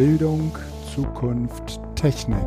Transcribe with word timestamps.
Bildung, 0.00 0.52
Zukunft, 0.94 1.78
Technik. 1.94 2.38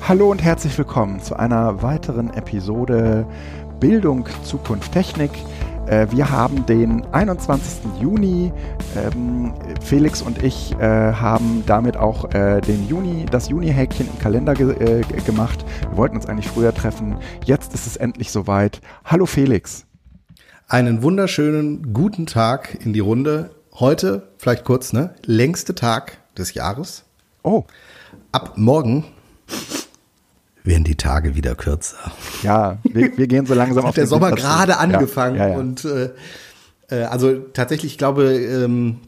Hallo 0.00 0.30
und 0.30 0.44
herzlich 0.44 0.78
willkommen 0.78 1.18
zu 1.18 1.36
einer 1.36 1.82
weiteren 1.82 2.32
Episode 2.34 3.26
Bildung, 3.80 4.28
Zukunft, 4.44 4.92
Technik. 4.92 5.32
Äh, 5.86 6.08
wir 6.10 6.30
haben 6.30 6.66
den 6.66 7.04
21. 7.12 8.00
Juni. 8.00 8.52
Ähm, 8.96 9.54
Felix 9.80 10.22
und 10.22 10.42
ich 10.42 10.72
äh, 10.78 11.12
haben 11.12 11.62
damit 11.66 11.96
auch 11.96 12.32
äh, 12.32 12.60
den 12.60 12.88
Juni, 12.88 13.26
das 13.30 13.48
Juni-Häkchen 13.48 14.08
im 14.08 14.18
Kalender 14.18 14.54
ge 14.54 15.02
gemacht. 15.24 15.64
Wir 15.88 15.96
wollten 15.96 16.16
uns 16.16 16.26
eigentlich 16.26 16.48
früher 16.48 16.74
treffen. 16.74 17.16
Jetzt 17.44 17.74
ist 17.74 17.86
es 17.86 17.96
endlich 17.96 18.30
soweit. 18.30 18.80
Hallo 19.04 19.26
Felix. 19.26 19.86
Einen 20.68 21.02
wunderschönen 21.02 21.92
guten 21.92 22.26
Tag 22.26 22.76
in 22.84 22.92
die 22.92 23.00
Runde. 23.00 23.50
Heute, 23.74 24.28
vielleicht 24.38 24.64
kurz, 24.64 24.92
ne? 24.92 25.14
Längste 25.24 25.74
Tag 25.74 26.18
des 26.36 26.54
Jahres. 26.54 27.04
Oh. 27.42 27.64
Ab 28.32 28.54
morgen 28.56 29.04
werden 30.66 30.84
die 30.84 30.96
Tage 30.96 31.34
wieder 31.34 31.54
kürzer. 31.54 32.12
Ja, 32.42 32.78
wir, 32.82 33.16
wir 33.16 33.26
gehen 33.26 33.46
so 33.46 33.54
langsam 33.54 33.84
auf 33.86 33.94
der 33.94 34.06
Sommer 34.06 34.32
gerade 34.32 34.78
angefangen 34.78 35.36
ja, 35.36 35.46
ja, 35.46 35.52
ja. 35.52 35.58
und 35.58 35.84
äh, 35.84 36.10
äh, 36.90 37.02
also 37.04 37.34
tatsächlich, 37.52 37.92
ich 37.92 37.98
glaube 37.98 38.34
ähm, 38.34 38.98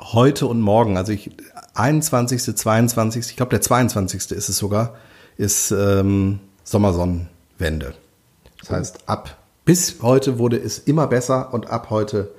heute 0.00 0.46
und 0.46 0.60
morgen, 0.60 0.96
also 0.96 1.12
ich 1.12 1.30
21., 1.74 2.56
22., 2.56 3.30
ich 3.30 3.36
glaube 3.36 3.50
der 3.50 3.60
22. 3.60 4.32
ist 4.32 4.48
es 4.48 4.56
sogar, 4.56 4.96
ist 5.36 5.70
ähm, 5.70 6.40
Sommersonnenwende. 6.64 7.94
Das 8.60 8.70
heißt, 8.70 8.98
ab 9.06 9.36
bis 9.64 10.02
heute 10.02 10.38
wurde 10.38 10.56
es 10.56 10.78
immer 10.78 11.06
besser 11.06 11.52
und 11.52 11.68
ab 11.68 11.90
heute 11.90 12.32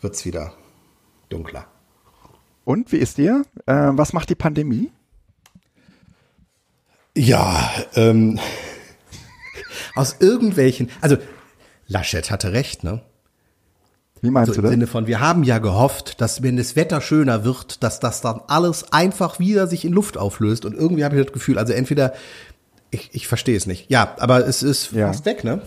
wird 0.00 0.14
es 0.14 0.24
wieder 0.24 0.52
dunkler. 1.28 1.66
Und 2.64 2.92
wie 2.92 2.96
ist 2.96 3.18
dir? 3.18 3.44
Äh, 3.66 3.90
was 3.92 4.12
macht 4.12 4.30
die 4.30 4.34
Pandemie? 4.34 4.90
Ja, 7.16 7.70
ähm, 7.94 8.38
aus 9.94 10.16
irgendwelchen, 10.20 10.90
also 11.00 11.16
Laschet 11.86 12.30
hatte 12.30 12.52
recht, 12.52 12.84
ne? 12.84 13.02
Wie 14.22 14.30
meinst 14.30 14.50
so 14.50 14.54
du 14.54 14.62
das? 14.62 14.70
Im 14.70 14.74
Sinne 14.74 14.86
von, 14.86 15.06
wir 15.08 15.20
haben 15.20 15.42
ja 15.42 15.58
gehofft, 15.58 16.20
dass 16.20 16.42
wenn 16.42 16.56
das 16.56 16.76
Wetter 16.76 17.00
schöner 17.00 17.44
wird, 17.44 17.82
dass 17.82 17.98
das 17.98 18.20
dann 18.20 18.40
alles 18.46 18.92
einfach 18.92 19.40
wieder 19.40 19.66
sich 19.66 19.84
in 19.84 19.92
Luft 19.92 20.16
auflöst. 20.16 20.64
Und 20.64 20.74
irgendwie 20.74 21.04
habe 21.04 21.18
ich 21.18 21.24
das 21.24 21.32
Gefühl, 21.32 21.58
also 21.58 21.72
entweder, 21.72 22.14
ich, 22.90 23.10
ich 23.12 23.26
verstehe 23.26 23.56
es 23.56 23.66
nicht. 23.66 23.90
Ja, 23.90 24.14
aber 24.20 24.46
es 24.46 24.62
ist 24.62 24.92
ja. 24.92 25.08
fast 25.08 25.26
weg, 25.26 25.42
ne? 25.42 25.60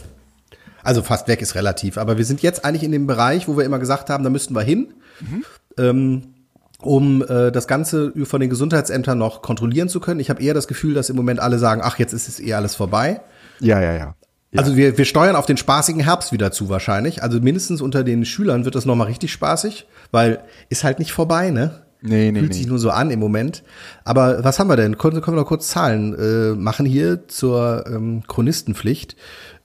Also 0.84 1.02
fast 1.02 1.28
weg 1.28 1.42
ist 1.42 1.56
relativ. 1.56 1.98
Aber 1.98 2.18
wir 2.18 2.24
sind 2.24 2.42
jetzt 2.44 2.64
eigentlich 2.64 2.84
in 2.84 2.94
dem 2.94 3.08
Bereich, 3.08 3.48
wo 3.50 3.58
wir 3.58 3.66
immer 3.66 3.80
gesagt 3.80 4.10
haben, 4.10 4.24
da 4.24 4.30
müssten 4.30 4.56
wir 4.56 4.62
hin. 4.62 4.94
Mhm. 5.20 5.46
Ähm, 5.78 6.35
um 6.82 7.24
äh, 7.24 7.52
das 7.52 7.68
Ganze 7.68 8.14
von 8.26 8.42
den 8.42 8.50
Gesundheitsämtern 8.50 9.18
noch 9.18 9.42
kontrollieren 9.42 9.90
zu 9.90 10.00
können. 10.00 10.20
Ich 10.20 10.30
habe 10.30 10.42
eher 10.42 10.54
das 10.54 10.68
Gefühl, 10.68 10.94
dass 10.94 11.10
im 11.10 11.16
Moment 11.16 11.40
alle 11.40 11.60
sagen, 11.60 11.82
ach, 11.84 12.00
jetzt 12.00 12.14
ist 12.14 12.28
es 12.28 12.40
eh 12.40 12.54
alles 12.54 12.76
vorbei. 12.76 13.22
Ja, 13.60 13.82
ja, 13.82 13.94
ja. 13.94 14.16
Ja. 14.52 14.62
Also 14.62 14.78
wir, 14.78 14.98
wir 14.98 15.06
steuern 15.06 15.36
auf 15.36 15.46
den 15.46 15.58
spaßigen 15.58 16.02
Herbst 16.02 16.32
wieder 16.32 16.52
zu 16.52 16.70
wahrscheinlich. 16.70 17.22
Also 17.22 17.42
mindestens 17.42 17.82
unter 17.82 18.04
den 18.04 18.24
Schülern 18.24 18.64
wird 18.64 18.76
das 18.76 18.86
nochmal 18.86 19.08
richtig 19.08 19.34
spaßig, 19.34 19.86
weil 20.12 20.40
ist 20.70 20.86
halt 20.86 21.00
nicht 21.00 21.12
vorbei, 21.12 21.50
ne? 21.50 21.82
Nee, 22.02 22.32
nee, 22.32 22.40
Fühlt 22.40 22.52
nee. 22.52 22.58
sich 22.58 22.68
nur 22.68 22.80
so 22.80 22.92
an 22.92 23.10
im 23.10 23.20
Moment. 23.20 23.64
Aber 24.04 24.44
was 24.44 24.60
haben 24.60 24.70
wir 24.70 24.78
denn? 24.78 24.98
Können, 24.98 25.22
können 25.22 25.36
wir 25.36 25.42
noch 25.42 25.48
kurz 25.48 25.68
Zahlen 25.68 26.14
äh, 26.14 26.56
machen 26.56 26.86
hier 26.86 27.28
zur 27.28 27.86
ähm, 27.88 28.24
Chronistenpflicht. 28.28 29.16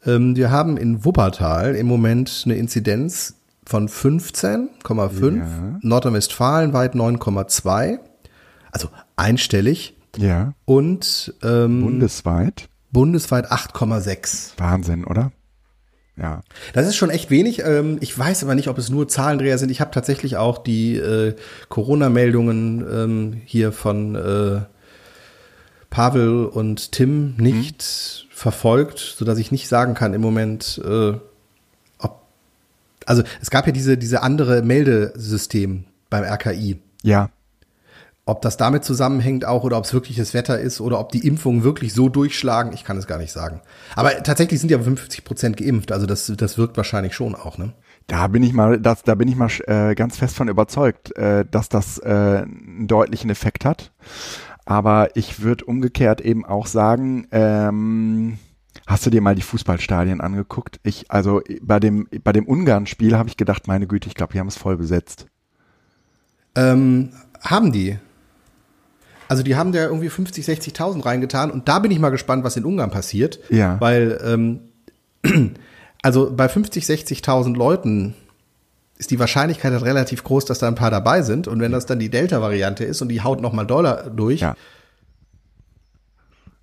Ähm, 0.06 0.34
wir 0.34 0.50
haben 0.50 0.76
in 0.76 1.04
Wuppertal 1.04 1.76
im 1.76 1.86
Moment 1.86 2.42
eine 2.46 2.56
Inzidenz 2.56 3.36
von 3.70 3.88
15,5, 3.88 5.36
ja. 5.36 5.78
Nordrhein-Westfalen 5.80 6.72
weit 6.72 6.96
9,2, 6.96 8.00
also 8.72 8.88
einstellig. 9.14 9.96
Ja. 10.16 10.54
Und 10.64 11.32
ähm, 11.44 11.80
bundesweit? 11.82 12.68
Bundesweit 12.90 13.52
8,6. 13.52 14.58
Wahnsinn, 14.58 15.04
oder? 15.04 15.30
Ja. 16.16 16.42
Das 16.72 16.88
ist 16.88 16.96
schon 16.96 17.10
echt 17.10 17.30
wenig. 17.30 17.62
Ähm, 17.64 17.98
ich 18.00 18.18
weiß 18.18 18.42
aber 18.42 18.56
nicht, 18.56 18.66
ob 18.66 18.76
es 18.76 18.90
nur 18.90 19.06
Zahlendreher 19.06 19.56
sind. 19.56 19.70
Ich 19.70 19.80
habe 19.80 19.92
tatsächlich 19.92 20.36
auch 20.36 20.58
die 20.58 20.96
äh, 20.96 21.36
Corona-Meldungen 21.68 22.84
ähm, 22.92 23.40
hier 23.44 23.70
von 23.70 24.16
äh, 24.16 24.62
Pavel 25.90 26.46
und 26.46 26.90
Tim 26.90 27.36
nicht 27.36 27.82
hm. 27.82 28.30
verfolgt, 28.32 28.98
so 28.98 29.24
dass 29.24 29.38
ich 29.38 29.52
nicht 29.52 29.68
sagen 29.68 29.94
kann 29.94 30.12
im 30.12 30.22
Moment, 30.22 30.82
äh, 30.84 31.12
also 33.10 33.24
es 33.42 33.50
gab 33.50 33.66
ja 33.66 33.72
diese, 33.72 33.98
diese 33.98 34.22
andere 34.22 34.62
Meldesystem 34.62 35.84
beim 36.10 36.22
RKI. 36.22 36.80
Ja. 37.02 37.30
Ob 38.24 38.40
das 38.42 38.56
damit 38.56 38.84
zusammenhängt 38.84 39.44
auch 39.44 39.64
oder 39.64 39.78
ob 39.78 39.84
es 39.84 39.92
wirklich 39.92 40.16
das 40.16 40.32
Wetter 40.32 40.60
ist 40.60 40.80
oder 40.80 41.00
ob 41.00 41.10
die 41.10 41.26
Impfungen 41.26 41.64
wirklich 41.64 41.92
so 41.92 42.08
durchschlagen, 42.08 42.72
ich 42.72 42.84
kann 42.84 42.96
es 42.96 43.08
gar 43.08 43.18
nicht 43.18 43.32
sagen. 43.32 43.62
Aber 43.96 44.10
tatsächlich 44.22 44.60
sind 44.60 44.70
ja 44.70 44.78
50 44.78 45.24
Prozent 45.24 45.56
geimpft, 45.56 45.90
also 45.90 46.06
das, 46.06 46.32
das 46.36 46.56
wirkt 46.56 46.76
wahrscheinlich 46.76 47.16
schon 47.16 47.34
auch, 47.34 47.58
ne? 47.58 47.72
Da 48.06 48.28
bin 48.28 48.44
ich 48.44 48.52
mal, 48.52 48.78
das, 48.78 49.02
da 49.02 49.16
bin 49.16 49.26
ich 49.26 49.34
mal 49.34 49.50
äh, 49.66 49.96
ganz 49.96 50.16
fest 50.16 50.36
von 50.36 50.48
überzeugt, 50.48 51.16
äh, 51.16 51.44
dass 51.50 51.68
das 51.68 51.98
äh, 51.98 52.08
einen 52.08 52.86
deutlichen 52.86 53.30
Effekt 53.30 53.64
hat. 53.64 53.90
Aber 54.66 55.16
ich 55.16 55.42
würde 55.42 55.64
umgekehrt 55.64 56.20
eben 56.20 56.44
auch 56.44 56.66
sagen, 56.66 57.26
ähm, 57.32 58.38
Hast 58.86 59.06
du 59.06 59.10
dir 59.10 59.20
mal 59.20 59.34
die 59.34 59.42
Fußballstadien 59.42 60.20
angeguckt? 60.20 60.80
Ich, 60.82 61.10
also 61.10 61.42
bei 61.62 61.78
dem, 61.78 62.08
bei 62.24 62.32
dem 62.32 62.46
Ungarn-Spiel 62.46 63.16
habe 63.16 63.28
ich 63.28 63.36
gedacht, 63.36 63.68
meine 63.68 63.86
Güte, 63.86 64.08
ich 64.08 64.14
glaube, 64.14 64.32
die 64.32 64.40
haben 64.40 64.48
es 64.48 64.56
voll 64.56 64.76
besetzt. 64.76 65.26
Ähm, 66.56 67.10
haben 67.40 67.72
die? 67.72 67.98
Also 69.28 69.44
die 69.44 69.54
haben 69.54 69.70
da 69.70 69.84
irgendwie 69.84 70.08
50, 70.08 70.44
60.000 70.44 71.04
reingetan 71.04 71.52
und 71.52 71.68
da 71.68 71.78
bin 71.78 71.92
ich 71.92 72.00
mal 72.00 72.10
gespannt, 72.10 72.42
was 72.42 72.56
in 72.56 72.64
Ungarn 72.64 72.90
passiert. 72.90 73.38
Ja. 73.48 73.80
Weil, 73.80 74.20
ähm, 74.24 74.60
also 76.02 76.34
bei 76.34 76.48
50, 76.48 76.84
60.000 76.84 77.56
Leuten 77.56 78.14
ist 78.98 79.10
die 79.10 79.18
Wahrscheinlichkeit 79.18 79.72
halt 79.72 79.84
relativ 79.84 80.24
groß, 80.24 80.46
dass 80.46 80.58
da 80.58 80.68
ein 80.68 80.74
paar 80.74 80.90
dabei 80.90 81.22
sind. 81.22 81.48
Und 81.48 81.60
wenn 81.60 81.72
das 81.72 81.86
dann 81.86 81.98
die 82.00 82.10
Delta-Variante 82.10 82.84
ist 82.84 83.00
und 83.02 83.08
die 83.08 83.22
haut 83.22 83.40
nochmal 83.40 83.66
Dollar 83.66 84.10
durch. 84.10 84.40
Ja. 84.40 84.56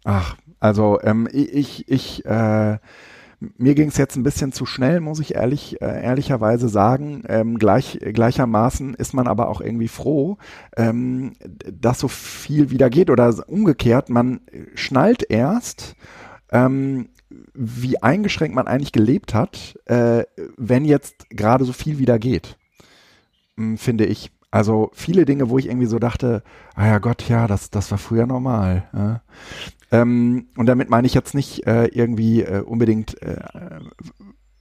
Ach, 0.03 0.35
also 0.59 0.99
ähm, 1.01 1.27
ich, 1.31 1.89
ich 1.89 2.25
äh, 2.25 2.77
mir 3.39 3.75
ging 3.75 3.89
es 3.89 3.97
jetzt 3.97 4.15
ein 4.15 4.23
bisschen 4.23 4.51
zu 4.51 4.65
schnell, 4.65 4.99
muss 4.99 5.19
ich 5.19 5.35
ehrlich, 5.35 5.79
äh, 5.81 6.03
ehrlicherweise 6.03 6.69
sagen. 6.69 7.23
Ähm, 7.27 7.59
gleich, 7.59 7.99
gleichermaßen 8.01 8.95
ist 8.95 9.13
man 9.13 9.27
aber 9.27 9.49
auch 9.49 9.61
irgendwie 9.61 9.87
froh, 9.87 10.37
ähm, 10.75 11.33
dass 11.71 11.99
so 11.99 12.07
viel 12.07 12.71
wieder 12.71 12.89
geht 12.89 13.09
oder 13.09 13.35
umgekehrt, 13.47 14.09
man 14.09 14.41
schnallt 14.73 15.23
erst, 15.29 15.95
ähm, 16.51 17.09
wie 17.53 18.01
eingeschränkt 18.01 18.55
man 18.55 18.67
eigentlich 18.67 18.91
gelebt 18.91 19.33
hat, 19.33 19.77
äh, 19.85 20.23
wenn 20.55 20.85
jetzt 20.85 21.29
gerade 21.29 21.65
so 21.65 21.73
viel 21.73 21.99
wieder 21.99 22.17
geht, 22.17 22.57
hm, 23.55 23.77
finde 23.77 24.05
ich. 24.05 24.31
Also 24.51 24.91
viele 24.93 25.25
Dinge, 25.25 25.49
wo 25.49 25.57
ich 25.57 25.67
irgendwie 25.67 25.87
so 25.87 25.99
dachte, 25.99 26.41
ah 26.75 26.87
ja 26.87 26.99
Gott, 26.99 27.27
ja, 27.27 27.47
das, 27.47 27.69
das 27.69 27.91
war 27.91 27.97
früher 27.97 28.25
normal. 28.25 28.87
Ja. 28.93 29.21
Ähm, 29.91 30.47
und 30.57 30.65
damit 30.67 30.89
meine 30.89 31.07
ich 31.07 31.13
jetzt 31.13 31.35
nicht 31.35 31.67
äh, 31.67 31.85
irgendwie 31.87 32.43
äh, 32.43 32.61
unbedingt 32.61 33.21
äh, 33.21 33.39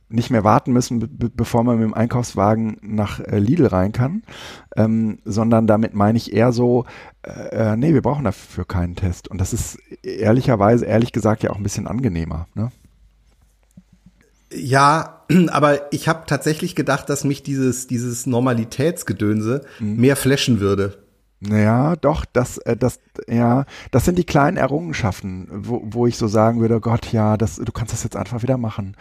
nicht 0.09 0.31
mehr 0.31 0.45
warten 0.45 0.73
müssen, 0.73 1.09
bevor 1.35 1.65
man 1.65 1.79
mit 1.79 1.85
dem 1.85 1.95
Einkaufswagen 1.95 2.79
nach 2.81 3.19
äh, 3.21 3.39
Lidl 3.39 3.67
rein 3.67 3.93
kann, 3.93 4.23
ähm, 4.77 5.19
sondern 5.25 5.67
damit 5.67 5.95
meine 5.95 6.17
ich 6.17 6.33
eher 6.33 6.53
so, 6.53 6.85
äh, 7.23 7.73
äh, 7.73 7.77
nee, 7.77 7.93
wir 7.93 8.03
brauchen 8.03 8.25
dafür 8.25 8.65
keinen 8.65 8.95
Test. 8.95 9.29
Und 9.29 9.41
das 9.41 9.53
ist 9.53 9.79
ehrlicherweise, 10.03 10.85
ehrlich 10.85 11.13
gesagt, 11.13 11.43
ja 11.43 11.51
auch 11.51 11.57
ein 11.57 11.65
bisschen 11.65 11.89
angenehmer. 11.89 12.47
Ne? 12.55 12.71
Ja, 14.53 15.23
aber 15.49 15.93
ich 15.93 16.09
habe 16.09 16.25
tatsächlich 16.27 16.75
gedacht, 16.75 17.09
dass 17.09 17.25
mich 17.25 17.43
dieses, 17.43 17.87
dieses 17.87 18.27
Normalitätsgedönse 18.27 19.63
mhm. 19.79 19.97
mehr 19.97 20.17
flashen 20.17 20.61
würde. 20.61 20.99
Naja, 21.39 21.97
doch, 21.97 22.25
das, 22.25 22.57
äh, 22.59 22.77
das, 22.77 22.99
ja, 23.29 23.67
das 23.91 24.07
sind 24.07 24.17
die 24.17 24.25
kleinen 24.25 24.57
Errungenschaften, 24.57 25.49
wo, 25.51 25.83
wo 25.85 26.07
ich 26.07 26.17
so 26.17 26.29
sagen 26.29 26.61
würde, 26.61 26.81
Gott, 26.81 27.13
ja, 27.13 27.37
das, 27.37 27.57
du 27.57 27.73
kannst 27.73 27.93
das 27.93 28.05
jetzt 28.05 28.17
einfach 28.17 28.43
wieder 28.43 28.57
machen. 28.57 28.97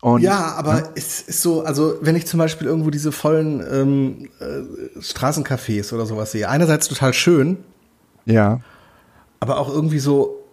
Und, 0.00 0.22
ja, 0.22 0.54
aber 0.56 0.80
ja? 0.80 0.88
es 0.96 1.20
ist 1.20 1.42
so, 1.42 1.62
also 1.62 1.96
wenn 2.00 2.16
ich 2.16 2.26
zum 2.26 2.38
Beispiel 2.38 2.66
irgendwo 2.66 2.90
diese 2.90 3.12
vollen 3.12 3.64
ähm, 3.70 4.28
äh, 4.40 5.00
Straßencafés 5.00 5.94
oder 5.94 6.06
sowas 6.06 6.32
sehe, 6.32 6.48
einerseits 6.48 6.88
total 6.88 7.14
schön, 7.14 7.58
ja, 8.24 8.60
aber 9.38 9.58
auch 9.58 9.72
irgendwie 9.72 10.00
so, 10.00 10.44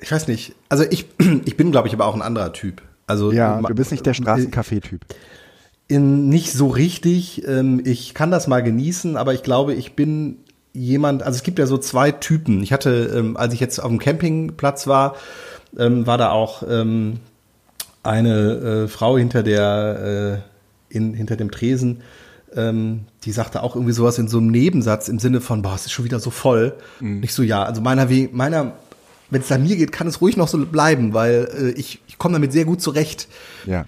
ich 0.00 0.10
weiß 0.10 0.26
nicht, 0.26 0.56
also 0.68 0.84
ich, 0.90 1.06
ich 1.44 1.56
bin, 1.56 1.70
glaube 1.70 1.86
ich, 1.86 1.94
aber 1.94 2.06
auch 2.06 2.14
ein 2.14 2.22
anderer 2.22 2.52
Typ. 2.52 2.82
Also 3.06 3.32
ja, 3.32 3.60
du 3.60 3.74
bist 3.74 3.90
nicht 3.90 4.06
der 4.06 4.14
Straßencafé-Typ 4.14 5.00
in, 5.88 6.28
nicht 6.28 6.52
so 6.52 6.68
richtig. 6.68 7.46
Ähm, 7.46 7.80
ich 7.84 8.14
kann 8.14 8.30
das 8.30 8.46
mal 8.46 8.62
genießen, 8.62 9.16
aber 9.16 9.34
ich 9.34 9.42
glaube, 9.42 9.74
ich 9.74 9.94
bin 9.94 10.38
jemand, 10.72 11.22
also 11.22 11.36
es 11.36 11.42
gibt 11.42 11.58
ja 11.58 11.66
so 11.66 11.78
zwei 11.78 12.10
Typen. 12.10 12.62
Ich 12.62 12.72
hatte, 12.72 13.12
ähm, 13.14 13.36
als 13.36 13.54
ich 13.54 13.60
jetzt 13.60 13.78
auf 13.78 13.88
dem 13.88 13.98
Campingplatz 13.98 14.86
war, 14.86 15.16
ähm, 15.78 16.06
war 16.06 16.18
da 16.18 16.30
auch 16.30 16.62
eine 16.62 17.14
äh, 18.04 18.88
Frau 18.88 19.16
hinter 19.16 19.42
der, 19.42 20.42
äh, 20.90 20.96
in, 20.96 21.14
hinter 21.14 21.36
dem 21.36 21.50
Tresen, 21.50 22.02
die 22.56 23.32
sagte 23.32 23.64
auch 23.64 23.74
irgendwie 23.74 23.94
sowas 23.94 24.16
in 24.18 24.28
so 24.28 24.38
einem 24.38 24.52
Nebensatz 24.52 25.08
im 25.08 25.18
Sinne 25.18 25.40
von, 25.40 25.62
boah, 25.62 25.74
es 25.74 25.86
ist 25.86 25.90
schon 25.90 26.04
wieder 26.04 26.20
so 26.20 26.30
voll. 26.30 26.74
Mhm. 27.00 27.18
Nicht 27.18 27.34
so, 27.34 27.42
ja, 27.42 27.64
also 27.64 27.80
meiner, 27.80 28.06
meiner, 28.30 28.74
wenn 29.28 29.40
es 29.40 29.50
an 29.50 29.64
mir 29.64 29.74
geht, 29.74 29.90
kann 29.90 30.06
es 30.06 30.20
ruhig 30.20 30.36
noch 30.36 30.46
so 30.46 30.64
bleiben, 30.64 31.14
weil 31.14 31.48
äh, 31.58 31.70
ich, 31.70 32.00
ich 32.14 32.18
komme 32.18 32.34
damit 32.34 32.52
sehr 32.52 32.64
gut 32.64 32.80
zurecht. 32.80 33.26
Ja. 33.66 33.86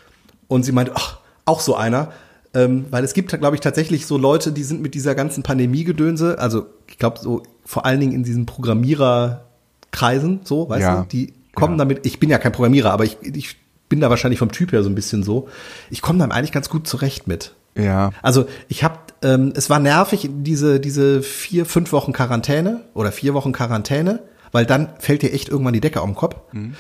Und 0.49 0.64
sie 0.64 0.73
meinte, 0.73 0.93
ach, 0.96 1.19
auch 1.44 1.61
so 1.61 1.76
einer. 1.76 2.12
Ähm, 2.55 2.87
weil 2.90 3.05
es 3.05 3.14
gibt, 3.14 3.28
glaube 3.28 3.55
ich, 3.55 3.61
tatsächlich 3.61 4.06
so 4.06 4.19
Leute, 4.19 4.50
die 4.50 4.64
sind 4.64 4.82
mit 4.82 4.94
dieser 4.94 5.14
ganzen 5.14 5.44
Pandemie-Gedönse, 5.44 6.40
also 6.40 6.67
ich 6.88 6.99
glaube 6.99 7.20
so 7.20 7.44
vor 7.64 7.84
allen 7.84 8.00
Dingen 8.00 8.12
in 8.12 8.25
diesen 8.25 8.46
Programmiererkreisen, 8.46 10.40
so, 10.43 10.69
weißt 10.69 10.82
ja. 10.82 11.02
du, 11.02 11.08
die 11.08 11.34
kommen 11.55 11.75
ja. 11.75 11.78
damit, 11.78 12.05
ich 12.05 12.19
bin 12.19 12.31
ja 12.31 12.38
kein 12.38 12.52
Programmierer, 12.52 12.90
aber 12.90 13.05
ich, 13.05 13.19
ich 13.23 13.56
bin 13.88 14.00
da 14.00 14.11
wahrscheinlich 14.11 14.40
vom 14.40 14.50
Typ 14.50 14.73
her 14.73 14.82
so 14.82 14.88
ein 14.88 14.96
bisschen 14.96 15.23
so. 15.23 15.49
Ich 15.90 16.02
komme 16.02 16.19
da 16.19 16.25
eigentlich 16.34 16.52
ganz 16.52 16.69
gut 16.69 16.88
zurecht 16.88 17.28
mit. 17.28 17.55
Ja. 17.76 18.11
Also 18.23 18.46
ich 18.69 18.82
habe, 18.82 18.99
ähm, 19.23 19.52
es 19.55 19.70
war 19.70 19.78
nervig, 19.78 20.28
diese, 20.32 20.81
diese 20.81 21.23
vier, 21.23 21.67
fünf 21.67 21.93
Wochen 21.93 22.12
Quarantäne 22.12 22.82
oder 22.94 23.12
vier 23.12 23.34
Wochen 23.34 23.52
Quarantäne, 23.52 24.20
weil 24.50 24.67
dann 24.67 24.88
fällt 24.99 25.23
dir 25.23 25.32
echt 25.32 25.49
irgendwann 25.49 25.75
die 25.75 25.81
Decke 25.81 26.00
auf 26.00 26.08
den 26.08 26.17
Kopf. 26.17 26.37
Mhm. 26.52 26.75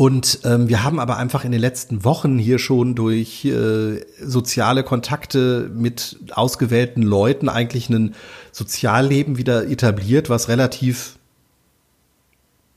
Und 0.00 0.42
ähm, 0.44 0.68
wir 0.68 0.84
haben 0.84 1.00
aber 1.00 1.16
einfach 1.16 1.44
in 1.44 1.50
den 1.50 1.60
letzten 1.60 2.04
Wochen 2.04 2.38
hier 2.38 2.60
schon 2.60 2.94
durch 2.94 3.44
äh, 3.44 4.00
soziale 4.22 4.84
Kontakte 4.84 5.68
mit 5.74 6.20
ausgewählten 6.30 7.02
Leuten 7.02 7.48
eigentlich 7.48 7.90
ein 7.90 8.14
Sozialleben 8.52 9.38
wieder 9.38 9.68
etabliert, 9.68 10.30
was 10.30 10.48
relativ 10.48 11.16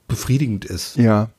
befriedigend 0.08 0.66
ist. 0.66 0.98
Ja. 0.98 1.30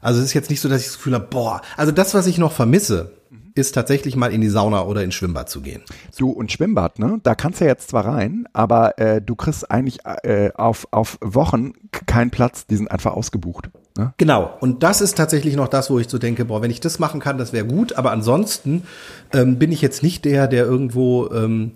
Also 0.00 0.18
es 0.18 0.26
ist 0.26 0.34
jetzt 0.34 0.50
nicht 0.50 0.60
so, 0.60 0.68
dass 0.68 0.80
ich 0.80 0.88
das 0.88 0.96
Gefühl 0.96 1.14
habe, 1.14 1.28
boah, 1.30 1.62
also 1.76 1.92
das, 1.92 2.14
was 2.14 2.26
ich 2.26 2.38
noch 2.38 2.50
vermisse, 2.50 3.12
ist 3.54 3.72
tatsächlich 3.72 4.16
mal 4.16 4.32
in 4.32 4.40
die 4.40 4.48
Sauna 4.48 4.84
oder 4.84 5.02
ins 5.02 5.14
Schwimmbad 5.14 5.48
zu 5.48 5.60
gehen. 5.60 5.82
Du 6.18 6.30
und 6.30 6.50
Schwimmbad, 6.52 6.98
ne? 6.98 7.20
Da 7.22 7.34
kannst 7.34 7.60
du 7.60 7.64
ja 7.64 7.70
jetzt 7.70 7.90
zwar 7.90 8.06
rein, 8.06 8.48
aber 8.52 8.98
äh, 8.98 9.20
du 9.20 9.34
kriegst 9.34 9.70
eigentlich 9.70 10.00
äh, 10.04 10.50
auf, 10.54 10.88
auf 10.90 11.18
Wochen 11.20 11.72
keinen 12.06 12.30
Platz, 12.30 12.66
die 12.66 12.76
sind 12.76 12.90
einfach 12.90 13.12
ausgebucht. 13.12 13.70
Ne? 13.96 14.14
Genau. 14.16 14.56
Und 14.60 14.82
das 14.82 15.00
ist 15.00 15.16
tatsächlich 15.16 15.56
noch 15.56 15.68
das, 15.68 15.90
wo 15.90 15.98
ich 15.98 16.08
so 16.08 16.18
denke, 16.18 16.46
boah, 16.46 16.62
wenn 16.62 16.70
ich 16.70 16.80
das 16.80 16.98
machen 16.98 17.20
kann, 17.20 17.38
das 17.38 17.52
wäre 17.52 17.66
gut. 17.66 17.94
Aber 17.94 18.10
ansonsten 18.10 18.84
ähm, 19.32 19.58
bin 19.58 19.70
ich 19.70 19.82
jetzt 19.82 20.02
nicht 20.02 20.24
der, 20.24 20.48
der 20.48 20.64
irgendwo 20.64 21.30
ähm, 21.30 21.72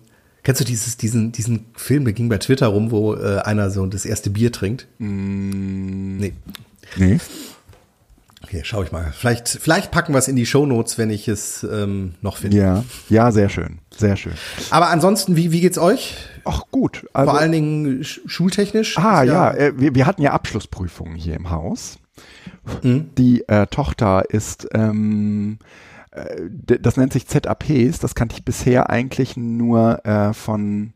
Kennst 0.46 0.60
du 0.60 0.64
dieses, 0.64 0.96
diesen, 0.96 1.32
diesen 1.32 1.66
Film, 1.74 2.04
der 2.04 2.12
ging 2.12 2.28
bei 2.28 2.38
Twitter 2.38 2.68
rum, 2.68 2.92
wo 2.92 3.16
äh, 3.16 3.38
einer 3.38 3.68
so 3.68 3.84
das 3.86 4.04
erste 4.04 4.30
Bier 4.30 4.52
trinkt? 4.52 4.86
Mm, 4.98 6.18
nee. 6.18 6.34
Nee. 6.96 7.18
Okay, 8.46 8.60
schau 8.62 8.84
ich 8.84 8.92
mal. 8.92 9.12
Vielleicht, 9.12 9.48
vielleicht 9.48 9.90
packen 9.90 10.14
wir 10.14 10.18
es 10.18 10.28
in 10.28 10.36
die 10.36 10.46
Show 10.46 10.66
Notes, 10.66 10.98
wenn 10.98 11.10
ich 11.10 11.26
es 11.26 11.64
ähm, 11.64 12.14
noch 12.22 12.36
finde. 12.36 12.56
Ja, 12.56 12.84
ja, 13.08 13.32
sehr 13.32 13.48
schön, 13.48 13.80
sehr 13.90 14.16
schön. 14.16 14.34
Aber 14.70 14.90
ansonsten, 14.90 15.34
wie, 15.34 15.50
wie 15.50 15.60
geht's 15.60 15.78
euch? 15.78 16.14
Ach 16.44 16.62
gut. 16.70 17.04
Also, 17.12 17.32
Vor 17.32 17.40
allen 17.40 17.50
Dingen 17.50 18.04
schultechnisch? 18.04 18.98
Ah 18.98 19.24
ja, 19.24 19.52
ja 19.52 19.54
äh, 19.54 19.72
wir, 19.80 19.96
wir 19.96 20.06
hatten 20.06 20.22
ja 20.22 20.30
Abschlussprüfungen 20.30 21.16
hier 21.16 21.34
im 21.34 21.50
Haus. 21.50 21.98
Mhm. 22.84 23.10
Die 23.18 23.42
äh, 23.48 23.66
Tochter 23.66 24.30
ist, 24.30 24.68
ähm, 24.72 25.58
äh, 26.12 26.78
das 26.78 26.96
nennt 26.96 27.12
sich 27.12 27.26
ZAPs, 27.26 27.98
das 27.98 28.14
kannte 28.14 28.36
ich 28.36 28.44
bisher 28.44 28.90
eigentlich 28.90 29.36
nur 29.36 30.06
äh, 30.06 30.32
von, 30.32 30.92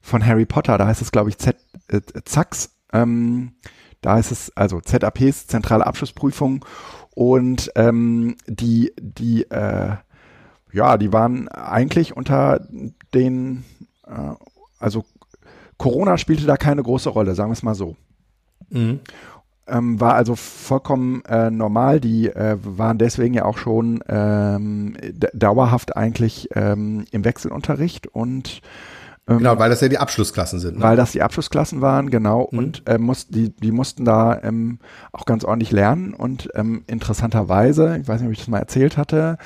von 0.00 0.26
Harry 0.26 0.46
Potter, 0.46 0.78
da 0.78 0.88
heißt 0.88 1.00
es 1.00 1.12
glaube 1.12 1.30
ich 1.30 1.38
Z, 1.38 1.56
äh, 1.86 2.00
Zax. 2.24 2.70
Ähm, 2.92 3.52
da 4.06 4.20
ist 4.20 4.30
es 4.30 4.56
also 4.56 4.80
ZAPs, 4.80 5.48
zentrale 5.48 5.84
Abschlussprüfung 5.84 6.64
und 7.16 7.72
ähm, 7.74 8.36
die, 8.46 8.92
die, 9.00 9.50
äh, 9.50 9.96
ja, 10.72 10.96
die 10.96 11.12
waren 11.12 11.48
eigentlich 11.48 12.16
unter 12.16 12.64
den, 13.12 13.64
äh, 14.06 14.34
also 14.78 15.04
Corona 15.76 16.18
spielte 16.18 16.46
da 16.46 16.56
keine 16.56 16.84
große 16.84 17.08
Rolle, 17.08 17.34
sagen 17.34 17.50
wir 17.50 17.54
es 17.54 17.64
mal 17.64 17.74
so. 17.74 17.96
Mhm. 18.70 19.00
Ähm, 19.66 20.00
war 20.00 20.14
also 20.14 20.36
vollkommen 20.36 21.24
äh, 21.24 21.50
normal. 21.50 21.98
Die 21.98 22.28
äh, 22.28 22.58
waren 22.62 22.98
deswegen 22.98 23.34
ja 23.34 23.44
auch 23.44 23.58
schon 23.58 24.04
ähm, 24.08 24.96
dauerhaft 25.32 25.96
eigentlich 25.96 26.48
ähm, 26.54 27.06
im 27.10 27.24
Wechselunterricht 27.24 28.06
und 28.06 28.62
genau, 29.26 29.58
weil 29.58 29.70
das 29.70 29.80
ja 29.80 29.88
die 29.88 29.98
Abschlussklassen 29.98 30.60
sind. 30.60 30.78
Ne? 30.78 30.82
Weil 30.82 30.96
das 30.96 31.12
die 31.12 31.22
Abschlussklassen 31.22 31.80
waren, 31.80 32.10
genau. 32.10 32.48
Mhm. 32.50 32.58
Und 32.58 32.82
äh, 32.86 32.98
muss, 32.98 33.26
die, 33.28 33.50
die 33.50 33.72
mussten 33.72 34.04
da 34.04 34.40
ähm, 34.42 34.78
auch 35.12 35.24
ganz 35.24 35.44
ordentlich 35.44 35.72
lernen. 35.72 36.14
Und 36.14 36.48
ähm, 36.54 36.84
interessanterweise, 36.86 37.98
ich 38.00 38.06
weiß 38.06 38.20
nicht, 38.20 38.28
ob 38.28 38.32
ich 38.32 38.38
das 38.38 38.48
mal 38.48 38.58
erzählt 38.58 38.96
hatte, 38.96 39.38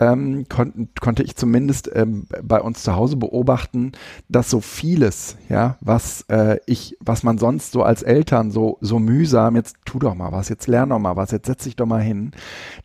ähm, 0.00 0.46
kon 0.48 0.88
konnte 1.00 1.22
ich 1.22 1.36
zumindest 1.36 1.90
ähm, 1.94 2.26
bei 2.42 2.60
uns 2.60 2.82
zu 2.82 2.96
Hause 2.96 3.16
beobachten, 3.16 3.92
dass 4.28 4.50
so 4.50 4.60
vieles, 4.60 5.36
ja, 5.48 5.76
was 5.80 6.22
äh, 6.28 6.58
ich, 6.66 6.96
was 7.00 7.22
man 7.22 7.38
sonst 7.38 7.72
so 7.72 7.82
als 7.82 8.02
Eltern 8.02 8.50
so, 8.50 8.78
so 8.80 8.98
mühsam, 8.98 9.56
jetzt 9.56 9.76
tu 9.84 9.98
doch 9.98 10.14
mal 10.14 10.32
was, 10.32 10.48
jetzt 10.48 10.66
lern 10.66 10.88
doch 10.88 10.98
mal 10.98 11.16
was, 11.16 11.30
jetzt 11.30 11.46
setz 11.46 11.64
dich 11.64 11.76
doch 11.76 11.86
mal 11.86 12.00
hin, 12.00 12.32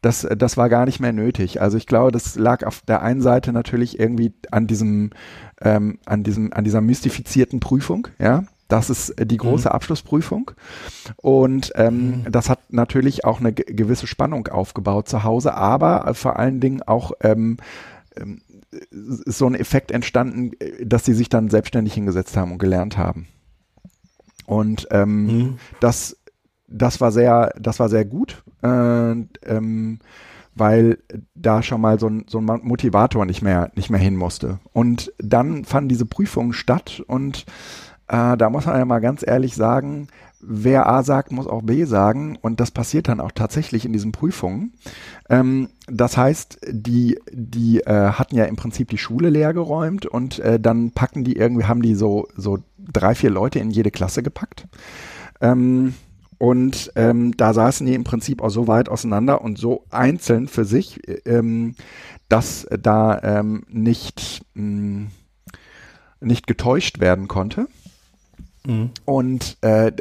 das, 0.02 0.28
das 0.38 0.58
war 0.58 0.68
gar 0.68 0.86
nicht 0.86 1.00
mehr 1.00 1.14
nötig. 1.14 1.62
Also 1.62 1.78
ich 1.78 1.88
glaube, 1.88 2.12
das 2.12 2.36
lag 2.36 2.66
auf 2.66 2.82
der 2.82 3.02
einen 3.02 3.22
Seite 3.22 3.54
natürlich 3.54 3.98
irgendwie 3.98 4.34
an 4.52 4.68
diesem, 4.68 5.12
ähm, 5.62 6.00
an 6.06 6.24
diesem, 6.24 6.54
an 6.54 6.64
dieser 6.64 6.82
mystifizierten 6.82 7.60
Prüfung, 7.60 8.08
ja, 8.20 8.44
das 8.68 8.90
ist 8.90 9.10
äh, 9.12 9.26
die 9.26 9.38
große 9.38 9.70
mhm. 9.70 9.74
Abschlussprüfung. 9.74 10.52
Und 11.18 11.72
ähm, 11.76 12.24
mhm. 12.24 12.32
das 12.32 12.50
hat 12.50 12.60
natürlich 12.74 13.26
auch 13.26 13.40
eine 13.40 13.54
gewisse 13.54 14.08
Spannung 14.08 14.48
aufgebaut 14.48 15.08
zu 15.08 15.24
Hause, 15.24 15.54
aber 15.54 16.14
vor 16.14 16.38
allen 16.40 16.60
Dingen 16.60 16.82
auch 16.82 17.12
ähm, 17.22 17.58
ähm, 18.16 18.42
so 18.92 19.48
ein 19.48 19.56
Effekt 19.56 19.92
entstanden, 19.92 20.52
äh, 20.60 20.86
dass 20.86 21.06
sie 21.06 21.14
sich 21.14 21.30
dann 21.30 21.50
selbstständig 21.50 21.94
hingesetzt 21.94 22.36
haben 22.38 22.54
und 22.54 22.58
gelernt 22.58 22.98
haben. 22.98 23.28
Und 24.46 24.88
ähm, 24.92 25.26
mhm. 25.26 25.58
das, 25.80 26.18
das 26.68 27.02
war 27.02 27.12
sehr, 27.12 27.54
das 27.60 27.80
war 27.80 27.90
sehr 27.90 28.06
gut, 28.06 28.44
äh, 28.64 28.68
ähm, 28.68 30.00
weil 30.56 30.98
da 31.36 31.62
schon 31.62 31.82
mal 31.82 32.00
so 32.00 32.08
ein, 32.08 32.26
so 32.28 32.40
ein 32.40 32.46
Motivator 32.46 33.26
nicht 33.26 33.42
mehr, 33.42 33.72
nicht 33.76 33.90
mehr 33.90 34.00
hin 34.00 34.16
musste. 34.16 34.60
Und 34.74 35.14
dann 35.20 35.66
fanden 35.66 35.90
diese 35.90 36.06
Prüfungen 36.06 36.54
statt 36.54 37.04
und 37.08 37.46
äh, 38.08 38.38
da 38.38 38.50
muss 38.50 38.66
man 38.66 38.78
ja 38.78 38.86
mal 38.86 39.00
ganz 39.00 39.24
ehrlich 39.26 39.56
sagen, 39.56 40.08
wer 40.48 40.88
A 40.88 41.04
sagt, 41.04 41.32
muss 41.32 41.48
auch 41.48 41.64
B 41.64 41.86
sagen. 41.86 42.38
Und 42.42 42.60
das 42.60 42.72
passiert 42.72 43.08
dann 43.08 43.20
auch 43.20 43.32
tatsächlich 43.32 43.86
in 43.86 43.94
diesen 43.94 44.12
Prüfungen. 44.12 44.74
Ähm, 45.30 45.70
das 45.88 46.18
heißt, 46.18 46.60
die, 46.70 47.20
die 47.32 47.82
äh, 47.82 48.12
hatten 48.12 48.36
ja 48.36 48.46
im 48.46 48.56
Prinzip 48.56 48.90
die 48.90 48.98
Schule 48.98 49.30
leer 49.30 49.54
geräumt 49.54 50.06
und 50.06 50.40
äh, 50.40 50.60
dann 50.60 50.92
packen 50.92 51.24
die 51.24 51.36
irgendwie, 51.36 51.66
haben 51.66 51.82
die 51.82 51.96
so, 51.96 52.28
so 52.36 52.60
drei, 52.78 53.16
vier 53.16 53.30
Leute 53.32 53.60
in 53.60 53.72
jede 53.72 53.92
Klasse 53.92 54.24
gepackt. 54.24 54.68
Ähm, 55.42 55.96
und 56.38 56.92
ähm, 56.96 57.36
da 57.38 57.54
saßen 57.54 57.86
die 57.86 57.94
im 57.94 58.04
Prinzip 58.04 58.42
auch 58.42 58.50
so 58.50 58.68
weit 58.68 58.90
auseinander 58.90 59.42
und 59.42 59.58
so 59.58 59.86
einzeln 59.90 60.48
für 60.48 60.66
sich, 60.66 61.02
ähm, 61.26 61.76
dass 62.30 62.68
da 62.80 63.22
ähm, 63.24 63.64
nicht, 63.70 64.42
mh, 64.54 65.08
nicht 66.20 66.48
getäuscht 66.48 67.00
werden 67.00 67.28
konnte. 67.28 67.68
Mhm. 68.66 68.90
Und 69.06 69.58
äh, 69.62 69.92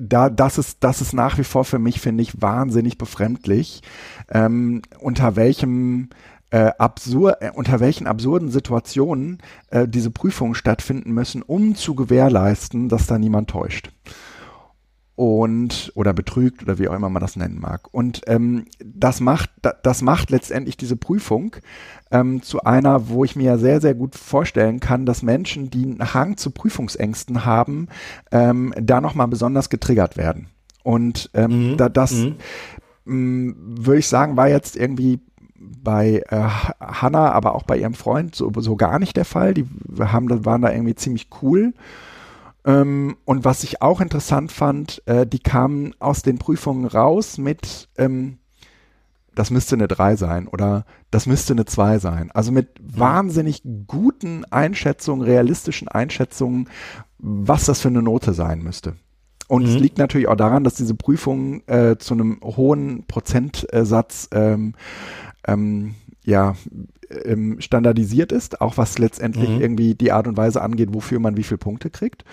da, 0.00 0.28
das 0.28 0.58
ist, 0.58 0.78
das 0.80 1.00
ist 1.00 1.12
nach 1.12 1.38
wie 1.38 1.44
vor 1.44 1.64
für 1.64 1.78
mich, 1.78 2.00
finde 2.00 2.22
ich, 2.22 2.42
wahnsinnig 2.42 2.98
befremdlich, 2.98 3.82
ähm, 4.30 4.82
unter 4.98 5.36
welchem 5.36 6.10
äh, 6.50 6.72
absur 6.78 7.40
äh, 7.40 7.52
unter 7.54 7.78
welchen 7.78 8.08
absurden 8.08 8.50
Situationen 8.50 9.38
äh, 9.70 9.86
diese 9.86 10.10
Prüfungen 10.10 10.56
stattfinden 10.56 11.12
müssen, 11.12 11.42
um 11.42 11.76
zu 11.76 11.94
gewährleisten, 11.94 12.88
dass 12.88 13.06
da 13.06 13.18
niemand 13.18 13.48
täuscht 13.50 13.92
und 15.20 15.92
oder 15.96 16.14
betrügt 16.14 16.62
oder 16.62 16.78
wie 16.78 16.88
auch 16.88 16.94
immer 16.94 17.10
man 17.10 17.20
das 17.20 17.36
nennen 17.36 17.60
mag. 17.60 17.92
Und 17.92 18.22
ähm, 18.26 18.64
das 18.82 19.20
macht 19.20 19.50
das 19.82 20.00
macht 20.00 20.30
letztendlich 20.30 20.78
diese 20.78 20.96
Prüfung 20.96 21.56
ähm, 22.10 22.40
zu 22.42 22.62
einer, 22.62 23.10
wo 23.10 23.22
ich 23.22 23.36
mir 23.36 23.58
sehr 23.58 23.82
sehr 23.82 23.94
gut 23.94 24.14
vorstellen 24.14 24.80
kann, 24.80 25.04
dass 25.04 25.20
Menschen, 25.22 25.68
die 25.68 25.84
einen 25.84 26.14
Hang 26.14 26.38
zu 26.38 26.50
Prüfungsängsten 26.50 27.44
haben, 27.44 27.88
ähm, 28.32 28.72
da 28.80 29.02
noch 29.02 29.14
mal 29.14 29.26
besonders 29.26 29.68
getriggert 29.68 30.16
werden. 30.16 30.46
Und 30.84 31.28
ähm, 31.34 31.72
mhm. 31.72 31.76
da, 31.76 31.90
das 31.90 32.12
mhm. 32.12 32.36
Mm, 33.04 33.50
würde 33.58 33.98
ich 33.98 34.08
sagen, 34.08 34.38
war 34.38 34.48
jetzt 34.48 34.74
irgendwie 34.74 35.20
bei 35.58 36.22
äh, 36.30 36.48
Hannah, 36.80 37.32
aber 37.32 37.54
auch 37.54 37.64
bei 37.64 37.76
ihrem 37.76 37.92
Freund 37.92 38.34
so, 38.34 38.50
so 38.56 38.74
gar 38.76 38.98
nicht 38.98 39.18
der 39.18 39.26
Fall. 39.26 39.52
Die 39.52 39.66
haben, 39.98 40.46
waren 40.46 40.62
da 40.62 40.72
irgendwie 40.72 40.94
ziemlich 40.94 41.28
cool. 41.42 41.74
Ähm, 42.64 43.16
und 43.24 43.44
was 43.44 43.64
ich 43.64 43.82
auch 43.82 44.00
interessant 44.00 44.52
fand, 44.52 45.02
äh, 45.06 45.26
die 45.26 45.38
kamen 45.38 45.94
aus 45.98 46.22
den 46.22 46.38
Prüfungen 46.38 46.86
raus 46.86 47.38
mit, 47.38 47.88
ähm, 47.96 48.38
das 49.34 49.50
müsste 49.50 49.76
eine 49.76 49.88
3 49.88 50.16
sein 50.16 50.48
oder 50.48 50.84
das 51.10 51.26
müsste 51.26 51.54
eine 51.54 51.64
2 51.64 51.98
sein. 51.98 52.30
Also 52.32 52.52
mit 52.52 52.68
wahnsinnig 52.82 53.62
guten 53.86 54.44
Einschätzungen, 54.46 55.24
realistischen 55.24 55.88
Einschätzungen, 55.88 56.68
was 57.18 57.64
das 57.64 57.80
für 57.80 57.88
eine 57.88 58.02
Note 58.02 58.34
sein 58.34 58.62
müsste. 58.62 58.94
und 59.48 59.62
mhm. 59.62 59.68
es 59.68 59.74
liegt 59.76 59.98
natürlich 59.98 60.28
auch 60.28 60.36
daran, 60.36 60.64
dass 60.64 60.74
diese 60.74 60.94
Prüfungen 60.94 61.66
äh, 61.66 61.96
zu 61.98 62.14
einem 62.14 62.40
hohen 62.42 63.04
Prozentsatz 63.06 64.28
ähm, 64.32 64.74
ähm, 65.46 65.94
ja, 66.24 66.54
ähm, 67.24 67.60
standardisiert 67.60 68.32
ist, 68.32 68.60
auch 68.60 68.76
was 68.76 68.98
letztendlich 68.98 69.48
mhm. 69.48 69.60
irgendwie 69.60 69.94
die 69.94 70.12
Art 70.12 70.28
und 70.28 70.36
Weise 70.36 70.62
angeht, 70.62 70.90
wofür 70.92 71.18
man 71.18 71.36
wie 71.36 71.42
viele 71.42 71.58
Punkte 71.58 71.90
kriegt. 71.90 72.24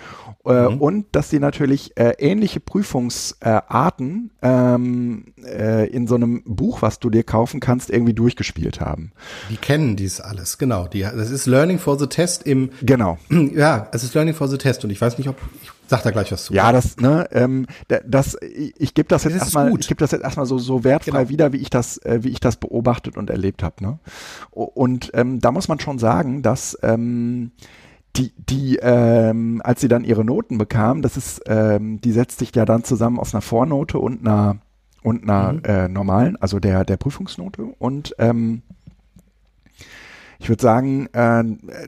Äh, 0.44 0.68
mhm. 0.68 0.80
Und 0.80 1.06
dass 1.12 1.30
sie 1.30 1.40
natürlich 1.40 1.96
äh, 1.96 2.14
ähnliche 2.18 2.60
Prüfungsarten 2.60 4.30
ähm, 4.42 5.24
äh, 5.44 5.88
in 5.88 6.06
so 6.06 6.14
einem 6.14 6.42
Buch, 6.44 6.82
was 6.82 7.00
du 7.00 7.10
dir 7.10 7.24
kaufen 7.24 7.60
kannst, 7.60 7.90
irgendwie 7.90 8.14
durchgespielt 8.14 8.80
haben. 8.80 9.12
Die 9.50 9.56
kennen 9.56 9.96
dies 9.96 10.20
alles, 10.20 10.58
genau. 10.58 10.86
Die, 10.86 11.00
das 11.00 11.30
ist 11.30 11.46
Learning 11.46 11.78
for 11.78 11.98
the 11.98 12.06
Test 12.06 12.44
im. 12.44 12.70
Genau. 12.82 13.18
Ja, 13.58 13.88
es 13.92 14.04
ist 14.04 14.14
Learning 14.14 14.34
for 14.34 14.46
the 14.46 14.58
Test 14.58 14.84
und 14.84 14.90
ich 14.90 15.00
weiß 15.00 15.16
nicht, 15.18 15.28
ob 15.28 15.36
ich 15.62 15.70
Sag 15.88 16.02
da 16.02 16.10
gleich 16.10 16.30
was 16.30 16.44
zu. 16.44 16.54
Ja, 16.54 16.70
das, 16.70 16.98
ne, 16.98 17.26
ähm, 17.32 17.66
das, 18.06 18.36
ich, 18.42 18.74
ich 18.78 18.94
gebe 18.94 19.08
das 19.08 19.24
jetzt 19.24 19.36
das 19.36 19.42
erstmal, 19.42 19.72
ich 19.78 19.88
gebe 19.88 19.98
das 19.98 20.10
jetzt 20.10 20.22
erstmal 20.22 20.46
so, 20.46 20.58
so 20.58 20.84
wertfrei 20.84 21.20
genau. 21.20 21.28
wieder, 21.30 21.52
wie 21.52 21.56
ich 21.56 21.70
das, 21.70 21.98
äh, 21.98 22.18
wie 22.22 22.28
ich 22.28 22.40
das 22.40 22.56
beobachtet 22.56 23.16
und 23.16 23.30
erlebt 23.30 23.62
habe. 23.62 23.82
Ne? 23.82 23.98
Und 24.50 25.10
ähm, 25.14 25.40
da 25.40 25.50
muss 25.50 25.68
man 25.68 25.80
schon 25.80 25.98
sagen, 25.98 26.42
dass 26.42 26.78
ähm, 26.82 27.52
die, 28.16 28.32
die, 28.36 28.76
ähm, 28.82 29.62
als 29.64 29.80
sie 29.80 29.88
dann 29.88 30.04
ihre 30.04 30.24
Noten 30.24 30.58
bekam, 30.58 31.02
das 31.02 31.16
ist, 31.16 31.42
ähm, 31.46 32.00
die 32.00 32.12
setzt 32.12 32.38
sich 32.38 32.54
ja 32.54 32.64
dann 32.64 32.84
zusammen 32.84 33.18
aus 33.18 33.34
einer 33.34 33.42
Vornote 33.42 33.98
und 33.98 34.26
einer 34.26 34.58
und 35.02 35.22
einer 35.22 35.52
mhm. 35.52 35.64
äh, 35.64 35.88
normalen, 35.88 36.36
also 36.36 36.58
der 36.58 36.84
der 36.84 36.96
Prüfungsnote 36.96 37.62
und 37.78 38.14
ähm, 38.18 38.62
ich 40.40 40.48
würde 40.48 40.62
sagen, 40.62 41.08
äh, 41.12 41.42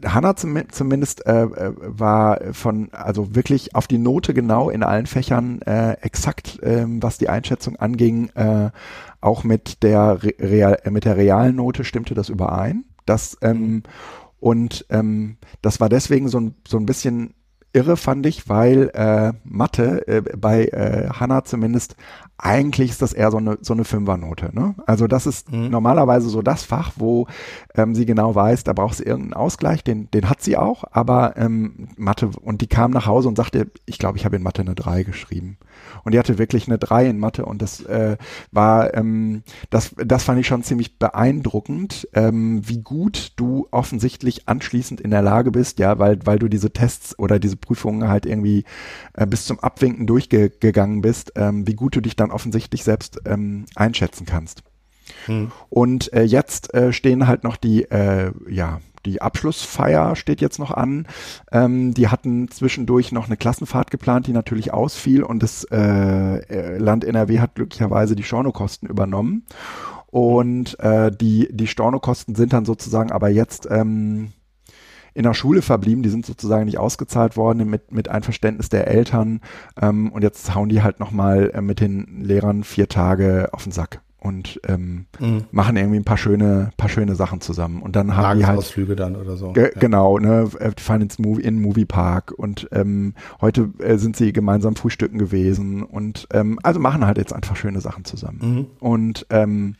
Hanna 0.06 0.34
zum, 0.34 0.58
zumindest 0.70 1.24
äh, 1.26 1.42
äh, 1.42 1.72
war 1.78 2.40
von, 2.52 2.88
also 2.92 3.34
wirklich 3.34 3.74
auf 3.76 3.86
die 3.86 3.98
Note 3.98 4.34
genau 4.34 4.70
in 4.70 4.82
allen 4.82 5.06
Fächern 5.06 5.62
äh, 5.62 5.92
exakt, 6.00 6.60
äh, 6.62 6.84
was 6.86 7.18
die 7.18 7.28
Einschätzung 7.28 7.76
anging, 7.76 8.30
äh, 8.34 8.70
auch 9.20 9.44
mit 9.44 9.82
der, 9.82 10.18
Real, 10.22 10.78
äh, 10.82 10.90
mit 10.90 11.04
der 11.04 11.16
realen 11.16 11.56
Note 11.56 11.84
stimmte 11.84 12.14
das 12.14 12.28
überein. 12.28 12.84
Das, 13.06 13.38
ähm, 13.40 13.84
und 14.40 14.84
ähm, 14.90 15.36
das 15.62 15.80
war 15.80 15.88
deswegen 15.88 16.28
so 16.28 16.40
ein, 16.40 16.54
so 16.66 16.76
ein 16.76 16.86
bisschen 16.86 17.34
irre, 17.72 17.96
fand 17.96 18.26
ich, 18.26 18.48
weil 18.48 18.90
äh, 18.94 19.32
Mathe 19.44 20.06
äh, 20.08 20.22
bei 20.36 20.64
äh, 20.66 21.08
Hanna 21.08 21.44
zumindest 21.44 21.96
eigentlich 22.38 22.90
ist 22.90 23.02
das 23.02 23.12
eher 23.12 23.30
so 23.30 23.36
eine, 23.36 23.58
so 23.60 23.74
eine 23.74 23.84
Fünfernote. 23.84 24.50
Ne? 24.52 24.74
Also 24.86 25.06
das 25.06 25.26
ist 25.26 25.52
mhm. 25.52 25.68
normalerweise 25.68 26.28
so 26.28 26.42
das 26.42 26.64
Fach, 26.64 26.92
wo 26.96 27.26
ähm, 27.74 27.94
sie 27.94 28.06
genau 28.06 28.34
weiß, 28.34 28.64
da 28.64 28.72
braucht 28.72 28.96
sie 28.96 29.04
irgendeinen 29.04 29.34
Ausgleich, 29.34 29.84
den, 29.84 30.10
den 30.10 30.28
hat 30.28 30.40
sie 30.42 30.56
auch, 30.56 30.84
aber 30.90 31.36
ähm, 31.36 31.88
Mathe, 31.96 32.30
und 32.40 32.62
die 32.62 32.66
kam 32.66 32.90
nach 32.90 33.06
Hause 33.06 33.28
und 33.28 33.36
sagte, 33.36 33.70
ich 33.86 33.98
glaube, 33.98 34.18
ich 34.18 34.24
habe 34.24 34.36
in 34.36 34.42
Mathe 34.42 34.62
eine 34.62 34.74
3 34.74 35.02
geschrieben. 35.02 35.58
Und 36.04 36.12
die 36.12 36.18
hatte 36.18 36.38
wirklich 36.38 36.66
eine 36.66 36.78
3 36.78 37.06
in 37.06 37.18
Mathe 37.18 37.44
und 37.44 37.62
das 37.62 37.80
äh, 37.84 38.16
war, 38.52 38.94
ähm, 38.94 39.42
das, 39.70 39.94
das 39.96 40.24
fand 40.24 40.40
ich 40.40 40.46
schon 40.46 40.62
ziemlich 40.62 40.98
beeindruckend, 40.98 42.08
ähm, 42.14 42.66
wie 42.66 42.82
gut 42.82 43.32
du 43.36 43.68
offensichtlich 43.70 44.48
anschließend 44.48 45.00
in 45.00 45.10
der 45.10 45.22
Lage 45.22 45.50
bist, 45.50 45.78
ja, 45.78 45.98
weil, 45.98 46.18
weil 46.24 46.38
du 46.38 46.48
diese 46.48 46.72
Tests 46.72 47.18
oder 47.18 47.38
diese 47.38 47.56
Prüfungen 47.56 48.08
halt 48.08 48.26
irgendwie 48.26 48.64
äh, 49.14 49.26
bis 49.26 49.46
zum 49.46 49.60
Abwinken 49.60 50.06
durchgegangen 50.06 51.00
bist, 51.00 51.32
ähm, 51.36 51.66
wie 51.66 51.74
gut 51.74 51.96
du 51.96 52.00
dich 52.00 52.16
dann 52.16 52.30
offensichtlich 52.30 52.84
selbst 52.84 53.20
ähm, 53.26 53.66
einschätzen 53.74 54.26
kannst. 54.26 54.62
Hm. 55.26 55.50
Und 55.68 56.12
äh, 56.12 56.22
jetzt 56.22 56.72
äh, 56.74 56.92
stehen 56.92 57.26
halt 57.26 57.44
noch 57.44 57.56
die, 57.56 57.82
äh, 57.90 58.32
ja, 58.48 58.80
die 59.06 59.22
Abschlussfeier 59.22 60.16
steht 60.16 60.40
jetzt 60.40 60.58
noch 60.58 60.70
an. 60.70 61.06
Ähm, 61.52 61.94
die 61.94 62.08
hatten 62.08 62.50
zwischendurch 62.50 63.12
noch 63.12 63.26
eine 63.26 63.36
Klassenfahrt 63.36 63.90
geplant, 63.90 64.26
die 64.26 64.32
natürlich 64.32 64.72
ausfiel 64.72 65.22
und 65.22 65.42
das 65.42 65.64
äh, 65.64 65.76
äh 65.76 66.78
Land 66.78 67.04
NRW 67.04 67.40
hat 67.40 67.54
glücklicherweise 67.54 68.16
die 68.16 68.22
Stornokosten 68.22 68.88
übernommen. 68.88 69.44
Und 70.06 70.78
äh, 70.80 71.12
die, 71.12 71.48
die 71.52 71.68
Stornokosten 71.68 72.34
sind 72.34 72.52
dann 72.52 72.64
sozusagen 72.64 73.12
aber 73.12 73.28
jetzt 73.28 73.68
ähm, 73.70 74.32
in 75.14 75.22
der 75.22 75.34
Schule 75.34 75.62
verblieben, 75.62 76.02
die 76.02 76.08
sind 76.08 76.26
sozusagen 76.26 76.64
nicht 76.64 76.78
ausgezahlt 76.78 77.36
worden 77.36 77.68
mit, 77.68 77.92
mit 77.92 78.08
Einverständnis 78.08 78.68
der 78.68 78.88
Eltern 78.88 79.40
ähm, 79.80 80.10
und 80.12 80.22
jetzt 80.22 80.54
hauen 80.54 80.68
die 80.68 80.82
halt 80.82 81.00
nochmal 81.00 81.50
äh, 81.54 81.60
mit 81.60 81.80
den 81.80 82.22
Lehrern 82.22 82.64
vier 82.64 82.88
Tage 82.88 83.48
auf 83.52 83.64
den 83.64 83.72
Sack 83.72 84.02
und 84.20 84.60
ähm, 84.68 85.06
mhm. 85.18 85.44
machen 85.50 85.76
irgendwie 85.76 85.98
ein 85.98 86.04
paar 86.04 86.18
schöne, 86.18 86.70
paar 86.76 86.88
schöne 86.88 87.14
Sachen 87.14 87.40
zusammen. 87.40 87.82
Und 87.82 87.96
dann 87.96 88.16
haben 88.16 88.38
die 88.38 88.46
halt 88.46 88.58
Ausflüge 88.58 88.94
dann 88.94 89.16
oder 89.16 89.36
so. 89.36 89.52
Ge 89.52 89.70
ja. 89.74 89.80
Genau, 89.80 90.18
ne, 90.18 90.48
äh, 90.58 90.70
fahren 90.78 91.00
ins 91.00 91.18
Movie, 91.18 91.42
in 91.42 91.56
den 91.56 91.62
Moviepark 91.62 92.32
und 92.32 92.68
ähm, 92.72 93.14
heute 93.40 93.70
äh, 93.78 93.96
sind 93.96 94.16
sie 94.16 94.32
gemeinsam 94.32 94.76
frühstücken 94.76 95.18
gewesen 95.18 95.82
und 95.82 96.28
ähm, 96.32 96.58
also 96.62 96.80
machen 96.80 97.06
halt 97.06 97.18
jetzt 97.18 97.32
einfach 97.32 97.56
schöne 97.56 97.80
Sachen 97.80 98.04
zusammen. 98.04 98.38
Mhm. 98.42 98.66
Und 98.78 99.26
ähm, 99.30 99.76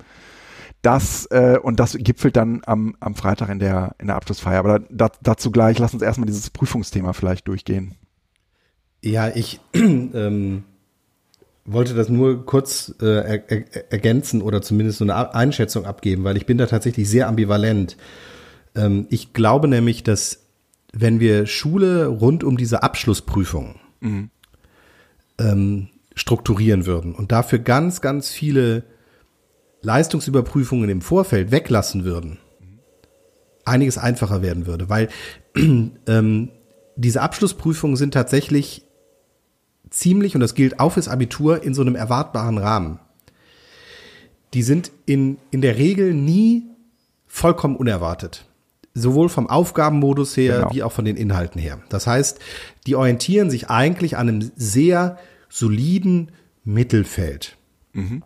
das 0.82 1.26
äh, 1.26 1.58
und 1.62 1.78
das 1.78 1.96
gipfelt 1.98 2.36
dann 2.36 2.62
am, 2.64 2.96
am 3.00 3.14
Freitag 3.14 3.50
in 3.50 3.58
der 3.58 3.94
in 3.98 4.06
der 4.06 4.16
Abschlussfeier. 4.16 4.58
Aber 4.58 4.78
da, 4.78 5.10
dazu 5.22 5.50
gleich, 5.50 5.78
lass 5.78 5.92
uns 5.92 6.02
erstmal 6.02 6.26
dieses 6.26 6.50
Prüfungsthema 6.50 7.12
vielleicht 7.12 7.46
durchgehen. 7.46 7.96
Ja, 9.02 9.28
ich 9.28 9.60
ähm, 9.74 10.64
wollte 11.64 11.94
das 11.94 12.08
nur 12.08 12.44
kurz 12.46 12.94
äh, 13.00 13.06
er, 13.06 13.50
er, 13.50 13.92
ergänzen 13.92 14.42
oder 14.42 14.62
zumindest 14.62 14.98
so 14.98 15.04
eine 15.04 15.34
Einschätzung 15.34 15.84
abgeben, 15.84 16.24
weil 16.24 16.36
ich 16.36 16.46
bin 16.46 16.58
da 16.58 16.66
tatsächlich 16.66 17.08
sehr 17.08 17.28
ambivalent. 17.28 17.96
Ähm, 18.74 19.06
ich 19.10 19.32
glaube 19.32 19.68
nämlich, 19.68 20.02
dass 20.02 20.46
wenn 20.92 21.20
wir 21.20 21.46
Schule 21.46 22.06
rund 22.06 22.42
um 22.44 22.56
diese 22.56 22.82
Abschlussprüfung 22.82 23.76
mhm. 24.00 24.30
ähm, 25.38 25.88
strukturieren 26.14 26.86
würden 26.86 27.14
und 27.14 27.32
dafür 27.32 27.60
ganz, 27.60 28.00
ganz 28.00 28.30
viele 28.30 28.84
Leistungsüberprüfungen 29.82 30.90
im 30.90 31.00
Vorfeld 31.00 31.52
weglassen 31.52 32.04
würden, 32.04 32.38
einiges 33.64 33.98
einfacher 33.98 34.42
werden 34.42 34.66
würde, 34.66 34.88
weil 34.88 35.08
ähm, 35.56 36.50
diese 36.96 37.22
Abschlussprüfungen 37.22 37.96
sind 37.96 38.12
tatsächlich 38.12 38.84
ziemlich, 39.90 40.34
und 40.34 40.40
das 40.40 40.54
gilt 40.54 40.80
auch 40.80 40.92
fürs 40.92 41.08
Abitur, 41.08 41.62
in 41.62 41.74
so 41.74 41.82
einem 41.82 41.96
erwartbaren 41.96 42.58
Rahmen. 42.58 42.98
Die 44.54 44.62
sind 44.62 44.90
in, 45.06 45.38
in 45.50 45.60
der 45.60 45.76
Regel 45.76 46.14
nie 46.14 46.64
vollkommen 47.26 47.76
unerwartet. 47.76 48.46
Sowohl 48.94 49.28
vom 49.28 49.48
Aufgabenmodus 49.48 50.36
her 50.36 50.58
genau. 50.58 50.72
wie 50.72 50.82
auch 50.82 50.92
von 50.92 51.04
den 51.04 51.16
Inhalten 51.16 51.60
her. 51.60 51.80
Das 51.88 52.08
heißt, 52.08 52.40
die 52.86 52.96
orientieren 52.96 53.48
sich 53.48 53.70
eigentlich 53.70 54.16
an 54.16 54.28
einem 54.28 54.50
sehr 54.56 55.18
soliden 55.48 56.32
Mittelfeld. 56.64 57.56
Mhm 57.92 58.24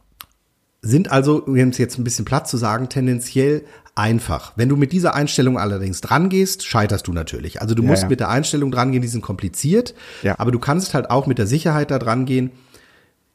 sind 0.84 1.10
also, 1.10 1.42
um 1.42 1.56
es 1.56 1.78
jetzt 1.78 1.98
ein 1.98 2.04
bisschen 2.04 2.24
platt 2.24 2.46
zu 2.46 2.56
sagen, 2.56 2.88
tendenziell 2.88 3.64
einfach. 3.94 4.52
Wenn 4.56 4.68
du 4.68 4.76
mit 4.76 4.92
dieser 4.92 5.14
Einstellung 5.14 5.58
allerdings 5.58 6.00
dran 6.00 6.28
gehst, 6.28 6.66
scheiterst 6.66 7.06
du 7.06 7.12
natürlich. 7.12 7.62
Also 7.62 7.74
du 7.74 7.82
ja, 7.82 7.88
musst 7.88 8.02
ja. 8.02 8.08
mit 8.08 8.20
der 8.20 8.28
Einstellung 8.28 8.70
dran 8.70 8.92
gehen, 8.92 9.02
die 9.02 9.08
sind 9.08 9.22
kompliziert, 9.22 9.94
ja. 10.22 10.34
aber 10.38 10.50
du 10.50 10.58
kannst 10.58 10.94
halt 10.94 11.10
auch 11.10 11.26
mit 11.26 11.38
der 11.38 11.46
Sicherheit 11.46 11.90
da 11.90 11.98
dran 11.98 12.26
gehen. 12.26 12.50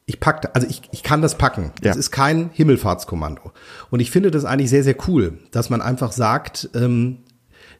Ich 0.05 0.19
pack, 0.19 0.49
also 0.53 0.67
ich, 0.67 0.81
ich 0.91 1.03
kann 1.03 1.21
das 1.21 1.37
packen. 1.37 1.71
Das 1.81 1.95
ist 1.95 2.11
kein 2.11 2.49
Himmelfahrtskommando. 2.53 3.51
Und 3.89 3.99
ich 3.99 4.11
finde 4.11 4.31
das 4.31 4.45
eigentlich 4.45 4.69
sehr, 4.69 4.83
sehr 4.83 4.95
cool, 5.07 5.39
dass 5.51 5.69
man 5.69 5.81
einfach 5.81 6.11
sagt, 6.11 6.69
ähm, 6.73 7.19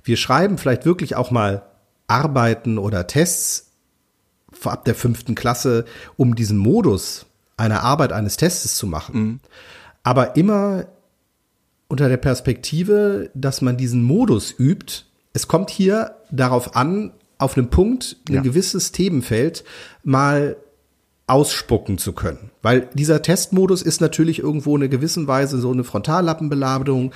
wir 0.03 0.15
schreiben 0.15 0.57
vielleicht 0.57 0.85
wirklich 0.85 1.15
auch 1.15 1.31
mal 1.31 1.63
Arbeiten 2.07 2.77
oder 2.77 3.07
Tests 3.07 3.71
ab 4.63 4.85
der 4.85 4.95
fünften 4.95 5.35
Klasse, 5.35 5.85
um 6.17 6.35
diesen 6.35 6.57
Modus 6.57 7.28
einer 7.59 7.83
Arbeit 7.83 8.11
eines 8.13 8.37
Testes 8.37 8.75
zu 8.75 8.87
machen. 8.87 9.19
Mhm. 9.19 9.39
Aber 10.03 10.35
immer 10.35 10.85
unter 11.87 12.07
der 12.07 12.17
Perspektive, 12.17 13.31
dass 13.33 13.61
man 13.61 13.77
diesen 13.77 14.03
Modus 14.03 14.53
übt. 14.57 15.05
Es 15.33 15.47
kommt 15.47 15.69
hier 15.69 16.15
darauf 16.31 16.75
an, 16.75 17.11
auf 17.37 17.57
einem 17.57 17.69
Punkt 17.69 18.17
ein 18.29 18.35
ja. 18.35 18.41
gewisses 18.41 18.91
Themenfeld 18.91 19.63
mal 20.03 20.57
ausspucken 21.29 21.97
zu 21.97 22.13
können. 22.13 22.49
Weil 22.61 22.89
dieser 22.93 23.21
Testmodus 23.21 23.81
ist 23.81 24.01
natürlich 24.01 24.39
irgendwo 24.39 24.75
in 24.75 24.81
einer 24.81 24.89
gewissen 24.89 25.27
Weise 25.27 25.59
so 25.59 25.71
eine 25.71 25.83
Frontallappenbeladung, 25.83 27.13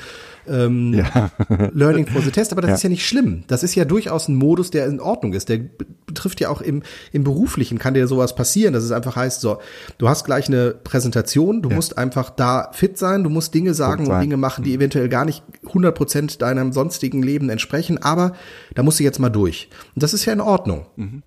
ähm, 0.48 0.94
ja. 0.94 1.32
Learning 1.74 2.06
for 2.06 2.22
the 2.22 2.32
Test, 2.32 2.52
aber 2.52 2.62
das 2.62 2.70
ja. 2.70 2.76
ist 2.76 2.84
ja 2.84 2.90
nicht 2.90 3.08
schlimm. 3.08 3.44
Das 3.48 3.64
ist 3.64 3.76
ja 3.76 3.86
durchaus 3.86 4.28
ein 4.28 4.36
Modus, 4.36 4.72
der 4.72 4.86
in 4.88 5.00
Ordnung 5.00 5.34
ist. 5.34 5.50
Der 5.50 5.60
betrifft 6.06 6.40
ja 6.42 6.50
auch 6.50 6.62
im, 6.62 6.84
im 7.12 7.24
Beruflichen, 7.24 7.80
kann 7.80 7.94
dir 7.94 8.08
sowas 8.08 8.36
passieren, 8.36 8.74
dass 8.74 8.84
es 8.84 8.92
einfach 8.92 9.16
heißt, 9.16 9.42
so, 9.42 9.58
du 9.98 10.08
hast 10.08 10.26
gleich 10.26 10.48
eine 10.48 10.72
Präsentation, 10.72 11.62
du 11.62 11.70
ja. 11.70 11.76
musst 11.76 11.98
einfach 11.98 12.30
da 12.30 12.70
fit 12.72 12.98
sein, 12.98 13.24
du 13.24 13.30
musst 13.30 13.54
Dinge 13.54 13.74
sagen 13.74 14.08
und 14.08 14.22
Dinge 14.22 14.38
machen, 14.38 14.64
die 14.64 14.72
mhm. 14.72 14.78
eventuell 14.78 15.10
gar 15.10 15.26
nicht 15.26 15.44
100 15.66 15.96
Prozent 15.96 16.42
deinem 16.42 16.72
sonstigen 16.72 17.24
Leben 17.24 17.50
entsprechen, 17.50 17.98
aber 17.98 18.34
da 18.76 18.84
musst 18.84 19.00
du 19.00 19.04
jetzt 19.04 19.20
mal 19.20 19.30
durch. 19.30 19.70
Und 19.96 20.04
das 20.04 20.14
ist 20.14 20.26
ja 20.26 20.34
in 20.34 20.42
Ordnung. 20.42 20.86
Mhm. 20.96 21.24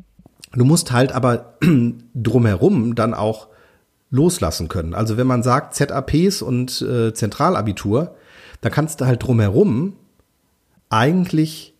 Du 0.52 0.64
musst 0.64 0.92
halt 0.92 1.12
aber 1.12 1.54
drumherum 2.14 2.94
dann 2.94 3.14
auch 3.14 3.48
loslassen 4.10 4.68
können. 4.68 4.94
Also 4.94 5.16
wenn 5.16 5.26
man 5.26 5.42
sagt 5.42 5.74
ZAPs 5.74 6.42
und 6.42 6.80
äh, 6.82 7.12
Zentralabitur, 7.12 8.16
da 8.60 8.70
kannst 8.70 9.00
du 9.00 9.06
halt 9.06 9.22
drumherum 9.22 9.94
eigentlich 10.88 11.74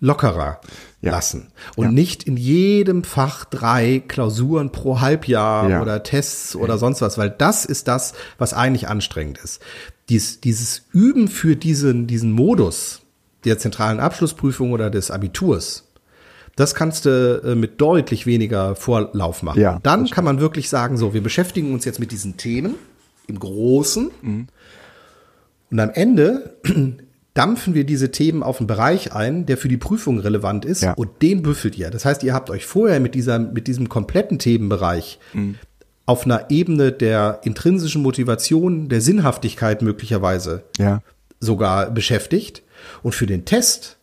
lockerer 0.00 0.60
ja. 1.00 1.12
lassen 1.12 1.48
und 1.76 1.86
ja. 1.86 1.90
nicht 1.92 2.24
in 2.24 2.36
jedem 2.36 3.04
Fach 3.04 3.44
drei 3.44 4.02
Klausuren 4.06 4.70
pro 4.70 5.00
Halbjahr 5.00 5.70
ja. 5.70 5.82
oder 5.82 6.02
Tests 6.02 6.54
oder 6.54 6.78
sonst 6.78 7.00
was, 7.00 7.16
weil 7.16 7.30
das 7.30 7.64
ist 7.64 7.88
das, 7.88 8.12
was 8.38 8.54
eigentlich 8.54 8.88
anstrengend 8.88 9.38
ist. 9.38 9.62
Dies, 10.08 10.40
dieses 10.40 10.82
Üben 10.92 11.28
für 11.28 11.56
diesen, 11.56 12.06
diesen 12.06 12.32
Modus 12.32 13.00
der 13.44 13.58
zentralen 13.58 14.00
Abschlussprüfung 14.00 14.72
oder 14.72 14.90
des 14.90 15.10
Abiturs, 15.10 15.84
das 16.56 16.74
kannst 16.74 17.04
du 17.04 17.42
äh, 17.44 17.54
mit 17.54 17.80
deutlich 17.80 18.26
weniger 18.26 18.76
Vorlauf 18.76 19.42
machen. 19.42 19.60
Ja, 19.60 19.80
Dann 19.82 20.08
kann 20.10 20.24
man 20.24 20.40
wirklich 20.40 20.68
sagen, 20.68 20.96
so, 20.96 21.14
wir 21.14 21.22
beschäftigen 21.22 21.72
uns 21.72 21.84
jetzt 21.84 22.00
mit 22.00 22.12
diesen 22.12 22.36
Themen 22.36 22.76
im 23.26 23.38
Großen 23.38 24.10
mhm. 24.22 24.46
und 25.70 25.80
am 25.80 25.90
Ende 25.90 26.56
dampfen 27.34 27.74
wir 27.74 27.84
diese 27.84 28.12
Themen 28.12 28.42
auf 28.42 28.60
einen 28.60 28.68
Bereich 28.68 29.12
ein, 29.12 29.46
der 29.46 29.56
für 29.56 29.68
die 29.68 29.76
Prüfung 29.76 30.20
relevant 30.20 30.64
ist 30.64 30.82
ja. 30.82 30.92
und 30.92 31.20
den 31.20 31.42
büffelt 31.42 31.76
ihr. 31.76 31.90
Das 31.90 32.04
heißt, 32.04 32.22
ihr 32.22 32.32
habt 32.32 32.48
euch 32.48 32.64
vorher 32.64 33.00
mit 33.00 33.14
dieser, 33.14 33.40
mit 33.40 33.66
diesem 33.66 33.88
kompletten 33.88 34.38
Themenbereich 34.38 35.18
mhm. 35.32 35.56
auf 36.06 36.24
einer 36.24 36.50
Ebene 36.50 36.92
der 36.92 37.40
intrinsischen 37.42 38.02
Motivation, 38.02 38.88
der 38.88 39.00
Sinnhaftigkeit 39.00 39.82
möglicherweise 39.82 40.62
ja. 40.78 41.02
sogar 41.40 41.90
beschäftigt. 41.90 42.62
Und 43.02 43.14
für 43.14 43.26
den 43.26 43.44
Test 43.46 43.96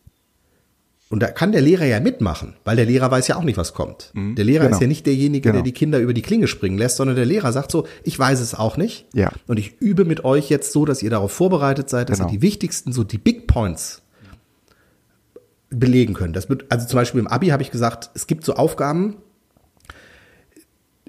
und 1.12 1.22
da 1.22 1.28
kann 1.28 1.52
der 1.52 1.60
Lehrer 1.62 1.86
ja 1.86 2.00
mitmachen, 2.00 2.56
weil 2.64 2.78
der 2.78 2.86
Lehrer 2.86 3.12
weiß 3.12 3.28
ja 3.28 3.36
auch 3.36 3.44
nicht, 3.44 3.58
was 3.58 3.74
kommt. 3.74 4.12
Mhm, 4.14 4.36
der 4.36 4.46
Lehrer 4.46 4.64
genau. 4.64 4.78
ist 4.78 4.82
ja 4.82 4.88
nicht 4.88 5.06
derjenige, 5.06 5.42
genau. 5.42 5.56
der 5.56 5.64
die 5.64 5.74
Kinder 5.74 6.00
über 6.00 6.14
die 6.14 6.22
Klinge 6.22 6.48
springen 6.48 6.78
lässt, 6.78 6.96
sondern 6.96 7.18
der 7.18 7.26
Lehrer 7.26 7.52
sagt 7.52 7.70
so, 7.70 7.86
ich 8.04 8.18
weiß 8.18 8.40
es 8.40 8.56
auch 8.56 8.78
nicht. 8.78 9.06
Ja. 9.14 9.30
Und 9.46 9.60
ich 9.60 9.82
übe 9.82 10.06
mit 10.06 10.24
euch 10.24 10.50
jetzt 10.50 10.72
so, 10.72 10.86
dass 10.86 11.04
ihr 11.04 11.10
darauf 11.10 11.34
vorbereitet 11.34 11.90
seid, 11.90 12.10
dass 12.10 12.20
genau. 12.20 12.30
ihr 12.30 12.38
die 12.38 12.42
wichtigsten, 12.42 12.94
so 12.94 13.04
die 13.04 13.18
Big 13.18 13.46
Points 13.46 14.02
belegen 15.70 16.14
könnt. 16.14 16.38
Das 16.38 16.50
wird, 16.50 16.66
also 16.70 16.88
zum 16.88 16.96
Beispiel 16.96 17.20
im 17.20 17.28
Abi 17.28 17.48
habe 17.48 17.62
ich 17.62 17.72
gesagt, 17.72 18.10
es 18.14 18.26
gibt 18.26 18.46
so 18.46 18.56
Aufgaben, 18.56 19.18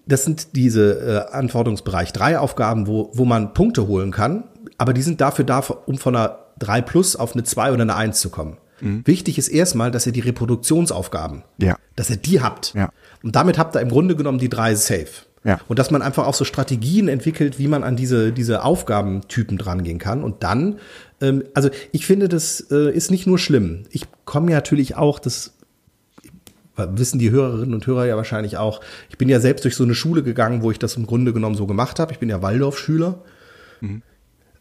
das 0.05 0.25
sind 0.25 0.57
diese 0.57 1.29
äh, 1.31 1.33
Anforderungsbereich 1.33 2.13
3 2.13 2.41
Aufgaben, 2.41 2.89
wo, 2.89 3.11
wo 3.15 3.25
man 3.25 3.55
Punkte 3.55 3.87
holen 3.87 4.11
kann, 4.11 4.45
aber 4.79 4.95
die 4.95 5.03
sind 5.03 5.21
dafür 5.21 5.45
da, 5.45 5.61
um 5.61 5.97
von 5.97 6.17
einer 6.17 6.39
3 6.59 6.83
plus 6.83 7.15
auf 7.15 7.35
eine 7.35 7.45
2 7.45 7.73
oder 7.73 7.83
eine 7.83 7.95
1 7.95 8.21
zu 8.21 8.31
kommen. 8.31 8.57
Mhm. 8.83 9.03
Wichtig 9.07 9.39
ist 9.39 9.49
erstmal, 9.49 9.91
dass 9.91 10.07
ihr 10.07 10.13
die 10.13 10.21
Reproduktionsaufgaben, 10.21 11.43
ja. 11.59 11.77
dass 11.97 12.11
ihr 12.11 12.17
die 12.17 12.41
habt. 12.41 12.75
Ja. 12.75 12.91
Und 13.23 13.37
damit 13.37 13.59
habt 13.59 13.77
ihr 13.77 13.81
im 13.81 13.89
Grunde 13.89 14.17
genommen 14.17 14.39
die 14.39 14.49
drei 14.49 14.75
safe. 14.75 15.09
Ja. 15.45 15.61
Und 15.69 15.79
dass 15.79 15.91
man 15.91 16.03
einfach 16.03 16.27
auch 16.27 16.35
so 16.35 16.45
Strategien 16.45 17.09
entwickelt, 17.09 17.59
wie 17.59 17.69
man 17.69 17.83
an 17.83 17.97
diese, 17.97 18.33
diese 18.33 18.65
Aufgabentypen 18.65 19.59
drangehen 19.59 19.99
kann. 19.99 20.23
Und 20.23 20.43
dann, 20.43 20.79
ähm, 21.21 21.45
also 21.55 21.71
ich 21.91 22.07
finde, 22.07 22.29
das 22.29 22.61
äh, 22.71 22.93
ist 22.93 23.11
nicht 23.11 23.27
nur 23.27 23.39
schlimm. 23.39 23.85
Ich 23.91 24.05
komme 24.25 24.51
ja 24.51 24.59
natürlich 24.59 24.97
auch, 24.97 25.19
das 25.19 25.55
wissen 26.77 27.19
die 27.19 27.31
Hörerinnen 27.31 27.75
und 27.75 27.87
Hörer 27.87 28.07
ja 28.07 28.17
wahrscheinlich 28.17 28.57
auch. 28.57 28.81
Ich 29.11 29.19
bin 29.19 29.29
ja 29.29 29.41
selbst 29.41 29.65
durch 29.65 29.77
so 29.77 29.85
eine 29.85 29.95
Schule 29.95 30.23
gegangen, 30.23 30.63
wo 30.63 30.71
ich 30.71 30.79
das 30.79 30.97
im 30.97 31.07
Grunde 31.07 31.33
genommen 31.33 31.55
so 31.55 31.67
gemacht 31.67 31.99
habe. 31.99 32.13
Ich 32.13 32.19
bin 32.19 32.31
ja 32.31 32.41
Waldorfschüler. 32.41 33.19
Mhm. 33.81 34.03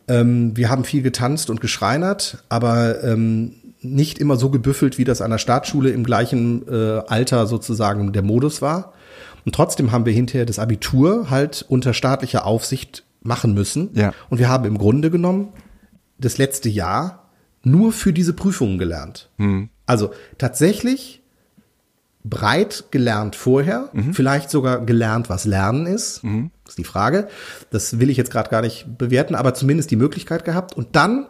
Ähm, 0.08 0.58
wir 0.58 0.70
haben 0.70 0.84
viel 0.84 1.04
getanzt 1.04 1.50
und 1.50 1.62
geschreinert, 1.62 2.44
aber 2.50 3.04
ähm, 3.04 3.54
nicht 3.82 4.20
immer 4.20 4.36
so 4.36 4.50
gebüffelt, 4.50 4.98
wie 4.98 5.04
das 5.04 5.22
an 5.22 5.32
der 5.32 5.38
Startschule 5.38 5.90
im 5.90 6.04
gleichen 6.04 6.68
äh, 6.68 7.02
Alter 7.08 7.48
sozusagen 7.48 8.14
der 8.14 8.22
Modus 8.22 8.62
war. 8.62 8.94
Und 9.46 9.56
trotzdem 9.56 9.92
haben 9.92 10.06
wir 10.06 10.14
hinterher 10.14 10.46
das 10.46 10.60
Abitur 10.60 11.30
halt 11.30 11.66
unter 11.68 11.94
staatlicher 11.94 12.46
Aufsicht 12.46 13.04
machen 13.24 13.54
müssen. 13.54 13.90
Ja. 13.94 14.14
Und 14.30 14.38
wir 14.38 14.50
haben 14.50 14.66
im 14.66 14.78
Grunde 14.78 15.10
genommen 15.10 15.50
das 16.20 16.38
letzte 16.38 16.70
Jahr 16.70 17.30
nur 17.64 17.92
für 17.92 18.14
diese 18.14 18.34
Prüfungen 18.34 18.78
gelernt. 18.78 19.30
Mhm. 19.38 19.70
Also 19.86 20.12
tatsächlich 20.38 21.22
breit 22.24 22.86
gelernt 22.92 23.36
vorher, 23.36 23.90
mhm. 23.94 24.14
vielleicht 24.14 24.52
sogar 24.52 24.86
gelernt, 24.86 25.30
was 25.30 25.46
Lernen 25.46 25.88
ist. 25.88 26.24
Mhm. 26.24 26.52
ist 26.68 26.78
die 26.78 26.84
Frage. 26.84 27.28
Das 27.72 28.00
will 28.00 28.10
ich 28.10 28.18
jetzt 28.18 28.32
gerade 28.32 28.50
gar 28.50 28.62
nicht 28.62 28.98
bewerten, 28.98 29.34
aber 29.34 29.54
zumindest 29.54 29.90
die 29.90 29.96
Möglichkeit 29.96 30.46
gehabt. 30.46 30.76
Und 30.76 30.96
dann 30.96 31.28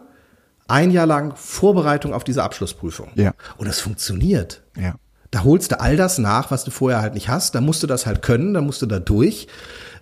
ein 0.68 0.90
Jahr 0.90 1.06
lang 1.06 1.34
Vorbereitung 1.36 2.14
auf 2.14 2.24
diese 2.24 2.42
Abschlussprüfung. 2.42 3.08
Ja. 3.14 3.34
Und 3.56 3.66
es 3.66 3.80
funktioniert. 3.80 4.62
Ja. 4.76 4.94
Da 5.30 5.44
holst 5.44 5.72
du 5.72 5.80
all 5.80 5.96
das 5.96 6.18
nach, 6.18 6.50
was 6.50 6.64
du 6.64 6.70
vorher 6.70 7.00
halt 7.00 7.14
nicht 7.14 7.28
hast. 7.28 7.54
Da 7.54 7.60
musst 7.60 7.82
du 7.82 7.86
das 7.86 8.06
halt 8.06 8.22
können, 8.22 8.54
da 8.54 8.60
musst 8.60 8.82
du 8.82 8.86
da 8.86 8.98
durch. 8.98 9.48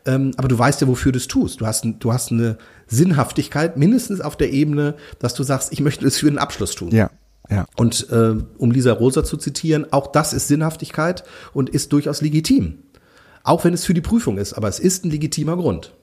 Ähm, 0.06 0.32
aber 0.36 0.48
du 0.48 0.58
weißt 0.58 0.80
ja, 0.80 0.88
wofür 0.88 1.12
du 1.12 1.18
es 1.18 1.28
tust. 1.28 1.60
Du 1.60 1.66
hast, 1.66 1.84
du 1.84 2.12
hast 2.12 2.32
eine 2.32 2.58
Sinnhaftigkeit, 2.86 3.76
mindestens 3.76 4.20
auf 4.20 4.36
der 4.36 4.50
Ebene, 4.52 4.94
dass 5.18 5.34
du 5.34 5.42
sagst, 5.42 5.72
ich 5.72 5.80
möchte 5.80 6.06
es 6.06 6.18
für 6.18 6.26
den 6.26 6.38
Abschluss 6.38 6.74
tun. 6.74 6.90
Ja. 6.90 7.10
Ja. 7.48 7.66
Und 7.76 8.08
äh, 8.10 8.36
um 8.58 8.70
Lisa 8.70 8.92
Rosa 8.92 9.24
zu 9.24 9.36
zitieren, 9.36 9.92
auch 9.92 10.12
das 10.12 10.32
ist 10.32 10.48
Sinnhaftigkeit 10.48 11.24
und 11.52 11.68
ist 11.68 11.92
durchaus 11.92 12.20
legitim. 12.20 12.78
Auch 13.42 13.64
wenn 13.64 13.74
es 13.74 13.84
für 13.84 13.94
die 13.94 14.00
Prüfung 14.00 14.38
ist, 14.38 14.52
aber 14.52 14.68
es 14.68 14.78
ist 14.78 15.04
ein 15.04 15.10
legitimer 15.10 15.56
Grund. 15.56 15.94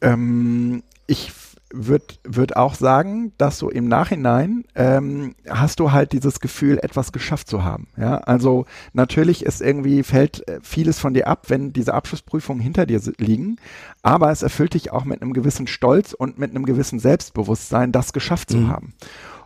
Ähm, 0.00 0.82
ich 1.06 1.32
würde 1.72 2.14
würd 2.24 2.56
auch 2.56 2.74
sagen, 2.74 3.32
dass 3.38 3.58
so 3.58 3.70
im 3.70 3.88
Nachhinein 3.88 4.64
ähm, 4.74 5.34
hast 5.48 5.80
du 5.80 5.92
halt 5.92 6.12
dieses 6.12 6.40
Gefühl, 6.40 6.78
etwas 6.82 7.12
geschafft 7.12 7.48
zu 7.48 7.64
haben. 7.64 7.88
Ja, 7.96 8.18
also 8.18 8.66
natürlich 8.92 9.44
ist 9.44 9.60
irgendwie 9.60 10.02
fällt 10.02 10.46
äh, 10.48 10.60
vieles 10.62 10.98
von 10.98 11.14
dir 11.14 11.26
ab, 11.26 11.46
wenn 11.48 11.72
diese 11.72 11.94
Abschlussprüfungen 11.94 12.62
hinter 12.62 12.86
dir 12.86 13.00
liegen, 13.18 13.56
aber 14.02 14.30
es 14.30 14.42
erfüllt 14.42 14.74
dich 14.74 14.92
auch 14.92 15.04
mit 15.04 15.22
einem 15.22 15.32
gewissen 15.32 15.66
Stolz 15.66 16.12
und 16.12 16.38
mit 16.38 16.50
einem 16.50 16.66
gewissen 16.66 16.98
Selbstbewusstsein, 16.98 17.92
das 17.92 18.12
geschafft 18.12 18.50
zu 18.50 18.58
mhm. 18.58 18.68
haben. 18.68 18.94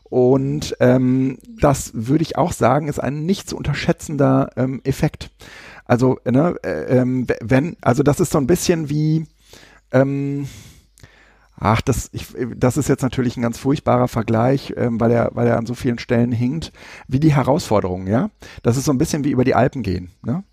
Und 0.09 0.77
ähm, 0.81 1.39
das 1.61 1.91
würde 1.95 2.23
ich 2.23 2.39
auch 2.39 2.53
sagen, 2.53 2.89
ist 2.89 3.01
ein 3.01 3.27
nicht 3.27 3.49
zu 3.49 3.57
unterschätzender 3.57 4.51
ähm, 4.57 4.81
Effekt. 4.85 5.31
Also, 5.85 6.19
ne, 6.25 6.57
äh, 6.63 6.99
ähm, 6.99 7.27
wenn, 7.41 7.77
also 7.81 8.03
das 8.03 8.21
ist 8.21 8.33
so 8.33 8.39
ein 8.39 8.47
bisschen 8.47 8.89
wie 8.89 9.27
ähm, 9.93 10.47
Ach, 11.59 11.81
das, 11.81 12.11
ich, 12.13 12.27
das 12.57 12.77
ist 12.77 12.89
jetzt 12.89 13.03
natürlich 13.03 13.37
ein 13.37 13.43
ganz 13.43 13.59
furchtbarer 13.59 14.09
Vergleich, 14.09 14.75
ähm, 14.77 15.01
weil 15.01 15.11
er, 15.11 15.31
weil 15.35 15.47
er 15.47 15.57
an 15.57 15.67
so 15.67 15.75
vielen 15.75 15.99
Stellen 15.99 16.33
hinkt, 16.33 16.73
wie 17.09 17.21
die 17.21 17.35
Herausforderungen, 17.35 18.07
ja. 18.07 18.31
Das 18.63 18.77
ist 18.77 18.85
so 18.85 18.93
ein 18.93 18.99
bisschen 18.99 19.25
wie 19.25 19.31
über 19.31 19.45
die 19.45 19.55
Alpen 19.55 19.83
gehen, 19.83 20.11
ne? 20.23 20.45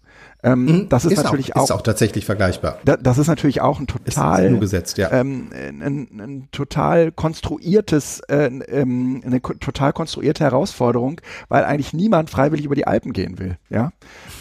Ähm, 0.46 0.66
mhm, 0.66 0.90
das 0.90 1.06
ist, 1.06 1.14
ist 1.14 1.24
natürlich 1.24 1.56
auch, 1.56 1.64
ist 1.64 1.72
auch 1.72 1.82
tatsächlich 1.82 2.26
vergleichbar. 2.26 2.78
Da, 2.84 2.98
das 2.98 3.18
ist 3.18 3.28
natürlich 3.28 3.62
auch 3.62 3.80
ein 3.80 3.88
total 3.88 4.54
ist 4.54 4.60
gesetzt, 4.60 4.98
ja. 4.98 5.10
ähm, 5.12 5.50
ein, 5.54 5.82
ein, 6.20 6.50
total 6.52 7.14
konstruiertes, 7.14 8.20
äh, 8.28 8.48
ähm, 8.48 9.22
eine 9.26 9.42
total 9.42 9.94
konstruierte 9.94 10.44
Herausforderung, 10.44 11.22
weil 11.48 11.64
eigentlich 11.64 11.94
niemand 11.94 12.30
freiwillig 12.30 12.66
über 12.66 12.76
die 12.76 12.86
Alpen 12.86 13.14
gehen 13.14 13.40
will, 13.40 13.58
ja. 13.70 13.94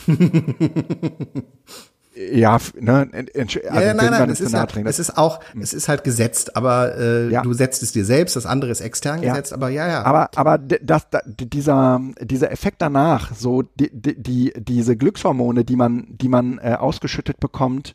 Ja, 2.14 2.58
ne, 2.78 3.08
also 3.34 3.60
ja, 3.60 3.94
nein, 3.94 4.10
nein, 4.10 4.30
es 4.30 4.40
ist, 4.40 4.52
halt, 4.52 4.76
es 4.76 4.98
ist 4.98 5.16
auch, 5.16 5.40
hm. 5.52 5.62
es 5.62 5.72
ist 5.72 5.88
halt 5.88 6.04
gesetzt, 6.04 6.56
aber 6.56 6.98
äh, 6.98 7.30
ja. 7.30 7.42
du 7.42 7.54
setzt 7.54 7.82
es 7.82 7.92
dir 7.92 8.04
selbst, 8.04 8.36
das 8.36 8.44
andere 8.44 8.70
ist 8.70 8.82
extern 8.82 9.22
ja. 9.22 9.30
gesetzt, 9.30 9.54
aber 9.54 9.70
ja, 9.70 9.88
ja. 9.88 10.04
Aber, 10.04 10.28
aber 10.36 10.58
das, 10.58 11.08
das, 11.10 11.22
dieser, 11.24 12.00
dieser 12.20 12.52
Effekt 12.52 12.82
danach, 12.82 13.34
so 13.34 13.62
die, 13.62 13.90
die, 13.92 14.52
diese 14.56 14.96
Glückshormone, 14.96 15.64
die 15.64 15.76
man, 15.76 16.06
die 16.08 16.28
man 16.28 16.58
äh, 16.58 16.76
ausgeschüttet 16.78 17.40
bekommt, 17.40 17.94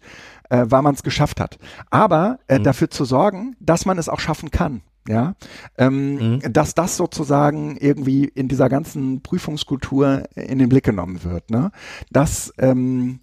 äh, 0.50 0.66
weil 0.68 0.82
man 0.82 0.96
es 0.96 1.04
geschafft 1.04 1.40
hat. 1.40 1.60
Aber 1.92 2.40
äh, 2.48 2.58
mhm. 2.58 2.64
dafür 2.64 2.90
zu 2.90 3.06
sorgen, 3.06 3.56
dass 3.60 3.86
man 3.86 4.00
es 4.00 4.10
auch 4.10 4.20
schaffen 4.20 4.50
kann 4.50 4.82
ja, 5.08 5.36
ähm, 5.78 6.16
mhm. 6.16 6.54
dass 6.54 6.76
das 6.76 6.98
sozusagen 6.98 7.78
irgendwie 7.78 8.26
in 8.26 8.48
dieser 8.48 8.70
ganzen 8.70 9.22
Prüfungskultur 9.22 10.24
in 10.36 10.60
den 10.60 10.70
Blick 10.70 10.84
genommen 10.84 11.24
wird. 11.24 11.50
Ne? 11.50 11.72
Dass 12.12 12.54
ähm, 12.58 13.20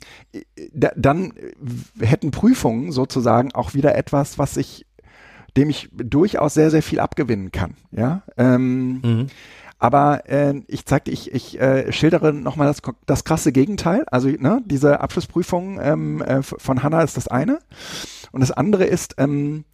dann 0.72 1.32
hätten 2.00 2.30
Prüfungen 2.30 2.92
sozusagen 2.92 3.52
auch 3.52 3.74
wieder 3.74 3.94
etwas, 3.96 4.38
was 4.38 4.56
ich, 4.56 4.86
dem 5.56 5.70
ich 5.70 5.90
durchaus 5.92 6.54
sehr, 6.54 6.70
sehr 6.70 6.82
viel 6.82 7.00
abgewinnen 7.00 7.52
kann. 7.52 7.74
Ja. 7.92 8.22
Ähm, 8.36 9.00
mhm. 9.02 9.26
Aber 9.78 10.30
äh, 10.30 10.62
ich 10.66 10.86
zeigte, 10.86 11.10
ich, 11.10 11.34
ich 11.34 11.60
äh, 11.60 11.92
schildere 11.92 12.32
nochmal 12.32 12.68
das, 12.68 12.80
das 13.04 13.24
krasse 13.24 13.52
Gegenteil. 13.52 14.04
Also 14.06 14.28
ne, 14.28 14.62
diese 14.64 15.00
Abschlussprüfung 15.00 15.78
ähm, 15.78 16.22
äh, 16.22 16.42
von 16.42 16.82
Hanna 16.82 17.02
ist 17.02 17.18
das 17.18 17.28
eine. 17.28 17.58
Und 18.32 18.40
das 18.40 18.50
andere 18.50 18.84
ist, 18.84 19.16
ähm, 19.18 19.64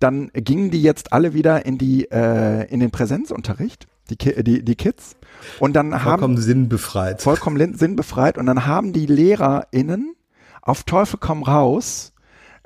dann 0.00 0.30
gingen 0.34 0.70
die 0.70 0.82
jetzt 0.82 1.12
alle 1.12 1.34
wieder 1.34 1.66
in 1.66 1.78
die 1.78 2.10
äh, 2.10 2.64
in 2.72 2.80
den 2.80 2.90
Präsenzunterricht, 2.90 3.86
die, 4.10 4.16
die, 4.42 4.64
die 4.64 4.74
Kids. 4.74 5.16
Und 5.58 5.74
dann 5.74 5.90
vollkommen 5.90 6.04
haben 6.04 6.20
vollkommen 6.20 6.38
sinnbefreit. 6.38 7.22
Vollkommen 7.22 7.76
sinnbefreit. 7.76 8.38
Und 8.38 8.46
dann 8.46 8.66
haben 8.66 8.92
die 8.92 9.06
LehrerInnen 9.06 10.14
auf 10.62 10.84
Teufel 10.84 11.18
komm 11.20 11.42
raus 11.42 12.12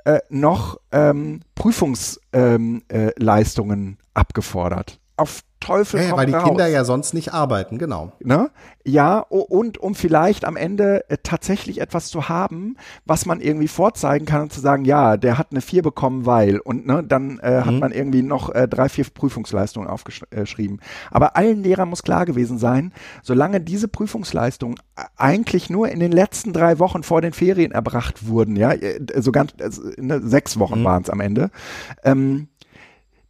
äh, 0.05 0.19
noch 0.29 0.79
ähm, 0.91 1.41
Prüfungsleistungen 1.55 3.79
ähm, 3.79 3.93
äh, 3.93 3.97
abgefordert. 4.13 4.99
auf 5.17 5.41
Teufel 5.65 5.99
ja, 5.99 6.09
komm 6.09 6.19
Weil 6.19 6.25
die 6.27 6.33
raus. 6.33 6.43
Kinder 6.43 6.67
ja 6.67 6.85
sonst 6.85 7.13
nicht 7.15 7.33
arbeiten, 7.33 7.79
genau. 7.79 8.11
Ne? 8.19 8.51
Ja, 8.83 9.19
und 9.19 9.79
um 9.79 9.95
vielleicht 9.95 10.45
am 10.45 10.57
Ende 10.57 11.09
äh, 11.09 11.17
tatsächlich 11.23 11.81
etwas 11.81 12.09
zu 12.09 12.29
haben, 12.29 12.77
was 13.05 13.25
man 13.25 13.41
irgendwie 13.41 13.67
vorzeigen 13.67 14.27
kann 14.27 14.43
und 14.43 14.53
zu 14.53 14.61
sagen, 14.61 14.85
ja, 14.85 15.17
der 15.17 15.39
hat 15.39 15.47
eine 15.49 15.61
vier 15.61 15.81
bekommen, 15.81 16.27
weil 16.27 16.59
und 16.59 16.85
ne, 16.85 17.03
dann 17.03 17.39
äh, 17.39 17.61
mhm. 17.61 17.65
hat 17.65 17.73
man 17.73 17.91
irgendwie 17.91 18.21
noch 18.21 18.53
äh, 18.53 18.67
drei, 18.67 18.89
vier 18.89 19.05
Prüfungsleistungen 19.05 19.89
aufgeschrieben. 19.89 20.81
Aber 21.09 21.35
allen 21.35 21.63
Lehrern 21.63 21.89
muss 21.89 22.03
klar 22.03 22.25
gewesen 22.25 22.59
sein, 22.59 22.93
solange 23.23 23.59
diese 23.59 23.87
Prüfungsleistungen 23.87 24.77
eigentlich 25.17 25.71
nur 25.71 25.89
in 25.89 25.99
den 25.99 26.11
letzten 26.11 26.53
drei 26.53 26.77
Wochen 26.77 27.01
vor 27.01 27.21
den 27.21 27.33
Ferien 27.33 27.71
erbracht 27.71 28.27
wurden, 28.27 28.55
ja, 28.55 28.71
äh, 28.71 28.99
so 29.15 29.31
ganz 29.31 29.53
äh, 29.57 29.69
ne, 29.99 30.21
sechs 30.21 30.59
Wochen 30.59 30.81
mhm. 30.81 30.83
waren 30.83 31.01
es 31.01 31.09
am 31.09 31.21
Ende. 31.21 31.49
Ähm, 32.03 32.49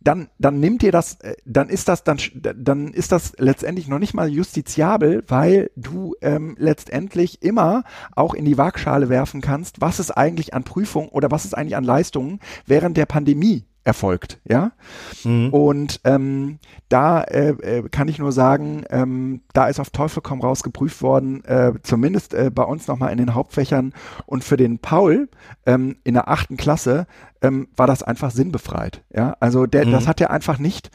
dann, 0.05 0.29
dann 0.37 0.59
nimmt 0.59 0.83
ihr 0.83 0.91
das, 0.91 1.15
äh, 1.21 1.35
dann 1.45 1.67
ist 1.67 1.89
das, 1.89 2.03
dann, 2.03 2.19
dann 2.33 2.93
ist 2.93 3.11
das 3.11 3.33
letztendlich 3.37 3.87
noch 3.87 3.99
nicht 3.99 4.13
mal 4.13 4.29
justiziabel, 4.29 5.23
weil 5.27 5.71
du 5.75 6.15
ähm, 6.21 6.55
letztendlich 6.59 7.41
immer 7.41 7.83
auch 8.15 8.33
in 8.35 8.45
die 8.45 8.57
Waagschale 8.57 9.09
werfen 9.09 9.41
kannst, 9.41 9.81
was 9.81 9.99
ist 9.99 10.11
eigentlich 10.11 10.53
an 10.53 10.63
Prüfung 10.63 11.09
oder 11.09 11.31
was 11.31 11.43
ist 11.43 11.57
eigentlich 11.57 11.75
an 11.75 11.83
Leistungen 11.83 12.39
während 12.67 12.97
der 12.97 13.07
Pandemie 13.07 13.65
erfolgt, 13.85 14.39
ja. 14.43 14.71
Mhm. 15.23 15.49
Und 15.51 16.01
ähm, 16.03 16.57
da 16.89 17.21
äh, 17.21 17.49
äh, 17.49 17.89
kann 17.89 18.07
ich 18.07 18.17
nur 18.17 18.31
sagen, 18.31 18.83
ähm, 18.89 19.41
da 19.53 19.67
ist 19.67 19.79
auf 19.79 19.91
Teufel 19.91 20.21
komm 20.23 20.41
raus 20.41 20.63
geprüft 20.63 21.01
worden, 21.03 21.45
äh, 21.45 21.73
zumindest 21.83 22.33
äh, 22.33 22.49
bei 22.53 22.63
uns 22.63 22.87
nochmal 22.87 23.11
in 23.11 23.19
den 23.19 23.35
Hauptfächern 23.35 23.93
und 24.25 24.43
für 24.43 24.57
den 24.57 24.79
Paul 24.79 25.29
ähm, 25.67 25.97
in 26.03 26.15
der 26.15 26.27
achten 26.27 26.57
Klasse 26.57 27.05
ähm, 27.41 27.67
war 27.75 27.85
das 27.85 28.01
einfach 28.01 28.31
sinnbefreit, 28.31 29.03
ja. 29.13 29.37
Also 29.39 29.67
der, 29.67 29.85
mhm. 29.85 29.91
das 29.91 30.07
hat 30.07 30.19
er 30.19 30.31
einfach 30.31 30.57
nicht, 30.57 30.89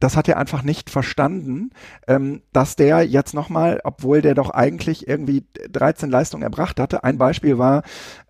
das 0.00 0.16
hat 0.16 0.26
er 0.26 0.38
einfach 0.38 0.62
nicht 0.62 0.88
verstanden, 0.88 1.70
ähm, 2.08 2.40
dass 2.54 2.76
der 2.76 3.02
jetzt 3.02 3.34
nochmal, 3.34 3.80
obwohl 3.84 4.22
der 4.22 4.34
doch 4.34 4.48
eigentlich 4.48 5.06
irgendwie 5.06 5.44
13 5.70 6.08
Leistungen 6.08 6.42
erbracht 6.42 6.80
hatte, 6.80 7.04
ein 7.04 7.18
Beispiel 7.18 7.58
war, 7.58 7.82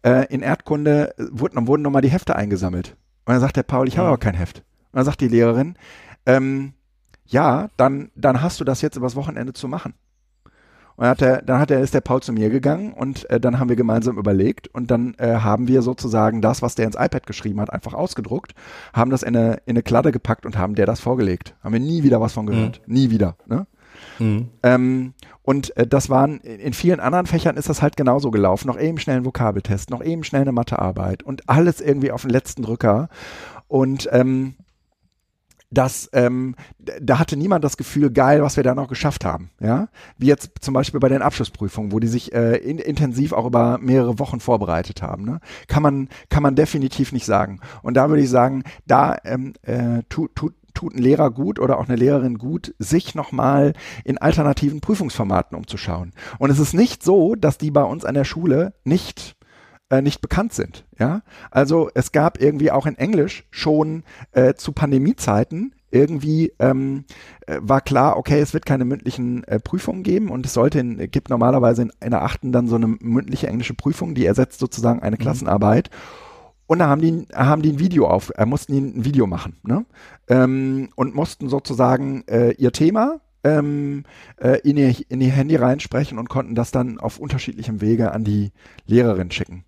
äh, 0.03 0.27
in 0.27 0.43
Erdkunde 0.43 1.15
wurden, 1.31 1.69
wurden 1.69 1.83
nochmal 1.83 2.03
die 2.03 2.11
Hefte 2.11 2.35
eingesammelt. 2.35 2.97
Und 3.25 3.35
dann 3.35 3.41
sagt 3.41 3.57
der 3.57 3.63
Paul, 3.63 3.89
ich 3.89 3.99
habe 3.99 4.09
aber 4.09 4.19
kein 4.19 4.35
Heft. 4.35 4.59
Und 4.59 4.99
dann 4.99 5.05
sagt 5.05 5.21
die 5.21 5.29
Lehrerin, 5.29 5.77
ähm, 6.27 6.75
ja, 7.27 7.69
dann, 7.77 8.11
dann 8.15 8.43
hast 8.43 8.61
du 8.61 8.65
das 8.65 8.83
jetzt 8.83 8.97
übers 8.97 9.17
Wochenende 9.17 9.53
zu 9.53 9.69
machen. 9.69 9.95
Und 10.97 11.05
dann 11.05 11.11
hat 11.11 11.23
er, 11.23 11.43
dann 11.43 11.59
hat 11.59 11.71
er, 11.71 11.81
ist 11.81 11.95
der 11.95 12.03
Paul 12.03 12.23
zu 12.23 12.33
mir 12.33 12.51
gegangen 12.51 12.93
und 12.93 13.29
äh, 13.31 13.41
dann 13.41 13.59
haben 13.59 13.71
wir 13.71 13.77
gemeinsam 13.77 14.19
überlegt 14.19 14.69
und 14.69 14.91
dann 14.91 15.15
äh, 15.15 15.37
haben 15.37 15.67
wir 15.67 15.81
sozusagen 15.81 16.43
das, 16.43 16.61
was 16.61 16.75
der 16.75 16.85
ins 16.87 16.97
iPad 16.97 17.27
geschrieben 17.27 17.61
hat, 17.61 17.73
einfach 17.73 17.95
ausgedruckt, 17.95 18.53
haben 18.93 19.11
das 19.11 19.23
in 19.23 19.35
eine, 19.35 19.55
in 19.65 19.71
eine 19.71 19.83
Kladde 19.83 20.13
gepackt 20.13 20.45
und 20.45 20.59
haben 20.59 20.75
der 20.75 20.85
das 20.85 21.01
vorgelegt. 21.01 21.55
Haben 21.65 21.73
wir 21.73 21.81
nie 21.81 22.03
wieder 22.03 22.21
was 22.21 22.35
von 22.35 22.47
gehört. 22.47 22.83
Mhm. 22.87 22.95
Nie 22.95 23.11
wieder. 23.11 23.37
Ne? 23.47 23.67
Mhm. 24.23 24.49
Ähm, 24.63 25.15
und 25.43 25.77
äh, 25.77 25.87
das 25.87 26.09
waren, 26.09 26.39
in 26.41 26.73
vielen 26.73 27.01
anderen 27.01 27.27
Fächern 27.27 27.57
ist 27.57 27.69
das 27.69 27.83
halt 27.83 27.97
genauso 27.97 28.31
gelaufen. 28.31 28.69
Noch 28.69 28.79
eben 28.79 28.99
schnell 28.99 29.17
ein 29.17 29.25
Vokabeltest, 29.25 29.91
noch 29.91 30.03
eben 30.03 30.25
schnell 30.25 30.43
eine 30.43 30.53
Mathearbeit 30.53 31.23
und 31.23 31.49
alles 31.49 31.81
irgendwie 31.81 32.13
auf 32.13 32.23
den 32.23 32.31
letzten 32.31 32.63
Drücker. 32.63 33.09
Und 33.67 34.09
ähm, 34.13 34.55
das, 35.71 36.11
ähm, 36.13 36.55
da 36.79 37.19
hatte 37.19 37.37
niemand 37.37 37.65
das 37.65 37.79
Gefühl, 37.79 38.11
geil, 38.11 38.43
was 38.43 38.57
wir 38.57 38.63
da 38.63 38.75
noch 38.75 38.89
geschafft 38.89 39.25
haben. 39.25 39.51
Ja, 39.59 39.89
wie 40.19 40.27
jetzt 40.27 40.51
zum 40.61 40.75
Beispiel 40.75 41.01
bei 41.01 41.09
den 41.09 41.23
Abschlussprüfungen, 41.23 41.93
wo 41.93 41.99
die 41.99 42.09
sich 42.09 42.35
äh, 42.35 42.57
in, 42.59 42.79
intensiv 42.79 43.33
auch 43.33 43.47
über 43.47 43.79
mehrere 43.79 44.19
Wochen 44.19 44.39
vorbereitet 44.39 45.03
haben. 45.03 45.25
Ne? 45.25 45.41
Kann 45.69 45.83
man, 45.83 46.09
kann 46.29 46.43
man 46.43 46.55
definitiv 46.55 47.13
nicht 47.13 47.25
sagen. 47.25 47.61
Und 47.83 47.95
da 47.95 48.11
würde 48.11 48.23
ich 48.23 48.29
sagen, 48.29 48.65
da 48.87 49.17
ähm, 49.25 49.55
äh, 49.63 50.03
tut, 50.09 50.37
tut 50.37 50.55
tut 50.75 50.95
ein 50.95 51.03
Lehrer 51.03 51.31
gut 51.31 51.59
oder 51.59 51.79
auch 51.79 51.89
eine 51.89 51.97
Lehrerin 51.97 52.39
gut, 52.39 52.75
sich 52.79 53.15
nochmal 53.15 53.73
in 54.05 54.19
alternativen 54.19 54.81
Prüfungsformaten 54.81 55.57
umzuschauen. 55.57 56.13
Und 56.39 56.51
es 56.51 56.59
ist 56.59 56.75
nicht 56.75 57.03
so, 57.03 57.35
dass 57.35 57.59
die 57.59 57.71
bei 57.71 57.85
uns 57.85 58.05
an 58.05 58.15
der 58.15 58.25
Schule 58.25 58.75
nicht 58.85 59.37
äh, 59.91 60.03
nicht 60.03 60.21
bekannt 60.21 60.53
sind. 60.53 60.85
Ja, 60.99 61.23
also 61.51 61.91
es 61.95 62.13
gab 62.13 62.41
irgendwie 62.41 62.71
auch 62.71 62.87
in 62.87 62.97
Englisch 62.97 63.45
schon 63.51 64.05
äh, 64.33 64.55
zu 64.55 64.73
Pandemiezeiten 64.73 65.75
irgendwie 65.93 66.53
ähm, 66.59 67.05
äh, 67.47 67.59
war 67.61 67.83
klar, 67.83 68.17
okay, 68.17 68.41
es 68.41 68.55
wird 68.55 68.67
keine 68.67 68.85
mündlichen 68.85 69.45
äh, 69.45 69.61
Prüfungen 69.61 70.03
geben 70.03 70.31
und 70.31 70.47
es 70.47 70.55
sollte 70.55 70.81
in, 70.81 71.11
gibt 71.11 71.29
normalerweise 71.29 71.83
in, 71.83 71.93
in 72.03 72.11
der 72.11 72.23
achten 72.23 72.51
dann 72.51 72.67
so 72.67 72.77
eine 72.77 72.87
mündliche 72.87 73.47
englische 73.47 73.75
Prüfung, 73.75 74.15
die 74.15 74.25
ersetzt 74.25 74.59
sozusagen 74.59 75.01
eine 75.01 75.17
mhm. 75.17 75.23
Und 76.67 76.79
da 76.79 76.89
haben 76.89 77.01
die, 77.01 77.27
haben 77.35 77.63
die 77.63 77.73
ein 77.73 77.79
Video 77.79 78.07
auf, 78.07 78.33
äh, 78.37 78.47
mussten 78.47 78.73
die 78.73 78.81
ein 78.81 79.05
Video 79.05 79.27
machen, 79.27 79.57
ne? 79.63 79.85
Ähm, 80.29 80.89
und 80.95 81.15
mussten 81.15 81.49
sozusagen 81.49 82.25
äh, 82.29 82.53
ihr 82.53 82.73
Thema 82.73 83.21
ähm, 83.45 84.05
äh, 84.37 84.61
in, 84.61 84.77
ihr, 84.77 84.95
in 85.09 85.21
ihr 85.21 85.31
Handy 85.33 85.57
reinsprechen 85.57 86.19
und 86.19 86.29
konnten 86.29 86.55
das 86.55 86.71
dann 86.71 86.99
auf 86.99 87.19
unterschiedlichem 87.19 87.81
Wege 87.81 88.13
an 88.13 88.25
die 88.25 88.53
Lehrerin 88.87 89.31
schicken. 89.31 89.65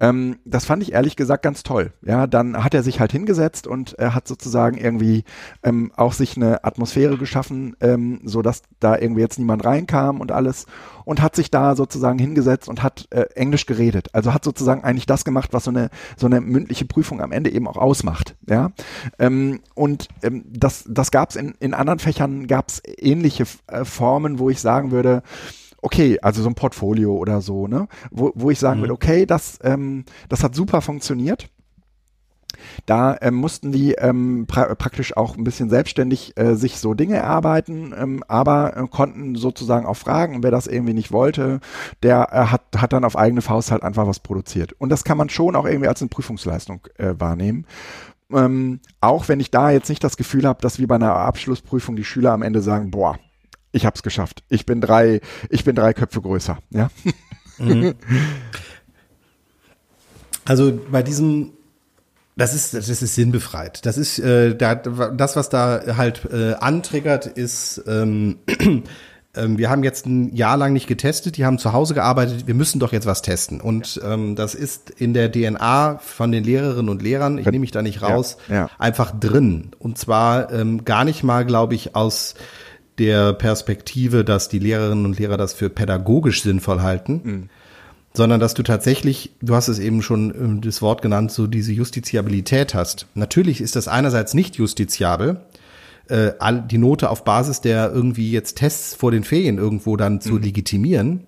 Ähm, 0.00 0.38
das 0.44 0.64
fand 0.64 0.82
ich 0.82 0.92
ehrlich 0.92 1.16
gesagt 1.16 1.42
ganz 1.42 1.62
toll. 1.62 1.92
Ja, 2.02 2.26
dann 2.26 2.62
hat 2.64 2.74
er 2.74 2.82
sich 2.82 2.98
halt 2.98 3.12
hingesetzt 3.12 3.66
und 3.66 3.94
er 3.94 4.14
hat 4.14 4.26
sozusagen 4.26 4.76
irgendwie 4.76 5.24
ähm, 5.62 5.92
auch 5.96 6.12
sich 6.12 6.36
eine 6.36 6.64
Atmosphäre 6.64 7.16
geschaffen, 7.16 7.76
ähm, 7.80 8.20
so 8.24 8.42
dass 8.42 8.62
da 8.80 8.98
irgendwie 8.98 9.20
jetzt 9.20 9.38
niemand 9.38 9.64
reinkam 9.64 10.20
und 10.20 10.32
alles 10.32 10.66
und 11.04 11.22
hat 11.22 11.36
sich 11.36 11.50
da 11.50 11.76
sozusagen 11.76 12.18
hingesetzt 12.18 12.68
und 12.68 12.82
hat 12.82 13.06
äh, 13.10 13.26
Englisch 13.34 13.66
geredet. 13.66 14.08
Also 14.12 14.34
hat 14.34 14.44
sozusagen 14.44 14.82
eigentlich 14.82 15.06
das 15.06 15.24
gemacht, 15.24 15.52
was 15.52 15.64
so 15.64 15.70
eine 15.70 15.90
so 16.16 16.26
eine 16.26 16.40
mündliche 16.40 16.86
Prüfung 16.86 17.20
am 17.20 17.32
Ende 17.32 17.50
eben 17.50 17.68
auch 17.68 17.76
ausmacht. 17.76 18.34
Ja, 18.48 18.72
ähm, 19.18 19.60
und 19.74 20.08
ähm, 20.22 20.44
das 20.50 20.84
das 20.88 21.12
gab 21.12 21.30
es 21.30 21.36
in 21.36 21.54
in 21.60 21.74
anderen 21.74 22.00
Fächern 22.00 22.46
gab 22.48 22.68
es 22.68 22.82
ähnliche 22.98 23.44
äh, 23.68 23.84
Formen, 23.84 24.38
wo 24.38 24.50
ich 24.50 24.60
sagen 24.60 24.90
würde 24.90 25.22
okay, 25.84 26.18
also 26.22 26.42
so 26.42 26.48
ein 26.48 26.54
Portfolio 26.54 27.14
oder 27.14 27.40
so, 27.40 27.66
ne, 27.66 27.88
wo, 28.10 28.32
wo 28.34 28.50
ich 28.50 28.58
sagen 28.58 28.78
mhm. 28.78 28.84
würde, 28.84 28.94
okay, 28.94 29.26
das, 29.26 29.58
ähm, 29.62 30.04
das 30.28 30.42
hat 30.42 30.54
super 30.54 30.80
funktioniert. 30.80 31.48
Da 32.86 33.16
ähm, 33.20 33.34
mussten 33.34 33.72
die 33.72 33.92
ähm, 33.92 34.46
pra 34.46 34.74
praktisch 34.76 35.16
auch 35.16 35.36
ein 35.36 35.44
bisschen 35.44 35.68
selbstständig 35.68 36.32
äh, 36.36 36.54
sich 36.54 36.78
so 36.78 36.94
Dinge 36.94 37.16
erarbeiten, 37.16 37.92
ähm, 37.98 38.22
aber 38.28 38.76
äh, 38.76 38.86
konnten 38.88 39.34
sozusagen 39.34 39.86
auch 39.86 39.96
fragen, 39.96 40.42
wer 40.42 40.52
das 40.52 40.66
irgendwie 40.68 40.94
nicht 40.94 41.12
wollte, 41.12 41.60
der 42.02 42.28
äh, 42.32 42.46
hat, 42.46 42.62
hat 42.76 42.92
dann 42.92 43.04
auf 43.04 43.16
eigene 43.16 43.42
Faust 43.42 43.70
halt 43.70 43.82
einfach 43.82 44.06
was 44.06 44.20
produziert. 44.20 44.72
Und 44.78 44.90
das 44.90 45.04
kann 45.04 45.18
man 45.18 45.28
schon 45.28 45.56
auch 45.56 45.66
irgendwie 45.66 45.88
als 45.88 46.00
eine 46.00 46.08
Prüfungsleistung 46.08 46.80
äh, 46.96 47.14
wahrnehmen. 47.18 47.66
Ähm, 48.32 48.80
auch 49.00 49.28
wenn 49.28 49.40
ich 49.40 49.50
da 49.50 49.70
jetzt 49.70 49.88
nicht 49.88 50.02
das 50.02 50.16
Gefühl 50.16 50.46
habe, 50.46 50.62
dass 50.62 50.78
wie 50.78 50.86
bei 50.86 50.94
einer 50.94 51.14
Abschlussprüfung 51.14 51.96
die 51.96 52.04
Schüler 52.04 52.32
am 52.32 52.42
Ende 52.42 52.62
sagen, 52.62 52.90
boah, 52.90 53.18
ich 53.74 53.84
habe 53.84 53.94
es 53.96 54.02
geschafft. 54.02 54.44
Ich 54.48 54.66
bin 54.66 54.80
drei, 54.80 55.20
ich 55.50 55.64
bin 55.64 55.74
drei 55.74 55.92
Köpfe 55.92 56.20
größer. 56.20 56.58
Ja. 56.70 56.90
Mhm. 57.58 57.94
Also 60.46 60.78
bei 60.90 61.02
diesem 61.02 61.52
das 62.36 62.54
ist, 62.54 62.74
das 62.74 62.88
ist 62.88 63.14
sinnbefreit. 63.14 63.86
Das 63.86 63.96
ist, 63.96 64.18
äh, 64.18 64.56
da, 64.56 64.74
das, 64.74 65.36
was 65.36 65.48
da 65.50 65.96
halt 65.96 66.24
äh, 66.32 66.54
antriggert, 66.54 67.26
ist, 67.26 67.82
ähm, 67.86 68.38
äh, 68.48 69.46
wir 69.46 69.70
haben 69.70 69.84
jetzt 69.84 70.06
ein 70.06 70.34
Jahr 70.34 70.56
lang 70.56 70.72
nicht 70.72 70.88
getestet, 70.88 71.36
die 71.36 71.44
haben 71.44 71.58
zu 71.58 71.72
Hause 71.72 71.94
gearbeitet, 71.94 72.48
wir 72.48 72.54
müssen 72.54 72.80
doch 72.80 72.92
jetzt 72.92 73.06
was 73.06 73.22
testen. 73.22 73.60
Und 73.60 74.00
ähm, 74.04 74.34
das 74.34 74.56
ist 74.56 74.90
in 74.90 75.14
der 75.14 75.30
DNA 75.30 75.98
von 75.98 76.32
den 76.32 76.42
Lehrerinnen 76.42 76.88
und 76.88 77.02
Lehrern, 77.02 77.38
ich 77.38 77.46
nehme 77.46 77.60
mich 77.60 77.70
da 77.70 77.82
nicht 77.82 78.02
raus, 78.02 78.36
ja, 78.48 78.54
ja. 78.54 78.70
einfach 78.78 79.12
drin. 79.16 79.70
Und 79.78 79.96
zwar 79.96 80.52
ähm, 80.52 80.84
gar 80.84 81.04
nicht 81.04 81.22
mal, 81.22 81.46
glaube 81.46 81.76
ich, 81.76 81.94
aus 81.94 82.34
der 82.98 83.32
Perspektive, 83.32 84.24
dass 84.24 84.48
die 84.48 84.58
Lehrerinnen 84.58 85.04
und 85.04 85.18
Lehrer 85.18 85.36
das 85.36 85.52
für 85.52 85.70
pädagogisch 85.70 86.42
sinnvoll 86.42 86.82
halten, 86.82 87.20
mhm. 87.24 87.48
sondern 88.14 88.40
dass 88.40 88.54
du 88.54 88.62
tatsächlich, 88.62 89.32
du 89.40 89.54
hast 89.54 89.68
es 89.68 89.78
eben 89.78 90.02
schon 90.02 90.30
ähm, 90.34 90.60
das 90.60 90.82
Wort 90.82 91.02
genannt, 91.02 91.32
so 91.32 91.46
diese 91.46 91.72
Justiziabilität 91.72 92.74
hast. 92.74 93.06
Natürlich 93.14 93.60
ist 93.60 93.76
das 93.76 93.88
einerseits 93.88 94.34
nicht 94.34 94.56
justiziabel, 94.56 95.40
äh, 96.08 96.32
die 96.70 96.78
Note 96.78 97.10
auf 97.10 97.24
Basis 97.24 97.60
der 97.60 97.92
irgendwie 97.92 98.30
jetzt 98.30 98.58
Tests 98.58 98.94
vor 98.94 99.10
den 99.10 99.24
Ferien 99.24 99.58
irgendwo 99.58 99.96
dann 99.96 100.20
zu 100.20 100.34
mhm. 100.34 100.42
legitimieren, 100.42 101.26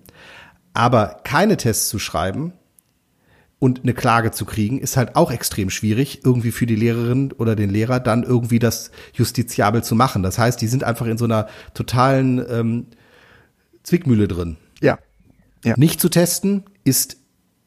aber 0.73 1.19
keine 1.23 1.57
Tests 1.57 1.89
zu 1.89 1.99
schreiben, 1.99 2.53
und 3.59 3.81
eine 3.83 3.93
Klage 3.93 4.31
zu 4.31 4.45
kriegen, 4.45 4.79
ist 4.79 4.97
halt 4.97 5.15
auch 5.15 5.31
extrem 5.31 5.69
schwierig, 5.69 6.21
irgendwie 6.23 6.51
für 6.51 6.67
die 6.67 6.75
Lehrerin 6.75 7.31
oder 7.31 7.55
den 7.55 7.71
Lehrer 7.71 7.99
dann 7.99 8.23
irgendwie 8.23 8.59
das 8.59 8.91
justiziabel 9.13 9.83
zu 9.83 9.95
machen. 9.95 10.21
Das 10.21 10.37
heißt, 10.37 10.61
die 10.61 10.67
sind 10.67 10.83
einfach 10.83 11.07
in 11.07 11.17
so 11.17 11.25
einer 11.25 11.47
totalen 11.73 12.43
ähm, 12.49 12.85
Zwickmühle 13.81 14.27
drin. 14.27 14.57
Ja. 14.79 14.99
ja. 15.63 15.73
Nicht 15.77 15.99
zu 15.99 16.09
testen 16.09 16.65
ist 16.83 17.17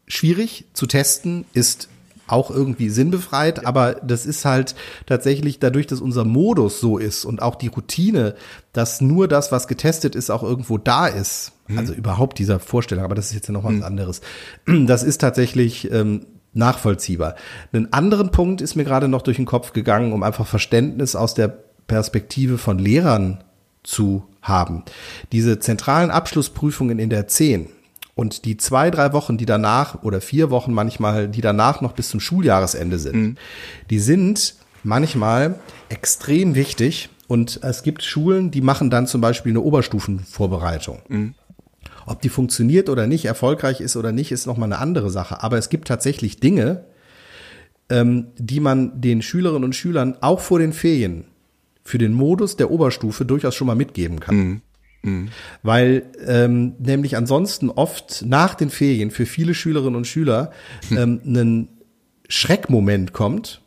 schwierig, 0.06 0.66
zu 0.74 0.86
testen 0.86 1.44
ist 1.54 1.88
auch 2.28 2.50
irgendwie 2.50 2.90
sinnbefreit, 2.90 3.66
aber 3.66 3.94
das 3.94 4.26
ist 4.26 4.44
halt 4.44 4.76
tatsächlich 5.06 5.58
dadurch, 5.58 5.88
dass 5.88 6.00
unser 6.00 6.24
Modus 6.24 6.80
so 6.80 6.98
ist 6.98 7.24
und 7.24 7.42
auch 7.42 7.56
die 7.56 7.66
Routine, 7.66 8.36
dass 8.72 9.00
nur 9.00 9.26
das, 9.26 9.50
was 9.50 9.66
getestet 9.66 10.14
ist, 10.14 10.30
auch 10.30 10.44
irgendwo 10.44 10.78
da 10.78 11.08
ist. 11.08 11.52
Mhm. 11.70 11.78
Also 11.78 11.92
überhaupt 11.92 12.38
dieser 12.38 12.58
Vorstellung, 12.58 13.04
aber 13.04 13.14
das 13.14 13.26
ist 13.26 13.34
jetzt 13.34 13.48
ja 13.48 13.52
noch 13.52 13.64
was 13.64 13.72
mhm. 13.72 13.82
anderes. 13.82 14.20
Das 14.86 15.02
ist 15.02 15.20
tatsächlich 15.20 15.90
ähm, 15.90 16.26
nachvollziehbar. 16.52 17.36
Einen 17.72 17.92
anderen 17.92 18.30
Punkt 18.30 18.60
ist 18.60 18.76
mir 18.76 18.84
gerade 18.84 19.08
noch 19.08 19.22
durch 19.22 19.36
den 19.36 19.46
Kopf 19.46 19.72
gegangen, 19.72 20.12
um 20.12 20.22
einfach 20.22 20.46
Verständnis 20.46 21.14
aus 21.14 21.34
der 21.34 21.48
Perspektive 21.86 22.58
von 22.58 22.78
Lehrern 22.78 23.44
zu 23.82 24.24
haben. 24.42 24.84
Diese 25.32 25.58
zentralen 25.58 26.10
Abschlussprüfungen 26.10 26.98
in 26.98 27.10
der 27.10 27.28
10 27.28 27.68
und 28.14 28.44
die 28.44 28.56
zwei, 28.56 28.90
drei 28.90 29.12
Wochen, 29.12 29.38
die 29.38 29.46
danach 29.46 30.02
oder 30.02 30.20
vier 30.20 30.50
Wochen 30.50 30.72
manchmal, 30.72 31.28
die 31.28 31.40
danach 31.40 31.80
noch 31.80 31.92
bis 31.92 32.10
zum 32.10 32.20
Schuljahresende 32.20 32.98
sind, 32.98 33.16
mhm. 33.16 33.36
die 33.88 33.98
sind 33.98 34.56
manchmal 34.82 35.58
extrem 35.88 36.54
wichtig. 36.54 37.08
Und 37.28 37.60
es 37.62 37.82
gibt 37.82 38.02
Schulen, 38.02 38.50
die 38.50 38.60
machen 38.60 38.90
dann 38.90 39.06
zum 39.06 39.20
Beispiel 39.20 39.52
eine 39.52 39.60
Oberstufenvorbereitung. 39.60 40.98
Mhm. 41.08 41.34
Ob 42.06 42.22
die 42.22 42.28
funktioniert 42.28 42.88
oder 42.88 43.06
nicht, 43.06 43.24
erfolgreich 43.24 43.80
ist 43.80 43.96
oder 43.96 44.12
nicht, 44.12 44.32
ist 44.32 44.46
nochmal 44.46 44.72
eine 44.72 44.80
andere 44.80 45.10
Sache. 45.10 45.42
Aber 45.42 45.58
es 45.58 45.68
gibt 45.68 45.88
tatsächlich 45.88 46.40
Dinge, 46.40 46.84
ähm, 47.88 48.28
die 48.36 48.60
man 48.60 49.00
den 49.00 49.22
Schülerinnen 49.22 49.64
und 49.64 49.74
Schülern 49.74 50.16
auch 50.20 50.40
vor 50.40 50.58
den 50.58 50.72
Ferien 50.72 51.24
für 51.82 51.98
den 51.98 52.12
Modus 52.12 52.56
der 52.56 52.70
Oberstufe 52.70 53.24
durchaus 53.24 53.54
schon 53.54 53.66
mal 53.66 53.74
mitgeben 53.74 54.20
kann. 54.20 54.36
Mhm. 54.36 54.60
Mhm. 55.02 55.28
Weil 55.62 56.04
ähm, 56.26 56.74
nämlich 56.78 57.16
ansonsten 57.16 57.70
oft 57.70 58.24
nach 58.26 58.54
den 58.54 58.70
Ferien 58.70 59.10
für 59.10 59.26
viele 59.26 59.54
Schülerinnen 59.54 59.96
und 59.96 60.06
Schüler 60.06 60.52
ähm, 60.90 61.20
ein 61.24 61.68
Schreckmoment 62.28 63.12
kommt, 63.12 63.62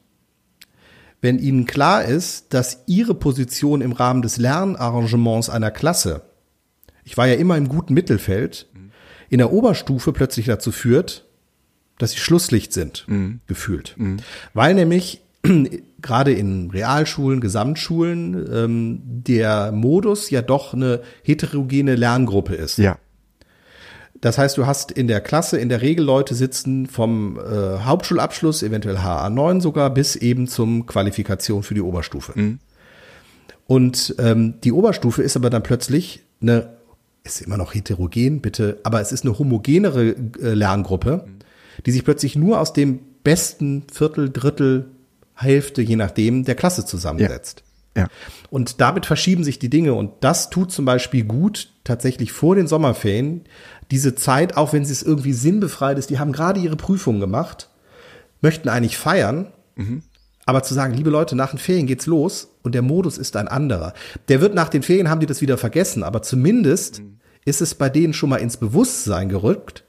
wenn 1.22 1.39
ihnen 1.39 1.65
klar 1.65 2.04
ist, 2.06 2.54
dass 2.54 2.84
ihre 2.86 3.15
Position 3.15 3.82
im 3.82 3.93
Rahmen 3.93 4.22
des 4.22 4.38
Lernarrangements 4.38 5.50
einer 5.50 5.72
Klasse, 5.72 6.22
ich 7.04 7.18
war 7.18 7.28
ja 7.28 7.36
immer 7.36 7.58
im 7.58 7.68
guten 7.68 7.94
Mittelfeld, 7.94 8.68
in 9.30 9.39
der 9.39 9.52
Oberstufe 9.52 10.13
plötzlich 10.13 10.46
dazu 10.46 10.72
führt, 10.72 11.26
dass 11.98 12.12
sie 12.12 12.18
Schlusslicht 12.18 12.74
sind, 12.74 13.06
mhm. 13.08 13.39
gefühlt. 13.48 13.96
Mhm. 13.98 14.18
Weil 14.54 14.74
nämlich 14.76 15.22
gerade 16.02 16.34
in 16.34 16.70
Realschulen, 16.72 17.42
Gesamtschulen 17.42 18.48
ähm, 18.54 19.02
der 19.04 19.72
Modus 19.72 20.30
ja 20.30 20.42
doch 20.42 20.74
eine 20.74 21.02
heterogene 21.24 21.96
Lerngruppe 21.96 22.56
ist. 22.56 22.78
Ja. 22.78 22.98
Das 24.22 24.38
heißt, 24.38 24.58
du 24.58 24.66
hast 24.66 24.92
in 24.92 25.10
der 25.10 25.20
Klasse 25.20 25.58
in 25.58 25.68
der 25.68 25.82
Regel 25.82 26.06
Leute 26.06 26.34
sitzen 26.34 26.88
vom 26.88 27.38
äh, 27.38 27.80
Hauptschulabschluss, 27.80 28.63
eventuell 28.63 28.98
HA9 28.98 29.60
sogar, 29.60 29.94
bis 29.94 30.16
eben 30.16 30.48
zum 30.48 30.86
Qualifikation 30.86 31.62
für 31.62 31.74
die 31.74 31.82
Oberstufe. 31.82 32.32
Mhm. 32.34 32.60
Und 33.68 34.16
ähm, 34.20 34.62
die 34.62 34.72
Oberstufe 34.72 35.22
ist 35.22 35.36
aber 35.36 35.50
dann 35.50 35.63
plötzlich 35.63 36.22
eine, 36.42 36.73
ist 37.24 37.42
immer 37.42 37.58
noch 37.58 37.74
heterogen, 37.74 38.42
bitte, 38.42 38.80
aber 38.84 39.02
es 39.02 39.12
ist 39.12 39.24
eine 39.24 39.38
homogenere 39.38 40.16
äh, 40.42 40.54
Lerngruppe, 40.54 41.26
die 41.86 41.92
sich 41.92 42.04
plötzlich 42.04 42.36
nur 42.36 42.60
aus 42.60 42.74
dem 42.74 43.00
besten 43.24 43.84
Viertel, 43.92 44.30
Drittel 44.30 44.92
Hälfte, 45.36 45.82
je 45.82 45.96
nachdem, 45.96 46.44
der 46.44 46.56
Klasse 46.56 46.86
zusammensetzt. 46.86 47.64
Ja. 47.96 48.04
ja. 48.04 48.08
Und 48.50 48.82
damit 48.82 49.06
verschieben 49.06 49.44
sich 49.44 49.58
die 49.58 49.70
Dinge 49.70 49.94
und 49.94 50.12
das 50.22 50.50
tut 50.50 50.72
zum 50.72 50.86
Beispiel 50.86 51.24
gut 51.24 51.70
tatsächlich 51.84 52.32
vor 52.32 52.56
den 52.56 52.68
Sommerferien 52.68 53.42
diese 53.90 54.16
Zeit, 54.16 54.58
auch 54.58 54.74
wenn 54.74 54.86
sie 54.86 54.94
es 54.94 55.04
irgendwie 55.04 55.34
sinnbefreit 55.34 55.98
ist, 55.98 56.10
die 56.10 56.20
haben 56.20 56.32
gerade 56.32 56.60
ihre 56.60 56.76
Prüfungen 56.76 57.20
gemacht, 57.20 57.70
möchten 58.42 58.70
eigentlich 58.70 58.98
feiern, 58.98 59.52
mhm. 59.76 60.04
Aber 60.46 60.64
zu 60.64 60.74
sagen, 60.74 60.94
liebe 60.94 61.10
Leute, 61.10 61.36
nach 61.36 61.52
den 61.52 61.60
Ferien 61.60 61.88
geht's 61.88 62.06
los 62.06 62.50
und 62.64 62.76
der 62.76 62.82
Modus 62.82 63.18
ist 63.18 63.36
ein 63.36 63.48
anderer. 63.48 63.94
Der 64.28 64.42
wird 64.42 64.56
nach 64.56 64.70
den 64.70 64.84
Ferien 64.84 65.10
haben 65.10 65.20
die 65.20 65.26
das 65.26 65.42
wieder 65.42 65.58
vergessen, 65.58 66.04
aber 66.04 66.22
zumindest 66.22 67.02
mhm. 67.02 67.18
ist 67.46 67.62
es 67.62 67.76
bei 67.76 67.90
denen 67.90 68.14
schon 68.14 68.30
mal 68.30 68.38
ins 68.38 68.58
Bewusstsein 68.58 69.30
gerückt, 69.30 69.84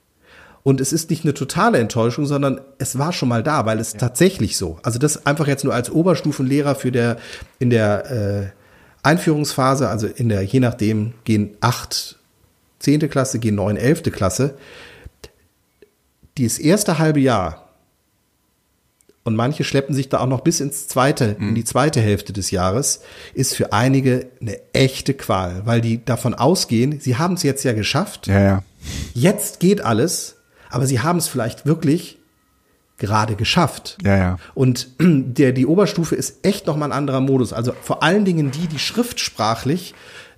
und 0.64 0.80
es 0.80 0.94
ist 0.94 1.10
nicht 1.10 1.24
eine 1.24 1.34
totale 1.34 1.78
Enttäuschung, 1.78 2.24
sondern 2.24 2.58
es 2.78 2.98
war 2.98 3.12
schon 3.12 3.28
mal 3.28 3.42
da, 3.42 3.66
weil 3.66 3.78
es 3.78 3.92
ja. 3.92 3.98
tatsächlich 3.98 4.56
so. 4.56 4.78
Also 4.82 4.98
das 4.98 5.26
einfach 5.26 5.46
jetzt 5.46 5.62
nur 5.62 5.74
als 5.74 5.90
Oberstufenlehrer 5.90 6.74
für 6.74 6.90
der 6.90 7.18
in 7.58 7.68
der 7.68 8.10
äh, 8.10 8.46
Einführungsphase, 9.02 9.90
also 9.90 10.06
in 10.06 10.30
der 10.30 10.42
je 10.42 10.60
nachdem 10.60 11.12
gehen 11.24 11.54
acht 11.60 12.18
zehnte 12.78 13.08
Klasse, 13.08 13.38
gehen 13.38 13.56
neun 13.56 13.76
elfte 13.76 14.10
Klasse. 14.10 14.54
Das 16.38 16.58
erste 16.58 16.98
halbe 16.98 17.20
Jahr 17.20 17.63
und 19.24 19.36
manche 19.36 19.64
schleppen 19.64 19.94
sich 19.94 20.08
da 20.08 20.20
auch 20.20 20.26
noch 20.26 20.42
bis 20.42 20.60
ins 20.60 20.86
zweite, 20.86 21.36
mhm. 21.38 21.50
in 21.50 21.54
die 21.54 21.64
zweite 21.64 22.00
Hälfte 22.00 22.32
des 22.32 22.50
Jahres, 22.50 23.00
ist 23.34 23.54
für 23.54 23.72
einige 23.72 24.26
eine 24.40 24.58
echte 24.72 25.14
Qual, 25.14 25.62
weil 25.64 25.80
die 25.80 26.04
davon 26.04 26.34
ausgehen, 26.34 27.00
sie 27.00 27.16
haben 27.16 27.34
es 27.34 27.42
jetzt 27.42 27.64
ja 27.64 27.72
geschafft. 27.72 28.26
Ja, 28.26 28.40
ja. 28.40 28.62
Jetzt 29.14 29.60
geht 29.60 29.80
alles 29.80 30.36
aber 30.74 30.86
sie 30.86 31.00
haben 31.00 31.18
es 31.18 31.28
vielleicht 31.28 31.66
wirklich 31.66 32.18
gerade 32.98 33.36
geschafft. 33.36 33.96
Ja, 34.02 34.16
ja. 34.16 34.38
Und 34.54 34.88
der, 35.00 35.52
die 35.52 35.66
Oberstufe 35.66 36.16
ist 36.16 36.44
echt 36.44 36.66
nochmal 36.66 36.90
ein 36.90 36.98
anderer 36.98 37.20
Modus. 37.20 37.52
Also 37.52 37.72
vor 37.80 38.02
allen 38.02 38.24
Dingen 38.24 38.50
die, 38.50 38.66
die 38.66 38.80
schriftsprachlich 38.80 39.94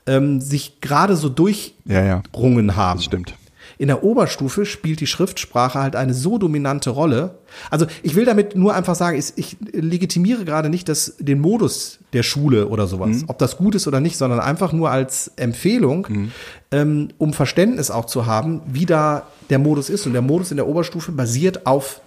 ähm, 0.06 0.42
sich 0.42 0.82
gerade 0.82 1.16
so 1.16 1.30
durchrungen 1.30 1.74
ja, 1.86 2.04
ja. 2.04 2.76
haben. 2.76 2.98
Das 2.98 3.04
stimmt. 3.04 3.34
In 3.78 3.88
der 3.88 4.02
Oberstufe 4.02 4.64
spielt 4.64 5.00
die 5.00 5.06
Schriftsprache 5.06 5.78
halt 5.78 5.96
eine 5.96 6.14
so 6.14 6.38
dominante 6.38 6.90
Rolle. 6.90 7.38
Also 7.70 7.86
ich 8.02 8.14
will 8.14 8.24
damit 8.24 8.56
nur 8.56 8.74
einfach 8.74 8.94
sagen, 8.94 9.18
ich, 9.18 9.32
ich 9.36 9.56
legitimiere 9.72 10.44
gerade 10.46 10.70
nicht 10.70 10.88
das, 10.88 11.14
den 11.18 11.40
Modus 11.40 11.98
der 12.14 12.22
Schule 12.22 12.68
oder 12.68 12.86
sowas, 12.86 13.18
mhm. 13.18 13.24
ob 13.26 13.38
das 13.38 13.58
gut 13.58 13.74
ist 13.74 13.86
oder 13.86 14.00
nicht, 14.00 14.16
sondern 14.16 14.40
einfach 14.40 14.72
nur 14.72 14.90
als 14.90 15.30
Empfehlung, 15.36 16.06
mhm. 16.08 16.32
ähm, 16.70 17.08
um 17.18 17.34
Verständnis 17.34 17.90
auch 17.90 18.06
zu 18.06 18.24
haben, 18.24 18.62
wie 18.66 18.86
da 18.86 19.26
der 19.50 19.58
Modus 19.58 19.90
ist. 19.90 20.06
Und 20.06 20.14
der 20.14 20.22
Modus 20.22 20.50
in 20.50 20.56
der 20.56 20.66
Oberstufe 20.66 21.12
basiert 21.12 21.66
auf 21.66 22.00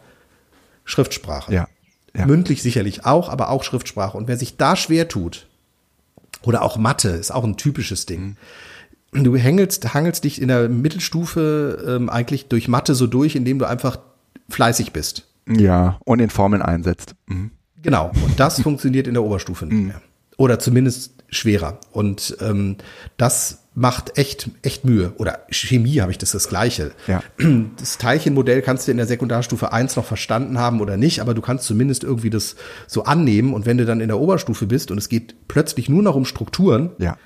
Schriftsprache. 0.85 1.53
Ja. 1.53 1.67
ja. 2.15 2.25
Mündlich 2.25 2.63
sicherlich 2.63 3.05
auch, 3.05 3.29
aber 3.29 3.49
auch 3.49 3.63
Schriftsprache. 3.63 4.17
Und 4.17 4.27
wer 4.27 4.37
sich 4.37 4.57
da 4.57 4.75
schwer 4.75 5.07
tut, 5.07 5.45
oder 6.41 6.63
auch 6.63 6.77
Mathe 6.77 7.09
ist 7.09 7.31
auch 7.31 7.43
ein 7.43 7.57
typisches 7.57 8.07
Ding. 8.07 8.21
Mhm 8.21 8.37
du 9.11 9.35
hängelst, 9.35 9.93
hangelst 9.93 10.23
dich 10.23 10.41
in 10.41 10.47
der 10.47 10.69
Mittelstufe 10.69 11.83
ähm, 11.87 12.09
eigentlich 12.09 12.47
durch 12.47 12.67
Mathe 12.67 12.95
so 12.95 13.07
durch, 13.07 13.35
indem 13.35 13.59
du 13.59 13.65
einfach 13.65 13.99
fleißig 14.49 14.93
bist. 14.93 15.27
Ja, 15.47 15.99
und 16.05 16.19
in 16.19 16.29
Formeln 16.29 16.61
einsetzt. 16.61 17.15
Mhm. 17.27 17.51
Genau, 17.81 18.11
und 18.23 18.39
das 18.39 18.61
funktioniert 18.61 19.07
in 19.07 19.13
der 19.13 19.23
Oberstufe 19.23 19.65
nicht 19.65 19.77
mhm. 19.77 19.87
mehr. 19.87 20.01
Oder 20.37 20.59
zumindest 20.59 21.23
schwerer. 21.29 21.79
Und 21.91 22.37
ähm, 22.39 22.77
das 23.17 23.59
macht 23.75 24.17
echt, 24.17 24.49
echt 24.61 24.85
Mühe. 24.85 25.13
Oder 25.17 25.39
Chemie 25.49 26.01
habe 26.01 26.11
ich 26.11 26.17
das 26.17 26.31
das 26.31 26.49
Gleiche. 26.49 26.91
Ja. 27.07 27.23
Das 27.77 27.97
Teilchenmodell 27.97 28.61
kannst 28.61 28.87
du 28.87 28.91
in 28.91 28.97
der 28.97 29.05
Sekundarstufe 29.05 29.71
1 29.71 29.95
noch 29.95 30.05
verstanden 30.05 30.59
haben 30.59 30.81
oder 30.81 30.97
nicht, 30.97 31.21
aber 31.21 31.33
du 31.33 31.41
kannst 31.41 31.65
zumindest 31.65 32.03
irgendwie 32.03 32.29
das 32.29 32.55
so 32.87 33.03
annehmen. 33.03 33.53
Und 33.53 33.65
wenn 33.65 33.77
du 33.77 33.85
dann 33.85 34.01
in 34.01 34.07
der 34.07 34.19
Oberstufe 34.19 34.65
bist 34.65 34.91
und 34.91 34.97
es 34.97 35.09
geht 35.09 35.35
plötzlich 35.47 35.89
nur 35.89 36.03
noch 36.03 36.15
um 36.15 36.25
Strukturen, 36.25 36.91
ja. 36.97 37.17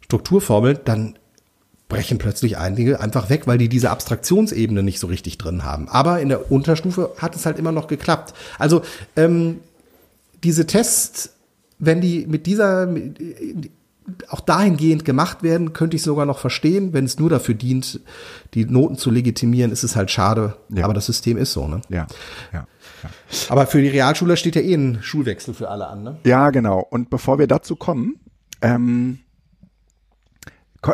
Strukturformeln, 0.00 0.80
dann 0.84 1.18
brechen 1.92 2.18
plötzlich 2.18 2.58
einige 2.58 3.00
einfach 3.00 3.30
weg, 3.30 3.46
weil 3.46 3.58
die 3.58 3.68
diese 3.68 3.90
Abstraktionsebene 3.90 4.82
nicht 4.82 4.98
so 4.98 5.06
richtig 5.06 5.38
drin 5.38 5.64
haben. 5.64 5.88
Aber 5.88 6.20
in 6.20 6.28
der 6.28 6.50
Unterstufe 6.50 7.12
hat 7.18 7.36
es 7.36 7.46
halt 7.46 7.58
immer 7.58 7.72
noch 7.72 7.86
geklappt. 7.86 8.34
Also 8.58 8.82
ähm, 9.16 9.60
diese 10.42 10.66
Tests, 10.66 11.34
wenn 11.78 12.00
die 12.00 12.26
mit 12.26 12.46
dieser 12.46 12.88
auch 14.28 14.40
dahingehend 14.40 15.04
gemacht 15.04 15.42
werden, 15.42 15.72
könnte 15.72 15.96
ich 15.96 16.02
sogar 16.02 16.26
noch 16.26 16.38
verstehen. 16.38 16.92
Wenn 16.92 17.04
es 17.04 17.18
nur 17.18 17.30
dafür 17.30 17.54
dient, 17.54 18.00
die 18.54 18.64
Noten 18.64 18.96
zu 18.96 19.10
legitimieren, 19.10 19.70
ist 19.70 19.84
es 19.84 19.94
halt 19.94 20.10
schade. 20.10 20.56
Ja. 20.70 20.84
Aber 20.84 20.94
das 20.94 21.06
System 21.06 21.36
ist 21.36 21.52
so, 21.52 21.68
ne? 21.68 21.80
Ja. 21.88 22.06
ja. 22.52 22.66
ja. 23.02 23.10
Aber 23.48 23.66
für 23.66 23.80
die 23.80 23.88
Realschüler 23.88 24.36
steht 24.36 24.56
ja 24.56 24.62
eh 24.62 24.74
ein 24.74 24.98
Schulwechsel 25.02 25.54
für 25.54 25.68
alle 25.68 25.86
an, 25.86 26.02
ne? 26.02 26.16
Ja, 26.24 26.50
genau. 26.50 26.80
Und 26.80 27.10
bevor 27.10 27.38
wir 27.38 27.46
dazu 27.46 27.76
kommen, 27.76 28.16
ähm, 28.60 29.20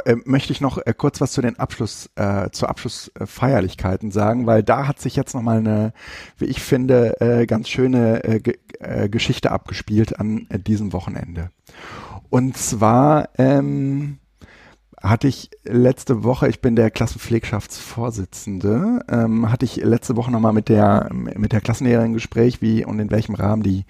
äh, 0.05 0.17
möchte 0.25 0.53
ich 0.53 0.61
noch 0.61 0.79
äh, 0.79 0.93
kurz 0.97 1.21
was 1.21 1.33
zu 1.33 1.41
den 1.41 1.59
Abschluss, 1.59 2.11
äh, 2.17 2.51
zu 2.51 2.67
Abschlussfeierlichkeiten 2.67 4.11
sagen, 4.11 4.47
weil 4.47 4.63
da 4.63 4.87
hat 4.87 5.01
sich 5.01 5.17
jetzt 5.17 5.35
nochmal 5.35 5.59
eine, 5.59 5.93
wie 6.37 6.47
ich 6.47 6.61
finde, 6.61 7.21
äh, 7.21 7.47
ganz 7.47 7.69
schöne 7.69 8.23
äh, 8.25 8.41
äh, 8.81 9.09
Geschichte 9.09 9.51
abgespielt 9.51 10.19
an 10.21 10.47
äh, 10.51 10.59
diesem 10.59 10.93
Wochenende. 10.93 11.51
Und 12.31 12.57
zwar 12.57 13.31
ähm, 13.39 14.19
hatte 15.03 15.29
ich 15.29 15.51
letzte 15.65 16.25
Woche, 16.25 16.49
ich 16.49 16.61
bin 16.61 16.75
der 16.75 16.91
Klassenpflegschaftsvorsitzende, 16.91 19.01
ähm, 19.09 19.51
hatte 19.51 19.65
ich 19.65 19.77
letzte 19.77 20.17
Woche 20.17 20.33
nochmal 20.33 20.53
mit 20.53 20.69
der, 20.69 21.09
mit 21.13 21.53
der 21.53 21.61
Klassenlehrerin 21.61 22.15
Gespräch, 22.15 22.61
wie 22.63 22.85
und 22.85 22.99
in 22.99 23.11
welchem 23.11 23.35
Rahmen 23.35 23.63
die 23.63 23.85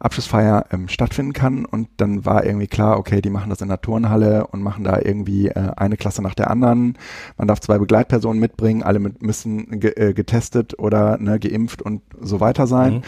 Abschlussfeier 0.00 0.66
ähm, 0.72 0.88
stattfinden 0.88 1.32
kann. 1.32 1.64
Und 1.64 1.88
dann 1.98 2.24
war 2.24 2.44
irgendwie 2.44 2.66
klar, 2.66 2.98
okay, 2.98 3.20
die 3.20 3.30
machen 3.30 3.50
das 3.50 3.60
in 3.60 3.68
der 3.68 3.80
Turnhalle 3.80 4.46
und 4.48 4.62
machen 4.62 4.84
da 4.84 4.98
irgendwie 5.02 5.48
äh, 5.48 5.72
eine 5.76 5.96
Klasse 5.96 6.22
nach 6.22 6.34
der 6.34 6.50
anderen. 6.50 6.98
Man 7.36 7.48
darf 7.48 7.60
zwei 7.60 7.78
Begleitpersonen 7.78 8.40
mitbringen, 8.40 8.82
alle 8.82 8.98
mit, 8.98 9.22
müssen 9.22 9.80
ge 9.80 9.92
äh, 9.96 10.12
getestet 10.12 10.78
oder 10.78 11.18
ne, 11.18 11.38
geimpft 11.38 11.82
und 11.82 12.02
so 12.20 12.40
weiter 12.40 12.66
sein. 12.66 12.94
Mhm. 12.94 13.02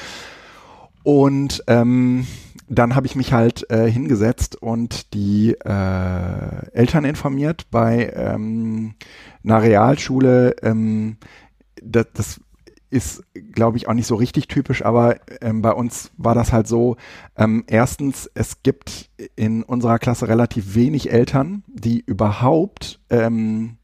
Und 1.02 1.62
ähm, 1.66 2.26
dann 2.68 2.94
habe 2.94 3.06
ich 3.06 3.16
mich 3.16 3.32
halt 3.32 3.68
äh, 3.70 3.90
hingesetzt 3.90 4.56
und 4.62 5.12
die 5.12 5.52
äh, 5.52 6.70
Eltern 6.72 7.04
informiert 7.04 7.66
bei 7.70 8.12
ähm, 8.14 8.94
einer 9.42 9.62
Realschule. 9.62 10.54
Ähm, 10.62 11.16
das, 11.82 12.06
das 12.14 12.40
ist, 12.90 13.22
glaube 13.52 13.76
ich, 13.76 13.88
auch 13.88 13.94
nicht 13.94 14.06
so 14.06 14.16
richtig 14.16 14.48
typisch, 14.48 14.84
aber 14.84 15.16
ähm, 15.40 15.62
bei 15.62 15.72
uns 15.72 16.10
war 16.16 16.34
das 16.34 16.52
halt 16.52 16.66
so, 16.66 16.96
ähm, 17.36 17.64
erstens, 17.66 18.28
es 18.34 18.62
gibt 18.62 19.10
in 19.36 19.62
unserer 19.62 19.98
Klasse 19.98 20.28
relativ 20.28 20.74
wenig 20.74 21.10
Eltern, 21.10 21.62
die 21.68 22.00
überhaupt, 22.00 23.00
ähm, 23.10 23.78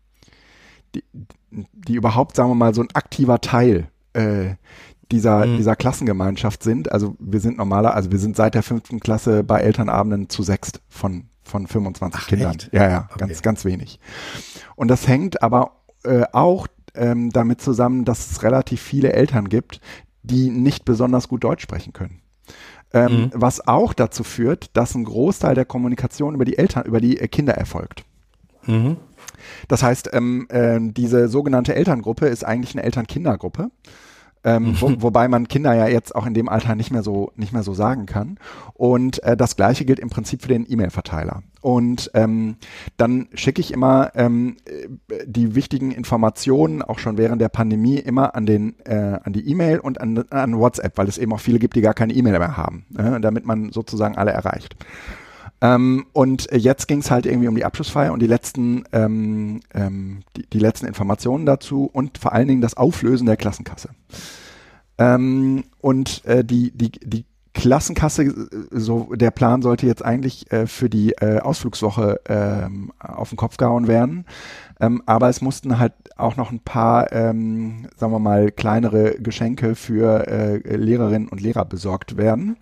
die, 0.94 1.04
die 1.50 1.94
überhaupt, 1.94 2.36
sagen 2.36 2.50
wir 2.50 2.56
mal, 2.56 2.74
so 2.74 2.82
ein 2.82 2.94
aktiver 2.94 3.40
Teil 3.40 3.88
äh, 4.12 4.54
dieser, 5.10 5.46
mhm. 5.46 5.56
dieser 5.56 5.76
Klassengemeinschaft 5.76 6.62
sind. 6.62 6.90
Also 6.92 7.16
wir 7.18 7.40
sind 7.40 7.58
normaler, 7.58 7.94
also 7.94 8.10
wir 8.10 8.18
sind 8.18 8.36
seit 8.36 8.54
der 8.54 8.62
fünften 8.62 9.00
Klasse 9.00 9.44
bei 9.44 9.60
Elternabenden 9.60 10.28
zu 10.28 10.42
sechst 10.42 10.80
von, 10.88 11.26
von 11.42 11.66
25 11.66 12.20
Ach, 12.22 12.28
Kindern. 12.28 12.54
Echt? 12.56 12.72
Ja, 12.72 12.88
ja, 12.88 13.08
okay. 13.10 13.18
ganz, 13.26 13.42
ganz 13.42 13.64
wenig. 13.64 14.00
Und 14.74 14.88
das 14.88 15.06
hängt 15.06 15.42
aber 15.42 15.72
äh, 16.04 16.24
auch 16.32 16.66
ähm, 16.94 17.30
damit 17.30 17.60
zusammen, 17.60 18.04
dass 18.04 18.30
es 18.30 18.42
relativ 18.42 18.80
viele 18.80 19.12
Eltern 19.12 19.48
gibt, 19.48 19.80
die 20.22 20.50
nicht 20.50 20.84
besonders 20.84 21.28
gut 21.28 21.44
Deutsch 21.44 21.62
sprechen 21.62 21.92
können. 21.92 22.20
Ähm, 22.92 23.12
mhm. 23.12 23.30
Was 23.34 23.66
auch 23.66 23.92
dazu 23.92 24.24
führt, 24.24 24.76
dass 24.76 24.94
ein 24.94 25.04
Großteil 25.04 25.54
der 25.54 25.64
Kommunikation 25.64 26.34
über 26.34 26.44
die 26.44 26.58
Eltern, 26.58 26.84
über 26.84 27.00
die 27.00 27.18
äh, 27.18 27.28
Kinder 27.28 27.54
erfolgt. 27.54 28.04
Mhm. 28.66 28.96
Das 29.68 29.82
heißt, 29.82 30.10
ähm, 30.12 30.46
äh, 30.50 30.78
diese 30.80 31.28
sogenannte 31.28 31.74
Elterngruppe 31.74 32.26
ist 32.26 32.44
eigentlich 32.44 32.74
eine 32.74 32.84
Eltern-Kinder-Gruppe. 32.84 33.70
Ähm, 34.46 34.76
wo, 34.78 35.02
wobei 35.02 35.26
man 35.26 35.48
Kinder 35.48 35.74
ja 35.74 35.88
jetzt 35.88 36.14
auch 36.14 36.24
in 36.24 36.32
dem 36.32 36.48
Alter 36.48 36.76
nicht 36.76 36.92
mehr 36.92 37.02
so 37.02 37.32
nicht 37.34 37.52
mehr 37.52 37.64
so 37.64 37.74
sagen 37.74 38.06
kann. 38.06 38.38
Und 38.74 39.20
äh, 39.24 39.36
das 39.36 39.56
gleiche 39.56 39.84
gilt 39.84 39.98
im 39.98 40.08
Prinzip 40.08 40.42
für 40.42 40.48
den 40.48 40.64
E-Mail-Verteiler. 40.70 41.42
Und 41.62 42.12
ähm, 42.14 42.54
dann 42.96 43.26
schicke 43.34 43.60
ich 43.60 43.72
immer 43.72 44.12
ähm, 44.14 44.56
die 45.26 45.56
wichtigen 45.56 45.90
Informationen 45.90 46.80
auch 46.80 47.00
schon 47.00 47.18
während 47.18 47.42
der 47.42 47.48
Pandemie 47.48 47.98
immer 47.98 48.36
an 48.36 48.46
den 48.46 48.76
äh, 48.84 49.18
an 49.20 49.32
die 49.32 49.50
E-Mail 49.50 49.80
und 49.80 50.00
an, 50.00 50.16
an 50.30 50.56
WhatsApp, 50.56 50.96
weil 50.96 51.08
es 51.08 51.18
eben 51.18 51.32
auch 51.32 51.40
viele 51.40 51.58
gibt, 51.58 51.74
die 51.74 51.80
gar 51.80 51.94
keine 51.94 52.12
E-Mail 52.12 52.38
mehr 52.38 52.56
haben, 52.56 52.86
äh, 52.96 53.20
damit 53.20 53.46
man 53.46 53.72
sozusagen 53.72 54.16
alle 54.16 54.30
erreicht. 54.30 54.76
Ähm, 55.60 56.06
und 56.12 56.48
jetzt 56.52 56.86
ging 56.86 56.98
es 56.98 57.10
halt 57.10 57.26
irgendwie 57.26 57.48
um 57.48 57.54
die 57.54 57.64
Abschlussfeier 57.64 58.12
und 58.12 58.20
die 58.20 58.26
letzten, 58.26 58.84
ähm, 58.92 59.60
ähm, 59.72 60.20
die, 60.36 60.46
die, 60.50 60.58
letzten 60.58 60.86
Informationen 60.86 61.46
dazu 61.46 61.88
und 61.90 62.18
vor 62.18 62.32
allen 62.32 62.48
Dingen 62.48 62.60
das 62.60 62.76
Auflösen 62.76 63.26
der 63.26 63.38
Klassenkasse. 63.38 63.90
Ähm, 64.98 65.64
und 65.80 66.24
äh, 66.26 66.44
die, 66.44 66.72
die, 66.72 66.90
die 66.90 67.24
Klassenkasse, 67.54 68.24
äh, 68.24 68.46
so 68.70 69.14
der 69.14 69.30
Plan 69.30 69.62
sollte 69.62 69.86
jetzt 69.86 70.04
eigentlich 70.04 70.50
äh, 70.52 70.66
für 70.66 70.90
die 70.90 71.12
äh, 71.12 71.40
Ausflugswoche 71.40 72.20
ähm, 72.28 72.92
auf 72.98 73.30
den 73.30 73.38
Kopf 73.38 73.56
gehauen 73.56 73.88
werden. 73.88 74.26
Ähm, 74.78 75.02
aber 75.06 75.30
es 75.30 75.40
mussten 75.40 75.78
halt 75.78 75.94
auch 76.16 76.36
noch 76.36 76.50
ein 76.50 76.60
paar, 76.60 77.12
ähm, 77.12 77.88
sagen 77.96 78.12
wir 78.12 78.18
mal, 78.18 78.50
kleinere 78.50 79.14
Geschenke 79.18 79.74
für 79.74 80.26
äh, 80.28 80.76
Lehrerinnen 80.76 81.28
und 81.28 81.40
Lehrer 81.40 81.64
besorgt 81.64 82.16
werden. 82.18 82.56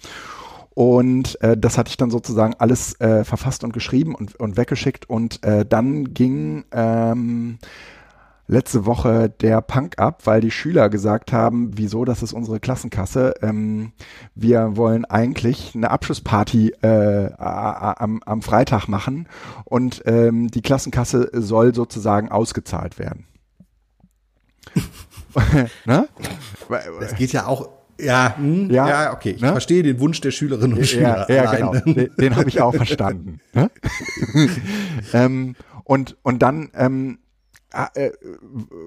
Und 0.74 1.40
äh, 1.40 1.56
das 1.56 1.78
hatte 1.78 1.90
ich 1.90 1.96
dann 1.96 2.10
sozusagen 2.10 2.54
alles 2.58 3.00
äh, 3.00 3.24
verfasst 3.24 3.62
und 3.64 3.72
geschrieben 3.72 4.14
und, 4.14 4.34
und 4.36 4.56
weggeschickt. 4.56 5.08
Und 5.08 5.44
äh, 5.44 5.64
dann 5.64 6.12
ging 6.12 6.64
ähm, 6.72 7.58
letzte 8.48 8.84
Woche 8.84 9.30
der 9.30 9.60
Punk 9.60 9.98
ab, 9.98 10.22
weil 10.24 10.40
die 10.40 10.50
Schüler 10.50 10.90
gesagt 10.90 11.32
haben, 11.32 11.70
wieso, 11.74 12.04
das 12.04 12.22
ist 12.22 12.32
unsere 12.32 12.58
Klassenkasse. 12.58 13.34
Ähm, 13.40 13.92
wir 14.34 14.76
wollen 14.76 15.04
eigentlich 15.04 15.74
eine 15.74 15.90
Abschlussparty 15.90 16.70
äh, 16.82 17.32
am, 17.38 18.20
am 18.24 18.42
Freitag 18.42 18.88
machen 18.88 19.28
und 19.64 20.02
ähm, 20.06 20.48
die 20.48 20.62
Klassenkasse 20.62 21.30
soll 21.32 21.74
sozusagen 21.74 22.30
ausgezahlt 22.30 22.98
werden. 22.98 23.26
ne? 25.84 26.08
Das 27.00 27.14
geht 27.16 27.32
ja 27.32 27.46
auch 27.46 27.68
ja, 28.00 28.36
hm, 28.36 28.70
ja, 28.70 28.88
ja, 28.88 29.12
okay. 29.12 29.30
Ich 29.30 29.42
ne? 29.42 29.48
verstehe 29.48 29.82
den 29.82 30.00
Wunsch 30.00 30.20
der 30.20 30.30
Schülerinnen 30.30 30.76
und 30.76 30.86
Schüler. 30.86 31.26
Ja, 31.28 31.34
ja 31.34 31.54
genau. 31.54 31.72
Den, 31.72 32.10
den 32.16 32.36
habe 32.36 32.48
ich 32.48 32.60
auch 32.60 32.74
verstanden. 32.74 33.40
Ne? 33.52 33.70
ähm, 35.12 35.56
und, 35.84 36.16
und 36.22 36.42
dann 36.42 36.70
ähm, 36.74 37.18
äh, 37.94 38.10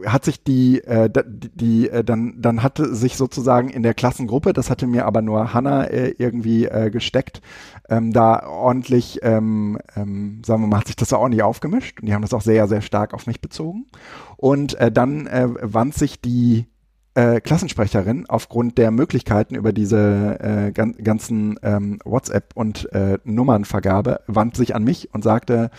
hat 0.06 0.24
sich 0.24 0.43
die, 0.43 0.80
äh, 0.84 1.10
die, 1.26 1.89
äh, 1.89 2.04
dann, 2.04 2.41
dann 2.41 2.63
hatte 2.63 2.96
sich 2.96 3.17
sozusagen 3.17 3.70
in 3.70 3.84
der 3.84 3.93
Klassengruppe, 3.93 4.54
das 4.54 4.70
hatte 4.70 4.88
mir 4.88 5.06
aber 5.06 5.22
nur 5.22 5.54
Hanna 5.54 5.86
äh, 5.86 6.15
irgendwie 6.17 6.65
äh, 6.65 6.89
gesteckt, 6.89 7.41
ähm, 7.89 8.13
da 8.13 8.48
ordentlich, 8.48 9.20
ähm, 9.24 9.78
ähm, 9.96 10.41
sagen 10.46 10.63
wir 10.63 10.67
mal, 10.67 10.80
hat 10.80 10.88
sich 10.88 10.96
das 10.96 11.12
auch 11.12 11.28
nicht 11.28 11.43
aufgemischt 11.43 12.00
und 12.00 12.08
die 12.08 12.13
haben 12.13 12.22
das 12.22 12.34
auch 12.34 12.41
sehr, 12.41 12.67
sehr 12.67 12.82
stark 12.82 13.13
auf 13.13 13.28
mich 13.28 13.41
bezogen. 13.41 13.88
Und 14.38 14.76
äh, 14.76 14.91
dann 14.91 15.28
äh, 15.28 15.48
wand 15.62 15.93
sich 15.93 16.22
die 16.22 16.67
äh, 17.17 17.41
Klassensprecherin 17.41 18.25
aufgrund 18.27 18.77
der 18.77 18.91
Möglichkeiten 18.91 19.56
über 19.56 19.73
diese 19.73 20.38
äh, 20.39 20.71
gan 20.71 20.93
ganzen 21.03 21.60
ähm, 21.63 21.97
WhatsApp 22.06 22.51
und 22.53 22.93
äh, 22.93 23.17
Nummernvergabe 23.23 24.21
wandte 24.27 24.60
sich 24.60 24.75
an 24.75 24.84
mich 24.84 25.13
und 25.15 25.23
sagte 25.23 25.71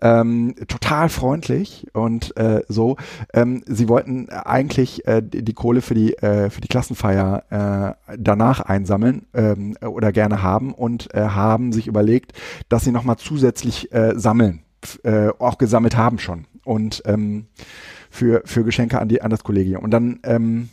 ähm, 0.00 0.56
total 0.66 1.08
freundlich 1.08 1.86
und 1.92 2.36
äh, 2.36 2.62
so, 2.68 2.96
ähm, 3.32 3.62
sie 3.66 3.88
wollten 3.88 4.28
eigentlich 4.30 5.06
äh, 5.06 5.22
die, 5.22 5.44
die 5.44 5.54
Kohle 5.54 5.82
für 5.82 5.94
die 5.94 6.14
äh, 6.14 6.50
für 6.50 6.60
die 6.60 6.68
Klassenfeier 6.68 7.96
äh, 8.08 8.16
danach 8.18 8.58
einsammeln 8.58 9.26
ähm, 9.34 9.76
oder 9.80 10.10
gerne 10.10 10.42
haben 10.42 10.74
und 10.74 11.14
äh, 11.14 11.20
haben 11.20 11.72
sich 11.72 11.86
überlegt, 11.86 12.32
dass 12.68 12.82
sie 12.82 12.90
noch 12.90 13.04
mal 13.04 13.18
zusätzlich 13.18 13.92
äh, 13.92 14.18
sammeln, 14.18 14.62
äh, 15.04 15.28
auch 15.38 15.58
gesammelt 15.58 15.96
haben 15.96 16.18
schon. 16.18 16.46
Und 16.64 17.02
ähm, 17.06 17.46
für, 18.12 18.42
für 18.44 18.62
Geschenke 18.62 19.00
an, 19.00 19.08
die, 19.08 19.22
an 19.22 19.30
das 19.30 19.42
Kollegium. 19.42 19.82
Und 19.82 19.90
dann 19.90 20.20
ähm, 20.22 20.68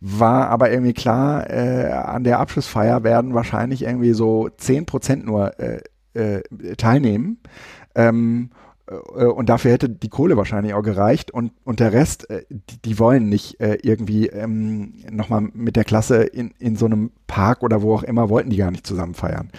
war 0.00 0.48
aber 0.48 0.70
irgendwie 0.70 0.92
klar, 0.92 1.50
äh, 1.50 1.90
an 1.90 2.22
der 2.22 2.38
Abschlussfeier 2.38 3.02
werden 3.02 3.34
wahrscheinlich 3.34 3.82
irgendwie 3.82 4.12
so 4.12 4.48
zehn 4.56 4.86
Prozent 4.86 5.26
nur 5.26 5.58
äh, 5.58 5.80
äh, 6.14 6.42
teilnehmen. 6.76 7.40
Ähm, 7.96 8.50
äh, 8.52 8.63
und 8.86 9.48
dafür 9.48 9.72
hätte 9.72 9.88
die 9.88 10.10
Kohle 10.10 10.36
wahrscheinlich 10.36 10.74
auch 10.74 10.82
gereicht 10.82 11.30
und, 11.30 11.52
und 11.64 11.80
der 11.80 11.92
Rest, 11.92 12.28
äh, 12.28 12.44
die, 12.50 12.82
die 12.84 12.98
wollen 12.98 13.30
nicht 13.30 13.58
äh, 13.60 13.78
irgendwie 13.82 14.26
ähm, 14.26 14.94
nochmal 15.10 15.40
mit 15.54 15.76
der 15.76 15.84
Klasse 15.84 16.22
in, 16.22 16.52
in 16.58 16.76
so 16.76 16.84
einem 16.84 17.10
Park 17.26 17.62
oder 17.62 17.80
wo 17.80 17.94
auch 17.94 18.02
immer, 18.02 18.28
wollten 18.28 18.50
die 18.50 18.58
gar 18.58 18.70
nicht 18.70 18.86
zusammen 18.86 19.14
feiern. 19.14 19.50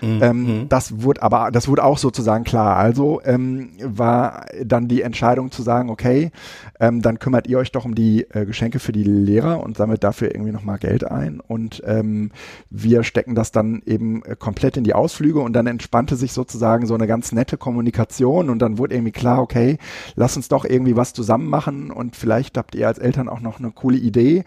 Mhm. 0.00 0.18
Ähm, 0.20 0.42
mhm. 0.42 0.68
das 0.68 1.02
wurde 1.02 1.22
aber, 1.22 1.52
das 1.52 1.68
wurde 1.68 1.84
auch 1.84 1.96
sozusagen 1.96 2.42
klar. 2.42 2.76
Also 2.76 3.20
ähm, 3.24 3.70
war 3.82 4.46
dann 4.64 4.88
die 4.88 5.02
Entscheidung 5.02 5.52
zu 5.52 5.62
sagen, 5.62 5.88
okay, 5.88 6.32
ähm, 6.80 7.02
dann 7.02 7.20
kümmert 7.20 7.46
ihr 7.46 7.58
euch 7.58 7.70
doch 7.70 7.84
um 7.84 7.94
die 7.94 8.26
äh, 8.30 8.44
Geschenke 8.46 8.80
für 8.80 8.92
die 8.92 9.04
Lehrer 9.04 9.62
und 9.62 9.76
sammelt 9.76 10.02
dafür 10.02 10.34
irgendwie 10.34 10.52
nochmal 10.52 10.78
Geld 10.78 11.04
ein 11.04 11.38
und 11.38 11.82
ähm, 11.86 12.32
wir 12.68 13.04
stecken 13.04 13.36
das 13.36 13.52
dann 13.52 13.82
eben 13.86 14.24
äh, 14.24 14.34
komplett 14.36 14.76
in 14.76 14.84
die 14.84 14.94
Ausflüge 14.94 15.38
und 15.38 15.52
dann 15.52 15.68
entspannte 15.68 16.16
sich 16.16 16.32
sozusagen 16.32 16.86
so 16.86 16.94
eine 16.94 17.06
ganz 17.06 17.30
nette 17.30 17.56
Kommunikation 17.56 18.50
und 18.50 18.58
dann 18.58 18.71
dann 18.72 18.78
wurde 18.78 18.94
irgendwie 18.94 19.12
klar, 19.12 19.40
okay, 19.40 19.78
lass 20.14 20.36
uns 20.36 20.48
doch 20.48 20.64
irgendwie 20.64 20.96
was 20.96 21.12
zusammen 21.12 21.48
machen 21.48 21.90
und 21.90 22.16
vielleicht 22.16 22.56
habt 22.56 22.74
ihr 22.74 22.88
als 22.88 22.98
Eltern 22.98 23.28
auch 23.28 23.40
noch 23.40 23.58
eine 23.58 23.70
coole 23.70 23.98
Idee. 23.98 24.44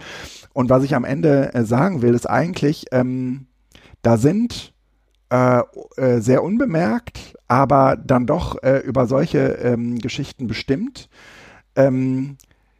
Und 0.53 0.69
was 0.69 0.83
ich 0.83 0.95
am 0.95 1.05
Ende 1.05 1.53
äh, 1.53 1.63
sagen 1.63 2.01
will, 2.01 2.13
ist 2.13 2.27
eigentlich, 2.27 2.88
ähm, 2.91 3.45
da 4.01 4.17
sind 4.17 4.73
äh, 5.29 5.61
äh, 5.97 6.19
sehr 6.19 6.43
unbemerkt, 6.43 7.35
aber 7.47 7.95
dann 7.95 8.25
doch 8.25 8.61
äh, 8.63 8.79
über 8.79 9.05
solche 9.05 9.39
ähm, 9.39 9.99
Geschichten 9.99 10.47
bestimmt, 10.47 11.09
ähm, 11.75 12.38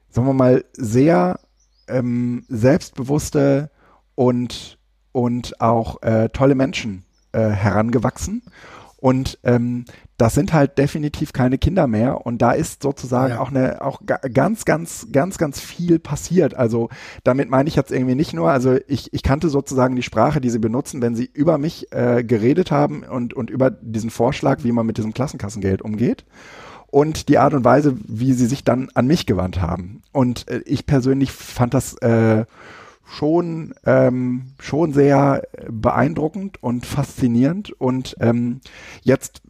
sagen 0.10 0.28
wir 0.28 0.34
mal, 0.34 0.66
sehr 0.74 1.40
ähm, 1.88 2.44
selbstbewusste 2.50 3.70
und, 4.16 4.80
und 5.12 5.62
auch 5.62 6.02
äh, 6.02 6.30
tolle 6.30 6.56
Menschen 6.56 7.04
äh, 7.34 7.50
herangewachsen. 7.50 8.42
Und 8.98 9.38
ähm, 9.44 9.86
das 10.18 10.34
sind 10.34 10.54
halt 10.54 10.78
definitiv 10.78 11.34
keine 11.34 11.58
Kinder 11.58 11.88
mehr 11.88 12.26
und 12.26 12.42
da 12.42 12.52
ist 12.52 12.82
sozusagen 12.82 13.34
ja. 13.34 13.40
auch 13.40 13.50
eine 13.50 13.82
auch 13.82 14.02
ganz 14.34 14.64
ganz 14.64 15.08
ganz 15.12 15.38
ganz 15.38 15.60
viel 15.60 16.00
passiert. 16.00 16.54
Also 16.54 16.90
damit 17.24 17.50
meine 17.50 17.68
ich 17.68 17.76
jetzt 17.76 17.92
irgendwie 17.92 18.16
nicht 18.16 18.34
nur, 18.34 18.50
also 18.50 18.78
ich 18.88 19.14
ich 19.14 19.24
kannte 19.24 19.50
sozusagen 19.50 19.96
die 19.96 20.04
Sprache, 20.04 20.40
die 20.40 20.50
sie 20.50 20.60
benutzen, 20.60 21.02
wenn 21.02 21.16
sie 21.16 21.30
über 21.34 21.58
mich 21.58 21.92
äh, 21.92 22.24
geredet 22.24 22.72
haben 22.72 23.04
und 23.04 23.34
und 23.34 23.50
über 23.50 23.70
diesen 23.72 24.10
Vorschlag, 24.10 24.64
wie 24.64 24.72
man 24.72 24.86
mit 24.86 24.98
diesem 24.98 25.14
Klassenkassengeld 25.14 25.82
umgeht 25.82 26.26
und 26.88 27.28
die 27.28 27.38
Art 27.38 27.54
und 27.54 27.66
Weise, 27.66 27.98
wie 28.08 28.32
sie 28.32 28.46
sich 28.46 28.64
dann 28.64 28.90
an 28.94 29.08
mich 29.08 29.26
gewandt 29.26 29.62
haben. 29.62 30.02
Und 30.14 30.48
äh, 30.48 30.62
ich 30.66 30.86
persönlich 30.86 31.34
fand 31.34 31.74
das 31.74 31.96
äh, 31.98 32.46
schon 33.06 33.76
ähm, 33.86 34.54
schon 34.60 34.94
sehr 34.94 35.44
beeindruckend 35.70 36.64
und 36.64 36.86
faszinierend 36.86 37.72
und 37.72 38.16
ähm, 38.20 38.62
jetzt 39.04 39.42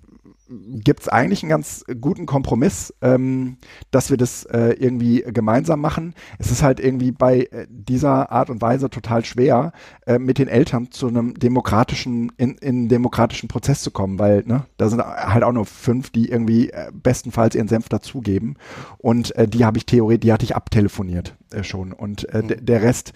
gibt 0.48 1.02
es 1.02 1.08
eigentlich 1.08 1.41
einen 1.43 1.50
ganz 1.50 1.84
guten 2.00 2.26
Kompromiss, 2.26 2.93
ähm, 3.02 3.58
dass 3.91 4.10
wir 4.10 4.18
das 4.18 4.46
äh, 4.46 4.76
irgendwie 4.80 5.24
gemeinsam 5.28 5.82
machen. 5.82 6.14
Es 6.38 6.52
ist 6.52 6.62
halt 6.62 6.80
irgendwie 6.80 7.12
bei 7.12 7.48
äh, 7.52 7.66
dieser 7.70 8.32
Art 8.32 8.50
und 8.50 8.62
Weise 8.62 8.89
total 8.89 9.26
schwer, 9.26 9.72
äh, 10.06 10.20
mit 10.20 10.38
den 10.38 10.48
Eltern 10.48 10.91
zu 10.91 11.08
einem 11.08 11.34
demokratischen, 11.34 12.32
in, 12.38 12.56
in 12.58 12.89
demokratischen 12.89 13.48
Prozess 13.48 13.82
zu 13.82 13.91
kommen, 13.91 14.20
weil 14.20 14.43
ne, 14.46 14.66
da 14.78 14.89
sind 14.89 15.02
halt 15.02 15.43
auch 15.43 15.52
nur 15.52 15.66
fünf, 15.66 16.12
die 16.12 16.30
irgendwie 16.30 16.70
äh, 16.70 16.91
bestenfalls 16.93 17.56
ihren 17.56 17.68
Senf 17.68 17.89
dazugeben. 17.89 18.58
Und 19.00 19.36
äh, 19.36 19.48
die 19.48 19.66
habe 19.66 19.78
ich 19.78 19.86
theoretisch, 19.86 20.22
die 20.22 20.34
hatte 20.34 20.46
ich 20.46 20.56
abtelefoniert 20.56 21.36
schon. 21.62 21.91
Und 21.91 22.28
mhm. 22.34 22.66
der 22.66 22.82
Rest, 22.82 23.14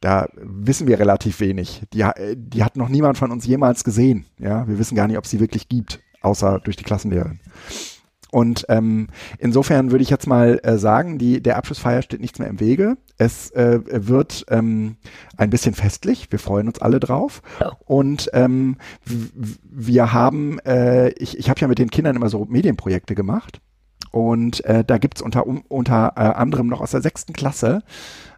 da 0.00 0.28
wissen 0.36 0.86
wir 0.86 0.98
relativ 0.98 1.40
wenig. 1.40 1.82
Die, 1.92 2.04
die 2.36 2.64
hat 2.64 2.76
noch 2.76 2.88
niemand 2.88 3.18
von 3.18 3.30
uns 3.30 3.46
jemals 3.46 3.84
gesehen. 3.84 4.26
Ja, 4.38 4.66
wir 4.68 4.78
wissen 4.78 4.94
gar 4.94 5.06
nicht, 5.06 5.18
ob 5.18 5.26
sie 5.26 5.40
wirklich 5.40 5.68
gibt 5.68 6.00
außer 6.24 6.60
durch 6.60 6.76
die 6.76 6.84
Klassenlehrerin. 6.84 7.40
Und 8.34 8.66
ähm, 8.68 9.06
insofern 9.38 9.92
würde 9.92 10.02
ich 10.02 10.10
jetzt 10.10 10.26
mal 10.26 10.58
äh, 10.64 10.76
sagen, 10.76 11.18
die, 11.18 11.40
der 11.40 11.56
Abschlussfeier 11.56 12.02
steht 12.02 12.20
nichts 12.20 12.40
mehr 12.40 12.48
im 12.48 12.58
Wege. 12.58 12.96
Es 13.16 13.52
äh, 13.52 13.78
wird 13.84 14.44
ähm, 14.48 14.96
ein 15.36 15.50
bisschen 15.50 15.72
festlich. 15.72 16.32
Wir 16.32 16.40
freuen 16.40 16.66
uns 16.66 16.80
alle 16.80 16.98
drauf. 16.98 17.42
Und 17.84 18.30
ähm, 18.32 18.76
wir 19.04 20.12
haben, 20.12 20.58
äh, 20.60 21.10
ich, 21.10 21.38
ich 21.38 21.48
habe 21.48 21.60
ja 21.60 21.68
mit 21.68 21.78
den 21.78 21.90
Kindern 21.90 22.16
immer 22.16 22.28
so 22.28 22.44
Medienprojekte 22.44 23.14
gemacht. 23.14 23.60
Und 24.10 24.64
äh, 24.64 24.84
da 24.84 24.98
gibt's 24.98 25.22
unter, 25.22 25.46
um, 25.46 25.62
unter 25.68 26.14
äh, 26.16 26.20
anderem 26.20 26.66
noch 26.66 26.80
aus 26.80 26.90
der 26.90 27.02
sechsten 27.02 27.34
Klasse 27.34 27.84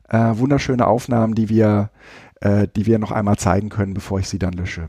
äh, 0.09 0.37
wunderschöne 0.37 0.87
Aufnahmen, 0.87 1.35
die 1.35 1.49
wir, 1.49 1.91
äh, 2.41 2.69
die 2.75 2.87
wir 2.87 2.99
noch 2.99 3.13
einmal 3.13 3.37
zeigen 3.37 3.71
können, 3.71 3.95
bevor 3.95 4.21
ich 4.21 4.29
sie 4.29 4.39
dann 4.39 4.53
lösche. 4.53 4.89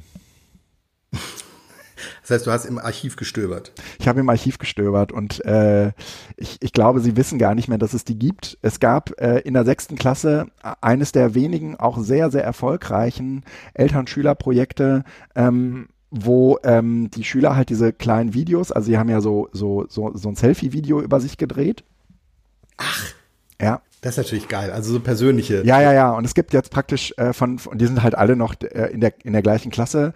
Das 2.21 2.31
heißt, 2.31 2.47
du 2.47 2.51
hast 2.51 2.65
im 2.65 2.77
Archiv 2.77 3.15
gestöbert. 3.15 3.71
Ich 3.99 4.07
habe 4.07 4.19
im 4.19 4.29
Archiv 4.29 4.57
gestöbert 4.57 5.11
und 5.11 5.43
äh, 5.45 5.91
ich, 6.35 6.57
ich 6.61 6.73
glaube, 6.73 6.99
sie 6.99 7.15
wissen 7.17 7.39
gar 7.39 7.55
nicht 7.55 7.67
mehr, 7.67 7.77
dass 7.77 7.93
es 7.93 8.03
die 8.03 8.17
gibt. 8.17 8.57
Es 8.61 8.79
gab 8.79 9.19
äh, 9.19 9.39
in 9.39 9.53
der 9.53 9.65
sechsten 9.65 9.95
Klasse 9.95 10.47
eines 10.81 11.11
der 11.11 11.35
wenigen 11.35 11.75
auch 11.75 11.97
sehr, 11.99 12.31
sehr 12.31 12.43
erfolgreichen 12.43 13.43
Eltern-Schüler-Projekte, 13.73 15.03
ähm, 15.35 15.87
wo 16.09 16.57
ähm, 16.63 17.09
die 17.11 17.23
Schüler 17.23 17.55
halt 17.55 17.69
diese 17.69 17.91
kleinen 17.91 18.33
Videos, 18.33 18.71
also 18.71 18.85
sie 18.85 18.97
haben 18.97 19.09
ja 19.09 19.21
so, 19.21 19.49
so, 19.51 19.85
so, 19.89 20.11
so 20.15 20.29
ein 20.29 20.35
Selfie-Video 20.35 21.01
über 21.01 21.19
sich 21.19 21.37
gedreht. 21.37 21.83
Ach. 22.77 23.13
Ja. 23.61 23.81
Das 24.01 24.13
ist 24.13 24.17
natürlich 24.17 24.47
geil, 24.47 24.71
also 24.71 24.93
so 24.93 24.99
persönliche. 24.99 25.65
Ja, 25.65 25.81
ja, 25.81 25.91
ja. 25.91 26.11
Und 26.11 26.23
es 26.23 26.35
gibt 26.35 26.53
jetzt 26.53 26.69
praktisch 26.69 27.13
äh, 27.17 27.33
von, 27.33 27.57
von, 27.57 27.79
die 27.79 27.87
sind 27.87 28.03
halt 28.03 28.13
alle 28.13 28.35
noch 28.35 28.53
äh, 28.61 28.91
in 28.91 29.01
der 29.01 29.13
in 29.23 29.33
der 29.33 29.41
gleichen 29.41 29.71
Klasse. 29.71 30.13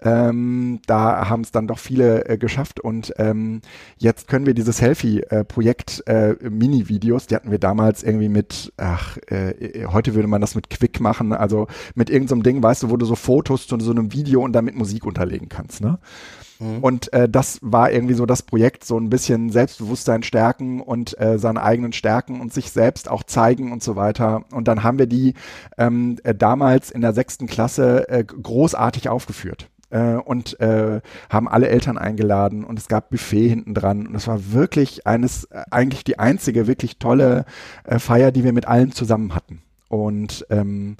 Ähm, 0.00 0.80
da 0.86 1.30
haben 1.30 1.40
es 1.40 1.50
dann 1.50 1.66
doch 1.66 1.78
viele 1.78 2.28
äh, 2.28 2.36
geschafft 2.36 2.78
und 2.80 3.14
ähm, 3.16 3.62
jetzt 3.96 4.28
können 4.28 4.44
wir 4.44 4.52
dieses 4.52 4.76
Selfie-Projekt 4.76 6.02
äh, 6.06 6.34
Mini-Videos, 6.42 7.26
die 7.26 7.34
hatten 7.34 7.50
wir 7.50 7.58
damals 7.58 8.02
irgendwie 8.02 8.28
mit, 8.28 8.72
ach, 8.76 9.16
äh, 9.28 9.86
heute 9.86 10.14
würde 10.14 10.28
man 10.28 10.42
das 10.42 10.54
mit 10.54 10.68
Quick 10.68 11.00
machen, 11.00 11.32
also 11.32 11.68
mit 11.94 12.10
irgendeinem 12.10 12.40
so 12.40 12.42
Ding, 12.42 12.62
weißt 12.62 12.82
du, 12.82 12.90
wo 12.90 12.98
du 12.98 13.06
so 13.06 13.14
Fotos 13.14 13.66
zu 13.66 13.80
so 13.80 13.92
einem 13.92 14.12
Video 14.12 14.42
und 14.42 14.52
damit 14.52 14.76
Musik 14.76 15.06
unterlegen 15.06 15.48
kannst, 15.48 15.80
ne? 15.80 15.98
Mhm. 16.62 16.78
Und 16.78 17.12
äh, 17.12 17.28
das 17.28 17.58
war 17.62 17.90
irgendwie 17.90 18.14
so 18.14 18.26
das 18.26 18.42
Projekt, 18.42 18.84
so 18.84 18.98
ein 18.98 19.10
bisschen 19.10 19.50
Selbstbewusstsein 19.50 20.22
stärken 20.22 20.80
und 20.80 21.18
äh, 21.20 21.38
seine 21.38 21.62
eigenen 21.62 21.92
Stärken 21.92 22.40
und 22.40 22.52
sich 22.52 22.70
selbst 22.70 23.10
auch 23.10 23.22
zeigen 23.24 23.72
und 23.72 23.82
so 23.82 23.96
weiter. 23.96 24.44
Und 24.52 24.68
dann 24.68 24.82
haben 24.82 24.98
wir 24.98 25.06
die 25.06 25.34
ähm, 25.78 26.18
äh, 26.22 26.34
damals 26.34 26.90
in 26.90 27.00
der 27.00 27.12
sechsten 27.12 27.46
Klasse 27.46 28.08
äh, 28.08 28.24
großartig 28.24 29.08
aufgeführt 29.08 29.68
äh, 29.90 30.14
und 30.14 30.58
äh, 30.60 31.00
haben 31.28 31.48
alle 31.48 31.68
Eltern 31.68 31.98
eingeladen 31.98 32.64
und 32.64 32.78
es 32.78 32.88
gab 32.88 33.10
Buffet 33.10 33.48
hinten 33.48 33.74
dran 33.74 34.06
und 34.06 34.14
es 34.14 34.26
war 34.26 34.52
wirklich 34.52 35.06
eines, 35.06 35.44
äh, 35.44 35.62
eigentlich 35.70 36.04
die 36.04 36.18
einzige 36.18 36.66
wirklich 36.66 36.98
tolle 36.98 37.44
äh, 37.84 37.98
Feier, 37.98 38.32
die 38.32 38.44
wir 38.44 38.52
mit 38.52 38.66
allen 38.66 38.92
zusammen 38.92 39.34
hatten. 39.34 39.62
Und 39.88 40.46
ähm, 40.48 40.96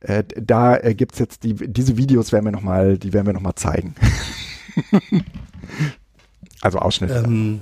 äh, 0.00 0.22
da 0.36 0.76
äh, 0.76 0.94
gibt's 0.94 1.18
jetzt 1.18 1.42
die, 1.42 1.54
diese 1.54 1.96
Videos 1.96 2.32
werden 2.32 2.44
wir 2.44 2.52
noch 2.52 2.62
mal, 2.62 2.98
die 2.98 3.12
werden 3.12 3.26
wir 3.26 3.32
noch 3.32 3.40
mal 3.40 3.56
zeigen. 3.56 3.94
also 6.60 6.78
Ausschnitte. 6.78 7.22
Ähm, 7.26 7.60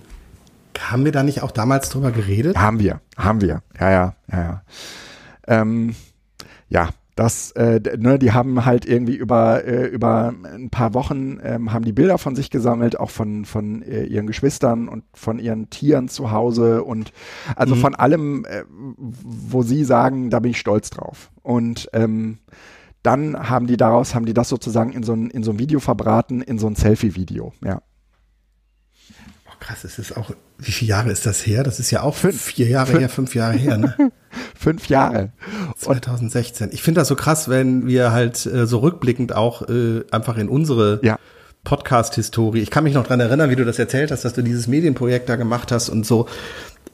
haben 0.79 1.05
wir 1.05 1.13
da 1.13 1.23
nicht 1.23 1.43
auch 1.43 1.51
damals 1.51 1.89
drüber 1.89 2.11
geredet? 2.11 2.57
Haben 2.57 2.81
wir, 2.81 3.01
haben 3.17 3.41
wir. 3.41 3.63
Ja, 3.79 3.91
ja, 3.91 4.17
ja, 4.31 4.43
ja. 4.43 4.63
Ähm, 5.47 5.95
ja, 6.69 6.89
das, 7.17 7.53
äh, 7.53 7.81
ne, 7.97 8.19
die 8.19 8.33
haben 8.33 8.65
halt 8.65 8.87
irgendwie 8.87 9.15
über 9.15 9.65
äh, 9.65 9.87
über 9.87 10.35
ein 10.45 10.71
paar 10.71 10.95
Wochen 10.95 11.39
ähm, 11.45 11.73
haben 11.73 11.85
die 11.85 11.93
Bilder 11.93 12.19
von 12.19 12.35
sich 12.35 12.51
gesammelt, 12.51 12.99
auch 12.99 13.11
von 13.11 13.45
von 13.45 13.83
äh, 13.83 14.05
ihren 14.05 14.27
Geschwistern 14.27 14.89
und 14.89 15.05
von 15.15 15.39
ihren 15.39 15.71
Tieren 15.71 16.09
zu 16.09 16.33
Hause 16.33 16.83
und 16.83 17.13
also 17.55 17.77
mhm. 17.77 17.81
von 17.81 17.95
allem, 17.95 18.45
äh, 18.47 18.65
wo 18.97 19.63
sie 19.63 19.85
sagen, 19.85 20.31
da 20.31 20.41
bin 20.41 20.51
ich 20.51 20.59
stolz 20.59 20.91
drauf. 20.91 21.31
Und 21.43 21.89
ähm, 21.93 22.39
dann 23.05 23.49
haben 23.51 23.67
die 23.67 23.77
daraus, 23.77 24.15
haben 24.15 24.25
die 24.25 24.35
das 24.35 24.49
sozusagen 24.49 24.93
in 24.93 25.03
so 25.03 25.13
ein, 25.13 25.31
in 25.31 25.45
so 25.45 25.53
ein 25.53 25.59
Video 25.59 25.79
verbraten, 25.79 26.41
in 26.41 26.59
so 26.59 26.67
ein 26.67 26.75
Selfie-Video, 26.75 27.53
ja. 27.63 27.83
Oh, 29.47 29.57
krass, 29.61 29.85
es 29.85 29.99
ist 29.99 30.17
auch, 30.17 30.31
wie 30.57 30.73
viele 30.73 30.89
Jahre 30.89 31.11
ist 31.11 31.27
das 31.27 31.47
her? 31.47 31.63
Das 31.63 31.79
ist 31.79 31.91
ja 31.91 32.03
auch 32.03 32.15
fünf, 32.15 32.41
vier 32.41 32.67
Jahre 32.67 32.93
fünf. 32.93 33.01
her, 33.01 33.09
fünf 33.11 33.35
Jahre 33.35 33.57
her, 33.57 33.77
ne? 33.77 33.95
fünf 34.59 34.89
Jahre. 34.89 35.33
2016. 35.77 36.71
Ich 36.73 36.83
finde 36.83 37.03
das 37.03 37.09
so 37.09 37.15
krass, 37.15 37.51
wenn 37.51 37.87
wir 37.87 38.11
halt 38.13 38.47
äh, 38.47 38.67
so 38.67 38.79
rückblickend 38.79 39.35
auch 39.35 39.69
äh, 39.69 40.03
einfach 40.11 40.39
in 40.39 40.49
unsere 40.49 41.01
ja. 41.03 41.19
Podcast-Historie. 41.65 42.61
Ich 42.61 42.71
kann 42.71 42.85
mich 42.85 42.95
noch 42.95 43.07
dran 43.07 43.21
erinnern, 43.21 43.51
wie 43.51 43.57
du 43.57 43.67
das 43.67 43.79
erzählt 43.79 44.13
hast, 44.13 44.25
dass 44.25 44.33
du 44.33 44.43
dieses 44.43 44.67
Medienprojekt 44.67 45.29
da 45.29 45.37
gemacht 45.37 45.73
hast 45.73 45.91
und 45.91 46.07
so. 46.07 46.27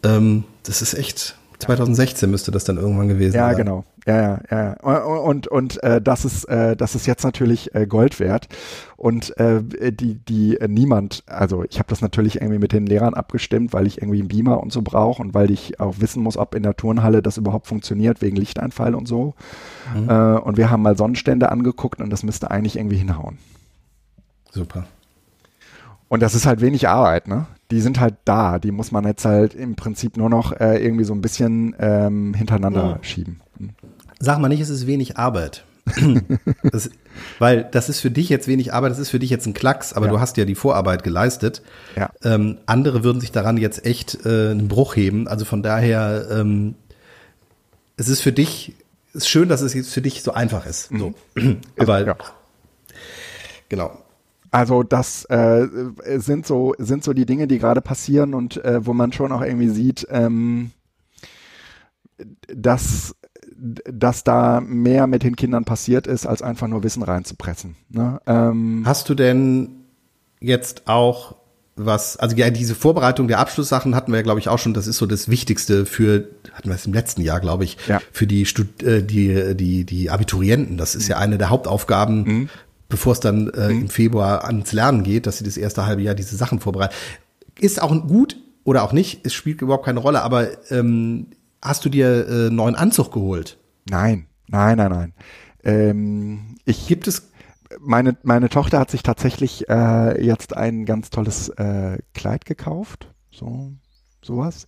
Ähm, 0.02 0.42
das 0.64 0.82
ist 0.82 0.94
echt, 0.94 1.36
2016 1.60 2.30
müsste 2.30 2.50
das 2.50 2.64
dann 2.64 2.76
irgendwann 2.76 3.08
gewesen 3.08 3.36
ja, 3.36 3.42
sein. 3.42 3.52
Ja, 3.52 3.58
genau. 3.58 3.84
Ja, 4.06 4.16
ja, 4.16 4.40
ja. 4.50 4.72
Und, 4.82 5.46
und, 5.46 5.48
und 5.48 5.82
äh, 5.82 6.00
das 6.00 6.24
ist, 6.24 6.44
äh, 6.44 6.74
das 6.74 6.94
ist 6.94 7.06
jetzt 7.06 7.22
natürlich 7.22 7.74
äh, 7.74 7.86
Gold 7.86 8.18
wert. 8.18 8.48
Und 8.96 9.36
äh, 9.38 9.62
die, 9.62 10.14
die 10.14 10.56
äh, 10.56 10.68
niemand, 10.68 11.22
also 11.26 11.64
ich 11.68 11.78
habe 11.78 11.88
das 11.88 12.00
natürlich 12.00 12.36
irgendwie 12.36 12.58
mit 12.58 12.72
den 12.72 12.86
Lehrern 12.86 13.14
abgestimmt, 13.14 13.72
weil 13.72 13.86
ich 13.86 13.98
irgendwie 13.98 14.20
einen 14.20 14.28
Beamer 14.28 14.60
und 14.60 14.72
so 14.72 14.82
brauche 14.82 15.22
und 15.22 15.34
weil 15.34 15.50
ich 15.50 15.78
auch 15.80 15.96
wissen 15.98 16.22
muss, 16.22 16.36
ob 16.36 16.54
in 16.54 16.62
der 16.62 16.76
Turnhalle 16.76 17.22
das 17.22 17.36
überhaupt 17.36 17.66
funktioniert, 17.66 18.22
wegen 18.22 18.36
Lichteinfall 18.36 18.94
und 18.94 19.06
so. 19.06 19.34
Mhm. 19.94 20.08
Äh, 20.08 20.38
und 20.38 20.56
wir 20.56 20.70
haben 20.70 20.82
mal 20.82 20.96
Sonnenstände 20.96 21.50
angeguckt 21.52 22.00
und 22.00 22.10
das 22.10 22.22
müsste 22.22 22.50
eigentlich 22.50 22.76
irgendwie 22.76 22.96
hinhauen. 22.96 23.38
Super. 24.50 24.86
Und 26.10 26.20
das 26.20 26.34
ist 26.34 26.44
halt 26.44 26.60
wenig 26.60 26.88
Arbeit, 26.88 27.28
ne? 27.28 27.46
Die 27.70 27.80
sind 27.80 28.00
halt 28.00 28.16
da. 28.24 28.58
Die 28.58 28.72
muss 28.72 28.90
man 28.90 29.06
jetzt 29.06 29.24
halt 29.24 29.54
im 29.54 29.76
Prinzip 29.76 30.16
nur 30.16 30.28
noch 30.28 30.50
äh, 30.58 30.84
irgendwie 30.84 31.04
so 31.04 31.14
ein 31.14 31.22
bisschen 31.22 31.76
ähm, 31.78 32.34
hintereinander 32.34 32.96
mhm. 32.96 33.04
schieben. 33.04 33.40
Hm. 33.58 33.70
Sag 34.18 34.40
mal 34.40 34.48
nicht, 34.48 34.60
es 34.60 34.70
ist 34.70 34.88
wenig 34.88 35.18
Arbeit. 35.18 35.64
das, 36.64 36.90
weil 37.38 37.62
das 37.62 37.88
ist 37.88 38.00
für 38.00 38.10
dich 38.10 38.28
jetzt 38.28 38.48
wenig 38.48 38.74
Arbeit, 38.74 38.90
das 38.90 38.98
ist 38.98 39.10
für 39.10 39.20
dich 39.20 39.30
jetzt 39.30 39.46
ein 39.46 39.54
Klacks, 39.54 39.92
aber 39.92 40.06
ja. 40.06 40.12
du 40.12 40.18
hast 40.18 40.36
ja 40.36 40.44
die 40.44 40.56
Vorarbeit 40.56 41.04
geleistet. 41.04 41.62
Ja. 41.94 42.10
Ähm, 42.24 42.58
andere 42.66 43.04
würden 43.04 43.20
sich 43.20 43.30
daran 43.30 43.56
jetzt 43.56 43.86
echt 43.86 44.26
äh, 44.26 44.50
einen 44.50 44.66
Bruch 44.66 44.96
heben. 44.96 45.28
Also 45.28 45.44
von 45.44 45.62
daher, 45.62 46.26
ähm, 46.32 46.74
es 47.96 48.08
ist 48.08 48.20
für 48.20 48.32
dich, 48.32 48.74
es 49.10 49.22
ist 49.22 49.28
schön, 49.28 49.48
dass 49.48 49.60
es 49.60 49.74
jetzt 49.74 49.94
für 49.94 50.02
dich 50.02 50.24
so 50.24 50.32
einfach 50.32 50.66
ist. 50.66 50.88
So. 50.88 51.14
Mhm. 51.36 51.60
aber 51.78 52.04
ja. 52.04 52.16
genau. 53.68 53.96
Also 54.50 54.82
das 54.82 55.24
äh, 55.26 55.66
sind 56.16 56.46
so 56.46 56.74
sind 56.78 57.04
so 57.04 57.12
die 57.12 57.26
Dinge, 57.26 57.46
die 57.46 57.58
gerade 57.58 57.80
passieren 57.80 58.34
und 58.34 58.62
äh, 58.64 58.84
wo 58.84 58.92
man 58.92 59.12
schon 59.12 59.32
auch 59.32 59.42
irgendwie 59.42 59.68
sieht, 59.68 60.06
ähm, 60.10 60.72
dass 62.48 63.14
dass 63.56 64.24
da 64.24 64.60
mehr 64.60 65.06
mit 65.06 65.22
den 65.22 65.36
Kindern 65.36 65.64
passiert 65.64 66.06
ist, 66.06 66.26
als 66.26 66.42
einfach 66.42 66.66
nur 66.66 66.82
Wissen 66.82 67.02
reinzupressen. 67.02 67.76
Ne? 67.90 68.20
Ähm, 68.26 68.82
Hast 68.86 69.08
du 69.08 69.14
denn 69.14 69.84
jetzt 70.40 70.88
auch 70.88 71.36
was, 71.76 72.16
also 72.16 72.36
ja, 72.36 72.50
diese 72.50 72.74
Vorbereitung 72.74 73.28
der 73.28 73.38
Abschlusssachen 73.38 73.94
hatten 73.94 74.12
wir 74.12 74.18
ja, 74.18 74.22
glaube 74.22 74.40
ich, 74.40 74.48
auch 74.48 74.58
schon, 74.58 74.74
das 74.74 74.86
ist 74.86 74.98
so 74.98 75.06
das 75.06 75.28
Wichtigste 75.28 75.86
für, 75.86 76.28
hatten 76.52 76.68
wir 76.68 76.74
es 76.74 76.86
im 76.86 76.92
letzten 76.92 77.22
Jahr, 77.22 77.40
glaube 77.40 77.64
ich, 77.64 77.76
ja. 77.86 78.00
für 78.12 78.26
die, 78.26 78.44
Stud 78.44 78.82
äh, 78.82 79.02
die, 79.02 79.54
die, 79.54 79.84
die 79.84 80.10
Abiturienten. 80.10 80.76
Das 80.76 80.94
ist 80.94 81.08
ja 81.08 81.18
eine 81.18 81.38
der 81.38 81.50
Hauptaufgaben 81.50 82.22
mhm 82.22 82.48
bevor 82.90 83.14
es 83.14 83.20
dann 83.20 83.48
äh, 83.48 83.72
mhm. 83.72 83.80
im 83.82 83.88
Februar 83.88 84.44
ans 84.44 84.72
Lernen 84.72 85.02
geht, 85.02 85.26
dass 85.26 85.38
sie 85.38 85.44
das 85.44 85.56
erste 85.56 85.86
halbe 85.86 86.02
Jahr 86.02 86.14
diese 86.14 86.36
Sachen 86.36 86.60
vorbereiten. 86.60 86.94
Ist 87.58 87.80
auch 87.80 87.90
gut 88.06 88.36
oder 88.64 88.82
auch 88.82 88.92
nicht, 88.92 89.24
es 89.24 89.32
spielt 89.32 89.62
überhaupt 89.62 89.86
keine 89.86 90.00
Rolle, 90.00 90.22
aber 90.22 90.48
ähm, 90.70 91.28
hast 91.62 91.84
du 91.84 91.88
dir 91.88 92.28
äh, 92.28 92.50
neuen 92.50 92.74
Anzug 92.74 93.12
geholt? 93.12 93.58
Nein, 93.88 94.26
nein, 94.48 94.76
nein, 94.76 94.90
nein. 94.90 95.12
Ähm, 95.64 96.56
ich 96.66 96.86
gibt 96.86 97.06
es 97.06 97.30
meine 97.78 98.16
meine 98.24 98.48
Tochter 98.48 98.80
hat 98.80 98.90
sich 98.90 99.02
tatsächlich 99.02 99.68
äh, 99.68 100.22
jetzt 100.22 100.56
ein 100.56 100.84
ganz 100.84 101.10
tolles 101.10 101.50
äh, 101.50 101.98
Kleid 102.14 102.44
gekauft, 102.44 103.12
so 103.30 103.72
sowas 104.22 104.66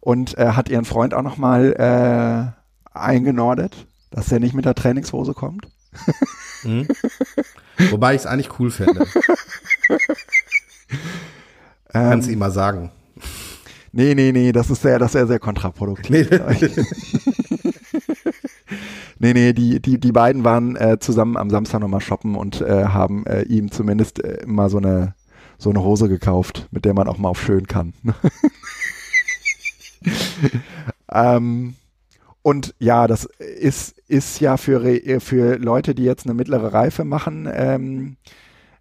und 0.00 0.38
äh, 0.38 0.52
hat 0.52 0.68
ihren 0.68 0.84
Freund 0.84 1.14
auch 1.14 1.22
noch 1.22 1.36
mal 1.36 1.72
äh, 1.74 2.96
eingenordet, 2.96 3.86
dass 4.10 4.30
er 4.32 4.40
nicht 4.40 4.54
mit 4.54 4.64
der 4.64 4.74
Trainingshose 4.74 5.34
kommt. 5.34 5.68
Mhm. 6.64 6.88
Wobei 7.90 8.14
ich 8.14 8.22
es 8.22 8.26
eigentlich 8.26 8.58
cool 8.58 8.70
fände. 8.70 9.06
Kannst 11.92 12.28
du 12.28 12.32
ihm 12.32 12.38
mal 12.38 12.50
sagen. 12.50 12.90
Nee, 13.92 14.14
nee, 14.14 14.32
nee, 14.32 14.52
das 14.52 14.70
ist 14.70 14.82
sehr, 14.82 14.98
das 14.98 15.08
ist 15.08 15.12
sehr, 15.12 15.26
sehr 15.26 15.38
kontraproduktiv. 15.38 16.30
Nee. 16.30 16.38
nee, 19.18 19.32
nee, 19.32 19.52
die, 19.52 19.80
die, 19.80 19.98
die 19.98 20.12
beiden 20.12 20.44
waren 20.44 20.76
äh, 20.76 20.98
zusammen 20.98 21.36
am 21.36 21.50
Samstag 21.50 21.80
nochmal 21.80 22.00
shoppen 22.00 22.34
und 22.34 22.60
äh, 22.60 22.84
haben 22.84 23.26
äh, 23.26 23.42
ihm 23.42 23.70
zumindest 23.70 24.22
äh, 24.22 24.44
mal 24.46 24.68
so 24.68 24.78
eine, 24.78 25.14
so 25.58 25.70
eine 25.70 25.82
Hose 25.82 26.08
gekauft, 26.08 26.68
mit 26.70 26.84
der 26.84 26.94
man 26.94 27.08
auch 27.08 27.18
mal 27.18 27.30
auf 27.30 27.42
schön 27.42 27.66
kann. 27.66 27.94
ähm, 31.12 31.74
und 32.48 32.74
ja, 32.78 33.06
das 33.06 33.26
ist, 33.26 33.98
ist 34.08 34.40
ja 34.40 34.56
für, 34.56 35.20
für 35.20 35.58
Leute, 35.58 35.94
die 35.94 36.04
jetzt 36.04 36.24
eine 36.24 36.32
mittlere 36.32 36.72
Reife 36.72 37.04
machen, 37.04 37.46
ähm, 37.52 38.16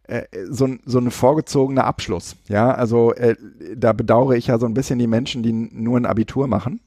äh, 0.03 0.21
so, 0.49 0.69
so 0.85 0.99
eine 0.99 1.11
vorgezogene 1.11 1.83
Abschluss. 1.83 2.37
Ja, 2.47 2.71
also 2.71 3.13
äh, 3.13 3.35
da 3.75 3.91
bedauere 3.91 4.37
ich 4.37 4.47
ja 4.47 4.57
so 4.57 4.67
ein 4.67 4.73
bisschen 4.73 4.99
die 4.99 5.07
Menschen, 5.07 5.43
die 5.43 5.51
nur 5.51 5.99
ein 5.99 6.05
Abitur 6.05 6.47
machen. 6.47 6.79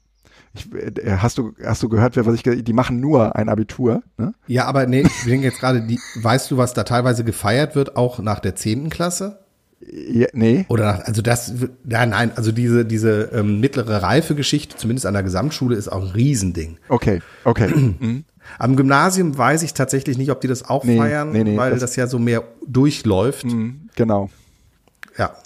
Ich, 0.55 0.73
äh, 0.73 1.19
hast 1.19 1.37
du 1.37 1.53
hast 1.63 1.83
du 1.83 1.91
gehört, 1.91 2.17
was 2.17 2.35
ich 2.35 2.45
die 2.65 2.73
machen 2.73 2.99
nur 2.99 3.37
ein 3.37 3.51
Abitur? 3.51 4.03
Ne? 4.17 4.33
Ja, 4.47 4.65
aber 4.65 4.87
nee, 4.87 5.03
ich 5.03 5.25
denke 5.27 5.49
jetzt 5.49 5.61
gerade, 5.61 5.83
die, 5.83 6.01
weißt 6.15 6.51
du, 6.51 6.57
was 6.57 6.73
da 6.73 6.85
teilweise 6.85 7.25
gefeiert 7.25 7.75
wird, 7.75 7.95
auch 7.95 8.21
nach 8.21 8.41
der 8.41 8.57
zehnten 8.57 8.89
Klasse? 8.89 9.45
Ja, 9.81 10.27
nee. 10.35 10.67
Oder 10.69 11.07
also 11.07 11.23
das, 11.23 11.55
ja, 11.89 12.05
nein, 12.05 12.33
also 12.37 12.53
diese, 12.53 12.85
diese 12.85 13.31
ähm, 13.33 13.61
mittlere 13.61 14.03
Reife-Geschichte, 14.03 14.77
zumindest 14.77 15.07
an 15.07 15.15
der 15.15 15.23
Gesamtschule, 15.23 15.75
ist 15.75 15.89
auch 15.89 16.03
ein 16.03 16.11
Riesending. 16.11 16.79
Okay, 16.89 17.21
okay. 17.45 17.69
mhm. 17.69 18.25
Am 18.59 18.75
Gymnasium 18.75 19.37
weiß 19.37 19.63
ich 19.63 19.75
tatsächlich 19.75 20.19
nicht, 20.19 20.31
ob 20.31 20.41
die 20.41 20.49
das 20.49 20.69
auch 20.69 20.85
nee, 20.85 20.97
feiern, 20.97 21.31
nee, 21.31 21.45
nee, 21.45 21.57
weil 21.57 21.71
das, 21.71 21.81
das, 21.81 21.97
ja 21.97 22.07
so 22.07 22.19
mehr 22.19 22.43
durchläuft. 22.67 23.45
Mhm, 23.45 23.89
genau. 23.95 24.29
Ja. 25.17 25.37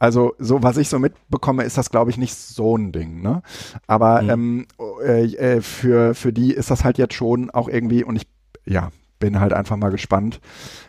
Also 0.00 0.34
so 0.38 0.62
was 0.62 0.76
ich 0.76 0.88
so 0.88 0.98
mitbekomme, 0.98 1.64
ist 1.64 1.76
das 1.76 1.90
glaube 1.90 2.10
ich 2.10 2.18
nicht 2.18 2.34
so 2.34 2.76
ein 2.76 2.92
Ding. 2.92 3.20
Ne? 3.20 3.42
Aber 3.86 4.22
mhm. 4.22 4.30
ähm, 4.30 4.66
äh, 5.04 5.24
äh, 5.34 5.60
für 5.60 6.14
für 6.14 6.32
die 6.32 6.52
ist 6.52 6.70
das 6.70 6.84
halt 6.84 6.98
jetzt 6.98 7.14
schon 7.14 7.50
auch 7.50 7.68
irgendwie 7.68 8.04
und 8.04 8.16
ich 8.16 8.26
ja 8.64 8.90
bin 9.18 9.40
halt 9.40 9.52
einfach 9.52 9.76
mal 9.76 9.90
gespannt, 9.90 10.40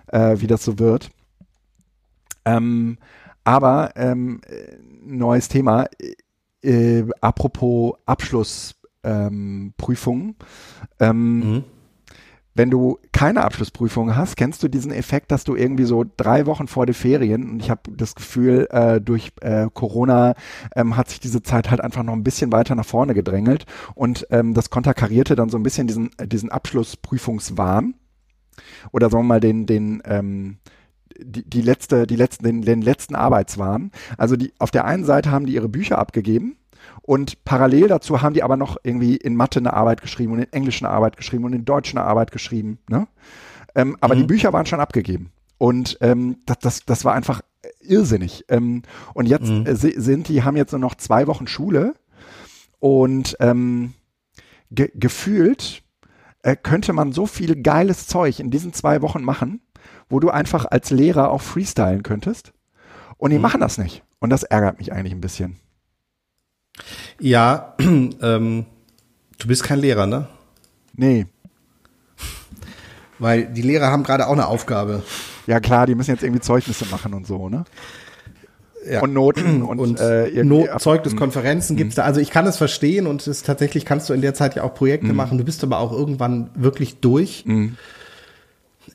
äh, 0.07 0.37
wie 0.39 0.47
das 0.47 0.63
so 0.63 0.79
wird. 0.79 1.09
Ähm, 2.57 2.97
aber 3.43 3.91
ähm, 3.95 4.41
neues 5.03 5.47
Thema. 5.47 5.87
Äh, 6.61 7.05
apropos 7.21 7.93
Abschlussprüfungen. 8.05 10.35
Ähm, 10.99 11.39
mhm. 11.39 11.63
Wenn 12.55 12.69
du 12.69 12.99
keine 13.13 13.45
Abschlussprüfung 13.45 14.17
hast, 14.17 14.35
kennst 14.35 14.61
du 14.63 14.67
diesen 14.67 14.91
Effekt, 14.91 15.31
dass 15.31 15.45
du 15.45 15.55
irgendwie 15.55 15.85
so 15.85 16.03
drei 16.17 16.45
Wochen 16.45 16.67
vor 16.67 16.85
den 16.85 16.93
Ferien, 16.93 17.51
und 17.51 17.61
ich 17.61 17.69
habe 17.69 17.83
das 17.95 18.15
Gefühl, 18.15 18.67
äh, 18.71 18.99
durch 18.99 19.31
äh, 19.39 19.67
Corona 19.73 20.33
ähm, 20.75 20.97
hat 20.97 21.07
sich 21.07 21.21
diese 21.21 21.41
Zeit 21.41 21.71
halt 21.71 21.79
einfach 21.79 22.03
noch 22.03 22.11
ein 22.11 22.25
bisschen 22.25 22.51
weiter 22.51 22.75
nach 22.75 22.85
vorne 22.85 23.13
gedrängelt 23.13 23.65
und 23.95 24.27
ähm, 24.29 24.53
das 24.53 24.71
konterkarierte 24.71 25.37
dann 25.37 25.47
so 25.47 25.57
ein 25.57 25.63
bisschen 25.63 25.87
diesen, 25.87 26.09
diesen 26.25 26.51
Abschlussprüfungswahn 26.51 27.93
oder 28.91 29.09
sagen 29.09 29.23
wir 29.23 29.27
mal 29.27 29.39
den, 29.39 29.65
den, 29.65 30.03
ähm, 30.03 30.57
die, 31.23 31.47
die 31.49 31.61
letzte, 31.61 32.07
die 32.07 32.15
letzten, 32.15 32.43
den, 32.43 32.61
den 32.61 32.81
letzten 32.81 33.15
Arbeitswahn. 33.15 33.91
Also 34.17 34.35
die, 34.35 34.53
auf 34.59 34.71
der 34.71 34.85
einen 34.85 35.05
Seite 35.05 35.31
haben 35.31 35.45
die 35.45 35.53
ihre 35.53 35.69
Bücher 35.69 35.97
abgegeben 35.97 36.57
und 37.01 37.43
parallel 37.43 37.87
dazu 37.87 38.21
haben 38.21 38.33
die 38.33 38.43
aber 38.43 38.57
noch 38.57 38.77
irgendwie 38.83 39.15
in 39.15 39.35
Mathe 39.35 39.59
eine 39.59 39.73
Arbeit 39.73 40.01
geschrieben 40.01 40.33
und 40.33 40.39
in 40.39 40.53
Englisch 40.53 40.81
eine 40.81 40.91
Arbeit 40.91 41.17
geschrieben 41.17 41.45
und 41.45 41.53
in 41.53 41.65
Deutsch 41.65 41.93
eine 41.95 42.03
Arbeit 42.03 42.31
geschrieben. 42.31 42.79
Ne? 42.89 43.07
Ähm, 43.75 43.97
aber 44.01 44.15
mhm. 44.15 44.19
die 44.19 44.25
Bücher 44.27 44.53
waren 44.53 44.65
schon 44.65 44.79
abgegeben. 44.79 45.31
Und 45.57 45.97
ähm, 46.01 46.37
das, 46.45 46.59
das, 46.59 46.85
das 46.85 47.05
war 47.05 47.13
einfach 47.13 47.41
irrsinnig. 47.81 48.45
Ähm, 48.47 48.83
und 49.13 49.27
jetzt 49.27 49.49
mhm. 49.49 49.65
äh, 49.65 49.75
sind 49.75 50.27
die, 50.27 50.43
haben 50.43 50.55
jetzt 50.55 50.71
nur 50.71 50.79
noch 50.79 50.95
zwei 50.95 51.27
Wochen 51.27 51.47
Schule 51.47 51.95
und 52.79 53.35
ähm, 53.39 53.93
ge 54.71 54.91
gefühlt 54.95 55.83
äh, 56.43 56.55
könnte 56.55 56.93
man 56.93 57.11
so 57.11 57.25
viel 57.25 57.61
geiles 57.61 58.07
Zeug 58.07 58.39
in 58.39 58.51
diesen 58.51 58.71
zwei 58.71 59.01
Wochen 59.01 59.23
machen 59.23 59.61
wo 60.09 60.19
du 60.19 60.29
einfach 60.29 60.65
als 60.69 60.89
Lehrer 60.89 61.29
auch 61.29 61.41
freestylen 61.41 62.03
könntest. 62.03 62.51
Und 63.17 63.29
die 63.31 63.37
mhm. 63.37 63.43
machen 63.43 63.61
das 63.61 63.77
nicht. 63.77 64.03
Und 64.19 64.31
das 64.31 64.43
ärgert 64.43 64.79
mich 64.79 64.91
eigentlich 64.91 65.13
ein 65.13 65.21
bisschen. 65.21 65.57
Ja, 67.19 67.75
ähm, 67.79 68.65
du 69.37 69.47
bist 69.47 69.63
kein 69.63 69.79
Lehrer, 69.79 70.07
ne? 70.07 70.27
Nee. 70.95 71.27
Weil 73.19 73.45
die 73.45 73.61
Lehrer 73.61 73.91
haben 73.91 74.03
gerade 74.03 74.27
auch 74.27 74.33
eine 74.33 74.47
Aufgabe. 74.47 75.03
Ja 75.45 75.59
klar, 75.59 75.85
die 75.85 75.95
müssen 75.95 76.11
jetzt 76.11 76.23
irgendwie 76.23 76.41
Zeugnisse 76.41 76.85
machen 76.85 77.13
und 77.13 77.27
so, 77.27 77.49
ne? 77.49 77.65
Ja. 78.89 79.01
Und 79.01 79.13
Noten 79.13 79.61
und, 79.63 79.79
und 79.79 79.99
äh, 79.99 80.43
Not 80.43 80.81
Zeugniskonferenzen 80.81 81.75
gibt's 81.75 81.95
da. 81.95 82.03
Also 82.03 82.21
ich 82.21 82.31
kann 82.31 82.47
es 82.47 82.57
verstehen 82.57 83.07
und 83.07 83.27
es 83.27 83.43
tatsächlich 83.43 83.85
kannst 83.85 84.09
du 84.09 84.13
in 84.13 84.21
der 84.21 84.33
Zeit 84.33 84.55
ja 84.55 84.63
auch 84.63 84.73
Projekte 84.73 85.07
mhm. 85.07 85.15
machen. 85.15 85.37
Du 85.37 85.43
bist 85.43 85.63
aber 85.63 85.79
auch 85.79 85.91
irgendwann 85.91 86.49
wirklich 86.55 86.99
durch. 86.99 87.43
Mhm 87.45 87.77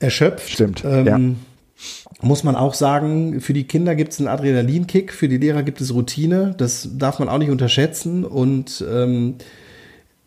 erschöpft. 0.01 0.51
Stimmt. 0.51 0.85
Ähm, 0.85 1.07
ja. 1.07 1.19
Muss 2.21 2.45
man 2.45 2.57
auch 2.57 2.75
sagen, 2.75 3.41
für 3.41 3.53
die 3.53 3.65
Kinder 3.65 3.95
gibt 3.95 4.13
es 4.13 4.19
einen 4.19 4.29
Adrenalinkick, 4.29 5.13
für 5.13 5.29
die 5.29 5.37
Lehrer 5.37 5.63
gibt 5.63 5.81
es 5.81 5.93
Routine. 5.93 6.55
Das 6.57 6.89
darf 6.97 7.19
man 7.19 7.29
auch 7.29 7.39
nicht 7.39 7.51
unterschätzen. 7.51 8.25
Und 8.25 8.85
ähm, 8.91 9.35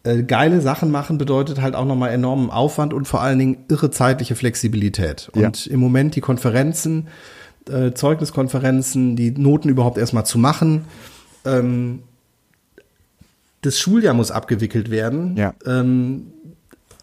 äh, 0.04 0.24
geile 0.24 0.62
Sachen 0.62 0.92
machen 0.92 1.18
bedeutet 1.18 1.62
halt 1.62 1.76
auch 1.76 1.86
nochmal 1.86 2.12
enormen 2.12 2.50
Aufwand 2.50 2.94
und 2.94 3.08
vor 3.08 3.22
allen 3.22 3.40
Dingen 3.40 3.58
irre 3.70 3.92
zeitliche 3.92 4.36
Flexibilität. 4.36 5.30
Und 5.34 5.66
ja. 5.66 5.74
im 5.74 5.80
Moment 5.80 6.16
die 6.16 6.22
Konferenzen, 6.22 7.08
äh, 7.70 7.94
Zeugniskonferenzen, 7.94 9.16
die 9.16 9.32
Noten 9.32 9.70
überhaupt 9.70 9.98
erstmal 9.98 10.26
zu 10.26 10.38
machen. 10.38 10.86
Ähm, 11.46 12.04
das 13.62 13.80
Schuljahr 13.80 14.14
muss 14.14 14.32
abgewickelt 14.32 14.92
werden. 14.92 15.36
Ja. 15.36 15.54
Ähm, 15.66 16.28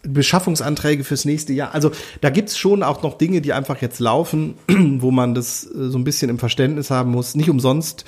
Beschaffungsanträge 0.07 1.05
fürs 1.05 1.24
nächste 1.24 1.52
Jahr. 1.52 1.74
Also 1.74 1.90
da 2.20 2.30
gibt's 2.30 2.59
schon 2.59 2.82
auch 2.82 3.02
noch 3.02 3.18
Dinge, 3.18 3.40
die 3.40 3.52
einfach 3.52 3.80
jetzt 3.80 4.00
laufen, 4.00 4.55
wo 4.68 5.11
man 5.11 5.34
das 5.34 5.64
äh, 5.64 5.88
so 5.88 5.98
ein 5.98 6.05
bisschen 6.05 6.30
im 6.30 6.38
Verständnis 6.38 6.90
haben 6.90 7.11
muss. 7.11 7.34
Nicht 7.34 7.50
umsonst 7.50 8.05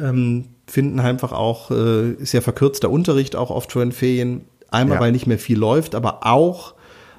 ähm, 0.00 0.46
finden 0.66 1.00
einfach 1.00 1.32
auch, 1.32 1.70
äh, 1.70 2.12
ist 2.12 2.32
ja 2.32 2.40
verkürzter 2.40 2.90
Unterricht 2.90 3.36
auch 3.36 3.50
oft 3.50 3.70
schon 3.72 3.82
in 3.82 3.92
Ferien. 3.92 4.44
Einmal, 4.70 4.96
ja. 4.96 5.00
weil 5.02 5.12
nicht 5.12 5.26
mehr 5.26 5.38
viel 5.38 5.58
läuft, 5.58 5.94
aber 5.94 6.26
auch, 6.26 6.74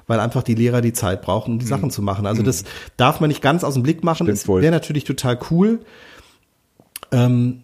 weil 0.06 0.20
einfach 0.20 0.42
die 0.42 0.54
Lehrer 0.54 0.82
die 0.82 0.92
Zeit 0.92 1.22
brauchen, 1.22 1.54
um 1.54 1.58
die 1.58 1.64
mhm. 1.64 1.70
Sachen 1.70 1.90
zu 1.90 2.02
machen. 2.02 2.26
Also 2.26 2.42
mhm. 2.42 2.46
das 2.46 2.64
darf 2.98 3.20
man 3.20 3.28
nicht 3.28 3.40
ganz 3.40 3.64
aus 3.64 3.74
dem 3.74 3.82
Blick 3.82 4.04
machen. 4.04 4.26
Das 4.26 4.46
wäre 4.46 4.70
natürlich 4.70 5.04
total 5.04 5.38
cool. 5.50 5.80
Ähm, 7.12 7.62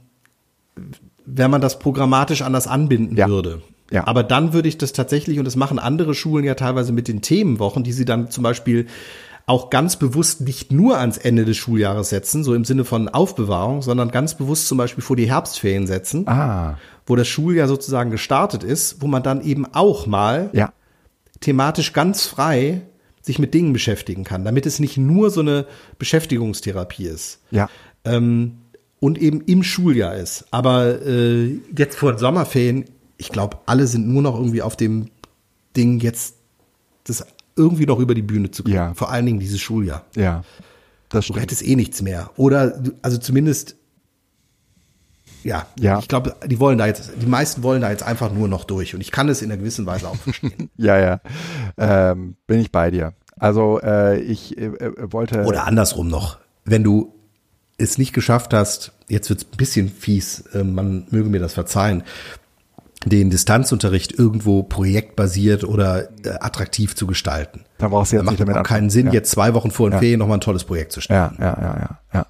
wenn 1.27 1.51
man 1.51 1.61
das 1.61 1.79
programmatisch 1.79 2.43
anders 2.43 2.67
anbinden 2.67 3.17
ja. 3.17 3.29
würde. 3.29 3.61
Ja. 3.93 4.07
Aber 4.07 4.23
dann 4.23 4.53
würde 4.53 4.69
ich 4.69 4.79
das 4.79 4.93
tatsächlich, 4.93 5.39
und 5.39 5.45
das 5.45 5.55
machen 5.55 5.79
andere 5.79 6.15
Schulen 6.15 6.45
ja 6.45 6.55
teilweise 6.55 6.93
mit 6.93 7.09
den 7.09 7.21
Themenwochen, 7.23 7.85
die 7.85 7.93
sie 7.93 8.05
dann 8.05 8.31
zum 8.31 8.43
Beispiel 8.43 8.87
auch 9.47 9.71
ganz 9.71 9.97
bewusst 9.97 10.41
nicht 10.41 10.73
nur 10.73 10.99
ans 10.99 11.19
Ende 11.19 11.45
des 11.45 11.57
Schuljahres 11.57 12.09
setzen, 12.11 12.45
so 12.45 12.55
im 12.55 12.65
Sinne 12.65 12.85
von 12.85 13.09
Aufbewahrung, 13.09 13.83
sondern 13.83 14.11
ganz 14.11 14.35
bewusst 14.35 14.69
zum 14.69 14.79
Beispiel 14.79 15.03
vor 15.03 15.17
die 15.17 15.29
Herbstferien 15.29 15.87
setzen, 15.87 16.29
ah. 16.29 16.79
wo 17.07 17.17
das 17.17 17.29
Schuljahr 17.29 17.69
sozusagen 17.69 18.11
gestartet 18.11 18.63
ist, 18.63 19.03
wo 19.03 19.09
man 19.09 19.23
dann 19.23 19.43
eben 19.43 19.67
auch 19.73 20.07
mal 20.07 20.51
ja. 20.53 20.73
thematisch 21.41 21.93
ganz 21.93 22.25
frei 22.25 22.83
sich 23.21 23.39
mit 23.39 23.55
Dingen 23.55 23.73
beschäftigen 23.73 24.25
kann, 24.25 24.45
damit 24.45 24.67
es 24.67 24.79
nicht 24.79 24.97
nur 24.97 25.31
so 25.31 25.41
eine 25.41 25.67
Beschäftigungstherapie 25.99 27.07
ist. 27.07 27.41
Ja. 27.51 27.69
Ähm, 28.05 28.59
und 29.01 29.19
eben 29.19 29.41
im 29.43 29.65
Schuljahr 29.65 30.17
ist. 30.17 30.45
Aber 30.53 31.05
äh, 31.05 31.59
jetzt 31.77 31.97
vor 31.97 32.13
den 32.13 32.19
Sommerferien 32.19 32.85
ich 33.23 33.29
glaube, 33.29 33.59
alle 33.67 33.87
sind 33.87 34.09
nur 34.09 34.21
noch 34.21 34.35
irgendwie 34.35 34.63
auf 34.63 34.77
dem 34.77 35.09
Ding, 35.77 36.01
jetzt 36.01 36.35
das 37.05 37.25
irgendwie 37.55 37.87
noch 37.87 38.01
über 38.01 38.17
die 38.17 38.23
Bühne 38.23 38.51
zu 38.51 38.65
kriegen. 38.65 38.77
Ja. 38.77 38.95
Vor 38.95 39.11
allen 39.11 39.27
Dingen 39.27 39.39
dieses 39.39 39.61
Schuljahr. 39.61 40.05
Ja. 40.17 40.43
Das 41.09 41.25
stimmt. 41.25 41.37
Du 41.37 41.43
hättest 41.43 41.65
eh 41.65 41.77
nichts 41.77 42.03
mehr. 42.03 42.31
Oder, 42.37 42.83
also 43.01 43.19
zumindest, 43.19 43.77
ja, 45.45 45.67
ja. 45.79 46.01
ich 46.01 46.09
glaube, 46.09 46.35
die 46.45 46.59
wollen 46.59 46.79
da 46.79 46.87
jetzt, 46.89 47.13
die 47.21 47.27
meisten 47.27 47.63
wollen 47.63 47.81
da 47.81 47.91
jetzt 47.91 48.03
einfach 48.03 48.33
nur 48.33 48.49
noch 48.49 48.65
durch. 48.65 48.93
Und 48.93 49.01
ich 49.01 49.13
kann 49.13 49.29
es 49.29 49.41
in 49.41 49.53
einer 49.53 49.59
gewissen 49.59 49.87
Weise 49.87 50.09
auch 50.09 50.17
verstehen. 50.17 50.69
ja, 50.77 50.99
ja. 50.99 51.21
Ähm, 51.79 52.35
bin 52.49 52.59
ich 52.59 52.73
bei 52.73 52.91
dir. 52.91 53.15
Also, 53.39 53.81
äh, 53.83 54.21
ich 54.21 54.59
äh, 54.59 54.65
äh 54.65 55.13
wollte. 55.13 55.45
Oder 55.45 55.69
andersrum 55.69 56.09
noch. 56.09 56.39
Wenn 56.65 56.83
du 56.83 57.15
es 57.79 57.99
nicht 57.99 58.13
geschafft 58.13 58.53
hast, 58.53 58.93
jetzt 59.09 59.29
wird 59.29 59.43
es 59.43 59.47
ein 59.47 59.57
bisschen 59.57 59.89
fies, 59.89 60.41
äh, 60.55 60.65
man 60.65 61.07
möge 61.11 61.29
mir 61.29 61.39
das 61.39 61.55
verzeihen, 61.55 62.03
den 63.05 63.31
Distanzunterricht 63.31 64.19
irgendwo 64.19 64.63
projektbasiert 64.63 65.65
oder 65.65 66.11
äh, 66.25 66.31
attraktiv 66.41 66.95
zu 66.95 67.07
gestalten. 67.07 67.65
Da 67.79 67.89
brauchst 67.89 68.13
du 68.13 68.17
jetzt 68.17 68.23
da 68.23 68.25
macht 68.25 68.39
nicht 68.39 68.49
damit 68.49 68.67
keinen 68.67 68.91
Sinn, 68.91 69.07
ja. 69.07 69.13
jetzt 69.13 69.31
zwei 69.31 69.55
Wochen 69.55 69.71
vor 69.71 69.89
den 69.89 69.95
ja. 69.95 69.99
Ferien 69.99 70.19
nochmal 70.19 70.39
ein 70.39 70.43
tolles 70.43 70.65
Projekt 70.65 70.93
zu 70.93 71.01
starten. 71.01 71.41
Ja, 71.41 71.49
ja, 71.49 71.61
ja, 71.61 71.77
ja, 71.79 71.97
ja. 72.15 72.27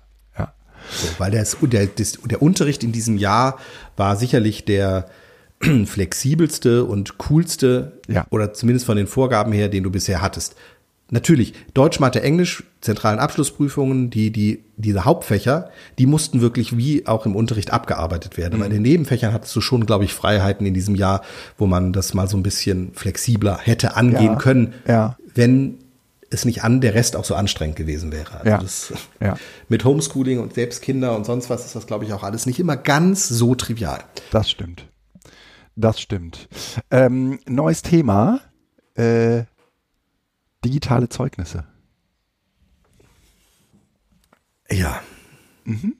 So, 0.90 1.08
weil 1.18 1.30
der, 1.30 1.44
der, 1.62 1.86
der 1.86 2.42
Unterricht 2.42 2.84
in 2.84 2.92
diesem 2.92 3.16
Jahr 3.16 3.58
war 3.96 4.16
sicherlich 4.16 4.64
der 4.64 5.06
flexibelste 5.86 6.84
und 6.84 7.18
coolste 7.18 8.00
ja. 8.08 8.26
oder 8.30 8.52
zumindest 8.52 8.86
von 8.86 8.96
den 8.96 9.06
Vorgaben 9.06 9.52
her, 9.52 9.68
den 9.68 9.84
du 9.84 9.90
bisher 9.90 10.20
hattest. 10.20 10.56
Natürlich, 11.12 11.52
Deutsch, 11.74 12.00
Mathe, 12.00 12.22
Englisch, 12.22 12.64
zentralen 12.80 13.20
Abschlussprüfungen, 13.20 14.10
die, 14.10 14.32
die, 14.32 14.64
diese 14.76 15.04
Hauptfächer, 15.04 15.70
die 15.98 16.06
mussten 16.06 16.40
wirklich 16.40 16.76
wie 16.76 17.06
auch 17.06 17.26
im 17.26 17.36
Unterricht 17.36 17.72
abgearbeitet 17.72 18.36
werden. 18.36 18.54
Mhm. 18.56 18.62
Aber 18.62 18.66
in 18.66 18.72
den 18.72 18.82
Nebenfächern 18.82 19.32
hattest 19.32 19.54
du 19.54 19.60
schon, 19.60 19.86
glaube 19.86 20.04
ich, 20.04 20.14
Freiheiten 20.14 20.66
in 20.66 20.74
diesem 20.74 20.96
Jahr, 20.96 21.22
wo 21.58 21.66
man 21.66 21.92
das 21.92 22.14
mal 22.14 22.28
so 22.28 22.36
ein 22.36 22.42
bisschen 22.42 22.92
flexibler 22.94 23.58
hätte 23.62 23.94
angehen 23.96 24.32
ja. 24.32 24.36
können, 24.36 24.74
ja. 24.88 25.16
wenn 25.34 25.78
es 26.30 26.46
nicht 26.46 26.64
an, 26.64 26.80
der 26.80 26.94
Rest 26.94 27.14
auch 27.14 27.24
so 27.24 27.34
anstrengend 27.34 27.76
gewesen 27.76 28.10
wäre. 28.10 28.38
Also 28.38 28.48
ja. 28.48 28.58
Das, 28.58 28.92
ja. 29.20 29.36
Mit 29.68 29.84
Homeschooling 29.84 30.40
und 30.40 30.54
selbst 30.54 30.80
Kinder 30.80 31.14
und 31.14 31.26
sonst 31.26 31.50
was 31.50 31.66
ist 31.66 31.76
das, 31.76 31.86
glaube 31.86 32.06
ich, 32.06 32.12
auch 32.14 32.22
alles 32.22 32.46
nicht 32.46 32.58
immer 32.58 32.76
ganz 32.76 33.28
so 33.28 33.54
trivial. 33.54 34.02
Das 34.30 34.50
stimmt. 34.50 34.88
Das 35.76 36.00
stimmt. 36.00 36.48
Ähm, 36.90 37.38
neues 37.46 37.82
Thema. 37.82 38.40
Äh, 38.94 39.44
digitale 40.64 41.08
Zeugnisse. 41.08 41.64
Ja. 44.70 45.02
Mhm. 45.64 45.96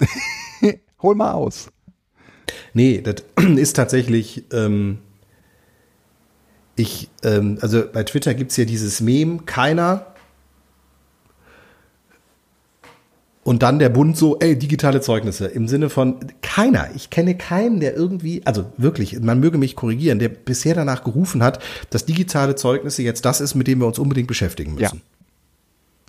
Hol 1.02 1.14
mal 1.14 1.32
aus. 1.32 1.70
Nee, 2.72 3.00
das 3.00 3.24
ist 3.56 3.74
tatsächlich, 3.76 4.44
ähm, 4.52 4.98
ich, 6.76 7.10
ähm, 7.22 7.58
also 7.60 7.84
bei 7.90 8.02
Twitter 8.02 8.34
gibt 8.34 8.50
es 8.50 8.56
ja 8.56 8.64
dieses 8.64 9.00
Meme, 9.00 9.38
keiner 9.44 10.13
Und 13.44 13.62
dann 13.62 13.78
der 13.78 13.90
Bund 13.90 14.16
so, 14.16 14.38
ey, 14.38 14.58
digitale 14.58 15.02
Zeugnisse 15.02 15.46
im 15.46 15.68
Sinne 15.68 15.90
von 15.90 16.16
keiner. 16.40 16.88
Ich 16.96 17.10
kenne 17.10 17.36
keinen, 17.36 17.78
der 17.78 17.94
irgendwie, 17.94 18.40
also 18.46 18.64
wirklich, 18.78 19.20
man 19.20 19.38
möge 19.38 19.58
mich 19.58 19.76
korrigieren, 19.76 20.18
der 20.18 20.30
bisher 20.30 20.74
danach 20.74 21.04
gerufen 21.04 21.42
hat, 21.42 21.62
dass 21.90 22.06
digitale 22.06 22.56
Zeugnisse 22.56 23.02
jetzt 23.02 23.26
das 23.26 23.42
ist, 23.42 23.54
mit 23.54 23.66
dem 23.66 23.80
wir 23.80 23.86
uns 23.86 23.98
unbedingt 23.98 24.28
beschäftigen 24.28 24.74
müssen. 24.74 25.02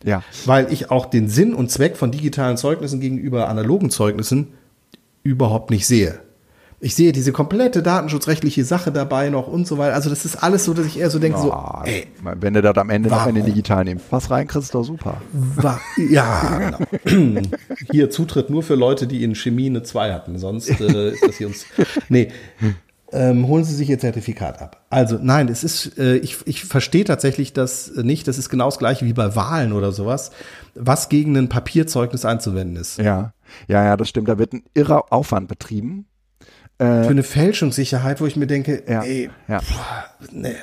Ja. 0.02 0.10
ja. 0.10 0.24
Weil 0.46 0.72
ich 0.72 0.92
auch 0.92 1.06
den 1.06 1.28
Sinn 1.28 1.54
und 1.54 1.70
Zweck 1.70 1.98
von 1.98 2.12
digitalen 2.12 2.56
Zeugnissen 2.56 3.02
gegenüber 3.02 3.50
analogen 3.50 3.90
Zeugnissen 3.90 4.48
überhaupt 5.24 5.72
nicht 5.72 5.86
sehe 5.86 6.20
ich 6.80 6.94
sehe 6.94 7.12
diese 7.12 7.32
komplette 7.32 7.82
datenschutzrechtliche 7.82 8.66
Sache 8.66 8.92
dabei 8.92 9.30
noch 9.30 9.48
und 9.48 9.66
so 9.66 9.78
weiter. 9.78 9.96
Also 9.96 10.10
das 10.10 10.26
ist 10.26 10.44
alles 10.44 10.66
so, 10.66 10.74
dass 10.74 10.86
ich 10.86 11.00
eher 11.00 11.10
so 11.10 11.20
denke, 11.20 11.38
ja, 11.38 11.44
so, 11.44 11.90
ey, 11.90 12.08
wenn 12.40 12.54
du 12.54 12.62
das 12.62 12.76
am 12.78 12.90
Ende 12.90 13.10
warum? 13.10 13.24
noch 13.24 13.30
in 13.30 13.36
den 13.36 13.46
digitalen 13.46 13.88
Impfpass 13.88 14.30
reinkriegst, 14.30 14.68
ist 14.68 14.76
doch 14.76 14.84
super. 14.84 15.22
War, 15.32 15.80
ja, 16.10 16.76
genau. 17.06 17.42
Hier 17.92 18.10
Zutritt 18.10 18.50
nur 18.50 18.62
für 18.62 18.76
Leute, 18.76 19.08
die 19.08 19.24
in 19.24 19.36
Chemie 19.36 19.68
eine 19.68 19.84
2 19.84 20.14
hatten. 20.14 20.38
Sonst 20.38 20.70
äh, 20.82 21.12
ist 21.12 21.24
das 21.26 21.36
hier 21.38 21.48
uns. 21.48 21.66
Nee. 22.10 22.30
Ähm, 23.12 23.48
holen 23.48 23.64
Sie 23.64 23.76
sich 23.76 23.90
Ihr 23.90 24.00
Zertifikat 24.00 24.62
ab. 24.62 24.86
Also 24.90 25.18
nein, 25.22 25.48
es 25.48 25.64
ist, 25.64 25.98
äh, 25.98 26.18
ich, 26.18 26.38
ich 26.46 26.66
verstehe 26.66 27.06
tatsächlich 27.06 27.54
das 27.54 27.92
nicht. 27.96 28.28
Das 28.28 28.38
ist 28.38 28.50
genau 28.50 28.66
das 28.66 28.78
gleiche 28.78 29.06
wie 29.06 29.14
bei 29.14 29.36
Wahlen 29.36 29.72
oder 29.74 29.92
sowas, 29.92 30.32
was 30.74 31.08
gegen 31.08 31.38
ein 31.38 31.48
Papierzeugnis 31.48 32.26
einzuwenden 32.26 32.76
ist. 32.76 32.98
Ja, 32.98 33.34
ja, 33.68 33.86
ja, 33.86 33.96
das 33.96 34.10
stimmt. 34.10 34.28
Da 34.28 34.38
wird 34.38 34.54
ein 34.54 34.64
irrer 34.74 35.14
Aufwand 35.14 35.48
betrieben 35.48 36.08
äh, 36.78 37.04
für 37.04 37.10
eine 37.10 37.24
Fälschungssicherheit, 37.24 38.22
wo 38.22 38.26
ich 38.26 38.36
mir 38.36 38.48
denke, 38.48 38.84
ja, 38.88 39.02
ey, 39.04 39.30
ja. 39.48 39.60
Pff, 39.60 39.80
nee. 40.32 40.56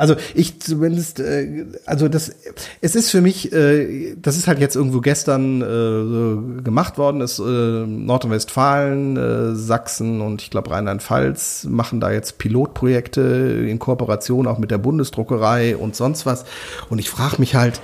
Also 0.00 0.16
ich 0.34 0.62
zumindest, 0.62 1.20
äh, 1.20 1.66
also 1.84 2.08
das, 2.08 2.34
es 2.80 2.94
ist 2.94 3.10
für 3.10 3.20
mich, 3.20 3.52
äh, 3.52 4.14
das 4.16 4.38
ist 4.38 4.48
halt 4.48 4.58
jetzt 4.58 4.74
irgendwo 4.74 5.00
gestern 5.00 5.60
äh, 5.60 5.64
so 5.66 6.62
gemacht 6.64 6.96
worden, 6.96 7.20
ist 7.20 7.38
äh, 7.38 7.42
Nordrhein-Westfalen, 7.42 9.16
äh, 9.18 9.54
Sachsen 9.54 10.22
und 10.22 10.40
ich 10.40 10.50
glaube 10.50 10.70
Rheinland-Pfalz 10.70 11.64
machen 11.68 12.00
da 12.00 12.10
jetzt 12.10 12.38
Pilotprojekte 12.38 13.66
in 13.68 13.78
Kooperation 13.78 14.46
auch 14.46 14.56
mit 14.56 14.70
der 14.70 14.78
Bundesdruckerei 14.78 15.76
und 15.76 15.94
sonst 15.94 16.24
was. 16.24 16.46
Und 16.88 16.98
ich 16.98 17.10
frage 17.10 17.36
mich 17.38 17.54
halt, 17.54 17.82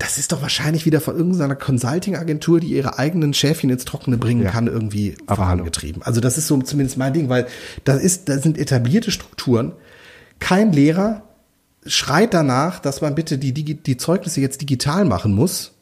das 0.00 0.16
ist 0.16 0.32
doch 0.32 0.40
wahrscheinlich 0.40 0.86
wieder 0.86 1.00
von 1.00 1.14
irgendeiner 1.14 1.54
Consulting-Agentur, 1.54 2.58
die 2.58 2.68
ihre 2.68 2.98
eigenen 2.98 3.34
Schäfchen 3.34 3.68
ins 3.68 3.84
Trockene 3.84 4.16
bringen 4.16 4.42
ja. 4.42 4.50
kann, 4.50 4.66
irgendwie 4.66 5.14
vorangetrieben. 5.26 6.02
Also 6.02 6.22
das 6.22 6.38
ist 6.38 6.46
so 6.46 6.58
zumindest 6.62 6.96
mein 6.96 7.12
Ding, 7.12 7.28
weil 7.28 7.46
da 7.84 7.94
ist, 7.94 8.30
da 8.30 8.38
sind 8.38 8.56
etablierte 8.56 9.10
Strukturen. 9.10 9.72
Kein 10.38 10.72
Lehrer 10.72 11.22
schreit 11.84 12.32
danach, 12.32 12.80
dass 12.80 13.02
man 13.02 13.14
bitte 13.14 13.36
die, 13.36 13.52
die, 13.52 13.74
die 13.74 13.96
Zeugnisse 13.98 14.40
jetzt 14.40 14.62
digital 14.62 15.04
machen 15.04 15.34
muss. 15.34 15.72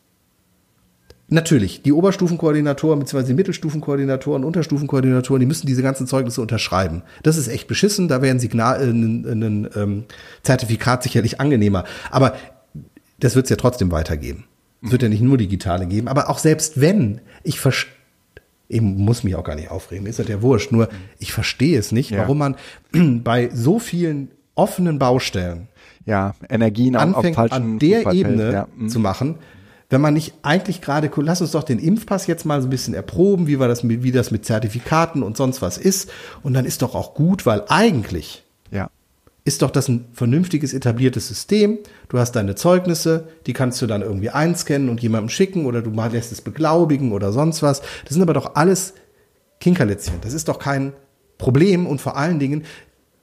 Natürlich, 1.29 1.83
die 1.83 1.93
Oberstufenkoordinatoren 1.93 2.99
bzw. 2.99 3.23
die 3.23 3.35
Mittelstufenkoordinatoren, 3.35 4.43
Unterstufenkoordinatoren, 4.43 5.39
die 5.39 5.47
müssen 5.47 5.66
diese 5.69 5.83
ganzen 5.83 6.09
Zeugnisse 6.09 6.41
unterschreiben. 6.41 7.03
Das 7.23 7.37
ist 7.37 7.47
echt 7.47 7.69
beschissen, 7.69 8.09
da 8.09 8.21
wäre 8.21 8.35
ein 8.35 8.41
Signal, 8.41 8.81
äh, 8.81 8.91
ein, 8.91 9.25
ein, 9.27 9.43
ein 9.43 9.71
ähm, 9.77 10.05
Zertifikat 10.43 11.05
sicherlich 11.05 11.41
angenehmer. 11.41 11.85
Aber 12.11 12.35
das 13.19 13.35
wird 13.35 13.47
es 13.47 13.51
ja 13.51 13.57
trotzdem 13.57 13.91
weitergeben. 13.91 14.45
Es 14.83 14.93
wird 14.93 15.03
ja 15.03 15.09
nicht 15.09 15.23
nur 15.23 15.37
digitale 15.37 15.87
geben, 15.87 16.09
aber 16.09 16.31
auch 16.31 16.39
selbst 16.39 16.81
wenn, 16.81 17.21
ich 17.43 17.61
verstehe, 17.61 17.93
ich 18.69 18.81
muss 18.81 19.25
mich 19.25 19.35
auch 19.35 19.45
gar 19.45 19.57
nicht 19.57 19.71
aufregen, 19.71 20.07
ist 20.07 20.19
das 20.19 20.29
ja 20.29 20.43
wurscht, 20.43 20.73
nur 20.73 20.89
ich 21.19 21.33
verstehe 21.33 21.79
es 21.79 21.91
nicht, 21.91 22.11
ja. 22.11 22.19
warum 22.19 22.39
man 22.39 22.57
bei 23.25 23.51
so 23.53 23.79
vielen 23.79 24.31
offenen 24.55 24.99
Baustellen 24.99 25.69
ja, 26.05 26.35
Energien 26.49 26.97
anfängt, 26.97 27.39
an 27.39 27.79
der 27.79 28.12
Ebene 28.12 28.53
ja. 28.53 28.69
Mhm. 28.77 28.89
zu 28.89 28.99
machen, 28.99 29.37
wenn 29.91 30.01
man 30.01 30.14
nicht 30.14 30.35
eigentlich 30.43 30.81
gerade, 30.81 31.11
lass 31.16 31.41
uns 31.41 31.53
doch 31.53 31.62
den 31.64 31.79
Impfpass 31.79 32.27
jetzt 32.27 32.45
mal 32.45 32.61
so 32.61 32.66
ein 32.66 32.71
bisschen 32.71 32.93
erproben, 32.93 33.47
wie, 33.47 33.59
wir 33.59 33.69
das, 33.69 33.89
wie 33.89 34.12
das 34.12 34.31
mit 34.31 34.45
Zertifikaten 34.45 35.23
und 35.23 35.37
sonst 35.37 35.62
was 35.62 35.79
ist. 35.79 36.11
Und 36.43 36.53
dann 36.53 36.66
ist 36.66 36.83
doch 36.83 36.95
auch 36.95 37.14
gut, 37.14 37.47
weil 37.47 37.64
eigentlich 37.69 38.45
ist 39.49 39.63
doch 39.63 39.71
das 39.71 39.89
ein 39.89 40.05
vernünftiges, 40.13 40.75
etabliertes 40.75 41.27
System. 41.27 41.79
Du 42.11 42.19
hast 42.19 42.33
deine 42.33 42.55
Zeugnisse, 42.55 43.29
die 43.47 43.55
kannst 43.55 43.81
du 43.81 43.87
dann 43.87 44.03
irgendwie 44.03 44.29
einscannen 44.29 44.91
und 44.91 45.03
jemandem 45.03 45.31
schicken 45.31 45.65
oder 45.65 45.81
du 45.81 45.91
lässt 45.91 46.31
es 46.33 46.43
beglaubigen 46.43 47.13
oder 47.13 47.33
sonst 47.33 47.63
was. 47.63 47.81
Das 48.05 48.13
sind 48.13 48.23
aber 48.23 48.35
doch 48.35 48.57
alles 48.57 48.93
Kinkerlitzchen. 49.61 50.21
Das 50.21 50.35
ist 50.35 50.49
doch 50.49 50.59
kein 50.59 50.93
Problem 51.39 51.87
und 51.87 52.01
vor 52.01 52.19
allen 52.19 52.39
Dingen 52.39 52.65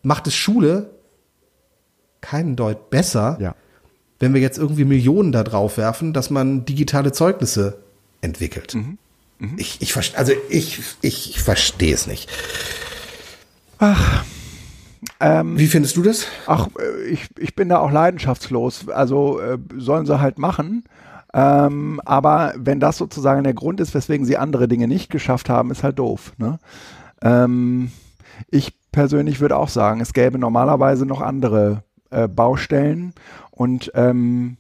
macht 0.02 0.26
es 0.26 0.34
Schule 0.34 0.90
keinen 2.22 2.56
Deut 2.56 2.90
besser, 2.90 3.38
ja. 3.40 3.56
wenn 4.20 4.34
wir 4.34 4.42
jetzt 4.42 4.58
irgendwie 4.58 4.84
Millionen 4.84 5.32
da 5.32 5.44
drauf 5.44 5.78
werfen, 5.78 6.12
dass 6.12 6.32
man 6.32 6.66
digitale 6.66 7.12
Zeugnisse 7.12 7.78
entwickelt. 8.22 8.74
Mhm. 8.74 8.98
Mhm. 9.38 9.56
Ich, 9.58 9.80
ich, 9.80 9.96
also 10.18 10.34
ich, 10.50 10.82
ich, 11.02 11.30
ich 11.30 11.40
verstehe 11.40 11.94
es 11.94 12.08
nicht. 12.08 12.32
Ach, 13.78 14.26
ähm, 15.26 15.58
Wie 15.58 15.66
findest 15.66 15.98
du 15.98 16.04
das? 16.04 16.28
Ach, 16.46 16.68
äh, 16.80 17.06
ich, 17.06 17.28
ich 17.40 17.56
bin 17.56 17.70
da 17.70 17.80
auch 17.80 17.92
leidenschaftslos. 17.92 18.90
Also 18.90 19.40
äh, 19.40 19.58
sollen 19.76 20.06
sie 20.06 20.22
halt 20.22 20.38
machen. 20.38 20.84
Ähm, 21.34 22.00
aber 22.06 22.54
wenn 22.58 22.80
das 22.80 22.98
sozusagen 22.98 23.44
der 23.44 23.56
Grund 23.56 23.80
ist, 23.80 23.96
weswegen 23.96 24.26
sie 24.26 24.38
andere 24.38 24.68
Dinge 24.68 24.88
nicht 24.88 25.10
geschafft 25.10 25.50
haben, 25.50 25.72
ist 25.72 25.84
halt 25.84 25.98
doof. 25.98 26.34
Ne? 26.38 26.60
Ähm, 27.22 27.92
ich 28.52 28.78
persönlich 28.92 29.40
würde 29.40 29.58
auch 29.58 29.70
sagen, 29.70 30.00
es 30.00 30.14
gäbe 30.14 30.38
normalerweise 30.38 31.06
noch 31.06 31.22
andere 31.22 31.84
äh, 32.12 32.28
Baustellen 32.28 33.14
und 33.52 33.92
ähm, 33.96 34.58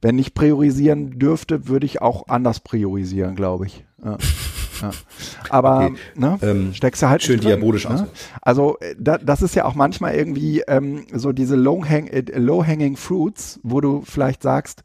wenn 0.00 0.18
ich 0.18 0.34
priorisieren 0.34 1.18
dürfte, 1.18 1.68
würde 1.68 1.86
ich 1.86 2.02
auch 2.02 2.28
anders 2.28 2.60
priorisieren, 2.60 3.36
glaube 3.36 3.66
ich. 3.66 3.84
Ja. 4.04 4.16
Ja. 4.82 4.90
Aber 5.50 5.86
okay. 5.86 5.94
ne, 6.14 6.38
ähm, 6.42 6.74
steckst 6.74 7.02
du 7.02 7.08
halt 7.08 7.22
schön 7.22 7.40
drin, 7.40 7.48
diabolisch 7.48 7.88
ne? 7.88 7.94
aus. 7.94 8.04
Also 8.40 8.78
äh, 8.80 8.94
da, 8.98 9.18
das 9.18 9.42
ist 9.42 9.54
ja 9.54 9.64
auch 9.64 9.74
manchmal 9.74 10.14
irgendwie 10.14 10.62
ähm, 10.66 11.06
so 11.12 11.32
diese 11.32 11.56
low-hanging 11.56 12.94
äh, 12.94 12.96
fruits, 12.96 13.60
wo 13.62 13.80
du 13.80 14.02
vielleicht 14.02 14.42
sagst, 14.42 14.82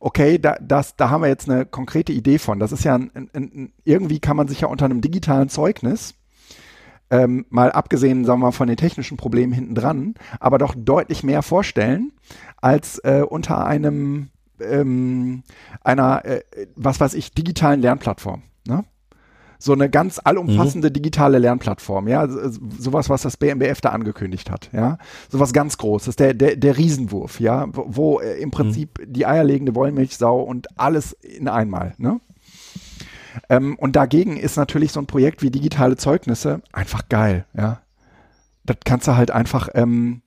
okay, 0.00 0.38
da, 0.38 0.56
das, 0.60 0.96
da 0.96 1.10
haben 1.10 1.22
wir 1.22 1.28
jetzt 1.28 1.48
eine 1.48 1.66
konkrete 1.66 2.12
Idee 2.12 2.38
von. 2.38 2.58
Das 2.58 2.72
ist 2.72 2.84
ja 2.84 2.94
ein, 2.94 3.10
ein, 3.14 3.30
ein, 3.34 3.72
irgendwie 3.84 4.18
kann 4.18 4.36
man 4.36 4.48
sich 4.48 4.62
ja 4.62 4.68
unter 4.68 4.86
einem 4.86 5.00
digitalen 5.00 5.48
Zeugnis 5.48 6.14
ähm, 7.10 7.44
mal 7.50 7.72
abgesehen, 7.72 8.24
sagen 8.24 8.40
wir 8.40 8.46
mal, 8.46 8.52
von 8.52 8.68
den 8.68 8.76
technischen 8.76 9.16
Problemen 9.16 9.52
hinten 9.52 9.74
dran, 9.74 10.14
aber 10.38 10.58
doch 10.58 10.74
deutlich 10.76 11.22
mehr 11.22 11.42
vorstellen 11.42 12.12
als 12.56 12.98
äh, 13.00 13.22
unter 13.28 13.66
einem 13.66 14.30
ähm, 14.60 15.42
einer, 15.82 16.24
äh, 16.24 16.42
was 16.76 17.00
weiß 17.00 17.14
ich, 17.14 17.32
digitalen 17.32 17.80
Lernplattform. 17.80 18.42
Ne? 18.66 18.84
So 19.60 19.74
eine 19.74 19.90
ganz 19.90 20.18
allumfassende 20.24 20.88
mhm. 20.88 20.94
digitale 20.94 21.38
Lernplattform, 21.38 22.08
ja, 22.08 22.26
sowas, 22.26 23.10
was 23.10 23.22
das 23.22 23.36
BMBF 23.36 23.82
da 23.82 23.90
angekündigt 23.90 24.50
hat, 24.50 24.70
ja, 24.72 24.96
sowas 25.28 25.52
ganz 25.52 25.76
Großes, 25.76 26.16
der, 26.16 26.32
der, 26.32 26.56
der 26.56 26.78
Riesenwurf, 26.78 27.38
ja, 27.40 27.66
wo, 27.70 27.84
wo 27.88 28.20
äh, 28.20 28.40
im 28.40 28.50
Prinzip 28.50 28.98
mhm. 28.98 29.12
die 29.12 29.26
eierlegende 29.26 29.74
Wollmilchsau 29.74 30.40
und 30.40 30.66
alles 30.78 31.12
in 31.12 31.46
einmal, 31.46 31.94
ne? 31.98 32.20
Ähm, 33.48 33.76
und 33.78 33.94
dagegen 33.94 34.36
ist 34.36 34.56
natürlich 34.56 34.90
so 34.90 35.00
ein 35.00 35.06
Projekt 35.06 35.42
wie 35.42 35.50
digitale 35.50 35.96
Zeugnisse 35.96 36.62
einfach 36.72 37.08
geil, 37.08 37.44
ja. 37.56 37.82
Das 38.64 38.76
kannst 38.84 39.08
du 39.08 39.16
halt 39.16 39.30
einfach, 39.30 39.68
ähm, 39.74 40.22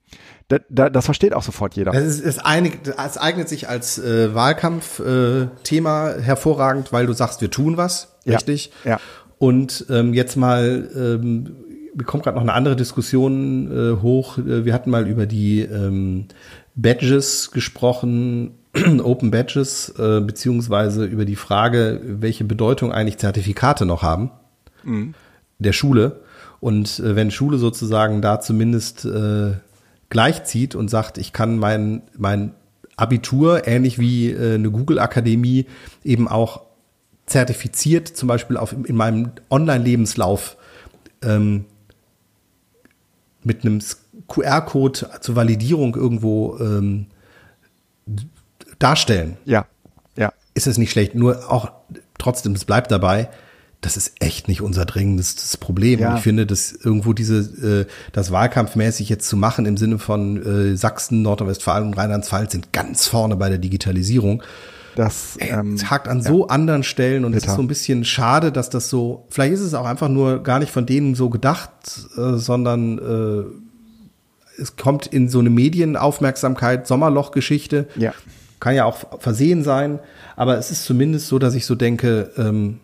das, 0.47 0.61
das 0.69 1.05
versteht 1.05 1.33
auch 1.33 1.43
sofort 1.43 1.75
jeder. 1.75 1.93
Es, 1.93 2.03
ist, 2.03 2.25
es, 2.25 2.39
einig, 2.39 2.79
es 2.85 3.17
eignet 3.17 3.49
sich 3.49 3.69
als 3.69 3.97
äh, 3.97 4.33
Wahlkampfthema 4.35 6.11
äh, 6.11 6.21
hervorragend, 6.21 6.91
weil 6.91 7.05
du 7.07 7.13
sagst, 7.13 7.41
wir 7.41 7.49
tun 7.49 7.77
was, 7.77 8.15
ja. 8.25 8.35
richtig? 8.35 8.71
Ja. 8.83 8.99
Und 9.43 9.87
ähm, 9.89 10.13
jetzt 10.13 10.37
mal 10.37 10.89
ähm, 10.95 11.53
mir 11.93 12.05
kommt 12.05 12.23
gerade 12.23 12.35
noch 12.35 12.43
eine 12.43 12.53
andere 12.53 12.77
Diskussion 12.77 13.69
äh, 13.69 14.01
hoch. 14.01 14.37
Äh, 14.37 14.63
wir 14.63 14.73
hatten 14.73 14.89
mal 14.89 15.05
über 15.05 15.25
die 15.25 15.59
ähm, 15.63 16.27
Badges 16.75 17.51
gesprochen, 17.51 18.51
Open 19.03 19.31
Badges, 19.31 19.93
äh, 19.99 20.21
beziehungsweise 20.21 21.03
über 21.03 21.25
die 21.25 21.35
Frage, 21.35 21.99
welche 22.05 22.45
Bedeutung 22.45 22.93
eigentlich 22.93 23.17
Zertifikate 23.17 23.85
noch 23.85 24.01
haben 24.01 24.31
mhm. 24.85 25.13
der 25.59 25.73
Schule. 25.73 26.21
Und 26.61 26.99
äh, 26.99 27.17
wenn 27.17 27.29
Schule 27.29 27.57
sozusagen 27.57 28.21
da 28.21 28.39
zumindest 28.39 29.03
äh, 29.03 29.55
gleichzieht 30.07 30.73
und 30.73 30.89
sagt, 30.89 31.17
ich 31.17 31.33
kann 31.33 31.57
mein, 31.59 32.03
mein 32.17 32.53
Abitur, 32.95 33.67
ähnlich 33.67 33.99
wie 33.99 34.31
äh, 34.31 34.53
eine 34.53 34.71
Google-Akademie, 34.71 35.65
eben 36.05 36.29
auch 36.29 36.61
zertifiziert, 37.33 38.07
zum 38.07 38.27
Beispiel 38.27 38.57
auf, 38.57 38.73
in 38.85 38.95
meinem 38.95 39.31
Online-Lebenslauf 39.49 40.55
ähm, 41.23 41.65
mit 43.43 43.65
einem 43.65 43.81
QR-Code 44.27 45.09
zur 45.19 45.35
Validierung 45.35 45.95
irgendwo 45.95 46.57
ähm, 46.59 47.07
darstellen. 48.77 49.37
Ja, 49.45 49.65
ja. 50.15 50.31
Ist 50.53 50.67
es 50.67 50.77
nicht 50.77 50.91
schlecht, 50.91 51.15
nur 51.15 51.51
auch 51.51 51.71
trotzdem, 52.19 52.53
es 52.53 52.65
bleibt 52.65 52.91
dabei, 52.91 53.29
das 53.81 53.97
ist 53.97 54.13
echt 54.19 54.47
nicht 54.47 54.61
unser 54.61 54.85
dringendes 54.85 55.57
Problem. 55.57 55.99
Ja. 55.99 56.15
ich 56.15 56.21
finde, 56.21 56.45
dass 56.45 56.71
irgendwo 56.71 57.13
diese, 57.13 57.39
äh, 57.81 57.85
das 58.11 58.31
wahlkampfmäßig 58.31 59.09
jetzt 59.09 59.27
zu 59.27 59.37
machen 59.37 59.65
im 59.65 59.75
Sinne 59.75 59.97
von 59.97 60.71
äh, 60.71 60.77
Sachsen, 60.77 61.23
Nordrhein-Westfalen 61.23 61.87
und 61.87 61.97
Rheinland-Pfalz 61.97 62.51
sind 62.51 62.71
ganz 62.71 63.07
vorne 63.07 63.35
bei 63.35 63.49
der 63.49 63.57
Digitalisierung. 63.57 64.43
Das 64.95 65.37
ähm, 65.39 65.73
es 65.73 65.89
hakt 65.89 66.07
an 66.07 66.19
ja. 66.19 66.23
so 66.23 66.47
anderen 66.47 66.83
Stellen 66.83 67.25
und 67.25 67.33
es 67.33 67.45
ist 67.45 67.55
so 67.55 67.61
ein 67.61 67.67
bisschen 67.67 68.05
schade, 68.05 68.51
dass 68.51 68.69
das 68.69 68.89
so, 68.89 69.25
vielleicht 69.29 69.53
ist 69.53 69.61
es 69.61 69.73
auch 69.73 69.85
einfach 69.85 70.09
nur 70.09 70.43
gar 70.43 70.59
nicht 70.59 70.71
von 70.71 70.85
denen 70.85 71.15
so 71.15 71.29
gedacht, 71.29 71.71
äh, 72.17 72.37
sondern 72.37 72.99
äh, 72.99 74.61
es 74.61 74.75
kommt 74.75 75.07
in 75.07 75.29
so 75.29 75.39
eine 75.39 75.49
Medienaufmerksamkeit, 75.49 76.87
Sommerlochgeschichte. 76.87 77.87
Ja. 77.95 78.13
Kann 78.59 78.75
ja 78.75 78.85
auch 78.85 79.19
versehen 79.19 79.63
sein, 79.63 79.99
aber 80.35 80.57
es 80.57 80.71
ist 80.71 80.85
zumindest 80.85 81.27
so, 81.27 81.39
dass 81.39 81.53
ich 81.55 81.65
so 81.65 81.75
denke, 81.75 82.31
ähm, 82.37 82.79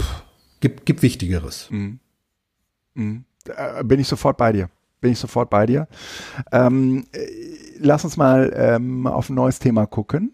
pff, 0.00 0.22
gibt, 0.60 0.86
gibt 0.86 1.02
Wichtigeres. 1.02 1.68
Mhm. 1.70 1.98
Mhm. 2.94 3.24
Äh, 3.46 3.84
bin 3.84 4.00
ich 4.00 4.08
sofort 4.08 4.36
bei 4.36 4.52
dir. 4.52 4.70
Bin 5.00 5.12
ich 5.12 5.18
sofort 5.18 5.50
bei 5.50 5.66
dir. 5.66 5.88
Ähm, 6.52 7.04
äh, 7.12 7.26
lass 7.78 8.04
uns 8.04 8.16
mal 8.16 8.52
ähm, 8.56 9.06
auf 9.06 9.28
ein 9.28 9.34
neues 9.34 9.58
Thema 9.58 9.86
gucken. 9.86 10.32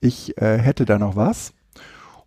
Ich 0.00 0.40
äh, 0.40 0.58
hätte 0.58 0.84
da 0.84 0.98
noch 0.98 1.16
was. 1.16 1.52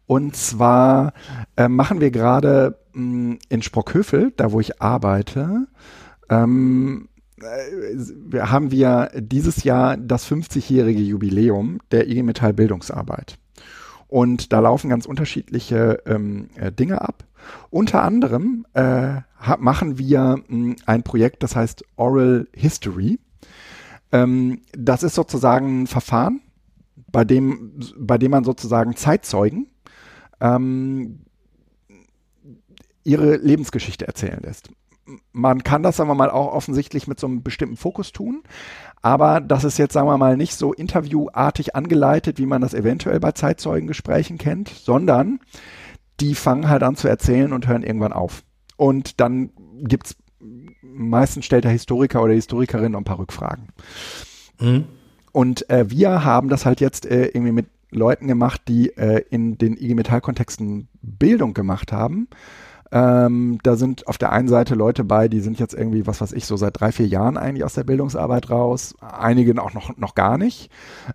Und 0.07 0.35
zwar 0.35 1.13
äh, 1.55 1.69
machen 1.69 2.01
wir 2.01 2.11
gerade 2.11 2.79
mm, 2.93 3.35
in 3.47 3.61
Sprockhövel, 3.61 4.33
da 4.35 4.51
wo 4.51 4.59
ich 4.59 4.81
arbeite, 4.81 5.67
ähm, 6.29 7.07
äh, 7.39 8.39
haben 8.39 8.71
wir 8.71 9.09
dieses 9.15 9.63
Jahr 9.63 9.95
das 9.95 10.29
50-jährige 10.29 11.01
Jubiläum 11.01 11.79
der 11.91 12.09
IG 12.09 12.23
Metall 12.23 12.53
Bildungsarbeit. 12.53 13.37
Und 14.07 14.51
da 14.51 14.59
laufen 14.59 14.89
ganz 14.89 15.05
unterschiedliche 15.05 15.99
ähm, 16.05 16.49
äh, 16.55 16.73
Dinge 16.73 17.01
ab. 17.01 17.23
Unter 17.69 18.03
anderem 18.03 18.65
äh, 18.73 19.21
machen 19.59 19.97
wir 19.97 20.43
mh, 20.47 20.57
mm, 20.57 20.75
ein 20.85 21.03
Projekt, 21.03 21.41
das 21.43 21.55
heißt 21.55 21.85
Oral 21.95 22.47
History. 22.53 23.17
Ähm, 24.11 24.59
das 24.73 25.03
ist 25.03 25.15
sozusagen 25.15 25.83
ein 25.83 25.87
Verfahren, 25.87 26.41
bei 27.11 27.25
dem, 27.25 27.79
bei 27.97 28.17
dem 28.17 28.31
man 28.31 28.43
sozusagen 28.43 28.95
Zeitzeugen 28.95 29.67
ähm, 30.39 31.21
ihre 33.03 33.37
Lebensgeschichte 33.37 34.07
erzählen 34.07 34.39
lässt. 34.41 34.69
Man 35.33 35.63
kann 35.63 35.83
das, 35.83 35.97
sagen 35.97 36.09
wir 36.09 36.15
mal, 36.15 36.29
auch 36.29 36.53
offensichtlich 36.53 37.07
mit 37.07 37.19
so 37.19 37.27
einem 37.27 37.43
bestimmten 37.43 37.75
Fokus 37.75 38.11
tun, 38.11 38.43
aber 39.01 39.41
das 39.41 39.63
ist 39.63 39.77
jetzt, 39.77 39.93
sagen 39.93 40.07
wir 40.07 40.17
mal, 40.17 40.37
nicht 40.37 40.55
so 40.55 40.73
interviewartig 40.73 41.75
angeleitet, 41.75 42.37
wie 42.37 42.45
man 42.45 42.61
das 42.61 42.73
eventuell 42.73 43.19
bei 43.19 43.31
Zeitzeugengesprächen 43.31 44.37
kennt, 44.37 44.69
sondern 44.69 45.39
die 46.19 46.35
fangen 46.35 46.69
halt 46.69 46.83
an 46.83 46.95
zu 46.95 47.07
erzählen 47.07 47.51
und 47.51 47.67
hören 47.67 47.83
irgendwann 47.83 48.13
auf. 48.13 48.43
Und 48.77 49.19
dann 49.19 49.51
gibt's 49.83 50.15
meistens 50.81 51.45
stellt 51.45 51.63
der 51.63 51.71
Historiker 51.71 52.21
oder 52.21 52.33
Historikerin 52.33 52.91
noch 52.91 52.99
ein 52.99 53.05
paar 53.05 53.19
Rückfragen. 53.19 53.69
Mhm. 54.59 54.85
Und 55.31 55.69
äh, 55.69 55.89
wir 55.89 56.23
haben 56.23 56.49
das 56.49 56.65
halt 56.65 56.81
jetzt 56.81 57.05
äh, 57.05 57.27
irgendwie 57.27 57.51
mit 57.51 57.67
Leuten 57.91 58.27
gemacht, 58.27 58.61
die 58.67 58.95
äh, 58.97 59.23
in 59.29 59.57
den 59.57 59.77
IG 59.77 59.95
Metall-Kontexten 59.95 60.87
Bildung 61.01 61.53
gemacht 61.53 61.91
haben. 61.91 62.27
Ähm, 62.93 63.57
da 63.63 63.77
sind 63.77 64.07
auf 64.07 64.17
der 64.17 64.33
einen 64.33 64.49
Seite 64.49 64.75
Leute 64.75 65.05
bei, 65.05 65.29
die 65.29 65.39
sind 65.39 65.59
jetzt 65.59 65.73
irgendwie, 65.73 66.07
was 66.07 66.19
weiß 66.19 66.33
ich, 66.33 66.45
so 66.45 66.57
seit 66.57 66.79
drei, 66.79 66.91
vier 66.91 67.07
Jahren 67.07 67.37
eigentlich 67.37 67.63
aus 67.63 67.73
der 67.73 67.85
Bildungsarbeit 67.85 68.49
raus. 68.49 68.95
Einige 68.99 69.61
auch 69.61 69.73
noch, 69.73 69.95
noch 69.97 70.13
gar 70.13 70.37
nicht. 70.37 70.69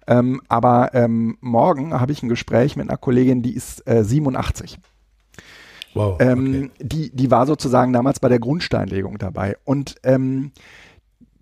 Ähm, 0.07 0.41
aber 0.49 0.95
ähm, 0.95 1.37
morgen 1.41 1.93
habe 1.93 2.13
ich 2.13 2.23
ein 2.23 2.31
Gespräch 2.31 2.77
mit 2.77 2.89
einer 2.89 2.97
Kollegin, 2.97 3.43
die 3.43 3.55
ist 3.55 3.87
äh, 3.87 4.05
87. 4.05 4.79
Wow, 5.93 6.19
ähm, 6.21 6.71
okay. 6.75 6.87
die, 6.87 7.17
die 7.17 7.31
war 7.31 7.47
sozusagen 7.47 7.93
damals 7.93 8.21
bei 8.21 8.29
der 8.29 8.39
Grundsteinlegung 8.39 9.19
dabei. 9.19 9.57
Und 9.65 9.97
ähm, 10.03 10.53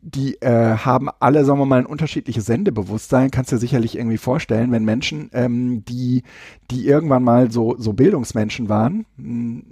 die 0.06 0.34
äh, 0.42 0.76
haben 0.76 1.08
alle, 1.18 1.46
sagen 1.46 1.58
wir 1.58 1.64
mal, 1.64 1.78
ein 1.78 1.86
unterschiedliches 1.86 2.44
Sendebewusstsein. 2.44 3.30
Kannst 3.30 3.50
du 3.50 3.56
dir 3.56 3.60
sicherlich 3.60 3.96
irgendwie 3.96 4.18
vorstellen, 4.18 4.70
wenn 4.70 4.84
Menschen, 4.84 5.30
ähm, 5.32 5.82
die, 5.86 6.24
die 6.70 6.86
irgendwann 6.86 7.24
mal 7.24 7.50
so, 7.50 7.74
so 7.78 7.94
Bildungsmenschen 7.94 8.68
waren, 8.68 9.06
hm, 9.16 9.64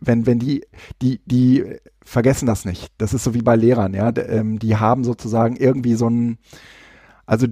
wenn, 0.00 0.26
wenn 0.26 0.38
die, 0.38 0.64
die, 1.02 1.20
die 1.26 1.64
vergessen 2.04 2.46
das 2.46 2.64
nicht. 2.64 2.92
Das 2.98 3.12
ist 3.14 3.24
so 3.24 3.34
wie 3.34 3.42
bei 3.42 3.56
Lehrern, 3.56 3.94
ja. 3.94 4.12
D 4.12 4.20
ähm, 4.20 4.60
die 4.60 4.76
haben 4.76 5.02
sozusagen 5.02 5.56
irgendwie 5.56 5.96
so 5.96 6.08
ein, 6.08 6.38
also 7.26 7.48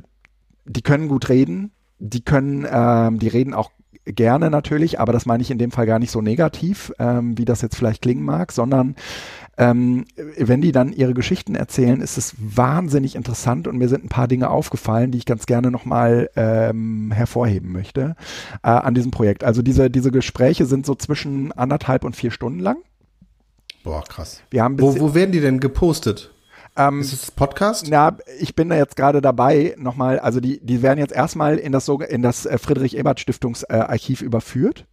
die 0.64 0.82
können 0.82 1.08
gut 1.08 1.28
reden, 1.28 1.72
die 1.98 2.24
können, 2.24 2.64
ähm, 2.70 3.18
die 3.18 3.28
reden 3.28 3.52
auch 3.52 3.72
gerne 4.04 4.50
natürlich, 4.50 5.00
aber 5.00 5.12
das 5.12 5.26
meine 5.26 5.42
ich 5.42 5.50
in 5.50 5.58
dem 5.58 5.70
Fall 5.70 5.86
gar 5.86 5.98
nicht 5.98 6.10
so 6.10 6.20
negativ, 6.20 6.92
ähm, 6.98 7.36
wie 7.38 7.44
das 7.44 7.62
jetzt 7.62 7.76
vielleicht 7.76 8.02
klingen 8.02 8.24
mag, 8.24 8.52
sondern 8.52 8.96
ähm, 9.58 10.06
wenn 10.16 10.62
die 10.62 10.72
dann 10.72 10.92
ihre 10.92 11.14
Geschichten 11.14 11.54
erzählen, 11.54 12.00
ist 12.00 12.16
es 12.16 12.34
wahnsinnig 12.38 13.14
interessant 13.14 13.68
und 13.68 13.76
mir 13.76 13.88
sind 13.88 14.04
ein 14.04 14.08
paar 14.08 14.28
Dinge 14.28 14.48
aufgefallen, 14.48 15.10
die 15.10 15.18
ich 15.18 15.26
ganz 15.26 15.46
gerne 15.46 15.70
nochmal 15.70 16.30
ähm, 16.36 17.12
hervorheben 17.12 17.70
möchte 17.72 18.16
äh, 18.62 18.68
an 18.68 18.94
diesem 18.94 19.10
Projekt. 19.10 19.44
Also 19.44 19.60
diese, 19.62 19.90
diese 19.90 20.10
Gespräche 20.10 20.64
sind 20.64 20.86
so 20.86 20.94
zwischen 20.94 21.52
anderthalb 21.52 22.04
und 22.04 22.16
vier 22.16 22.30
Stunden 22.30 22.60
lang. 22.60 22.78
Boah, 23.84 24.02
krass. 24.04 24.42
Wir 24.50 24.62
haben 24.62 24.80
wo, 24.80 24.98
wo 24.98 25.14
werden 25.14 25.32
die 25.32 25.40
denn 25.40 25.60
gepostet? 25.60 26.32
Ähm, 26.76 27.00
ist 27.00 27.12
es 27.12 27.30
Podcast? 27.30 27.86
Na, 27.90 28.16
ich 28.40 28.54
bin 28.54 28.70
da 28.70 28.76
jetzt 28.76 28.96
gerade 28.96 29.20
dabei, 29.20 29.74
nochmal, 29.76 30.18
also 30.18 30.40
die, 30.40 30.64
die 30.64 30.80
werden 30.80 30.98
jetzt 30.98 31.12
erstmal 31.12 31.58
in 31.58 31.72
das, 31.72 31.88
in 31.88 32.22
das 32.22 32.46
äh, 32.46 32.56
Friedrich-Ebert-Stiftungsarchiv 32.56 34.22
äh, 34.22 34.24
überführt. 34.24 34.86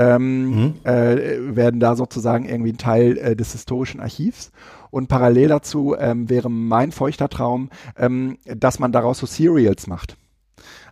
Ähm, 0.00 0.50
mhm. 0.50 0.74
äh, 0.84 1.54
werden 1.56 1.78
da 1.78 1.94
sozusagen 1.94 2.46
irgendwie 2.46 2.72
ein 2.72 2.78
Teil 2.78 3.18
äh, 3.18 3.36
des 3.36 3.52
historischen 3.52 4.00
Archivs. 4.00 4.50
Und 4.90 5.08
parallel 5.08 5.48
dazu 5.48 5.94
ähm, 5.98 6.30
wäre 6.30 6.50
mein 6.50 6.90
feuchter 6.90 7.28
Traum, 7.28 7.68
ähm, 7.98 8.38
dass 8.46 8.78
man 8.78 8.92
daraus 8.92 9.18
so 9.18 9.26
Serials 9.26 9.86
macht. 9.86 10.16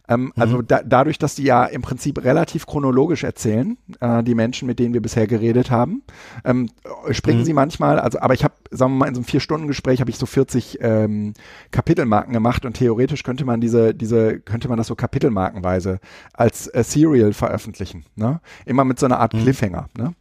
Ähm, 0.09 0.33
also 0.37 0.57
mhm. 0.57 0.59
Also 0.59 0.63
da, 0.63 0.83
dadurch, 0.83 1.19
dass 1.19 1.35
die 1.35 1.45
ja 1.45 1.65
im 1.65 1.83
Prinzip 1.83 2.25
relativ 2.25 2.67
chronologisch 2.67 3.25
erzählen, 3.25 3.77
äh, 4.01 4.23
die 4.23 4.35
Menschen, 4.35 4.67
mit 4.67 4.79
denen 4.79 4.95
wir 4.95 5.03
bisher 5.03 5.27
geredet 5.27 5.71
haben, 5.71 6.03
ähm, 6.45 6.71
springen 7.11 7.41
mhm. 7.41 7.45
sie 7.45 7.53
manchmal, 7.53 8.01
also 8.01 8.19
aber 8.21 8.35
ich 8.35 8.45
habe, 8.45 8.55
sagen 8.71 8.93
wir 8.93 8.99
mal, 8.99 9.09
in 9.09 9.15
so 9.15 9.21
einem 9.21 9.27
Vier-Stunden-Gespräch 9.27 10.01
habe 10.01 10.11
ich 10.11 10.17
so 10.17 10.27
40 10.27 10.79
ähm, 10.81 11.35
Kapitelmarken 11.71 12.33
gemacht 12.33 12.65
und 12.65 12.75
theoretisch 12.75 13.23
könnte 13.23 13.45
man 13.45 13.61
diese, 13.61 13.95
diese, 13.95 14.41
könnte 14.41 14.69
man 14.69 14.79
das 14.79 14.87
so 14.87 14.95
kapitelmarkenweise 14.95 16.01
als 16.33 16.67
äh, 16.69 16.83
Serial 16.83 17.33
veröffentlichen. 17.33 18.05
Ne? 18.17 18.41
Immer 18.65 18.85
mit 18.85 18.99
so 18.99 19.07
einer 19.07 19.21
Art 19.21 19.35
mhm. 19.35 19.41
Cliffhanger. 19.43 19.89
Ne? 19.97 20.15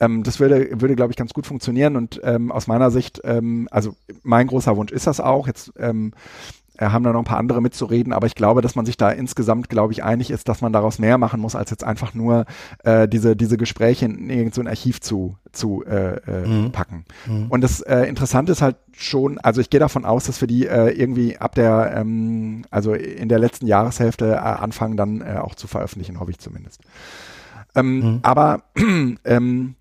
Ähm, 0.00 0.22
das 0.22 0.40
würde, 0.40 0.80
würde 0.80 0.96
glaube 0.96 1.12
ich, 1.12 1.16
ganz 1.16 1.32
gut 1.32 1.46
funktionieren 1.46 1.96
und 1.96 2.20
ähm, 2.24 2.52
aus 2.52 2.66
meiner 2.66 2.90
Sicht, 2.90 3.20
ähm, 3.24 3.68
also 3.70 3.96
mein 4.22 4.46
großer 4.46 4.76
Wunsch 4.76 4.92
ist 4.92 5.06
das 5.06 5.20
auch. 5.20 5.46
Jetzt 5.46 5.72
ähm, 5.78 6.12
äh, 6.12 6.63
haben 6.92 7.04
da 7.04 7.12
noch 7.12 7.20
ein 7.20 7.24
paar 7.24 7.38
andere 7.38 7.60
mitzureden, 7.60 8.12
aber 8.12 8.26
ich 8.26 8.34
glaube, 8.34 8.62
dass 8.62 8.74
man 8.74 8.86
sich 8.86 8.96
da 8.96 9.10
insgesamt, 9.10 9.68
glaube 9.68 9.92
ich, 9.92 10.02
einig 10.02 10.30
ist, 10.30 10.48
dass 10.48 10.60
man 10.60 10.72
daraus 10.72 10.98
mehr 10.98 11.18
machen 11.18 11.40
muss, 11.40 11.54
als 11.54 11.70
jetzt 11.70 11.84
einfach 11.84 12.14
nur 12.14 12.46
äh, 12.82 13.08
diese, 13.08 13.36
diese 13.36 13.56
Gespräche 13.56 14.06
in 14.06 14.30
irgendein 14.30 14.52
so 14.52 14.68
Archiv 14.68 15.00
zu, 15.00 15.36
zu 15.52 15.84
äh, 15.84 16.16
äh, 16.16 16.46
mhm. 16.46 16.72
packen. 16.72 17.04
Mhm. 17.26 17.46
Und 17.48 17.60
das 17.62 17.80
äh, 17.80 18.02
Interessante 18.02 18.52
ist 18.52 18.62
halt 18.62 18.76
schon, 18.92 19.38
also 19.38 19.60
ich 19.60 19.70
gehe 19.70 19.80
davon 19.80 20.04
aus, 20.04 20.24
dass 20.24 20.40
wir 20.40 20.48
die 20.48 20.66
äh, 20.66 20.90
irgendwie 20.90 21.38
ab 21.38 21.54
der, 21.54 21.94
ähm, 21.96 22.64
also 22.70 22.94
in 22.94 23.28
der 23.28 23.38
letzten 23.38 23.66
Jahreshälfte 23.66 24.32
äh, 24.32 24.36
anfangen, 24.36 24.96
dann 24.96 25.20
äh, 25.20 25.38
auch 25.40 25.54
zu 25.54 25.66
veröffentlichen, 25.66 26.20
hoffe 26.20 26.30
ich 26.30 26.38
zumindest. 26.38 26.80
Ähm, 27.74 27.98
mhm. 27.98 28.18
Aber 28.22 28.62
ähm, 29.24 29.74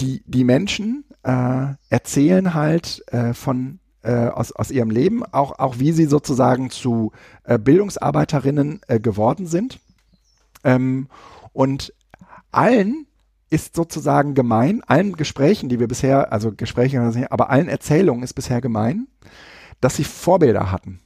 die, 0.00 0.22
die 0.26 0.44
Menschen 0.44 1.04
äh, 1.22 1.74
erzählen 1.88 2.54
halt 2.54 3.02
äh, 3.12 3.34
von 3.34 3.78
äh, 4.02 4.28
aus, 4.28 4.52
aus 4.52 4.70
ihrem 4.70 4.90
Leben, 4.90 5.24
auch, 5.24 5.58
auch 5.58 5.78
wie 5.78 5.92
sie 5.92 6.06
sozusagen 6.06 6.70
zu 6.70 7.12
äh, 7.44 7.58
Bildungsarbeiterinnen 7.58 8.80
äh, 8.88 9.00
geworden 9.00 9.46
sind. 9.46 9.80
Ähm, 10.64 11.08
und 11.52 11.92
allen 12.50 13.06
ist 13.50 13.76
sozusagen 13.76 14.34
gemein, 14.34 14.82
allen 14.86 15.14
Gesprächen, 15.14 15.68
die 15.68 15.78
wir 15.78 15.88
bisher, 15.88 16.32
also 16.32 16.52
Gespräche, 16.52 17.26
aber 17.30 17.50
allen 17.50 17.68
Erzählungen 17.68 18.22
ist 18.22 18.34
bisher 18.34 18.60
gemein, 18.60 19.08
dass 19.80 19.96
sie 19.96 20.04
Vorbilder 20.04 20.72
hatten. 20.72 21.00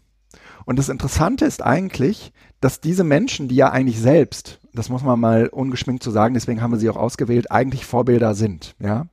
Und 0.64 0.78
das 0.78 0.88
Interessante 0.88 1.44
ist 1.44 1.62
eigentlich, 1.62 2.32
dass 2.60 2.80
diese 2.80 3.04
Menschen, 3.04 3.48
die 3.48 3.56
ja 3.56 3.70
eigentlich 3.70 4.00
selbst, 4.00 4.60
das 4.72 4.88
muss 4.88 5.02
man 5.02 5.18
mal 5.18 5.48
ungeschminkt 5.48 6.02
zu 6.02 6.10
sagen, 6.10 6.34
deswegen 6.34 6.62
haben 6.62 6.72
wir 6.72 6.78
sie 6.78 6.90
auch 6.90 6.96
ausgewählt, 6.96 7.50
eigentlich 7.50 7.84
Vorbilder 7.84 8.34
sind, 8.34 8.74
ja. 8.78 9.06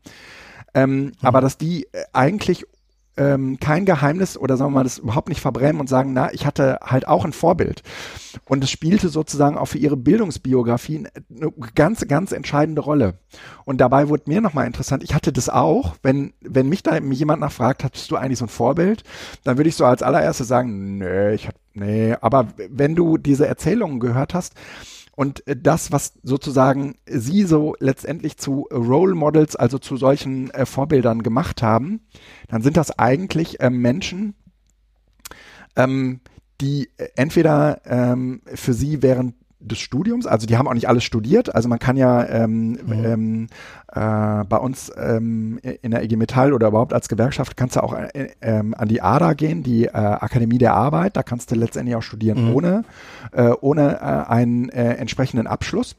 Ähm, 0.75 1.05
mhm. 1.05 1.11
Aber 1.21 1.41
dass 1.41 1.57
die 1.57 1.85
äh, 1.91 2.03
eigentlich 2.13 2.65
ähm, 3.15 3.59
kein 3.59 3.85
Geheimnis 3.85 4.37
oder 4.37 4.57
sagen 4.57 4.71
wir 4.71 4.79
mal 4.79 4.83
das 4.83 4.97
überhaupt 4.97 5.29
nicht 5.29 5.41
verbrennen 5.41 5.79
und 5.79 5.87
sagen, 5.87 6.13
na, 6.13 6.33
ich 6.33 6.45
hatte 6.45 6.79
halt 6.83 7.07
auch 7.07 7.25
ein 7.25 7.33
Vorbild. 7.33 7.83
Und 8.45 8.63
es 8.63 8.71
spielte 8.71 9.09
sozusagen 9.09 9.57
auch 9.57 9.67
für 9.67 9.77
ihre 9.77 9.97
Bildungsbiografien 9.97 11.07
eine 11.29 11.51
ganz, 11.75 12.07
ganz 12.07 12.31
entscheidende 12.31 12.81
Rolle. 12.81 13.19
Und 13.65 13.79
dabei 13.79 14.09
wurde 14.09 14.23
mir 14.27 14.41
nochmal 14.41 14.65
interessant, 14.65 15.03
ich 15.03 15.13
hatte 15.13 15.31
das 15.31 15.49
auch, 15.49 15.95
wenn, 16.01 16.33
wenn 16.41 16.69
mich 16.69 16.81
da 16.81 16.97
jemand 16.97 17.41
nachfragt, 17.41 17.83
hattest 17.83 18.09
du 18.09 18.15
eigentlich 18.15 18.39
so 18.39 18.45
ein 18.45 18.49
Vorbild, 18.49 19.03
dann 19.43 19.57
würde 19.57 19.69
ich 19.69 19.75
so 19.75 19.85
als 19.85 20.01
allererstes 20.01 20.47
sagen, 20.47 20.97
nee, 20.97 21.33
ich 21.33 21.47
hab, 21.47 21.55
nee, 21.73 22.15
aber 22.19 22.47
wenn 22.69 22.95
du 22.95 23.17
diese 23.17 23.47
Erzählungen 23.47 23.99
gehört 23.99 24.33
hast, 24.33 24.53
und 25.15 25.45
äh, 25.47 25.55
das, 25.55 25.91
was 25.91 26.13
sozusagen 26.23 26.95
sie 27.05 27.43
so 27.43 27.75
letztendlich 27.79 28.37
zu 28.37 28.67
Role 28.71 29.15
Models, 29.15 29.55
also 29.55 29.77
zu 29.77 29.97
solchen 29.97 30.49
äh, 30.51 30.65
Vorbildern 30.65 31.23
gemacht 31.23 31.61
haben, 31.61 32.01
dann 32.47 32.61
sind 32.61 32.77
das 32.77 32.97
eigentlich 32.97 33.59
äh, 33.59 33.69
Menschen, 33.69 34.35
ähm, 35.75 36.21
die 36.61 36.89
äh, 36.97 37.09
entweder 37.15 37.81
ähm, 37.85 38.41
für 38.45 38.73
sie 38.73 39.01
während 39.01 39.35
des 39.63 39.79
Studiums, 39.79 40.27
also 40.27 40.47
die 40.47 40.57
haben 40.57 40.67
auch 40.67 40.73
nicht 40.73 40.87
alles 40.87 41.03
studiert, 41.03 41.53
also 41.53 41.69
man 41.69 41.79
kann 41.79 41.97
ja 41.97 42.25
ähm, 42.27 42.71
mhm. 42.71 43.05
ähm, 43.05 43.47
äh, 43.91 44.43
bei 44.43 44.57
uns 44.57 44.91
ähm, 44.97 45.59
in 45.81 45.91
der 45.91 46.03
IG 46.03 46.15
Metall 46.15 46.53
oder 46.53 46.67
überhaupt 46.67 46.93
als 46.93 47.09
Gewerkschaft 47.09 47.57
kannst 47.57 47.75
du 47.75 47.83
auch 47.83 47.93
äh, 47.93 48.29
ähm, 48.41 48.73
an 48.77 48.87
die 48.87 49.01
ADA 49.01 49.33
gehen, 49.33 49.63
die 49.63 49.85
äh, 49.85 49.91
Akademie 49.91 50.57
der 50.57 50.73
Arbeit, 50.73 51.15
da 51.17 51.23
kannst 51.23 51.51
du 51.51 51.55
letztendlich 51.55 51.95
auch 51.95 52.03
studieren 52.03 52.49
mhm. 52.49 52.55
ohne, 52.55 52.83
äh, 53.31 53.51
ohne 53.61 53.99
äh, 54.01 54.31
einen 54.31 54.69
äh, 54.69 54.93
entsprechenden 54.95 55.47
Abschluss. 55.47 55.95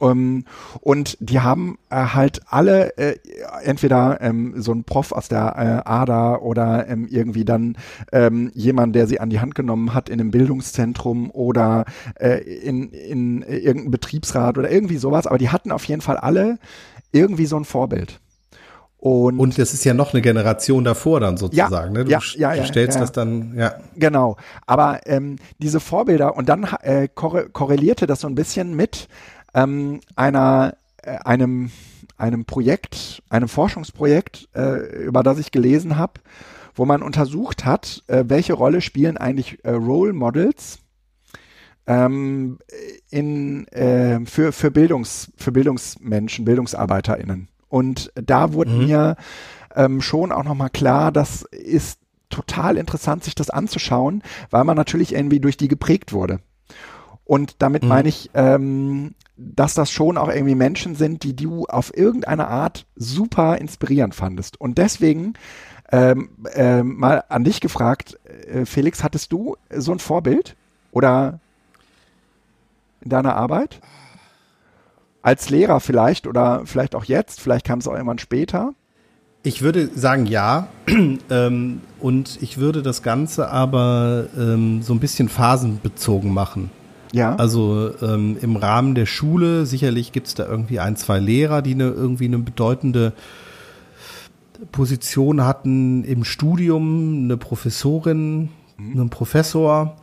Ähm, 0.00 0.44
und 0.80 1.16
die 1.20 1.40
haben 1.40 1.78
äh, 1.90 1.96
halt 1.96 2.40
alle 2.48 2.96
äh, 2.96 3.16
entweder 3.64 4.20
ähm, 4.20 4.54
so 4.60 4.72
ein 4.72 4.84
Prof 4.84 5.12
aus 5.12 5.28
der 5.28 5.82
äh, 5.84 5.88
ADA 5.88 6.36
oder 6.36 6.88
ähm, 6.88 7.06
irgendwie 7.10 7.44
dann 7.44 7.76
ähm, 8.12 8.50
jemand, 8.54 8.94
der 8.94 9.06
sie 9.06 9.20
an 9.20 9.30
die 9.30 9.40
Hand 9.40 9.54
genommen 9.54 9.94
hat 9.94 10.08
in 10.08 10.20
einem 10.20 10.30
Bildungszentrum 10.30 11.30
oder 11.30 11.84
äh, 12.18 12.38
in, 12.38 12.90
in 12.90 13.42
irgendeinem 13.42 13.90
Betriebsrat 13.90 14.58
oder 14.58 14.70
irgendwie 14.70 14.98
sowas. 14.98 15.26
Aber 15.26 15.38
die 15.38 15.50
hatten 15.50 15.72
auf 15.72 15.84
jeden 15.84 16.00
Fall 16.00 16.16
alle 16.16 16.58
irgendwie 17.12 17.46
so 17.46 17.56
ein 17.56 17.64
Vorbild. 17.64 18.20
Und, 19.00 19.38
und 19.38 19.56
das 19.58 19.74
ist 19.74 19.84
ja 19.84 19.94
noch 19.94 20.12
eine 20.12 20.22
Generation 20.22 20.82
davor 20.82 21.20
dann 21.20 21.36
sozusagen. 21.36 21.94
Ja, 21.94 22.02
ne? 22.02 22.04
du, 22.04 22.10
ja, 22.10 22.20
ja, 22.36 22.56
du 22.56 22.66
stellst 22.66 22.96
ja, 22.96 23.00
das 23.00 23.12
dann, 23.12 23.54
ja. 23.56 23.74
Genau. 23.94 24.36
Aber 24.66 25.00
ähm, 25.06 25.36
diese 25.58 25.78
Vorbilder 25.78 26.36
und 26.36 26.48
dann 26.48 26.66
äh, 26.82 27.06
korrelierte 27.06 28.08
das 28.08 28.20
so 28.20 28.26
ein 28.26 28.34
bisschen 28.34 28.74
mit 28.74 29.08
ähm, 29.54 30.00
einer, 30.16 30.76
äh, 31.02 31.16
einem, 31.24 31.70
einem 32.16 32.44
Projekt, 32.44 33.22
einem 33.28 33.48
Forschungsprojekt, 33.48 34.48
äh, 34.54 35.04
über 35.04 35.22
das 35.22 35.38
ich 35.38 35.50
gelesen 35.50 35.96
habe, 35.96 36.14
wo 36.74 36.84
man 36.84 37.02
untersucht 37.02 37.64
hat, 37.64 38.04
äh, 38.06 38.24
welche 38.26 38.54
Rolle 38.54 38.80
spielen 38.80 39.16
eigentlich 39.16 39.64
äh, 39.64 39.70
Role 39.70 40.12
Models 40.12 40.78
ähm, 41.86 42.58
in, 43.10 43.66
äh, 43.68 44.20
für, 44.26 44.52
für, 44.52 44.70
Bildungs, 44.70 45.32
für 45.36 45.52
Bildungsmenschen, 45.52 46.44
BildungsarbeiterInnen. 46.44 47.48
Und 47.68 48.12
da 48.14 48.52
wurde 48.52 48.70
mhm. 48.70 48.86
mir 48.86 49.16
ähm, 49.74 50.00
schon 50.00 50.32
auch 50.32 50.44
nochmal 50.44 50.70
klar, 50.70 51.12
das 51.12 51.42
ist 51.50 52.00
total 52.28 52.76
interessant, 52.76 53.24
sich 53.24 53.34
das 53.34 53.50
anzuschauen, 53.50 54.22
weil 54.50 54.64
man 54.64 54.76
natürlich 54.76 55.14
irgendwie 55.14 55.40
durch 55.40 55.56
die 55.56 55.68
geprägt 55.68 56.12
wurde. 56.12 56.40
Und 57.24 57.56
damit 57.58 57.82
mhm. 57.82 57.88
meine 57.88 58.08
ich, 58.08 58.30
ähm, 58.34 59.14
dass 59.38 59.74
das 59.74 59.90
schon 59.90 60.18
auch 60.18 60.28
irgendwie 60.28 60.56
Menschen 60.56 60.96
sind, 60.96 61.22
die 61.22 61.34
du 61.34 61.64
auf 61.66 61.96
irgendeine 61.96 62.48
Art 62.48 62.86
super 62.96 63.58
inspirierend 63.58 64.14
fandest. 64.14 64.60
Und 64.60 64.78
deswegen 64.78 65.34
ähm, 65.90 66.30
äh, 66.52 66.82
mal 66.82 67.24
an 67.28 67.44
dich 67.44 67.60
gefragt, 67.60 68.18
äh, 68.24 68.66
Felix, 68.66 69.02
hattest 69.02 69.32
du 69.32 69.56
so 69.74 69.92
ein 69.92 70.00
Vorbild 70.00 70.56
oder 70.90 71.38
in 73.00 73.10
deiner 73.10 73.36
Arbeit? 73.36 73.80
Als 75.22 75.50
Lehrer 75.50 75.80
vielleicht 75.80 76.26
oder 76.26 76.62
vielleicht 76.64 76.94
auch 76.94 77.04
jetzt, 77.04 77.40
vielleicht 77.40 77.64
kam 77.64 77.78
es 77.78 77.88
auch 77.88 77.94
irgendwann 77.94 78.18
später. 78.18 78.74
Ich 79.42 79.62
würde 79.62 79.88
sagen 79.94 80.26
ja. 80.26 80.68
ähm, 81.30 81.80
und 82.00 82.38
ich 82.42 82.58
würde 82.58 82.82
das 82.82 83.02
Ganze 83.02 83.48
aber 83.48 84.26
ähm, 84.36 84.82
so 84.82 84.92
ein 84.92 85.00
bisschen 85.00 85.28
phasenbezogen 85.28 86.32
machen. 86.34 86.70
Ja. 87.12 87.36
Also 87.36 87.90
ähm, 88.02 88.36
im 88.40 88.56
Rahmen 88.56 88.94
der 88.94 89.06
Schule, 89.06 89.66
sicherlich 89.66 90.12
gibt 90.12 90.26
es 90.26 90.34
da 90.34 90.46
irgendwie 90.46 90.80
ein, 90.80 90.96
zwei 90.96 91.18
Lehrer, 91.18 91.62
die 91.62 91.74
eine, 91.74 91.88
irgendwie 91.88 92.26
eine 92.26 92.38
bedeutende 92.38 93.12
Position 94.72 95.44
hatten 95.44 96.04
im 96.04 96.24
Studium, 96.24 97.24
eine 97.24 97.36
Professorin, 97.36 98.50
mhm. 98.76 98.92
einen 98.92 99.10
Professor, 99.10 99.96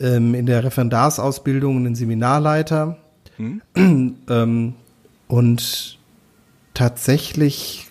ähm, 0.00 0.34
in 0.34 0.46
der 0.46 0.64
Referendarsausbildung 0.64 1.76
einen 1.76 1.94
Seminarleiter. 1.94 2.98
Mhm. 3.38 3.62
ähm, 4.28 4.74
und 5.28 5.98
tatsächlich 6.74 7.88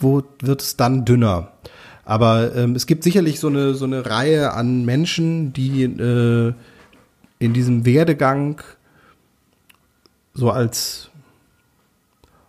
wo 0.00 0.22
wird 0.40 0.62
es 0.62 0.76
dann 0.76 1.04
dünner. 1.04 1.52
Aber 2.04 2.56
ähm, 2.56 2.74
es 2.74 2.86
gibt 2.86 3.04
sicherlich 3.04 3.38
so 3.38 3.48
eine, 3.48 3.74
so 3.74 3.84
eine 3.84 4.06
Reihe 4.06 4.52
an 4.52 4.84
Menschen, 4.84 5.52
die 5.52 5.84
äh, 5.84 6.54
in 7.40 7.52
diesem 7.54 7.84
Werdegang 7.84 8.62
so 10.34 10.50
als 10.50 11.10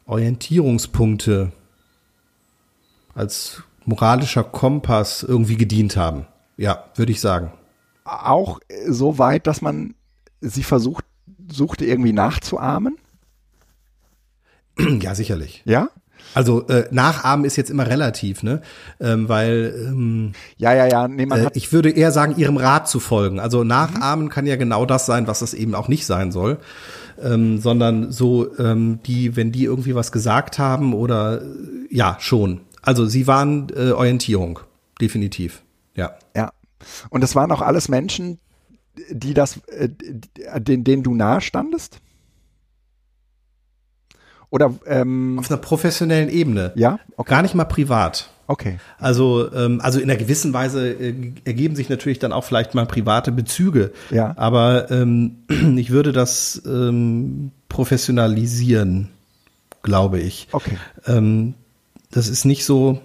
Orientierungspunkte, 0.05 1.51
als 3.15 3.63
moralischer 3.85 4.43
Kompass 4.43 5.23
irgendwie 5.23 5.57
gedient 5.57 5.95
haben. 5.97 6.27
Ja, 6.57 6.85
würde 6.95 7.11
ich 7.11 7.21
sagen. 7.21 7.53
Auch 8.03 8.59
so 8.87 9.17
weit, 9.17 9.47
dass 9.47 9.61
man 9.61 9.95
sie 10.41 10.63
versucht, 10.63 11.05
suchte 11.49 11.85
irgendwie 11.85 12.13
nachzuahmen? 12.13 12.97
Ja, 15.01 15.15
sicherlich. 15.15 15.61
Ja? 15.65 15.89
Also 16.33 16.67
äh, 16.67 16.87
nachahmen 16.91 17.45
ist 17.45 17.57
jetzt 17.57 17.69
immer 17.69 17.87
relativ, 17.87 18.41
ne? 18.43 18.61
Ähm, 18.99 19.27
weil 19.27 19.73
ähm, 19.87 20.31
ja, 20.57 20.73
ja, 20.73 20.87
ja. 20.87 21.07
Nee, 21.07 21.25
man 21.25 21.45
äh, 21.45 21.49
ich 21.53 21.73
würde 21.73 21.89
eher 21.89 22.11
sagen, 22.11 22.35
ihrem 22.37 22.57
Rat 22.57 22.87
zu 22.87 22.99
folgen. 22.99 23.39
Also 23.39 23.63
nachahmen 23.63 24.25
mhm. 24.25 24.29
kann 24.29 24.45
ja 24.45 24.55
genau 24.55 24.85
das 24.85 25.05
sein, 25.05 25.27
was 25.27 25.41
es 25.41 25.53
eben 25.53 25.75
auch 25.75 25.87
nicht 25.87 26.05
sein 26.05 26.31
soll, 26.31 26.59
ähm, 27.21 27.59
sondern 27.59 28.11
so 28.11 28.57
ähm, 28.57 28.99
die, 29.05 29.35
wenn 29.35 29.51
die 29.51 29.65
irgendwie 29.65 29.95
was 29.95 30.11
gesagt 30.11 30.57
haben 30.57 30.93
oder 30.93 31.41
ja 31.89 32.17
schon. 32.19 32.61
Also 32.81 33.05
sie 33.05 33.27
waren 33.27 33.67
äh, 33.75 33.91
Orientierung, 33.91 34.59
definitiv. 34.99 35.61
Ja. 35.95 36.13
Ja. 36.35 36.51
Und 37.09 37.21
das 37.21 37.35
waren 37.35 37.51
auch 37.51 37.61
alles 37.61 37.89
Menschen, 37.89 38.39
die 39.09 39.33
das, 39.33 39.57
äh, 39.67 39.89
den, 40.59 40.83
denen 40.83 41.03
du 41.03 41.13
nahe 41.13 41.41
standest? 41.41 41.99
Oder 44.51 44.75
ähm, 44.85 45.39
auf 45.39 45.49
einer 45.49 45.59
professionellen 45.59 46.29
Ebene. 46.29 46.73
Ja, 46.75 46.99
okay. 47.15 47.29
gar 47.29 47.41
nicht 47.41 47.55
mal 47.55 47.65
privat. 47.65 48.29
Okay. 48.47 48.79
Also, 48.99 49.51
ähm, 49.53 49.79
also 49.81 49.99
in 49.99 50.09
einer 50.09 50.19
gewissen 50.19 50.53
Weise 50.53 50.89
äh, 50.89 51.33
ergeben 51.45 51.77
sich 51.77 51.87
natürlich 51.87 52.19
dann 52.19 52.33
auch 52.33 52.43
vielleicht 52.43 52.75
mal 52.75 52.85
private 52.85 53.31
Bezüge. 53.31 53.93
Ja. 54.09 54.33
Aber 54.35 54.91
ähm, 54.91 55.37
ich 55.77 55.89
würde 55.89 56.11
das 56.11 56.61
ähm, 56.65 57.51
professionalisieren, 57.69 59.07
glaube 59.83 60.19
ich. 60.19 60.49
Okay. 60.51 60.77
Ähm, 61.07 61.53
das 62.11 62.27
ist 62.27 62.43
nicht 62.43 62.65
so. 62.65 62.99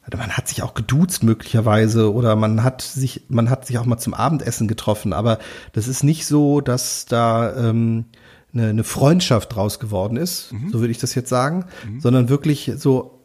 Also 0.00 0.18
man 0.18 0.30
hat 0.30 0.48
sich 0.48 0.62
auch 0.62 0.72
geduzt 0.72 1.22
möglicherweise 1.22 2.12
oder 2.12 2.34
man 2.34 2.64
hat 2.64 2.80
sich, 2.80 3.24
man 3.28 3.50
hat 3.50 3.66
sich 3.66 3.76
auch 3.78 3.86
mal 3.86 3.98
zum 3.98 4.14
Abendessen 4.14 4.66
getroffen, 4.66 5.12
aber 5.12 5.38
das 5.72 5.88
ist 5.88 6.04
nicht 6.04 6.26
so, 6.26 6.62
dass 6.62 7.04
da 7.04 7.54
ähm, 7.54 8.06
eine, 8.54 8.68
eine 8.68 8.84
Freundschaft 8.84 9.54
draus 9.54 9.78
geworden 9.80 10.16
ist, 10.16 10.52
mhm. 10.52 10.70
so 10.70 10.80
würde 10.80 10.90
ich 10.90 10.98
das 10.98 11.14
jetzt 11.14 11.28
sagen, 11.28 11.66
mhm. 11.88 12.00
sondern 12.00 12.28
wirklich 12.28 12.72
so 12.76 13.20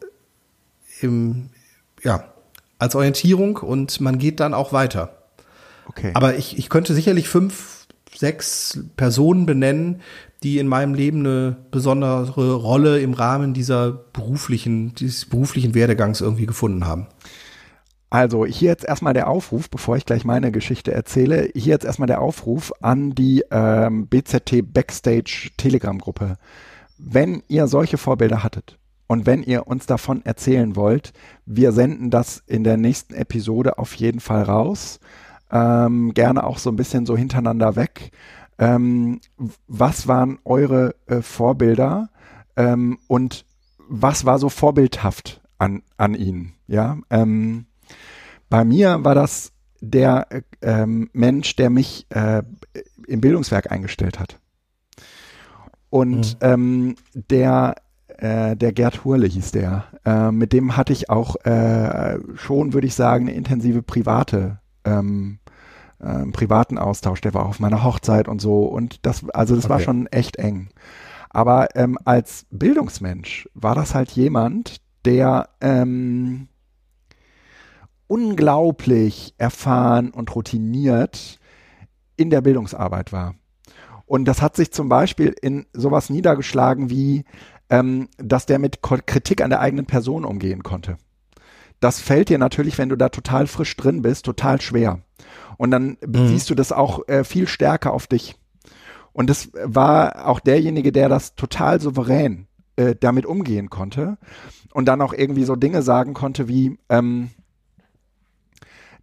im, 1.00 1.50
ja, 2.02 2.24
als 2.78 2.94
Orientierung 2.94 3.56
und 3.56 4.00
man 4.00 4.18
geht 4.18 4.40
dann 4.40 4.54
auch 4.54 4.72
weiter. 4.72 5.16
Okay. 5.86 6.12
Aber 6.14 6.36
ich, 6.36 6.58
ich 6.58 6.68
könnte 6.68 6.94
sicherlich 6.94 7.28
fünf, 7.28 7.86
sechs 8.14 8.80
Personen 8.96 9.46
benennen, 9.46 10.00
die 10.42 10.58
in 10.58 10.66
meinem 10.66 10.94
Leben 10.94 11.20
eine 11.20 11.56
besondere 11.70 12.54
Rolle 12.54 13.00
im 13.00 13.12
Rahmen 13.12 13.52
dieser 13.52 13.92
beruflichen, 13.92 14.94
dieses 14.94 15.26
beruflichen 15.26 15.74
Werdegangs 15.74 16.20
irgendwie 16.20 16.46
gefunden 16.46 16.86
haben. 16.86 17.06
Also 18.10 18.44
hier 18.44 18.70
jetzt 18.70 18.84
erstmal 18.84 19.14
der 19.14 19.28
Aufruf, 19.28 19.70
bevor 19.70 19.96
ich 19.96 20.04
gleich 20.04 20.24
meine 20.24 20.50
Geschichte 20.50 20.92
erzähle, 20.92 21.48
hier 21.54 21.74
jetzt 21.74 21.84
erstmal 21.84 22.08
der 22.08 22.20
Aufruf 22.20 22.72
an 22.80 23.14
die 23.14 23.44
ähm, 23.52 24.08
BZT 24.08 24.72
Backstage 24.72 25.50
Telegram-Gruppe. 25.56 26.36
wenn 26.98 27.42
ihr 27.48 27.66
solche 27.66 27.96
Vorbilder 27.96 28.42
hattet 28.42 28.78
und 29.06 29.26
wenn 29.26 29.42
ihr 29.42 29.66
uns 29.66 29.86
davon 29.86 30.24
erzählen 30.24 30.76
wollt, 30.76 31.12
wir 31.46 31.72
senden 31.72 32.10
das 32.10 32.42
in 32.46 32.64
der 32.64 32.76
nächsten 32.76 33.14
Episode 33.14 33.78
auf 33.78 33.94
jeden 33.94 34.20
Fall 34.20 34.42
raus. 34.42 35.00
Ähm, 35.50 36.12
gerne 36.12 36.44
auch 36.44 36.58
so 36.58 36.70
ein 36.70 36.76
bisschen 36.76 37.06
so 37.06 37.16
hintereinander 37.16 37.74
weg. 37.76 38.10
Ähm, 38.58 39.20
was 39.66 40.06
waren 40.06 40.38
eure 40.44 40.94
äh, 41.06 41.22
Vorbilder 41.22 42.10
ähm, 42.56 42.98
und 43.08 43.46
was 43.78 44.24
war 44.26 44.38
so 44.38 44.48
vorbildhaft 44.48 45.40
an, 45.58 45.82
an 45.96 46.14
ihnen? 46.14 46.54
Ja, 46.66 46.98
ähm, 47.08 47.66
bei 48.50 48.64
mir 48.64 49.02
war 49.04 49.14
das 49.14 49.52
der 49.80 50.26
äh, 50.30 50.42
ähm, 50.60 51.08
Mensch, 51.14 51.56
der 51.56 51.70
mich 51.70 52.06
äh, 52.10 52.42
im 53.06 53.20
Bildungswerk 53.20 53.72
eingestellt 53.72 54.18
hat. 54.18 54.38
Und 55.88 56.34
mhm. 56.34 56.38
ähm, 56.42 56.94
der 57.14 57.76
äh, 58.18 58.54
der 58.56 58.72
Gerd 58.72 59.04
Hurle 59.04 59.26
hieß 59.26 59.52
der. 59.52 59.84
Äh, 60.04 60.30
mit 60.30 60.52
dem 60.52 60.76
hatte 60.76 60.92
ich 60.92 61.08
auch 61.08 61.36
äh, 61.44 62.18
schon, 62.34 62.74
würde 62.74 62.86
ich 62.86 62.94
sagen, 62.94 63.28
eine 63.28 63.36
intensive 63.36 63.82
private 63.82 64.58
ähm, 64.84 65.38
äh, 65.98 66.26
privaten 66.26 66.76
Austausch. 66.76 67.22
Der 67.22 67.34
war 67.34 67.46
auf 67.46 67.60
meiner 67.60 67.82
Hochzeit 67.82 68.28
und 68.28 68.40
so. 68.40 68.64
Und 68.64 69.06
das, 69.06 69.28
also 69.30 69.54
das 69.56 69.64
okay. 69.64 69.72
war 69.72 69.80
schon 69.80 70.06
echt 70.08 70.36
eng. 70.36 70.68
Aber 71.30 71.68
ähm, 71.76 71.96
als 72.04 72.46
Bildungsmensch 72.50 73.48
war 73.54 73.74
das 73.74 73.94
halt 73.94 74.10
jemand, 74.10 74.82
der 75.04 75.48
ähm, 75.60 76.48
unglaublich 78.10 79.34
erfahren 79.38 80.10
und 80.10 80.34
routiniert 80.34 81.38
in 82.16 82.28
der 82.28 82.40
Bildungsarbeit 82.40 83.12
war. 83.12 83.36
Und 84.04 84.24
das 84.24 84.42
hat 84.42 84.56
sich 84.56 84.72
zum 84.72 84.88
Beispiel 84.88 85.32
in 85.40 85.66
sowas 85.72 86.10
niedergeschlagen 86.10 86.90
wie, 86.90 87.24
ähm, 87.70 88.08
dass 88.18 88.46
der 88.46 88.58
mit 88.58 88.82
Kritik 88.82 89.40
an 89.40 89.50
der 89.50 89.60
eigenen 89.60 89.86
Person 89.86 90.24
umgehen 90.24 90.64
konnte. 90.64 90.96
Das 91.78 92.00
fällt 92.00 92.30
dir 92.30 92.38
natürlich, 92.38 92.78
wenn 92.78 92.88
du 92.88 92.96
da 92.96 93.10
total 93.10 93.46
frisch 93.46 93.76
drin 93.76 94.02
bist, 94.02 94.24
total 94.24 94.60
schwer. 94.60 94.98
Und 95.56 95.70
dann 95.70 95.96
mhm. 96.04 96.26
siehst 96.26 96.50
du 96.50 96.56
das 96.56 96.72
auch 96.72 97.06
äh, 97.06 97.22
viel 97.22 97.46
stärker 97.46 97.92
auf 97.92 98.08
dich. 98.08 98.34
Und 99.12 99.30
das 99.30 99.50
war 99.52 100.26
auch 100.26 100.40
derjenige, 100.40 100.90
der 100.90 101.08
das 101.08 101.36
total 101.36 101.80
souverän 101.80 102.48
äh, 102.74 102.96
damit 102.98 103.24
umgehen 103.24 103.70
konnte 103.70 104.18
und 104.72 104.86
dann 104.86 105.00
auch 105.00 105.12
irgendwie 105.12 105.44
so 105.44 105.54
Dinge 105.54 105.82
sagen 105.82 106.12
konnte 106.12 106.48
wie, 106.48 106.76
ähm, 106.88 107.30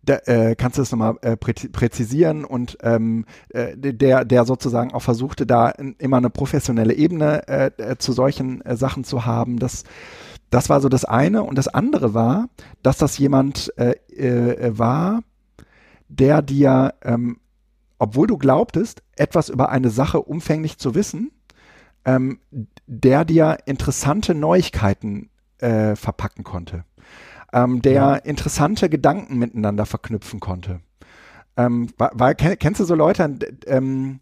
da, 0.07 0.19
äh, 0.25 0.55
kannst 0.55 0.77
du 0.77 0.81
das 0.81 0.91
nochmal 0.91 1.17
äh, 1.21 1.35
prä 1.35 1.53
präzisieren 1.53 2.45
und 2.45 2.77
ähm, 2.81 3.25
äh, 3.49 3.75
der, 3.75 4.25
der 4.25 4.45
sozusagen 4.45 4.93
auch 4.93 5.01
versuchte, 5.01 5.45
da 5.45 5.69
in, 5.69 5.95
immer 5.99 6.17
eine 6.17 6.29
professionelle 6.29 6.93
Ebene 6.93 7.47
äh, 7.47 7.71
äh, 7.77 7.97
zu 7.97 8.13
solchen 8.13 8.61
äh, 8.61 8.77
Sachen 8.77 9.03
zu 9.03 9.25
haben. 9.25 9.59
Das, 9.59 9.83
das 10.49 10.69
war 10.69 10.79
so 10.81 10.89
das 10.89 11.03
eine. 11.03 11.43
Und 11.43 11.57
das 11.57 11.67
andere 11.67 12.13
war, 12.13 12.47
dass 12.83 12.97
das 12.97 13.17
jemand 13.17 13.73
äh, 13.77 13.95
äh, 14.15 14.77
war, 14.77 15.23
der 16.07 16.41
dir, 16.41 16.93
ähm, 17.03 17.39
obwohl 17.99 18.27
du 18.27 18.37
glaubtest, 18.37 19.03
etwas 19.17 19.49
über 19.49 19.69
eine 19.69 19.89
Sache 19.89 20.21
umfänglich 20.21 20.77
zu 20.77 20.95
wissen, 20.95 21.31
ähm, 22.05 22.39
der 22.85 23.25
dir 23.25 23.57
interessante 23.65 24.33
Neuigkeiten 24.33 25.29
äh, 25.57 25.95
verpacken 25.95 26.45
konnte 26.45 26.85
ähm, 27.53 27.81
der 27.81 27.93
ja. 27.93 28.15
interessante 28.15 28.89
Gedanken 28.89 29.37
miteinander 29.37 29.85
verknüpfen 29.85 30.39
konnte. 30.39 30.81
Ähm, 31.55 31.89
weil, 31.97 32.35
kennst 32.35 32.79
du 32.79 32.85
so 32.85 32.93
Leute, 32.93 33.37
ähm, 33.65 34.19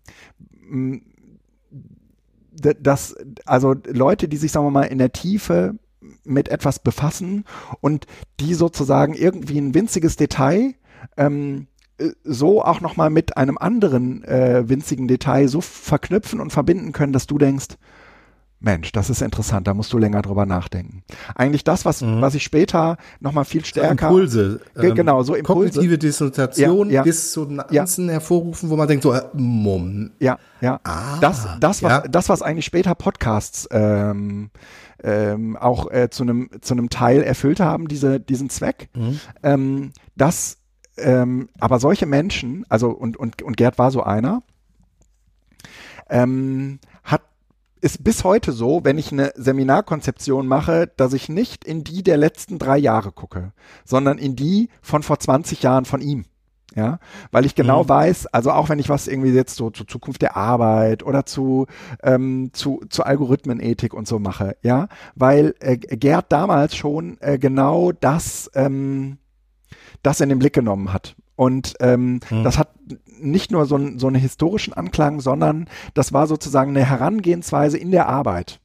das, 2.52 3.16
also 3.46 3.76
Leute, 3.88 4.28
die 4.28 4.38
sich, 4.38 4.52
sagen 4.52 4.66
wir 4.66 4.72
mal, 4.72 4.84
in 4.84 4.98
der 4.98 5.12
Tiefe 5.12 5.76
mit 6.24 6.50
etwas 6.50 6.80
befassen 6.80 7.46
und 7.82 8.06
die 8.40 8.54
sozusagen 8.54 9.14
irgendwie 9.14 9.58
ein 9.58 9.74
winziges 9.74 10.16
Detail 10.16 10.76
ähm, 11.18 11.68
äh, 11.98 12.12
so 12.24 12.64
auch 12.64 12.82
nochmal 12.82 13.10
mit 13.10 13.38
einem 13.38 13.58
anderen 13.58 14.24
äh, 14.24 14.68
winzigen 14.68 15.08
Detail 15.08 15.48
so 15.48 15.62
verknüpfen 15.62 16.40
und 16.40 16.52
verbinden 16.52 16.92
können, 16.92 17.14
dass 17.14 17.28
du 17.28 17.38
denkst, 17.38 17.76
Mensch, 18.66 18.92
das 18.92 19.10
ist 19.10 19.22
interessant, 19.22 19.68
da 19.68 19.74
musst 19.74 19.94
du 19.94 19.98
länger 19.98 20.22
drüber 20.22 20.46
nachdenken. 20.46 21.04
Eigentlich 21.36 21.64
das, 21.64 21.86
was, 21.86 22.02
mhm. 22.02 22.20
was 22.20 22.36
ich 22.36 22.44
später 22.44 22.98
nochmal 23.20 23.46
viel 23.46 23.64
stärker. 23.64 24.08
Impulse. 24.08 24.60
Ähm, 24.76 24.96
genau, 24.96 25.24
so 25.24 25.36
Impulse. 25.36 25.74
Kognitive 25.74 25.98
Dissoziation, 25.98 26.90
ja, 26.90 26.96
ja, 26.96 27.04
Dissonanzen 27.04 28.08
ja. 28.08 28.14
hervorrufen, 28.14 28.70
wo 28.70 28.76
man 28.76 28.88
denkt 28.88 29.04
so, 29.04 29.14
äh, 29.14 29.22
Mom. 29.34 30.12
Ja, 30.20 30.40
ja. 30.60 30.80
Ah, 30.84 31.20
das, 31.22 31.48
das, 31.60 31.84
was, 31.84 32.04
das, 32.10 32.28
was 32.28 32.42
eigentlich 32.42 32.66
später 32.66 32.96
Podcasts 32.96 33.68
ähm, 33.72 34.50
ähm, 35.04 35.56
auch 35.56 35.92
äh, 35.92 36.10
zu 36.10 36.24
einem 36.24 36.50
zu 36.62 36.74
einem 36.74 36.90
Teil 36.90 37.22
erfüllt 37.22 37.60
haben, 37.60 37.88
diese, 37.88 38.20
diesen 38.20 38.50
Zweck. 38.50 38.90
Mhm. 38.96 39.20
Ähm, 39.44 39.92
das, 40.16 40.58
ähm, 40.98 41.50
aber 41.60 41.80
solche 41.80 42.08
Menschen, 42.08 42.66
also 42.68 42.90
und, 42.90 43.16
und, 43.16 43.44
und 43.44 43.58
Gerd 43.58 43.78
war 43.78 43.92
so 43.92 44.02
einer, 44.02 44.42
ähm, 46.10 46.80
ist 47.82 48.04
bis 48.04 48.24
heute 48.24 48.52
so, 48.52 48.82
wenn 48.84 48.98
ich 48.98 49.12
eine 49.12 49.32
Seminarkonzeption 49.36 50.48
mache, 50.48 50.92
dass 50.98 51.14
ich 51.14 51.30
nicht 51.30 51.66
in 51.66 51.84
die 51.84 52.04
der 52.04 52.18
letzten 52.18 52.58
drei 52.58 52.78
Jahre 52.78 53.12
gucke, 53.12 53.52
sondern 53.84 54.18
in 54.18 54.36
die 54.36 54.70
von 54.82 55.04
vor 55.04 55.20
20 55.20 55.62
Jahren 55.64 55.86
von 55.86 56.02
ihm. 56.02 56.26
Ja, 56.76 57.00
weil 57.32 57.46
ich 57.46 57.56
genau 57.56 57.84
mhm. 57.84 57.90
weiß, 57.90 58.28
also 58.28 58.52
auch 58.52 58.68
wenn 58.68 58.80
ich 58.80 58.90
was 58.90 59.08
irgendwie 59.08 59.30
jetzt 59.30 59.56
so 59.56 59.70
zur 59.70 59.88
Zukunft 59.88 60.22
der 60.22 60.36
Arbeit 60.36 61.04
oder 61.04 61.26
zu, 61.26 61.68
ähm, 62.04 62.50
zu, 62.52 62.82
zu 62.90 63.04
Algorithmenethik 63.04 63.94
und 63.94 64.10
so 64.10 64.20
mache, 64.20 64.58
ja, 64.62 64.90
weil 65.16 65.56
äh, 65.60 65.78
Gerd 65.78 66.34
damals 66.34 66.76
schon 66.76 67.18
äh, 67.22 67.38
genau 67.38 67.94
das, 67.94 68.52
ähm, 68.56 69.20
das 70.04 70.20
in 70.20 70.28
den 70.28 70.40
Blick 70.40 70.54
genommen 70.54 70.92
hat. 70.92 71.16
Und 71.36 71.74
ähm, 71.80 72.20
mhm. 72.30 72.44
das 72.44 72.58
hat 72.58 72.70
nicht 73.20 73.52
nur 73.52 73.66
so, 73.66 73.76
ein, 73.76 74.00
so 74.00 74.08
einen 74.08 74.16
historischen 74.16 74.74
Anklang, 74.74 75.20
sondern 75.20 75.68
das 75.94 76.14
war 76.14 76.28
sozusagen 76.28 76.72
eine 76.72 76.86
Herangehensweise 76.86 77.78
in 77.78 77.92
der 77.92 78.08
Arbeit 78.08 78.60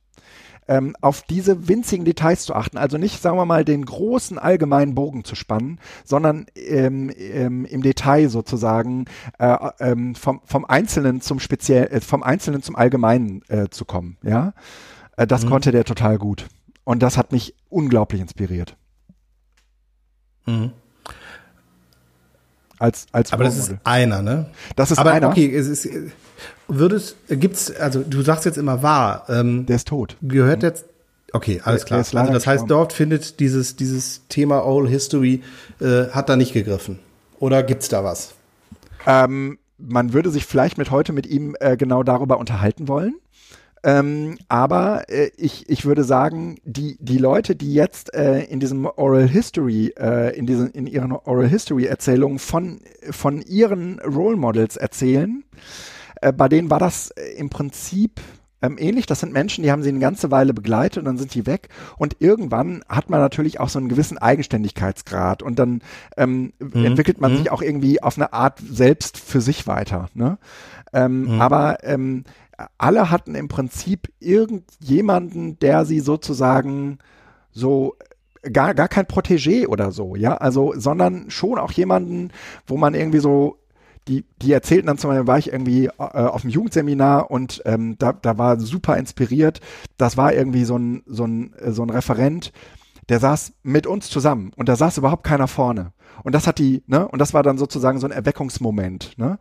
ähm, 0.70 0.94
auf 1.00 1.22
diese 1.22 1.68
winzigen 1.68 2.04
Details 2.04 2.44
zu 2.44 2.54
achten. 2.54 2.78
Also 2.78 2.96
nicht, 2.96 3.20
sagen 3.20 3.36
wir 3.36 3.44
mal, 3.44 3.64
den 3.64 3.84
großen 3.84 4.38
allgemeinen 4.38 4.94
Bogen 4.94 5.24
zu 5.24 5.34
spannen, 5.34 5.80
sondern 6.04 6.46
ähm, 6.54 7.10
ähm, 7.16 7.64
im 7.64 7.82
Detail 7.82 8.28
sozusagen 8.28 9.06
äh, 9.40 9.56
ähm, 9.80 10.14
vom, 10.14 10.40
vom 10.44 10.64
Einzelnen 10.64 11.20
zum 11.20 11.40
speziell, 11.40 11.88
äh, 11.88 12.00
vom 12.00 12.22
Einzelnen 12.22 12.62
zum 12.62 12.76
Allgemeinen 12.76 13.42
äh, 13.48 13.68
zu 13.68 13.84
kommen. 13.84 14.16
Ja, 14.22 14.54
äh, 15.16 15.26
das 15.26 15.44
mhm. 15.44 15.48
konnte 15.50 15.72
der 15.72 15.84
total 15.84 16.18
gut. 16.18 16.46
Und 16.84 17.02
das 17.02 17.18
hat 17.18 17.32
mich 17.32 17.56
unglaublich 17.68 18.20
inspiriert. 18.20 18.76
Mhm. 20.46 20.70
Als, 22.80 23.06
als 23.12 23.32
Aber 23.34 23.44
das 23.44 23.58
ist 23.58 23.74
einer, 23.84 24.22
ne? 24.22 24.46
Das 24.74 24.90
ist 24.90 24.98
Aber 24.98 25.12
einer. 25.12 25.28
okay, 25.28 25.54
es 25.54 25.68
ist, 25.68 25.86
würdest, 26.66 27.14
gibt's, 27.28 27.70
also 27.76 28.02
du 28.02 28.22
sagst 28.22 28.46
jetzt 28.46 28.56
immer 28.56 28.82
wahr. 28.82 29.26
Ähm, 29.28 29.66
der 29.66 29.76
ist 29.76 29.86
tot. 29.86 30.16
Gehört 30.22 30.62
jetzt, 30.62 30.86
okay, 31.34 31.60
alles 31.62 31.84
klar. 31.84 31.98
Also 31.98 32.32
das 32.32 32.46
heißt, 32.46 32.64
dort 32.68 32.94
findet 32.94 33.38
dieses, 33.38 33.76
dieses 33.76 34.26
Thema 34.28 34.64
Oral 34.64 34.88
History, 34.88 35.42
äh, 35.78 36.06
hat 36.10 36.30
da 36.30 36.36
nicht 36.36 36.54
gegriffen. 36.54 36.98
Oder 37.38 37.62
gibt's 37.62 37.90
da 37.90 38.02
was? 38.02 38.32
Ähm, 39.06 39.58
man 39.76 40.14
würde 40.14 40.30
sich 40.30 40.46
vielleicht 40.46 40.78
mit 40.78 40.90
heute 40.90 41.12
mit 41.12 41.26
ihm 41.26 41.54
äh, 41.60 41.76
genau 41.76 42.02
darüber 42.02 42.38
unterhalten 42.38 42.88
wollen. 42.88 43.19
Ähm, 43.82 44.36
aber 44.48 45.08
äh, 45.08 45.30
ich, 45.36 45.68
ich 45.68 45.84
würde 45.86 46.04
sagen, 46.04 46.58
die, 46.64 46.96
die 47.00 47.18
Leute, 47.18 47.56
die 47.56 47.72
jetzt 47.72 48.12
äh, 48.14 48.42
in 48.44 48.60
diesem 48.60 48.84
Oral 48.84 49.26
History, 49.26 49.94
äh, 49.98 50.36
in, 50.36 50.46
diesen, 50.46 50.70
in 50.70 50.86
ihren 50.86 51.12
Oral 51.12 51.48
History 51.48 51.86
Erzählungen 51.86 52.38
von, 52.38 52.80
von 53.10 53.40
ihren 53.40 53.98
Role 54.00 54.36
Models 54.36 54.76
erzählen, 54.76 55.44
äh, 56.20 56.32
bei 56.32 56.48
denen 56.48 56.70
war 56.70 56.78
das 56.78 57.10
äh, 57.12 57.32
im 57.38 57.48
Prinzip 57.48 58.20
ähm, 58.62 58.76
ähnlich. 58.78 59.06
Das 59.06 59.20
sind 59.20 59.32
Menschen, 59.32 59.64
die 59.64 59.70
haben 59.70 59.82
sie 59.82 59.88
eine 59.88 59.98
ganze 59.98 60.30
Weile 60.30 60.52
begleitet 60.52 60.98
und 60.98 61.04
dann 61.06 61.18
sind 61.18 61.34
die 61.34 61.46
weg. 61.46 61.68
Und 61.96 62.16
irgendwann 62.20 62.82
hat 62.88 63.08
man 63.10 63.20
natürlich 63.20 63.60
auch 63.60 63.68
so 63.68 63.78
einen 63.78 63.88
gewissen 63.88 64.18
Eigenständigkeitsgrad 64.18 65.42
und 65.42 65.58
dann 65.58 65.80
ähm, 66.16 66.52
mhm. 66.58 66.84
entwickelt 66.84 67.20
man 67.20 67.32
mhm. 67.32 67.36
sich 67.38 67.50
auch 67.50 67.62
irgendwie 67.62 68.02
auf 68.02 68.18
eine 68.18 68.32
Art 68.32 68.58
selbst 68.58 69.18
für 69.18 69.40
sich 69.40 69.66
weiter. 69.66 70.08
Ne? 70.14 70.38
Ähm, 70.92 71.34
mhm. 71.34 71.40
Aber 71.40 71.78
ähm, 71.82 72.24
alle 72.78 73.10
hatten 73.10 73.34
im 73.34 73.48
Prinzip 73.48 74.12
irgendjemanden, 74.20 75.58
der 75.58 75.84
sie 75.84 76.00
sozusagen 76.00 76.98
so 77.52 77.96
gar, 78.52 78.74
gar 78.74 78.88
kein 78.88 79.06
Protégé 79.06 79.66
oder 79.66 79.92
so, 79.92 80.16
ja, 80.16 80.36
also, 80.36 80.72
sondern 80.76 81.30
schon 81.30 81.58
auch 81.58 81.72
jemanden, 81.72 82.30
wo 82.66 82.76
man 82.76 82.94
irgendwie 82.94 83.18
so, 83.18 83.56
die, 84.08 84.24
die 84.40 84.52
erzählten 84.52 84.86
dann 84.86 84.98
zum 84.98 85.10
Beispiel, 85.10 85.26
war 85.26 85.38
ich 85.38 85.52
irgendwie 85.52 85.86
äh, 85.86 85.90
auf 85.98 86.40
dem 86.42 86.50
Jugendseminar 86.50 87.30
und 87.30 87.62
ähm, 87.66 87.96
da, 87.98 88.12
da 88.12 88.38
war 88.38 88.58
super 88.58 88.96
inspiriert. 88.96 89.60
Das 89.98 90.16
war 90.16 90.32
irgendwie 90.32 90.64
so 90.64 90.76
ein, 90.76 91.02
so 91.06 91.26
ein, 91.26 91.54
so 91.66 91.82
ein 91.82 91.90
Referent, 91.90 92.52
der 93.10 93.18
saß 93.18 93.52
mit 93.64 93.86
uns 93.88 94.08
zusammen 94.08 94.52
und 94.56 94.68
da 94.68 94.76
saß 94.76 94.96
überhaupt 94.98 95.24
keiner 95.24 95.48
vorne. 95.48 95.92
Und 96.22 96.34
das 96.34 96.46
hat 96.46 96.58
die, 96.58 96.82
ne, 96.86 97.08
und 97.08 97.18
das 97.18 97.34
war 97.34 97.42
dann 97.42 97.58
sozusagen 97.58 97.98
so 97.98 98.06
ein 98.06 98.12
Erweckungsmoment, 98.12 99.18
ne? 99.18 99.38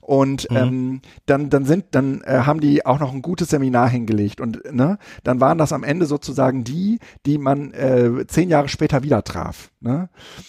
Und 0.00 0.50
mhm. 0.50 0.56
ähm, 0.56 1.00
dann, 1.26 1.50
dann 1.50 1.64
sind, 1.64 1.86
dann 1.92 2.22
äh, 2.22 2.42
haben 2.46 2.60
die 2.60 2.84
auch 2.84 2.98
noch 2.98 3.12
ein 3.12 3.22
gutes 3.22 3.50
Seminar 3.50 3.88
hingelegt 3.88 4.40
und 4.40 4.60
ne, 4.72 4.98
dann 5.24 5.40
waren 5.40 5.58
das 5.58 5.72
am 5.72 5.84
Ende 5.84 6.06
sozusagen 6.06 6.64
die, 6.64 6.98
die 7.26 7.38
man 7.38 7.72
äh, 7.72 8.26
zehn 8.26 8.48
Jahre 8.48 8.68
später 8.68 9.02
wieder 9.02 9.22
traf. 9.22 9.70
Ne? 9.80 10.08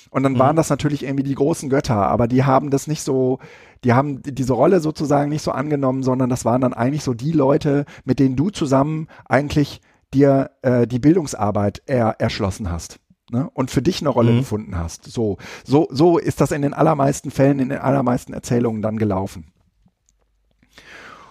Und 0.09 0.23
dann 0.23 0.33
mhm. 0.33 0.39
waren 0.39 0.55
das 0.55 0.69
natürlich 0.69 1.03
irgendwie 1.03 1.23
die 1.23 1.35
großen 1.35 1.69
Götter, 1.69 2.07
aber 2.07 2.27
die 2.27 2.43
haben 2.43 2.69
das 2.69 2.87
nicht 2.87 3.01
so, 3.01 3.39
die 3.83 3.93
haben 3.93 4.21
diese 4.23 4.53
Rolle 4.53 4.79
sozusagen 4.79 5.29
nicht 5.29 5.43
so 5.43 5.51
angenommen, 5.51 6.03
sondern 6.03 6.29
das 6.29 6.45
waren 6.45 6.61
dann 6.61 6.73
eigentlich 6.73 7.03
so 7.03 7.13
die 7.13 7.33
Leute, 7.33 7.85
mit 8.05 8.19
denen 8.19 8.35
du 8.35 8.49
zusammen 8.49 9.07
eigentlich 9.25 9.81
dir 10.13 10.51
äh, 10.61 10.87
die 10.87 10.99
Bildungsarbeit 10.99 11.81
er, 11.85 12.19
erschlossen 12.19 12.69
hast 12.69 12.99
ne? 13.31 13.49
und 13.53 13.71
für 13.71 13.81
dich 13.81 14.01
eine 14.01 14.09
Rolle 14.09 14.31
mhm. 14.31 14.39
gefunden 14.39 14.77
hast. 14.77 15.05
So, 15.05 15.37
so, 15.63 15.87
so 15.91 16.17
ist 16.17 16.41
das 16.41 16.51
in 16.51 16.61
den 16.61 16.73
allermeisten 16.73 17.31
Fällen, 17.31 17.59
in 17.59 17.69
den 17.69 17.79
allermeisten 17.79 18.33
Erzählungen 18.33 18.81
dann 18.81 18.97
gelaufen. 18.97 19.51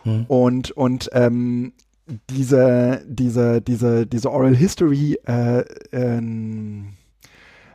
Mhm. 0.05 0.25
Und, 0.29 0.71
und 0.73 1.11
ähm, 1.13 1.73
diese, 2.29 3.05
diese, 3.07 3.63
diese, 3.63 4.07
diese 4.07 4.31
Oral 4.31 4.57
History 4.57 5.19
äh, 5.27 5.61
äh, 5.93 6.23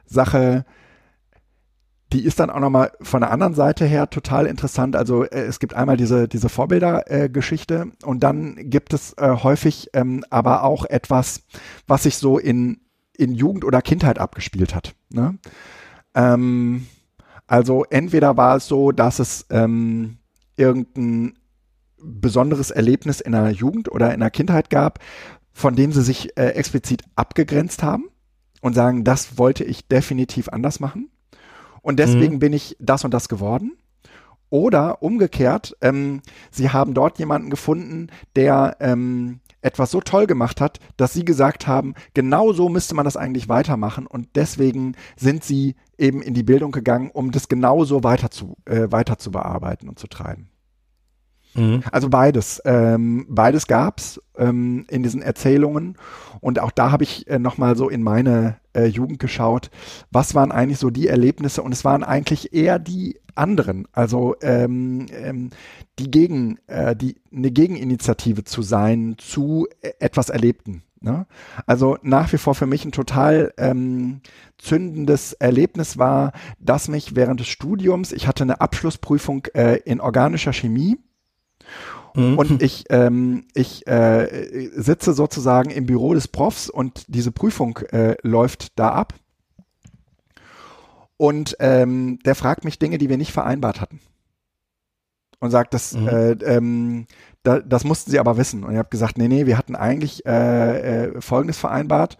Sache, 0.05 0.65
die 2.13 2.23
ist 2.23 2.39
dann 2.39 2.49
auch 2.49 2.59
nochmal 2.59 2.91
von 3.01 3.21
der 3.21 3.31
anderen 3.31 3.53
Seite 3.53 3.85
her 3.85 4.09
total 4.09 4.45
interessant. 4.45 4.95
Also 4.95 5.23
äh, 5.23 5.41
es 5.41 5.59
gibt 5.59 5.73
einmal 5.73 5.97
diese, 5.97 6.27
diese 6.27 6.49
Vorbildergeschichte 6.49 7.91
äh, 7.91 8.05
und 8.05 8.23
dann 8.23 8.55
gibt 8.69 8.93
es 8.93 9.13
äh, 9.13 9.37
häufig 9.43 9.89
ähm, 9.93 10.23
aber 10.29 10.63
auch 10.63 10.85
etwas, 10.85 11.43
was 11.85 12.03
sich 12.03 12.17
so 12.17 12.37
in 12.37 12.79
in 13.17 13.33
Jugend 13.33 13.65
oder 13.65 13.81
Kindheit 13.81 14.19
abgespielt 14.19 14.73
hat. 14.73 14.95
Ne? 15.09 15.37
Ähm, 16.13 16.87
also 17.47 17.83
entweder 17.89 18.37
war 18.37 18.57
es 18.57 18.67
so, 18.67 18.91
dass 18.91 19.19
es 19.19 19.45
ähm, 19.49 20.17
irgendein 20.55 21.33
besonderes 21.97 22.71
Erlebnis 22.71 23.19
in 23.19 23.31
der 23.31 23.49
Jugend 23.51 23.91
oder 23.91 24.13
in 24.13 24.19
der 24.19 24.29
Kindheit 24.29 24.69
gab, 24.69 24.99
von 25.51 25.75
dem 25.75 25.91
sie 25.91 26.03
sich 26.03 26.37
äh, 26.37 26.49
explizit 26.49 27.03
abgegrenzt 27.15 27.81
haben 27.83 28.09
und 28.61 28.75
sagen, 28.75 29.03
das 29.03 29.37
wollte 29.37 29.63
ich 29.63 29.87
definitiv 29.87 30.49
anders 30.49 30.79
machen. 30.79 31.09
Und 31.87 31.99
deswegen 31.99 32.33
mhm. 32.33 32.39
bin 32.39 32.51
ich 32.51 32.75
das 32.81 33.05
und 33.05 33.13
das 33.13 33.29
geworden. 33.29 33.77
Oder 34.49 35.01
umgekehrt, 35.01 35.73
ähm, 35.79 36.21
sie 36.51 36.71
haben 36.71 36.93
dort 36.93 37.17
jemanden 37.17 37.49
gefunden, 37.49 38.07
der 38.35 38.75
ähm, 38.81 39.39
etwas 39.61 39.91
so 39.91 40.01
toll 40.01 40.27
gemacht 40.27 40.59
hat, 40.59 40.79
dass 40.97 41.13
sie 41.13 41.23
gesagt 41.23 41.65
haben, 41.65 41.93
genau 42.13 42.51
so 42.51 42.67
müsste 42.67 42.93
man 42.93 43.05
das 43.05 43.15
eigentlich 43.15 43.47
weitermachen 43.47 44.05
und 44.05 44.27
deswegen 44.35 44.95
sind 45.15 45.45
sie 45.45 45.75
eben 45.97 46.21
in 46.21 46.33
die 46.33 46.43
Bildung 46.43 46.73
gegangen, 46.73 47.09
um 47.09 47.31
das 47.31 47.47
genauso 47.47 48.03
weiter 48.03 48.31
zu, 48.31 48.57
äh, 48.65 48.91
weiter 48.91 49.17
zu 49.17 49.31
bearbeiten 49.31 49.87
und 49.87 49.97
zu 49.97 50.07
treiben. 50.07 50.49
Mhm. 51.57 51.81
Also 51.91 52.09
beides. 52.09 52.61
Ähm, 52.65 53.25
beides 53.29 53.67
gab's 53.67 54.21
ähm, 54.37 54.85
in 54.89 55.03
diesen 55.03 55.21
Erzählungen. 55.21 55.97
Und 56.39 56.59
auch 56.59 56.71
da 56.71 56.91
habe 56.91 57.03
ich 57.03 57.27
äh, 57.27 57.39
nochmal 57.39 57.75
so 57.75 57.89
in 57.89 58.03
meine 58.03 58.57
äh, 58.73 58.85
Jugend 58.85 59.19
geschaut, 59.19 59.71
was 60.11 60.35
waren 60.35 60.51
eigentlich 60.51 60.77
so 60.79 60.89
die 60.89 61.07
Erlebnisse 61.07 61.63
und 61.63 61.71
es 61.71 61.83
waren 61.83 62.03
eigentlich 62.03 62.53
eher 62.53 62.79
die 62.79 63.19
anderen, 63.35 63.87
also 63.91 64.35
ähm, 64.41 65.05
ähm, 65.11 65.51
die 65.99 66.09
gegen, 66.09 66.57
äh, 66.67 66.95
die 66.95 67.15
eine 67.31 67.51
Gegeninitiative 67.51 68.43
zu 68.43 68.61
sein 68.61 69.15
zu 69.17 69.67
äh, 69.81 69.91
etwas 69.99 70.29
Erlebten. 70.29 70.83
Ne? 70.99 71.27
Also 71.65 71.97
nach 72.01 72.33
wie 72.33 72.37
vor 72.37 72.55
für 72.55 72.65
mich 72.65 72.83
ein 72.83 72.91
total 72.91 73.53
ähm, 73.57 74.21
zündendes 74.57 75.33
Erlebnis 75.33 75.97
war, 75.97 76.31
dass 76.59 76.87
mich 76.87 77.15
während 77.15 77.39
des 77.39 77.47
Studiums, 77.47 78.11
ich 78.11 78.27
hatte 78.27 78.43
eine 78.43 78.61
Abschlussprüfung 78.61 79.45
äh, 79.53 79.77
in 79.85 80.01
organischer 80.01 80.53
Chemie 80.53 80.97
mhm. 82.17 82.37
und 82.37 82.63
ich, 82.63 82.85
ähm, 82.89 83.45
ich 83.53 83.87
äh, 83.87 84.69
sitze 84.75 85.13
sozusagen 85.13 85.69
im 85.69 85.85
Büro 85.85 86.13
des 86.13 86.27
Profs 86.27 86.69
und 86.69 87.05
diese 87.07 87.31
Prüfung 87.31 87.77
äh, 87.91 88.15
läuft 88.21 88.77
da 88.79 88.89
ab. 88.89 89.13
Und 91.17 91.55
ähm, 91.59 92.19
der 92.25 92.35
fragt 92.35 92.63
mich 92.63 92.79
Dinge, 92.79 92.97
die 92.97 93.09
wir 93.09 93.17
nicht 93.17 93.31
vereinbart 93.31 93.81
hatten. 93.81 93.99
Und 95.39 95.51
sagt, 95.51 95.73
das, 95.73 95.93
mhm. 95.93 96.07
äh, 96.07 96.31
ähm, 96.31 97.05
da, 97.43 97.59
das 97.59 97.83
mussten 97.83 98.11
sie 98.11 98.19
aber 98.19 98.37
wissen. 98.37 98.63
Und 98.63 98.71
ich 98.71 98.77
habe 98.77 98.89
gesagt, 98.89 99.17
nee, 99.17 99.27
nee, 99.27 99.45
wir 99.45 99.57
hatten 99.57 99.75
eigentlich 99.75 100.25
äh, 100.25 101.05
äh, 101.05 101.21
Folgendes 101.21 101.57
vereinbart. 101.57 102.17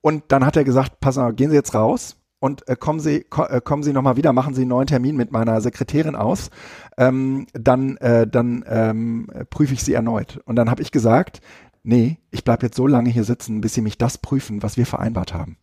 Und 0.00 0.24
dann 0.28 0.44
hat 0.44 0.56
er 0.56 0.64
gesagt, 0.64 1.00
pass 1.00 1.16
mal, 1.16 1.32
gehen 1.32 1.50
Sie 1.50 1.56
jetzt 1.56 1.74
raus 1.74 2.16
und 2.46 2.68
äh, 2.68 2.76
kommen 2.76 3.00
Sie, 3.00 3.24
ko 3.24 3.42
äh, 3.42 3.60
kommen 3.60 3.82
Sie 3.82 3.92
nochmal 3.92 4.16
wieder, 4.16 4.32
machen 4.32 4.54
Sie 4.54 4.62
einen 4.62 4.70
neuen 4.70 4.86
Termin 4.86 5.16
mit 5.16 5.32
meiner 5.32 5.60
Sekretärin 5.60 6.14
aus, 6.14 6.50
ähm, 6.96 7.48
dann, 7.52 7.96
äh, 7.96 8.26
dann 8.26 8.64
ähm, 8.68 9.28
prüfe 9.50 9.74
ich 9.74 9.82
Sie 9.82 9.94
erneut. 9.94 10.40
Und 10.44 10.54
dann 10.54 10.70
habe 10.70 10.80
ich 10.80 10.92
gesagt, 10.92 11.40
nee, 11.82 12.18
ich 12.30 12.44
bleib 12.44 12.62
jetzt 12.62 12.76
so 12.76 12.86
lange 12.86 13.10
hier 13.10 13.24
sitzen, 13.24 13.60
bis 13.60 13.74
Sie 13.74 13.80
mich 13.80 13.98
das 13.98 14.18
prüfen, 14.18 14.62
was 14.62 14.76
wir 14.76 14.86
vereinbart 14.86 15.34
haben. 15.34 15.58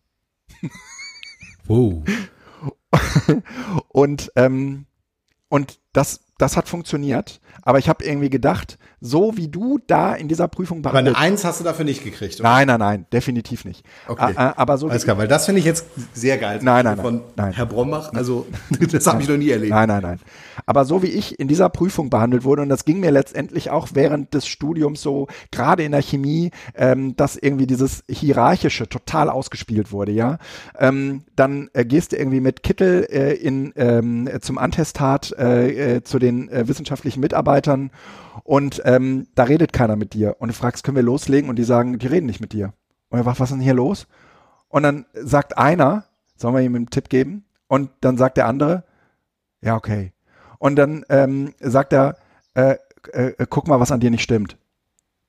wow. 1.64 2.04
und, 3.88 4.30
ähm, 4.36 4.84
und 5.48 5.80
das, 5.94 6.20
das 6.36 6.58
hat 6.58 6.68
funktioniert. 6.68 7.40
Aber 7.62 7.78
ich 7.78 7.88
habe 7.88 8.04
irgendwie 8.04 8.30
gedacht, 8.30 8.78
so 9.04 9.36
wie 9.36 9.48
du 9.48 9.78
da 9.86 10.14
in 10.14 10.28
dieser 10.28 10.48
Prüfung 10.48 10.80
behandelt. 10.80 11.14
Aber 11.14 11.22
eine 11.22 11.32
Eins 11.32 11.44
hast 11.44 11.60
du 11.60 11.64
dafür 11.64 11.84
nicht 11.84 12.02
gekriegt, 12.02 12.40
oder? 12.40 12.48
Nein, 12.48 12.68
nein, 12.68 12.80
nein, 12.80 13.06
definitiv 13.12 13.66
nicht. 13.66 13.84
Okay. 14.08 14.32
Äh, 14.32 14.52
aber 14.56 14.78
so 14.78 14.88
Alles 14.88 15.04
klar, 15.04 15.18
weil 15.18 15.28
das 15.28 15.44
finde 15.44 15.58
ich 15.58 15.66
jetzt 15.66 15.84
sehr 16.14 16.38
geil. 16.38 16.60
Nein, 16.62 16.86
nein, 16.86 16.96
von 16.96 17.20
nein. 17.36 17.52
Herr 17.52 17.66
Brombach, 17.66 18.14
also 18.14 18.46
das 18.92 19.06
habe 19.06 19.20
ich 19.20 19.28
noch 19.28 19.36
nie 19.36 19.50
erlebt. 19.50 19.70
Nein, 19.70 19.88
nein, 19.88 20.00
nein. 20.00 20.20
Aber 20.64 20.86
so 20.86 21.02
wie 21.02 21.08
ich 21.08 21.38
in 21.38 21.48
dieser 21.48 21.68
Prüfung 21.68 22.08
behandelt 22.08 22.44
wurde, 22.44 22.62
und 22.62 22.70
das 22.70 22.86
ging 22.86 23.00
mir 23.00 23.10
letztendlich 23.10 23.68
auch 23.68 23.88
während 23.92 24.32
des 24.32 24.46
Studiums 24.46 25.02
so, 25.02 25.26
gerade 25.50 25.84
in 25.84 25.92
der 25.92 26.00
Chemie, 26.00 26.50
ähm, 26.74 27.14
dass 27.14 27.36
irgendwie 27.36 27.66
dieses 27.66 28.04
Hierarchische 28.08 28.88
total 28.88 29.28
ausgespielt 29.28 29.92
wurde, 29.92 30.12
ja. 30.12 30.38
Ähm, 30.78 31.24
dann 31.36 31.68
äh, 31.74 31.84
gehst 31.84 32.12
du 32.12 32.16
irgendwie 32.16 32.40
mit 32.40 32.62
Kittel 32.62 33.06
äh, 33.10 33.34
in, 33.34 33.74
ähm, 33.76 34.30
zum 34.40 34.56
Antestat 34.56 35.34
äh, 35.38 35.96
äh, 35.96 36.02
zu 36.02 36.18
den 36.18 36.48
äh, 36.48 36.66
wissenschaftlichen 36.66 37.20
Mitarbeitern 37.20 37.90
und 38.42 38.82
ähm, 38.84 39.28
da 39.34 39.44
redet 39.44 39.72
keiner 39.72 39.96
mit 39.96 40.14
dir. 40.14 40.36
Und 40.38 40.48
du 40.48 40.54
fragst, 40.54 40.84
können 40.84 40.96
wir 40.96 41.02
loslegen? 41.02 41.48
Und 41.48 41.56
die 41.56 41.64
sagen, 41.64 41.98
die 41.98 42.06
reden 42.06 42.26
nicht 42.26 42.40
mit 42.40 42.52
dir. 42.52 42.72
Und 43.10 43.18
er 43.18 43.24
fragt, 43.24 43.40
was 43.40 43.50
ist 43.50 43.56
denn 43.56 43.62
hier 43.62 43.74
los? 43.74 44.06
Und 44.68 44.82
dann 44.82 45.06
sagt 45.14 45.56
einer, 45.56 46.04
sollen 46.36 46.54
wir 46.54 46.62
ihm 46.62 46.74
einen 46.74 46.90
Tipp 46.90 47.08
geben? 47.08 47.44
Und 47.68 47.90
dann 48.00 48.18
sagt 48.18 48.36
der 48.36 48.46
andere, 48.46 48.84
ja, 49.60 49.76
okay. 49.76 50.12
Und 50.58 50.76
dann 50.76 51.04
ähm, 51.08 51.54
sagt 51.60 51.92
er, 51.92 52.16
äh, 52.54 52.76
äh, 53.12 53.46
guck 53.48 53.68
mal, 53.68 53.80
was 53.80 53.92
an 53.92 54.00
dir 54.00 54.10
nicht 54.10 54.22
stimmt. 54.22 54.56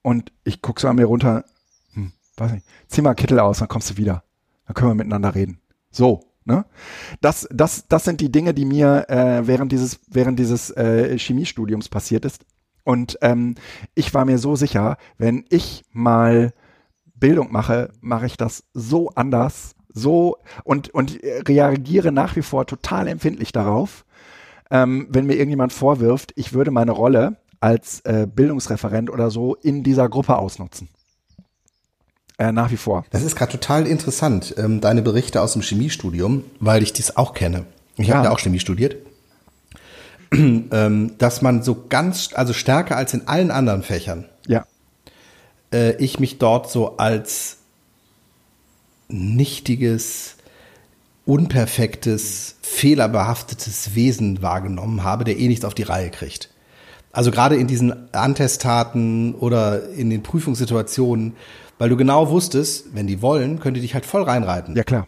Und 0.01 0.31
ich 0.43 0.61
guck 0.61 0.79
so 0.79 0.87
an 0.87 0.95
mir 0.95 1.05
runter, 1.05 1.45
hm, 1.93 2.11
weiß 2.37 2.53
nicht, 2.53 2.65
zieh 2.87 3.01
mal 3.01 3.15
Kittel 3.15 3.39
aus, 3.39 3.59
dann 3.59 3.67
kommst 3.67 3.89
du 3.89 3.97
wieder. 3.97 4.23
Dann 4.65 4.73
können 4.73 4.91
wir 4.91 4.95
miteinander 4.95 5.35
reden. 5.35 5.59
So, 5.91 6.31
ne? 6.43 6.65
Das, 7.21 7.47
das, 7.51 7.87
das 7.87 8.03
sind 8.03 8.21
die 8.21 8.31
Dinge, 8.31 8.53
die 8.53 8.65
mir 8.65 9.09
äh, 9.09 9.47
während 9.47 9.71
dieses, 9.71 9.99
während 10.07 10.39
dieses 10.39 10.71
äh, 10.71 11.17
Chemiestudiums 11.17 11.89
passiert 11.89 12.25
ist. 12.25 12.45
Und 12.85 13.17
ähm, 13.21 13.55
ich 13.95 14.13
war 14.13 14.23
mir 14.23 14.37
so 14.37 14.55
sicher, 14.55 14.97
wenn 15.17 15.43
ich 15.49 15.83
mal 15.91 16.53
Bildung 17.15 17.51
mache, 17.51 17.89
mache 17.99 18.27
ich 18.27 18.37
das 18.37 18.63
so 18.73 19.09
anders, 19.09 19.75
so 19.91 20.37
und, 20.63 20.89
und 20.93 21.19
reagiere 21.23 22.11
nach 22.11 22.35
wie 22.35 22.43
vor 22.43 22.67
total 22.67 23.07
empfindlich 23.07 23.51
darauf, 23.51 24.05
ähm, 24.69 25.07
wenn 25.09 25.25
mir 25.25 25.33
irgendjemand 25.33 25.73
vorwirft, 25.73 26.31
ich 26.35 26.53
würde 26.53 26.71
meine 26.71 26.91
Rolle 26.91 27.37
als 27.59 28.01
äh, 28.01 28.27
Bildungsreferent 28.27 29.09
oder 29.09 29.31
so 29.31 29.55
in 29.55 29.83
dieser 29.83 30.07
Gruppe 30.07 30.37
ausnutzen. 30.37 30.89
Äh, 32.37 32.51
nach 32.51 32.69
wie 32.69 32.77
vor. 32.77 33.05
Das 33.11 33.23
ist 33.23 33.35
gerade 33.35 33.53
total 33.53 33.87
interessant, 33.87 34.53
ähm, 34.57 34.81
deine 34.81 35.01
Berichte 35.01 35.41
aus 35.41 35.53
dem 35.53 35.61
Chemiestudium, 35.61 36.43
weil 36.59 36.83
ich 36.83 36.93
dies 36.93 37.15
auch 37.15 37.33
kenne. 37.33 37.65
Ich 37.95 38.07
ja. 38.07 38.15
habe 38.15 38.25
ja 38.25 38.31
auch 38.31 38.39
Chemie 38.39 38.59
studiert. 38.59 38.97
ähm, 40.71 41.11
dass 41.17 41.41
man 41.41 41.63
so 41.63 41.85
ganz, 41.89 42.29
also 42.33 42.53
stärker 42.53 42.97
als 42.97 43.13
in 43.13 43.27
allen 43.27 43.51
anderen 43.51 43.83
Fächern, 43.83 44.25
ja. 44.47 44.65
äh, 45.71 45.95
ich 45.97 46.19
mich 46.19 46.37
dort 46.37 46.69
so 46.69 46.97
als 46.97 47.57
nichtiges, 49.07 50.35
unperfektes, 51.25 52.55
fehlerbehaftetes 52.61 53.95
Wesen 53.95 54.41
wahrgenommen 54.41 55.03
habe, 55.03 55.23
der 55.23 55.37
eh 55.37 55.47
nichts 55.47 55.65
auf 55.65 55.73
die 55.73 55.83
Reihe 55.83 56.09
kriegt. 56.09 56.49
Also 57.11 57.31
gerade 57.31 57.55
in 57.55 57.67
diesen 57.67 58.13
Antestaten 58.13 59.35
oder 59.35 59.89
in 59.91 60.09
den 60.09 60.21
Prüfungssituationen, 60.21 61.33
weil 61.77 61.89
du 61.89 61.97
genau 61.97 62.29
wusstest, 62.29 62.87
wenn 62.93 63.07
die 63.07 63.21
wollen, 63.21 63.59
können 63.59 63.75
die 63.75 63.81
dich 63.81 63.93
halt 63.93 64.05
voll 64.05 64.23
reinreiten. 64.23 64.75
Ja, 64.75 64.83
klar. 64.83 65.07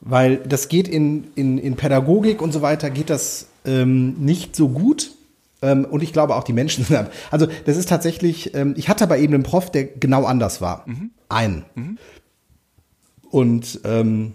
Weil 0.00 0.38
das 0.38 0.68
geht 0.68 0.88
in, 0.88 1.28
in, 1.34 1.58
in 1.58 1.76
Pädagogik 1.76 2.40
und 2.40 2.52
so 2.52 2.62
weiter, 2.62 2.90
geht 2.90 3.10
das 3.10 3.48
ähm, 3.64 4.14
nicht 4.24 4.56
so 4.56 4.68
gut. 4.68 5.12
Ähm, 5.62 5.84
und 5.84 6.02
ich 6.02 6.12
glaube 6.12 6.34
auch 6.36 6.44
die 6.44 6.52
Menschen 6.52 6.84
sind. 6.84 7.08
Also 7.30 7.46
das 7.64 7.76
ist 7.76 7.88
tatsächlich, 7.88 8.54
ähm, 8.54 8.74
ich 8.76 8.88
hatte 8.88 9.04
aber 9.04 9.18
eben 9.18 9.34
einen 9.34 9.42
Prof, 9.42 9.70
der 9.70 9.84
genau 9.84 10.24
anders 10.24 10.60
war. 10.60 10.84
Mhm. 10.86 11.10
Einen. 11.28 11.64
Mhm. 11.74 11.98
Und 13.30 13.80
ähm, 13.84 14.34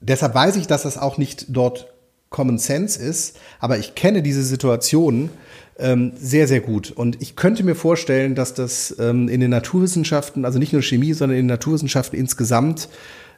deshalb 0.00 0.34
weiß 0.34 0.56
ich, 0.56 0.66
dass 0.66 0.82
das 0.82 0.98
auch 0.98 1.18
nicht 1.18 1.46
dort 1.48 1.92
Common 2.30 2.58
Sense 2.58 3.00
ist, 3.00 3.38
aber 3.60 3.78
ich 3.78 3.94
kenne 3.94 4.22
diese 4.22 4.42
Situation 4.42 5.30
ähm, 5.78 6.12
sehr, 6.16 6.48
sehr 6.48 6.60
gut. 6.60 6.90
Und 6.90 7.20
ich 7.22 7.36
könnte 7.36 7.62
mir 7.62 7.74
vorstellen, 7.74 8.34
dass 8.34 8.54
das 8.54 8.96
ähm, 8.98 9.28
in 9.28 9.40
den 9.40 9.50
Naturwissenschaften, 9.50 10.44
also 10.44 10.58
nicht 10.58 10.72
nur 10.72 10.82
Chemie, 10.82 11.12
sondern 11.12 11.38
in 11.38 11.44
den 11.44 11.54
Naturwissenschaften 11.54 12.18
insgesamt 12.18 12.88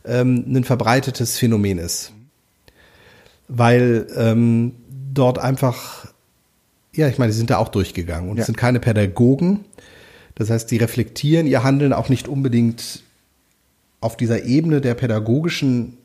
ähm, 0.05 0.45
ein 0.47 0.65
verbreitetes 0.65 1.39
Phänomen 1.39 1.79
ist. 1.79 2.13
Weil 3.49 4.07
ähm, 4.16 4.73
dort 5.12 5.39
einfach, 5.39 6.07
ja, 6.93 7.09
ich 7.09 7.19
meine, 7.19 7.33
die 7.33 7.39
sind 7.39 7.51
da 7.51 7.59
auch 7.59 7.69
durchgegangen 7.69 8.31
und 8.31 8.39
es 8.39 8.47
sind 8.47 8.57
keine 8.57 8.81
Pädagogen. 8.81 9.65
Das 10.35 10.51
heißt, 10.51 10.71
die 10.71 10.79
reflektieren 10.79 11.47
ihr 11.47 11.62
Handeln 11.62 11.93
auch 11.93 12.09
nicht 12.09 12.27
unbedingt 12.27 13.03
auf 14.01 14.16
dieser 14.16 14.45
Ebene 14.45 14.81
der 14.81 14.95
pädagogischen 14.95 15.97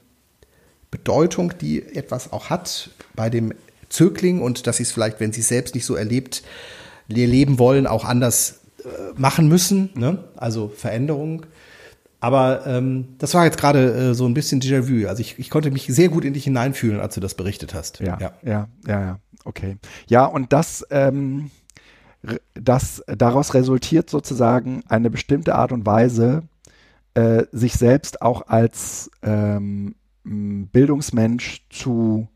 Bedeutung, 0.91 1.53
die 1.59 1.83
etwas 1.95 2.31
auch 2.31 2.49
hat 2.49 2.91
bei 3.15 3.29
dem 3.29 3.53
Zögling 3.89 4.41
und 4.41 4.67
dass 4.67 4.77
sie 4.77 4.83
es 4.83 4.91
vielleicht, 4.91 5.19
wenn 5.19 5.33
sie 5.33 5.41
es 5.41 5.47
selbst 5.47 5.75
nicht 5.75 5.85
so 5.85 5.95
erlebt, 5.95 6.43
leben 7.07 7.59
wollen, 7.59 7.87
auch 7.87 8.05
anders 8.05 8.61
äh, 8.83 8.87
machen 9.19 9.47
müssen. 9.47 9.89
Ne? 9.95 10.23
Also 10.37 10.69
Veränderung. 10.69 11.45
Aber 12.19 12.65
ähm, 12.67 13.15
das 13.17 13.33
war 13.33 13.45
jetzt 13.45 13.57
gerade 13.57 13.93
äh, 13.93 14.13
so 14.13 14.25
ein 14.25 14.33
bisschen 14.33 14.59
Déjà-vu. 14.59 15.07
Also 15.07 15.21
ich, 15.21 15.39
ich 15.39 15.49
konnte 15.49 15.71
mich 15.71 15.87
sehr 15.87 16.09
gut 16.09 16.25
in 16.25 16.33
dich 16.33 16.43
hineinfühlen, 16.43 16.99
als 16.99 17.15
du 17.15 17.21
das 17.21 17.35
berichtet 17.35 17.73
hast. 17.73 17.99
Ja, 17.99 18.17
ja, 18.19 18.33
ja, 18.43 18.67
ja, 18.87 19.01
ja. 19.01 19.19
okay. 19.45 19.77
Ja, 20.07 20.25
und 20.25 20.51
das, 20.51 20.85
ähm, 20.91 21.49
das 22.53 23.03
daraus 23.07 23.53
resultiert 23.53 24.09
sozusagen 24.09 24.83
eine 24.89 25.09
bestimmte 25.09 25.55
Art 25.55 25.71
und 25.71 25.85
Weise, 25.85 26.43
äh, 27.13 27.45
sich 27.51 27.73
selbst 27.73 28.21
auch 28.21 28.47
als 28.47 29.09
ähm, 29.23 29.95
Bildungsmensch 30.23 31.65
zu 31.69 32.27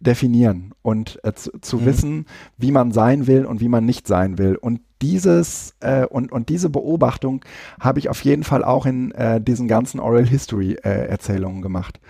definieren 0.00 0.72
und 0.82 1.20
äh, 1.22 1.34
zu, 1.34 1.52
zu 1.60 1.78
mhm. 1.78 1.84
wissen, 1.84 2.26
wie 2.56 2.72
man 2.72 2.92
sein 2.92 3.26
will 3.26 3.44
und 3.44 3.60
wie 3.60 3.68
man 3.68 3.84
nicht 3.84 4.06
sein 4.06 4.38
will. 4.38 4.56
Und 4.56 4.80
dieses 5.02 5.74
äh, 5.80 6.04
und, 6.06 6.32
und 6.32 6.48
diese 6.48 6.70
Beobachtung 6.70 7.44
habe 7.78 7.98
ich 7.98 8.08
auf 8.08 8.22
jeden 8.24 8.44
Fall 8.44 8.64
auch 8.64 8.86
in 8.86 9.12
äh, 9.12 9.40
diesen 9.40 9.68
ganzen 9.68 10.00
Oral 10.00 10.26
History 10.26 10.74
äh, 10.82 11.06
Erzählungen 11.06 11.62
gemacht. 11.62 12.00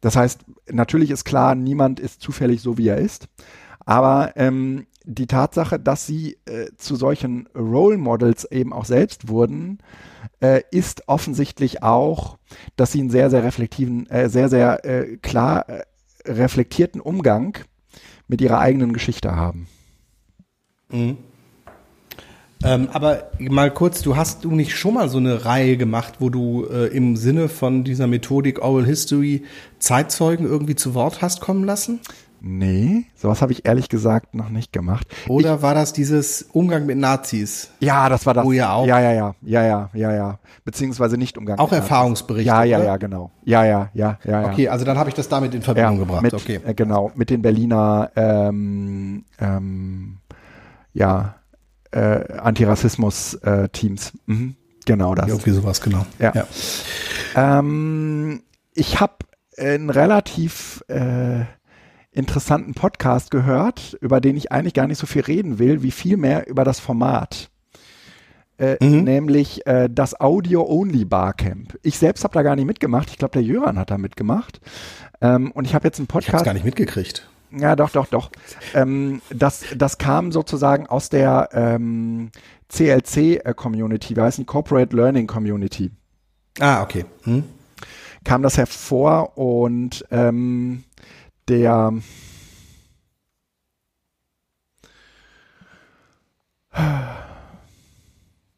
Das 0.00 0.16
heißt, 0.16 0.40
natürlich 0.70 1.10
ist 1.10 1.24
klar, 1.24 1.54
niemand 1.54 1.98
ist 1.98 2.20
zufällig 2.20 2.60
so, 2.60 2.78
wie 2.78 2.88
er 2.88 2.98
ist. 2.98 3.28
Aber 3.84 4.32
ähm, 4.36 4.86
die 5.04 5.26
Tatsache, 5.26 5.80
dass 5.80 6.06
sie 6.06 6.36
äh, 6.44 6.66
zu 6.76 6.94
solchen 6.94 7.48
Role 7.56 7.96
Models 7.96 8.44
eben 8.44 8.72
auch 8.72 8.84
selbst 8.84 9.28
wurden, 9.28 9.78
äh, 10.40 10.60
ist 10.70 11.08
offensichtlich 11.08 11.82
auch, 11.82 12.36
dass 12.76 12.92
sie 12.92 13.00
einen 13.00 13.10
sehr, 13.10 13.30
sehr 13.30 13.42
reflektiven, 13.42 14.08
äh, 14.10 14.28
sehr, 14.28 14.48
sehr 14.48 14.84
äh, 14.84 15.16
klar 15.16 15.68
äh, 15.68 15.82
reflektierten 16.28 17.00
Umgang 17.00 17.58
mit 18.28 18.40
ihrer 18.40 18.58
eigenen 18.58 18.92
Geschichte 18.92 19.34
haben. 19.34 19.66
Mhm. 20.90 21.18
Ähm, 22.64 22.88
aber 22.92 23.30
mal 23.38 23.72
kurz, 23.72 24.02
du 24.02 24.16
hast 24.16 24.44
du 24.44 24.50
nicht 24.50 24.76
schon 24.76 24.94
mal 24.94 25.08
so 25.08 25.18
eine 25.18 25.44
Reihe 25.44 25.76
gemacht, 25.76 26.14
wo 26.18 26.28
du 26.28 26.66
äh, 26.66 26.88
im 26.88 27.16
Sinne 27.16 27.48
von 27.48 27.84
dieser 27.84 28.08
Methodik 28.08 28.60
Oral 28.60 28.84
History 28.84 29.44
Zeitzeugen 29.78 30.44
irgendwie 30.44 30.74
zu 30.74 30.94
Wort 30.94 31.22
hast 31.22 31.40
kommen 31.40 31.64
lassen? 31.64 32.00
Nee, 32.40 33.06
sowas 33.16 33.42
habe 33.42 33.52
ich 33.52 33.66
ehrlich 33.66 33.88
gesagt 33.88 34.34
noch 34.34 34.48
nicht 34.48 34.72
gemacht. 34.72 35.06
Oder 35.28 35.56
ich, 35.56 35.62
war 35.62 35.74
das 35.74 35.92
dieses 35.92 36.42
Umgang 36.52 36.86
mit 36.86 36.96
Nazis? 36.98 37.70
Ja, 37.80 38.08
das 38.08 38.26
war 38.26 38.34
das. 38.34 38.46
Oh 38.46 38.52
ja 38.52 38.72
auch. 38.72 38.86
Ja, 38.86 39.00
ja, 39.00 39.12
ja, 39.12 39.34
ja, 39.42 39.64
ja, 39.64 39.90
ja, 39.92 40.12
ja. 40.12 40.38
Beziehungsweise 40.64 41.16
nicht 41.16 41.36
Umgang. 41.36 41.58
Auch 41.58 41.72
Erfahrungsberichte. 41.72 42.46
Ja, 42.46 42.62
ja, 42.62 42.82
ja, 42.82 42.96
genau. 42.96 43.32
Ja, 43.44 43.64
ja, 43.64 43.90
ja, 43.94 44.18
ja. 44.24 44.46
Okay, 44.46 44.68
also 44.68 44.84
dann 44.84 44.98
habe 44.98 45.08
ich 45.08 45.14
das 45.14 45.28
damit 45.28 45.54
in 45.54 45.62
Verbindung 45.62 45.94
ja, 45.94 46.00
gebracht. 46.00 46.22
Mit, 46.22 46.34
okay. 46.34 46.60
Äh, 46.64 46.74
genau, 46.74 47.10
mit 47.14 47.30
den 47.30 47.42
Berliner 47.42 48.10
ähm, 48.14 49.24
ähm, 49.40 50.18
ja, 50.92 51.34
äh, 51.90 52.32
Antirassismus-Teams. 52.38 54.10
Äh, 54.10 54.32
mhm, 54.32 54.56
genau 54.84 55.14
das. 55.14 55.28
Irgendwie 55.28 55.50
sowas, 55.50 55.80
genau. 55.80 56.06
Ja. 56.18 56.32
ja. 56.34 56.46
Ähm, 57.34 58.42
ich 58.74 59.00
habe 59.00 59.14
ein 59.56 59.90
relativ 59.90 60.84
äh, 60.88 61.44
interessanten 62.12 62.74
Podcast 62.74 63.30
gehört, 63.30 63.96
über 64.00 64.20
den 64.20 64.36
ich 64.36 64.50
eigentlich 64.52 64.74
gar 64.74 64.86
nicht 64.86 64.98
so 64.98 65.06
viel 65.06 65.22
reden 65.22 65.58
will, 65.58 65.82
wie 65.82 65.90
vielmehr 65.90 66.48
über 66.48 66.64
das 66.64 66.80
Format. 66.80 67.50
Äh, 68.58 68.76
mhm. 68.84 69.04
Nämlich 69.04 69.66
äh, 69.66 69.88
das 69.90 70.20
Audio-Only 70.20 71.04
Barcamp. 71.04 71.78
Ich 71.82 71.98
selbst 71.98 72.24
habe 72.24 72.34
da 72.34 72.42
gar 72.42 72.56
nicht 72.56 72.66
mitgemacht. 72.66 73.10
Ich 73.10 73.18
glaube, 73.18 73.32
der 73.32 73.42
Jöran 73.42 73.78
hat 73.78 73.90
da 73.90 73.98
mitgemacht. 73.98 74.60
Ähm, 75.20 75.52
und 75.52 75.64
ich 75.64 75.74
habe 75.74 75.86
jetzt 75.86 75.98
einen 75.98 76.08
Podcast. 76.08 76.28
Ich 76.28 76.34
habe 76.34 76.44
gar 76.44 76.54
nicht 76.54 76.64
mitgekriegt. 76.64 77.28
Ja, 77.50 77.76
doch, 77.76 77.90
doch, 77.90 78.06
doch. 78.06 78.30
Ähm, 78.74 79.22
das, 79.30 79.64
das 79.76 79.98
kam 79.98 80.32
sozusagen 80.32 80.86
aus 80.86 81.08
der 81.08 81.48
ähm, 81.52 82.30
CLC-Community, 82.68 84.16
wie 84.16 84.20
heißt 84.20 84.38
die 84.38 84.44
Corporate 84.44 84.94
Learning 84.94 85.26
Community. 85.26 85.90
Ah, 86.58 86.82
okay. 86.82 87.04
Hm. 87.22 87.44
Kam 88.24 88.42
das 88.42 88.58
hervor 88.58 89.38
und 89.38 90.04
ähm, 90.10 90.84
der 91.48 91.92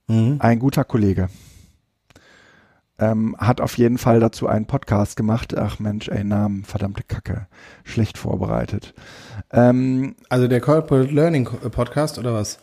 mhm. 0.06 0.36
ein 0.38 0.58
guter 0.58 0.84
Kollege 0.84 1.28
ähm, 3.00 3.34
hat 3.38 3.60
auf 3.60 3.78
jeden 3.78 3.98
Fall 3.98 4.20
dazu 4.20 4.46
einen 4.46 4.66
Podcast 4.66 5.16
gemacht. 5.16 5.56
Ach 5.56 5.78
Mensch, 5.78 6.08
ey, 6.08 6.22
Namen, 6.22 6.64
verdammte 6.64 7.02
Kacke, 7.02 7.46
schlecht 7.82 8.18
vorbereitet. 8.18 8.94
Ähm, 9.52 10.14
also 10.28 10.46
der 10.48 10.60
Corporate 10.60 11.12
Learning 11.12 11.44
Podcast 11.44 12.18
oder 12.18 12.34
was? 12.34 12.58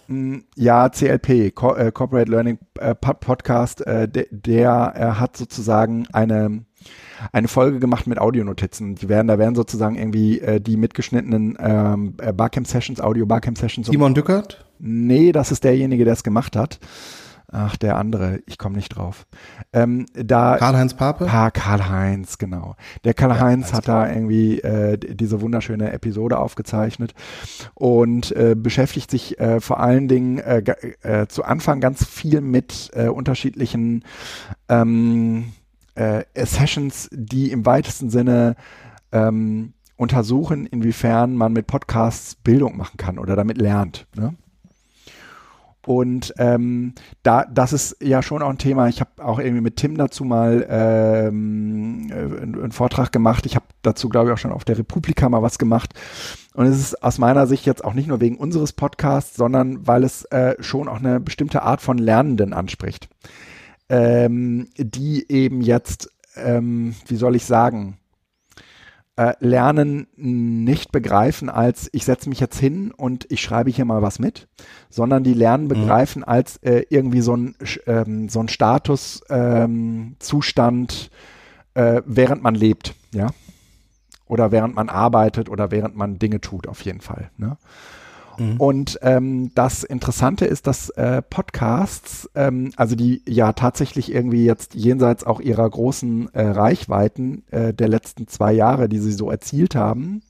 Ja, 0.56 0.90
CLP, 0.90 1.30
äh, 1.30 1.52
Corporate 1.52 2.30
Learning 2.30 2.60
äh, 2.80 2.94
Podcast. 2.96 3.86
Äh, 3.86 4.08
de 4.08 4.28
der 4.32 5.20
hat 5.20 5.36
sozusagen 5.36 6.08
eine 6.14 6.66
eine 7.32 7.48
Folge 7.48 7.80
gemacht 7.80 8.08
mit 8.08 8.20
Audionotizen. 8.20 8.96
Die 8.96 9.10
werden, 9.10 9.28
da 9.28 9.38
werden 9.38 9.56
sozusagen 9.56 9.96
irgendwie 9.96 10.40
äh, 10.40 10.60
die 10.60 10.78
mitgeschnittenen 10.78 11.58
ähm, 11.60 12.14
äh, 12.20 12.34
Barcamp-Sessions, 12.34 13.02
Audio-Barcamp-Sessions. 13.02 13.88
Simon 13.88 14.14
Dückert? 14.14 14.66
Nee, 14.80 15.32
das 15.32 15.52
ist 15.52 15.64
derjenige, 15.64 16.06
der 16.06 16.14
es 16.14 16.24
gemacht 16.24 16.56
hat. 16.56 16.80
Ach, 17.50 17.78
der 17.78 17.96
andere, 17.96 18.42
ich 18.46 18.58
komme 18.58 18.76
nicht 18.76 18.90
drauf. 18.90 19.26
Ähm, 19.72 20.06
da 20.14 20.58
Karl-Heinz 20.58 20.96
Pape? 20.96 21.28
Ah, 21.32 21.50
Karl-Heinz, 21.50 22.38
genau. 22.38 22.76
Der 23.06 23.14
Karl-Heinz 23.14 23.72
ja, 23.72 23.78
hat 23.78 23.88
da 23.88 24.10
irgendwie 24.10 24.60
äh, 24.60 24.98
diese 24.98 25.40
wunderschöne 25.40 25.94
Episode 25.94 26.40
aufgezeichnet 26.40 27.14
und 27.74 28.34
äh, 28.34 28.54
beschäftigt 28.56 29.10
sich 29.10 29.40
äh, 29.40 29.62
vor 29.62 29.80
allen 29.80 30.10
Dingen 30.10 30.40
äh, 30.40 30.62
äh, 31.04 31.28
zu 31.28 31.46
Anfang 31.46 31.80
ganz 31.80 32.04
viel 32.06 32.42
mit 32.42 32.92
äh, 32.94 33.08
unterschiedlichen 33.08 34.04
ähm, 34.68 35.54
äh, 35.98 36.24
Sessions, 36.36 37.10
die 37.12 37.52
im 37.52 37.66
weitesten 37.66 38.10
Sinne 38.10 38.56
ähm, 39.12 39.74
untersuchen, 39.96 40.66
inwiefern 40.68 41.36
man 41.36 41.54
mit 41.54 41.68
Podcasts 41.68 42.36
Bildung 42.36 42.78
machen 42.78 42.98
kann 42.98 43.18
oder 43.18 43.36
damit 43.36 43.58
lernt. 43.58 44.08
Ne? 44.16 44.36
Und 45.88 46.34
ähm, 46.38 46.94
da, 47.24 47.46
das 47.46 47.72
ist 47.72 47.96
ja 48.04 48.22
schon 48.22 48.42
auch 48.42 48.50
ein 48.50 48.58
Thema. 48.58 48.90
Ich 48.90 49.00
habe 49.00 49.24
auch 49.24 49.40
irgendwie 49.40 49.62
mit 49.62 49.78
Tim 49.78 49.98
dazu 49.98 50.26
mal 50.26 50.68
ähm, 50.70 52.10
äh, 52.12 52.42
einen, 52.42 52.74
Vortrag 52.74 53.14
gemacht. 53.14 53.46
Ich 53.46 53.56
habe 53.56 53.66
dazu, 53.84 54.10
glaube 54.10 54.30
ich, 54.30 54.34
auch 54.34 54.38
schon 54.38 54.52
auf 54.52 54.66
der 54.66 54.78
Republika 54.78 55.30
mal 55.30 55.42
was 55.42 55.58
gemacht. 55.58 55.94
Und 56.54 56.66
es 56.66 56.78
ist 56.78 57.02
aus 57.02 57.20
meiner 57.20 57.48
Sicht 57.48 57.66
jetzt 57.66 57.86
auch 57.86 57.94
nicht 57.94 58.08
nur 58.08 58.20
wegen 58.20 58.36
unseres 58.36 58.74
Podcasts, 58.74 59.38
sondern 59.38 59.88
weil 59.88 60.04
es 60.04 60.26
äh, 60.26 60.56
schon 60.60 60.90
auch 60.90 60.98
eine 60.98 61.22
bestimmte 61.22 61.64
Art 61.64 61.82
von 61.82 61.98
Lernenden 61.98 62.52
anspricht 62.52 63.08
ähm, 63.90 64.68
die 64.78 65.32
eben 65.32 65.62
jetzt, 65.62 66.10
ähm, 66.36 66.96
wie 67.08 67.16
soll 67.16 67.36
ich 67.36 67.46
sagen, 67.46 67.98
äh, 69.18 69.34
Lernen 69.40 70.08
nicht 70.16 70.92
begreifen 70.92 71.50
als 71.50 71.90
ich 71.92 72.06
setze 72.06 72.30
mich 72.30 72.40
jetzt 72.40 72.60
hin 72.60 72.92
und 72.92 73.26
ich 73.30 73.42
schreibe 73.42 73.72
hier 73.72 73.86
mal 73.86 74.04
was 74.04 74.20
mit, 74.20 74.48
sondern 74.90 75.24
die 75.24 75.34
Lernen 75.34 75.66
mhm. 75.66 75.70
begreifen 75.70 76.20
mhm. 76.20 76.28
als 76.28 76.58
äh, 76.58 76.84
irgendwie 76.90 77.22
so 77.22 77.36
ein, 77.36 77.56
ähm, 77.88 78.30
so 78.30 78.40
ein 78.40 78.48
Statuszustand, 78.48 81.10
ähm, 81.76 81.84
äh, 81.84 82.04
während 82.06 82.44
man 82.44 82.54
lebt, 82.56 82.96
ja. 83.12 83.32
Oder 84.28 84.52
während 84.52 84.76
man 84.76 84.90
arbeitet 84.90 85.50
oder 85.50 85.72
während 85.72 85.96
man 85.96 86.20
Dinge 86.20 86.42
tut, 86.42 86.68
auf 86.68 86.82
jeden 86.82 87.00
Fall. 87.00 87.32
Ne? 87.38 87.56
Mhm. 88.38 88.58
Und 88.58 89.00
ähm, 89.02 89.52
das 89.56 89.84
Interessante 89.84 90.46
ist, 90.46 90.68
dass 90.68 90.90
äh, 90.92 91.22
Podcasts, 91.22 92.30
ähm, 92.36 92.72
also 92.76 92.96
die 92.96 93.22
ja 93.28 93.54
tatsächlich 93.54 94.14
irgendwie 94.14 94.46
jetzt 94.46 94.76
jenseits 94.76 95.24
auch 95.24 95.40
ihrer 95.40 95.70
großen 95.70 96.34
äh, 96.34 96.42
Reichweiten 96.42 97.44
äh, 97.52 97.74
der 97.74 97.88
letzten 97.88 98.28
zwei 98.28 98.54
Jahre, 98.54 98.90
die 98.90 99.00
sie 99.00 99.12
so 99.12 99.32
erzielt 99.32 99.76
haben, 99.76 100.22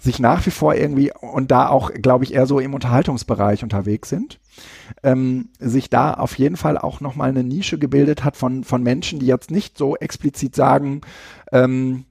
sich 0.00 0.18
nach 0.18 0.44
wie 0.46 0.50
vor 0.50 0.74
irgendwie 0.74 1.12
und 1.20 1.50
da 1.50 1.68
auch, 1.68 1.92
glaube 1.92 2.24
ich, 2.24 2.34
eher 2.34 2.46
so 2.46 2.58
im 2.58 2.74
Unterhaltungsbereich 2.74 3.62
unterwegs 3.62 4.08
sind, 4.08 4.40
ähm, 5.02 5.50
sich 5.58 5.90
da 5.90 6.14
auf 6.14 6.38
jeden 6.38 6.56
Fall 6.56 6.78
auch 6.78 7.00
nochmal 7.00 7.28
eine 7.28 7.44
Nische 7.44 7.78
gebildet 7.78 8.24
hat 8.24 8.36
von, 8.36 8.64
von 8.64 8.82
Menschen, 8.82 9.18
die 9.18 9.26
jetzt 9.26 9.50
nicht 9.50 9.76
so 9.76 9.96
explizit 9.96 10.56
sagen, 10.56 11.02
ähm, 11.52 12.04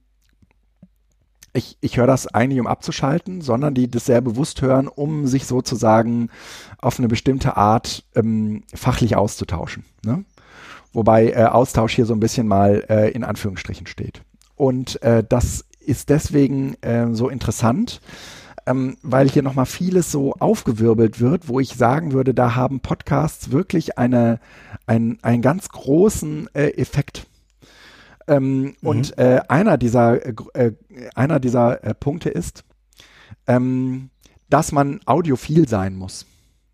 ich, 1.53 1.77
ich 1.81 1.97
höre 1.97 2.07
das 2.07 2.27
eigentlich, 2.27 2.59
um 2.59 2.67
abzuschalten, 2.67 3.41
sondern 3.41 3.73
die 3.73 3.89
das 3.89 4.05
sehr 4.05 4.21
bewusst 4.21 4.61
hören, 4.61 4.87
um 4.87 5.27
sich 5.27 5.45
sozusagen 5.45 6.29
auf 6.77 6.99
eine 6.99 7.07
bestimmte 7.07 7.57
Art 7.57 8.05
ähm, 8.15 8.63
fachlich 8.73 9.15
auszutauschen. 9.15 9.85
Ne? 10.05 10.25
Wobei 10.93 11.31
äh, 11.31 11.45
Austausch 11.45 11.95
hier 11.95 12.05
so 12.05 12.13
ein 12.13 12.19
bisschen 12.19 12.47
mal 12.47 12.83
äh, 12.89 13.11
in 13.11 13.23
Anführungsstrichen 13.23 13.87
steht. 13.87 14.21
Und 14.55 15.01
äh, 15.03 15.23
das 15.27 15.65
ist 15.79 16.09
deswegen 16.09 16.75
äh, 16.81 17.07
so 17.13 17.29
interessant, 17.29 18.01
ähm, 18.65 18.97
weil 19.01 19.29
hier 19.29 19.41
nochmal 19.41 19.65
vieles 19.65 20.11
so 20.11 20.33
aufgewirbelt 20.39 21.19
wird, 21.19 21.47
wo 21.47 21.59
ich 21.59 21.75
sagen 21.75 22.11
würde, 22.11 22.33
da 22.33 22.55
haben 22.55 22.79
Podcasts 22.79 23.51
wirklich 23.51 23.97
eine, 23.97 24.39
ein, 24.85 25.17
einen 25.21 25.41
ganz 25.41 25.69
großen 25.69 26.49
äh, 26.53 26.69
Effekt. 26.71 27.28
Ähm, 28.29 28.61
mhm. 28.61 28.75
Und 28.81 29.17
äh, 29.17 29.41
einer 29.47 29.77
dieser, 29.77 30.25
äh, 30.25 30.33
äh 30.53 30.71
einer 31.15 31.39
dieser 31.39 31.83
äh, 31.83 31.93
Punkte 31.93 32.29
ist, 32.29 32.63
ähm, 33.47 34.09
dass 34.49 34.71
man 34.71 35.01
audiophil 35.05 35.67
sein 35.67 35.95
muss. 35.95 36.25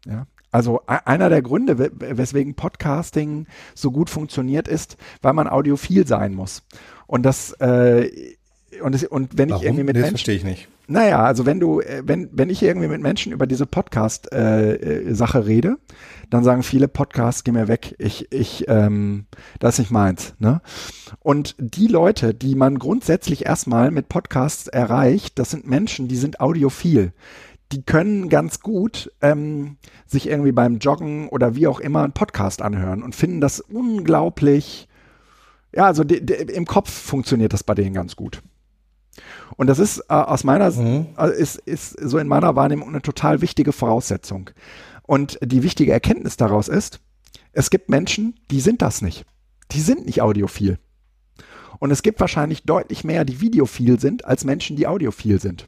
Ja? 0.05 0.27
Also 0.51 0.83
einer 0.85 1.29
der 1.29 1.41
Gründe, 1.41 1.77
weswegen 1.77 2.55
Podcasting 2.55 3.45
so 3.73 3.91
gut 3.91 4.09
funktioniert, 4.09 4.69
ist, 4.69 4.95
weil 5.21 5.33
man 5.33 5.49
audiophil 5.49 6.07
sein 6.07 6.33
muss. 6.33 6.63
Und 7.07 7.23
das 7.23 7.51
äh, 7.59 8.35
und, 8.81 8.95
das, 8.95 9.03
und 9.03 9.37
wenn 9.37 9.49
Warum? 9.49 9.61
ich 9.61 9.67
irgendwie 9.67 9.83
mit 9.83 9.95
das 9.95 10.01
Menschen, 10.01 10.15
verstehe 10.15 10.35
ich 10.35 10.43
nicht. 10.43 10.67
Naja, 10.87 11.23
also 11.23 11.45
wenn 11.45 11.59
du, 11.59 11.81
äh, 11.81 12.03
wenn, 12.05 12.29
wenn 12.31 12.49
ich 12.49 12.61
irgendwie 12.61 12.87
mit 12.87 13.01
Menschen 13.01 13.31
über 13.31 13.47
diese 13.47 13.65
Podcast-Sache 13.65 15.37
äh, 15.37 15.41
rede, 15.41 15.77
dann 16.29 16.43
sagen 16.43 16.63
viele 16.63 16.87
Podcasts, 16.87 17.43
geh 17.43 17.51
mir 17.51 17.67
weg, 17.67 17.95
ich, 17.97 18.31
ich, 18.31 18.65
ähm, 18.67 19.25
das 19.59 19.75
ist 19.75 19.79
nicht 19.79 19.91
meins. 19.91 20.35
Ne? 20.39 20.61
Und 21.19 21.55
die 21.59 21.87
Leute, 21.87 22.33
die 22.33 22.55
man 22.55 22.79
grundsätzlich 22.79 23.45
erstmal 23.45 23.91
mit 23.91 24.09
Podcasts 24.09 24.67
erreicht, 24.67 25.39
das 25.39 25.51
sind 25.51 25.67
Menschen, 25.67 26.07
die 26.07 26.17
sind 26.17 26.39
audiophil. 26.39 27.13
Die 27.71 27.83
können 27.83 28.29
ganz 28.29 28.59
gut 28.59 29.11
ähm, 29.21 29.77
sich 30.05 30.29
irgendwie 30.29 30.51
beim 30.51 30.77
Joggen 30.77 31.29
oder 31.29 31.55
wie 31.55 31.67
auch 31.67 31.79
immer 31.79 32.03
einen 32.03 32.13
Podcast 32.13 32.61
anhören 32.61 33.01
und 33.01 33.15
finden 33.15 33.41
das 33.41 33.59
unglaublich, 33.59 34.87
ja, 35.73 35.85
also 35.85 36.03
im 36.03 36.65
Kopf 36.65 36.91
funktioniert 36.91 37.53
das 37.53 37.63
bei 37.63 37.73
denen 37.73 37.95
ganz 37.95 38.15
gut. 38.15 38.41
Und 39.57 39.67
das 39.67 39.79
ist 39.79 39.99
äh, 40.09 40.13
aus 40.13 40.43
meiner 40.43 40.71
mhm. 40.71 41.07
äh, 41.17 41.31
ist, 41.31 41.57
ist 41.57 41.97
so 41.99 42.17
in 42.17 42.27
meiner 42.27 42.55
Wahrnehmung 42.55 42.89
eine 42.89 43.01
total 43.01 43.41
wichtige 43.41 43.71
Voraussetzung. 43.71 44.49
Und 45.05 45.37
die 45.41 45.63
wichtige 45.63 45.91
Erkenntnis 45.91 46.37
daraus 46.37 46.67
ist, 46.67 46.99
es 47.51 47.69
gibt 47.69 47.89
Menschen, 47.89 48.35
die 48.51 48.59
sind 48.59 48.81
das 48.81 49.01
nicht. 49.01 49.25
Die 49.71 49.81
sind 49.81 50.05
nicht 50.05 50.21
audiophil. 50.21 50.79
Und 51.79 51.91
es 51.91 52.03
gibt 52.03 52.19
wahrscheinlich 52.19 52.63
deutlich 52.63 53.03
mehr, 53.03 53.25
die 53.25 53.41
videophil 53.41 53.99
sind, 53.99 54.25
als 54.25 54.45
Menschen, 54.45 54.75
die 54.75 54.87
audiophil 54.87 55.39
sind. 55.39 55.67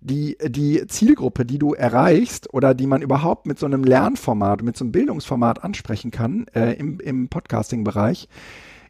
Die, 0.00 0.36
die 0.44 0.86
Zielgruppe, 0.86 1.44
die 1.44 1.58
du 1.58 1.74
erreichst 1.74 2.52
oder 2.54 2.72
die 2.72 2.86
man 2.86 3.02
überhaupt 3.02 3.46
mit 3.46 3.58
so 3.58 3.66
einem 3.66 3.82
Lernformat, 3.82 4.62
mit 4.62 4.76
so 4.76 4.84
einem 4.84 4.92
Bildungsformat 4.92 5.64
ansprechen 5.64 6.10
kann 6.10 6.46
äh, 6.54 6.74
im, 6.74 7.00
im 7.00 7.28
Podcasting-Bereich, 7.28 8.28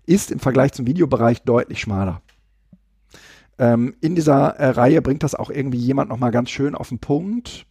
ist 0.04 0.30
im 0.30 0.38
Vergleich 0.38 0.72
zum 0.72 0.86
Videobereich 0.86 1.42
deutlich 1.42 1.80
schmaler. 1.80 2.20
Ähm, 3.58 3.94
in 4.00 4.14
dieser 4.14 4.56
äh, 4.56 4.68
Reihe 4.68 5.00
bringt 5.02 5.22
das 5.22 5.34
auch 5.34 5.50
irgendwie 5.50 5.78
jemand 5.78 6.10
nochmal 6.10 6.30
ganz 6.30 6.50
schön 6.50 6.74
auf 6.74 6.90
den 6.90 6.98
Punkt. 6.98 7.66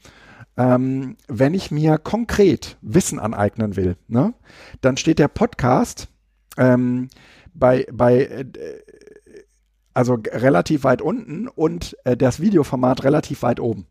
Ähm, 0.58 1.18
wenn 1.28 1.54
ich 1.54 1.70
mir 1.72 1.98
konkret 1.98 2.78
Wissen 2.82 3.20
aneignen 3.20 3.76
will, 3.76 3.96
ne, 4.08 4.34
dann 4.82 4.98
steht 4.98 5.20
der 5.20 5.28
Podcast 5.28 6.08
ähm, 6.58 7.10
bei, 7.54 7.86
bei 7.92 8.24
äh, 8.24 8.46
also 9.94 10.18
relativ 10.32 10.84
weit 10.84 11.02
unten 11.02 11.48
und 11.48 11.96
äh, 12.04 12.18
das 12.18 12.40
Videoformat 12.40 13.04
relativ 13.04 13.44
weit 13.44 13.60
oben 13.60 13.88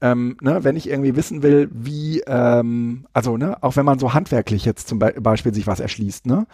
ähm, 0.00 0.36
ne, 0.40 0.64
wenn 0.64 0.76
ich 0.76 0.88
irgendwie 0.88 1.16
wissen 1.16 1.42
will, 1.42 1.68
wie, 1.72 2.20
ähm, 2.26 3.06
also 3.12 3.36
ne, 3.36 3.62
auch 3.62 3.76
wenn 3.76 3.84
man 3.84 3.98
so 3.98 4.14
handwerklich 4.14 4.64
jetzt 4.64 4.88
zum 4.88 4.98
Be 4.98 5.14
Beispiel 5.20 5.52
sich 5.52 5.66
was 5.66 5.80
erschließt, 5.80 6.26
ne, 6.26 6.46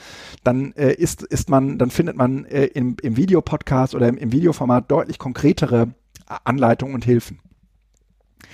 dann 0.43 0.73
äh, 0.73 0.93
ist, 0.93 1.23
ist 1.23 1.49
man, 1.49 1.79
dann 1.79 1.91
findet 1.91 2.17
man 2.17 2.45
äh, 2.47 2.65
im, 2.67 2.97
im 3.03 3.17
Videopodcast 3.17 3.95
oder 3.95 4.09
im, 4.09 4.17
im 4.17 4.33
Videoformat 4.33 4.91
deutlich 4.91 5.19
konkretere 5.19 5.89
Anleitungen 6.45 6.95
und 6.95 7.05
Hilfen. 7.05 7.39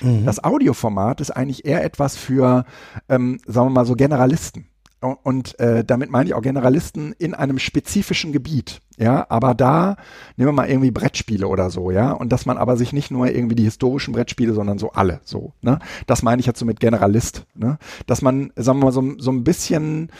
Mhm. 0.01 0.25
Das 0.25 0.43
Audioformat 0.43 1.21
ist 1.21 1.31
eigentlich 1.31 1.65
eher 1.65 1.85
etwas 1.85 2.17
für, 2.17 2.65
ähm, 3.09 3.41
sagen 3.47 3.69
wir 3.69 3.71
mal 3.71 3.87
so 3.87 3.95
Generalisten. 3.95 4.67
Und 5.25 5.59
äh, 5.59 5.85
damit 5.85 6.11
meine 6.11 6.29
ich 6.29 6.35
auch 6.35 6.43
Generalisten 6.43 7.13
in 7.19 7.35
einem 7.35 7.59
spezifischen 7.59 8.31
Gebiet. 8.33 8.81
Ja, 8.99 9.27
aber 9.31 9.53
da 9.55 9.97
nehmen 10.37 10.51
wir 10.51 10.53
mal 10.53 10.69
irgendwie 10.69 10.93
Brettspiele 10.93 11.49
oder 11.49 11.71
so, 11.71 11.91
ja, 11.91 12.13
und 12.13 12.31
dass 12.31 12.47
man 12.47 12.57
aber 12.57 12.77
sich 12.77 12.93
nicht 12.93 13.11
nur 13.11 13.29
irgendwie 13.29 13.57
die 13.57 13.65
historischen 13.65 14.13
Brettspiele, 14.13 14.53
sondern 14.53 14.79
so 14.79 14.93
alle, 14.93 15.21
so, 15.25 15.55
ne? 15.61 15.81
Das 16.07 16.23
meine 16.23 16.39
ich 16.39 16.47
jetzt 16.47 16.61
so 16.61 16.67
mit 16.67 16.79
Generalist, 16.79 17.47
ne? 17.55 17.79
Dass 18.07 18.23
man, 18.23 18.53
sagen 18.55 18.79
wir 18.79 18.85
mal, 18.87 18.93
so, 18.93 19.15
so 19.19 19.33
ein 19.33 19.43
bisschen 19.43 20.11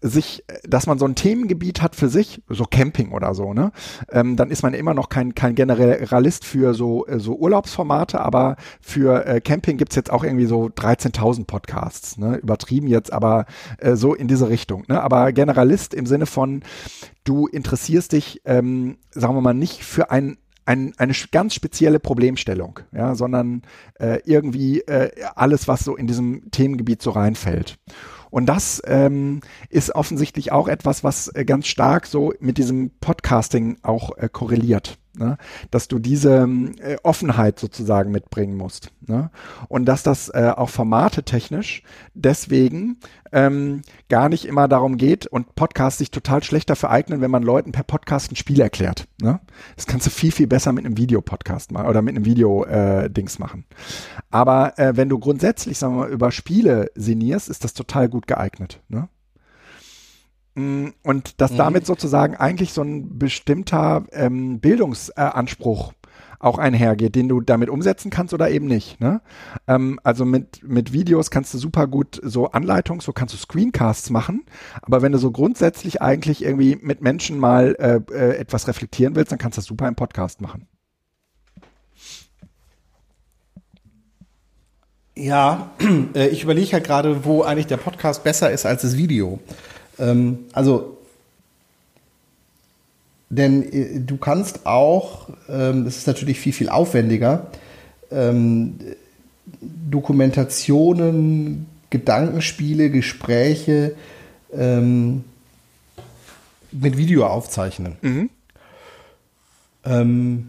sich, 0.00 0.44
dass 0.62 0.86
man 0.86 0.98
so 0.98 1.04
ein 1.04 1.14
Themengebiet 1.14 1.82
hat 1.82 1.94
für 1.94 2.08
sich, 2.08 2.42
so 2.48 2.64
Camping 2.64 3.12
oder 3.12 3.34
so, 3.34 3.52
ne? 3.52 3.72
Ähm, 4.10 4.36
dann 4.36 4.50
ist 4.50 4.62
man 4.62 4.72
immer 4.72 4.94
noch 4.94 5.08
kein, 5.08 5.34
kein 5.34 5.54
Generalist 5.54 6.44
für 6.44 6.74
so, 6.74 7.06
äh, 7.06 7.18
so 7.18 7.36
Urlaubsformate, 7.36 8.20
aber 8.20 8.56
für 8.80 9.26
äh, 9.26 9.40
Camping 9.40 9.76
gibt's 9.76 9.96
jetzt 9.96 10.10
auch 10.10 10.24
irgendwie 10.24 10.46
so 10.46 10.66
13.000 10.66 11.46
Podcasts, 11.46 12.16
ne? 12.16 12.36
Übertrieben 12.36 12.86
jetzt, 12.86 13.12
aber 13.12 13.44
äh, 13.78 13.94
so 13.94 14.14
in 14.14 14.28
diese 14.28 14.48
Richtung, 14.48 14.84
ne? 14.88 15.02
Aber 15.02 15.32
Generalist 15.32 15.92
im 15.92 16.06
Sinne 16.06 16.26
von, 16.26 16.62
du 17.24 17.46
interessierst 17.46 18.12
dich, 18.12 18.40
ähm, 18.46 18.96
sagen 19.10 19.34
wir 19.34 19.42
mal, 19.42 19.54
nicht 19.54 19.84
für 19.84 20.10
ein 20.10 20.38
ein, 20.66 20.92
eine 20.98 21.14
ganz 21.32 21.54
spezielle 21.54 21.98
Problemstellung, 21.98 22.80
ja, 22.92 23.16
sondern 23.16 23.62
äh, 23.98 24.20
irgendwie 24.24 24.80
äh, 24.82 25.10
alles, 25.34 25.66
was 25.66 25.80
so 25.80 25.96
in 25.96 26.06
diesem 26.06 26.50
Themengebiet 26.52 27.02
so 27.02 27.10
reinfällt. 27.10 27.76
Und 28.30 28.46
das 28.46 28.80
ähm, 28.86 29.40
ist 29.68 29.94
offensichtlich 29.94 30.52
auch 30.52 30.68
etwas, 30.68 31.04
was 31.04 31.28
äh, 31.34 31.44
ganz 31.44 31.66
stark 31.66 32.06
so 32.06 32.32
mit 32.40 32.58
diesem 32.58 32.90
Podcasting 33.00 33.78
auch 33.82 34.16
äh, 34.16 34.28
korreliert. 34.30 34.98
Ne? 35.16 35.38
Dass 35.70 35.88
du 35.88 35.98
diese 35.98 36.48
äh, 36.78 36.96
Offenheit 37.02 37.58
sozusagen 37.58 38.12
mitbringen 38.12 38.56
musst. 38.56 38.92
Ne? 39.06 39.30
Und 39.68 39.86
dass 39.86 40.04
das 40.04 40.28
äh, 40.28 40.52
auch 40.56 40.70
Formate 40.70 41.24
technisch 41.24 41.82
deswegen 42.14 42.98
ähm, 43.32 43.82
gar 44.08 44.28
nicht 44.28 44.44
immer 44.44 44.68
darum 44.68 44.96
geht 44.96 45.26
und 45.26 45.56
Podcasts 45.56 45.98
sich 45.98 46.12
total 46.12 46.44
schlecht 46.44 46.70
dafür 46.70 46.90
eignen, 46.90 47.20
wenn 47.20 47.30
man 47.30 47.42
Leuten 47.42 47.72
per 47.72 47.82
Podcast 47.82 48.30
ein 48.30 48.36
Spiel 48.36 48.60
erklärt. 48.60 49.08
Ne? 49.20 49.40
Das 49.74 49.86
kannst 49.86 50.06
du 50.06 50.10
viel, 50.10 50.30
viel 50.30 50.46
besser 50.46 50.72
mit 50.72 50.84
einem 50.84 50.96
Videopodcast 50.96 51.72
machen 51.72 51.88
oder 51.88 52.02
mit 52.02 52.14
einem 52.14 52.24
Video-Dings 52.24 53.36
äh, 53.36 53.40
machen. 53.40 53.64
Aber 54.30 54.78
äh, 54.78 54.96
wenn 54.96 55.08
du 55.08 55.18
grundsätzlich, 55.18 55.78
sagen 55.78 55.94
wir 55.96 56.00
mal, 56.02 56.10
über 56.10 56.30
Spiele 56.30 56.90
sinnierst, 56.94 57.48
ist 57.48 57.64
das 57.64 57.74
total 57.74 58.08
gut 58.08 58.26
geeignet. 58.28 58.80
Ne? 58.88 59.08
Mm, 60.60 60.92
und 61.02 61.40
dass 61.40 61.52
mhm. 61.52 61.56
damit 61.56 61.86
sozusagen 61.86 62.36
eigentlich 62.36 62.72
so 62.72 62.82
ein 62.82 63.18
bestimmter 63.18 64.04
ähm, 64.12 64.60
Bildungsanspruch 64.60 65.94
auch 66.38 66.58
einhergeht, 66.58 67.14
den 67.14 67.28
du 67.28 67.40
damit 67.40 67.68
umsetzen 67.68 68.10
kannst 68.10 68.32
oder 68.34 68.50
eben 68.50 68.66
nicht. 68.66 69.00
Ne? 69.00 69.20
Ähm, 69.66 70.00
also 70.04 70.24
mit, 70.24 70.62
mit 70.62 70.92
Videos 70.92 71.30
kannst 71.30 71.52
du 71.54 71.58
super 71.58 71.86
gut 71.86 72.20
so 72.22 72.50
Anleitungs, 72.50 73.04
so 73.04 73.12
kannst 73.12 73.34
du 73.34 73.38
Screencasts 73.38 74.10
machen, 74.10 74.44
aber 74.82 75.02
wenn 75.02 75.12
du 75.12 75.18
so 75.18 75.30
grundsätzlich 75.30 76.00
eigentlich 76.00 76.42
irgendwie 76.42 76.76
mit 76.80 77.02
Menschen 77.02 77.38
mal 77.38 77.76
äh, 77.78 78.00
äh, 78.14 78.36
etwas 78.36 78.68
reflektieren 78.68 79.14
willst, 79.14 79.32
dann 79.32 79.38
kannst 79.38 79.58
du 79.58 79.60
das 79.60 79.66
super 79.66 79.86
im 79.86 79.94
Podcast 79.94 80.40
machen. 80.40 80.66
Ja, 85.14 85.72
äh, 86.14 86.28
ich 86.28 86.44
überlege 86.44 86.72
halt 86.72 86.84
gerade, 86.84 87.24
wo 87.24 87.42
eigentlich 87.42 87.66
der 87.66 87.76
Podcast 87.76 88.24
besser 88.24 88.50
ist 88.50 88.64
als 88.64 88.82
das 88.82 88.96
Video. 88.96 89.40
Ähm, 90.00 90.46
also 90.52 90.96
denn 93.30 93.72
äh, 93.72 94.00
du 94.00 94.16
kannst 94.16 94.66
auch, 94.66 95.28
ähm, 95.48 95.84
das 95.84 95.96
ist 95.96 96.06
natürlich 96.06 96.38
viel, 96.38 96.52
viel 96.52 96.68
aufwendiger, 96.68 97.46
ähm, 98.10 98.78
Dokumentationen, 99.60 101.66
Gedankenspiele, 101.90 102.90
Gespräche 102.90 103.94
ähm, 104.52 105.24
mit 106.72 106.96
Video 106.96 107.26
aufzeichnen. 107.26 107.96
Mhm. 108.02 108.30
Ähm, 109.84 110.48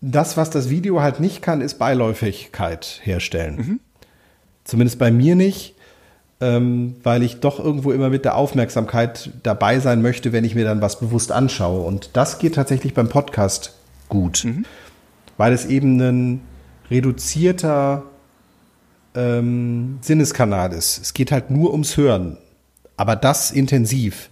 das, 0.00 0.38
was 0.38 0.50
das 0.50 0.70
Video 0.70 1.02
halt 1.02 1.20
nicht 1.20 1.42
kann, 1.42 1.60
ist 1.60 1.78
Beiläufigkeit 1.78 3.00
herstellen. 3.02 3.56
Mhm. 3.56 3.80
Zumindest 4.64 4.98
bei 4.98 5.10
mir 5.10 5.34
nicht 5.34 5.74
ähm, 6.40 6.96
weil 7.02 7.22
ich 7.22 7.40
doch 7.40 7.58
irgendwo 7.58 7.92
immer 7.92 8.08
mit 8.08 8.24
der 8.24 8.34
Aufmerksamkeit 8.36 9.30
dabei 9.42 9.78
sein 9.78 10.00
möchte, 10.00 10.32
wenn 10.32 10.44
ich 10.44 10.54
mir 10.54 10.64
dann 10.64 10.80
was 10.80 10.98
bewusst 10.98 11.32
anschaue. 11.32 11.82
Und 11.82 12.10
das 12.14 12.38
geht 12.38 12.54
tatsächlich 12.54 12.94
beim 12.94 13.08
Podcast 13.08 13.74
gut, 14.08 14.44
mhm. 14.44 14.64
weil 15.36 15.52
es 15.52 15.66
eben 15.66 16.00
ein 16.00 16.40
reduzierter 16.90 18.04
ähm, 19.14 19.98
Sinneskanal 20.00 20.72
ist. 20.72 20.98
Es 20.98 21.14
geht 21.14 21.30
halt 21.30 21.50
nur 21.50 21.72
ums 21.72 21.96
Hören, 21.96 22.38
aber 22.96 23.16
das 23.16 23.50
intensiv. 23.50 24.30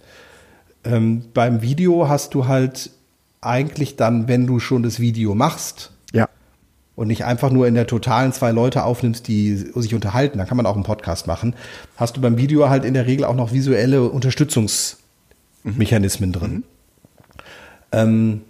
Ähm, 0.83 1.25
beim 1.33 1.61
Video 1.61 2.09
hast 2.09 2.33
du 2.33 2.47
halt 2.47 2.91
eigentlich 3.41 3.95
dann, 3.95 4.27
wenn 4.27 4.47
du 4.47 4.59
schon 4.59 4.83
das 4.83 4.99
Video 4.99 5.35
machst. 5.35 5.91
Und 6.99 7.07
nicht 7.07 7.23
einfach 7.23 7.49
nur 7.49 7.65
in 7.65 7.75
der 7.75 7.87
totalen 7.87 8.33
zwei 8.33 8.51
Leute 8.51 8.83
aufnimmst, 8.83 9.29
die 9.29 9.55
sich 9.55 9.95
unterhalten, 9.95 10.37
da 10.37 10.43
kann 10.43 10.57
man 10.57 10.65
auch 10.65 10.75
einen 10.75 10.83
Podcast 10.83 11.27
machen, 11.27 11.55
hast 11.95 12.17
du 12.17 12.21
beim 12.21 12.37
Video 12.37 12.67
halt 12.67 12.83
in 12.83 12.93
der 12.93 13.07
Regel 13.07 13.23
auch 13.23 13.35
noch 13.35 13.53
visuelle 13.53 14.09
Unterstützungsmechanismen 14.09 16.31
mhm. 16.31 16.33
drin. 16.33 16.51
Mhm. 16.51 16.63
Ähm, 17.93 18.41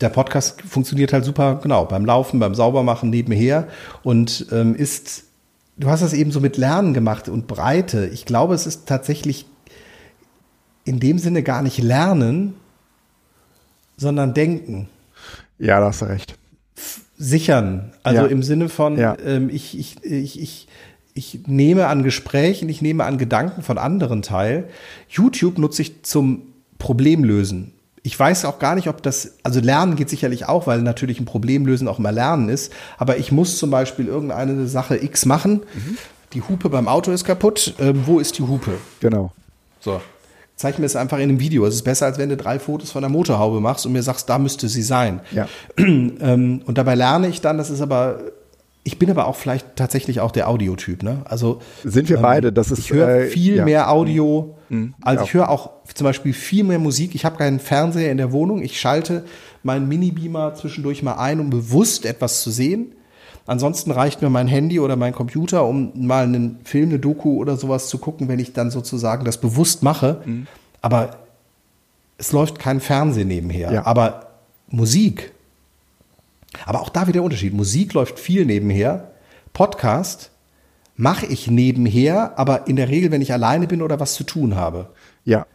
der 0.00 0.08
Podcast 0.08 0.62
funktioniert 0.62 1.12
halt 1.12 1.26
super, 1.26 1.60
genau, 1.62 1.84
beim 1.84 2.06
Laufen, 2.06 2.40
beim 2.40 2.54
Saubermachen 2.54 3.10
nebenher 3.10 3.68
und 4.02 4.46
ähm, 4.52 4.74
ist, 4.74 5.24
du 5.76 5.90
hast 5.90 6.02
das 6.02 6.14
eben 6.14 6.32
so 6.32 6.40
mit 6.40 6.56
Lernen 6.56 6.94
gemacht 6.94 7.28
und 7.28 7.46
Breite. 7.46 8.06
Ich 8.06 8.24
glaube, 8.24 8.54
es 8.54 8.66
ist 8.66 8.86
tatsächlich 8.86 9.44
in 10.84 10.98
dem 10.98 11.18
Sinne 11.18 11.42
gar 11.42 11.60
nicht 11.60 11.76
Lernen, 11.76 12.54
sondern 13.98 14.32
Denken. 14.32 14.88
Ja, 15.58 15.78
da 15.78 15.88
hast 15.88 16.00
du 16.00 16.06
recht. 16.06 16.38
Sichern. 17.22 17.92
Also 18.02 18.22
ja. 18.22 18.26
im 18.26 18.42
Sinne 18.42 18.68
von, 18.68 18.98
ja. 18.98 19.16
ähm, 19.24 19.48
ich, 19.48 19.78
ich, 19.78 20.02
ich, 20.04 20.40
ich, 20.40 20.68
ich 21.14 21.40
nehme 21.46 21.86
an 21.86 22.02
Gesprächen, 22.02 22.68
ich 22.68 22.82
nehme 22.82 23.04
an 23.04 23.18
Gedanken 23.18 23.62
von 23.62 23.78
anderen 23.78 24.22
teil. 24.22 24.68
YouTube 25.08 25.58
nutze 25.58 25.82
ich 25.82 26.02
zum 26.02 26.42
Problemlösen 26.78 27.72
ich 28.02 28.18
weiß 28.18 28.44
auch 28.44 28.58
gar 28.58 28.74
nicht, 28.74 28.88
ob 28.88 29.02
das, 29.02 29.34
also 29.42 29.60
Lernen 29.60 29.94
geht 29.94 30.10
sicherlich 30.10 30.48
auch, 30.48 30.66
weil 30.66 30.82
natürlich 30.82 31.20
ein 31.20 31.24
Problemlösen 31.24 31.86
auch 31.86 31.98
immer 31.98 32.10
Lernen 32.10 32.48
ist. 32.48 32.72
Aber 32.98 33.18
ich 33.18 33.30
muss 33.30 33.58
zum 33.58 33.70
Beispiel 33.70 34.06
irgendeine 34.06 34.66
Sache 34.66 34.96
X 35.02 35.24
machen. 35.24 35.62
Mhm. 35.74 35.98
Die 36.32 36.42
Hupe 36.42 36.68
beim 36.68 36.88
Auto 36.88 37.12
ist 37.12 37.24
kaputt. 37.24 37.74
Ähm, 37.78 38.02
wo 38.06 38.18
ist 38.18 38.38
die 38.38 38.42
Hupe? 38.42 38.72
Genau. 39.00 39.32
So. 39.80 40.00
Zeig 40.56 40.78
mir 40.78 40.86
es 40.86 40.96
einfach 40.96 41.16
in 41.16 41.24
einem 41.24 41.40
Video. 41.40 41.64
Es 41.66 41.74
ist 41.74 41.82
besser, 41.82 42.06
als 42.06 42.18
wenn 42.18 42.28
du 42.28 42.36
drei 42.36 42.58
Fotos 42.58 42.90
von 42.92 43.02
der 43.02 43.10
Motorhaube 43.10 43.60
machst 43.60 43.86
und 43.86 43.92
mir 43.92 44.02
sagst, 44.02 44.28
da 44.28 44.38
müsste 44.38 44.68
sie 44.68 44.82
sein. 44.82 45.20
Ja. 45.30 45.48
Ähm, 46.22 46.62
und 46.66 46.78
dabei 46.78 46.94
lerne 46.94 47.28
ich 47.28 47.40
dann, 47.40 47.58
das 47.58 47.70
ist 47.70 47.80
aber 47.80 48.20
ich 48.84 48.98
bin 48.98 49.10
aber 49.10 49.26
auch 49.26 49.36
vielleicht 49.36 49.76
tatsächlich 49.76 50.20
auch 50.20 50.32
der 50.32 50.48
Audiotyp, 50.48 51.02
ne? 51.02 51.22
Also 51.24 51.60
sind 51.84 52.08
wir 52.08 52.16
ähm, 52.16 52.22
beide. 52.22 52.52
Das 52.52 52.70
ist 52.70 52.80
ich 52.80 52.92
höre 52.92 53.08
äh, 53.08 53.26
viel 53.26 53.56
ja. 53.56 53.64
mehr 53.64 53.90
Audio. 53.90 54.56
Mhm. 54.68 54.94
Also 55.00 55.20
ja. 55.20 55.26
ich 55.26 55.34
höre 55.34 55.48
auch 55.50 55.70
zum 55.94 56.04
Beispiel 56.04 56.32
viel 56.32 56.64
mehr 56.64 56.80
Musik. 56.80 57.14
Ich 57.14 57.24
habe 57.24 57.36
keinen 57.36 57.60
Fernseher 57.60 58.10
in 58.10 58.18
der 58.18 58.32
Wohnung. 58.32 58.62
Ich 58.62 58.80
schalte 58.80 59.24
meinen 59.62 59.86
Mini-Beamer 59.86 60.54
zwischendurch 60.54 61.02
mal 61.02 61.14
ein, 61.14 61.38
um 61.38 61.50
bewusst 61.50 62.04
etwas 62.06 62.42
zu 62.42 62.50
sehen. 62.50 62.94
Ansonsten 63.46 63.90
reicht 63.90 64.22
mir 64.22 64.30
mein 64.30 64.46
Handy 64.46 64.78
oder 64.78 64.96
mein 64.96 65.12
Computer, 65.12 65.64
um 65.66 65.92
mal 66.06 66.24
einen 66.24 66.60
Film, 66.64 66.90
eine 66.90 66.98
Doku 66.98 67.36
oder 67.36 67.56
sowas 67.56 67.88
zu 67.88 67.98
gucken, 67.98 68.28
wenn 68.28 68.38
ich 68.38 68.52
dann 68.52 68.70
sozusagen 68.70 69.24
das 69.24 69.38
bewusst 69.40 69.82
mache. 69.82 70.22
Mhm. 70.24 70.46
Aber 70.80 71.16
es 72.18 72.32
läuft 72.32 72.58
kein 72.58 72.80
Fernsehen 72.80 73.28
nebenher. 73.28 73.72
Ja. 73.72 73.86
Aber 73.86 74.26
Musik 74.68 75.32
aber 76.66 76.80
auch 76.80 76.88
da 76.88 77.02
wieder 77.02 77.14
der 77.14 77.22
Unterschied. 77.22 77.54
Musik 77.54 77.94
läuft 77.94 78.18
viel 78.18 78.44
nebenher. 78.44 79.12
Podcast 79.52 80.30
mache 80.96 81.26
ich 81.26 81.48
nebenher, 81.48 82.38
aber 82.38 82.66
in 82.66 82.76
der 82.76 82.88
Regel, 82.88 83.10
wenn 83.10 83.22
ich 83.22 83.32
alleine 83.32 83.66
bin 83.66 83.82
oder 83.82 83.98
was 84.00 84.14
zu 84.14 84.24
tun 84.24 84.56
habe. 84.56 84.90
Ja. 85.24 85.46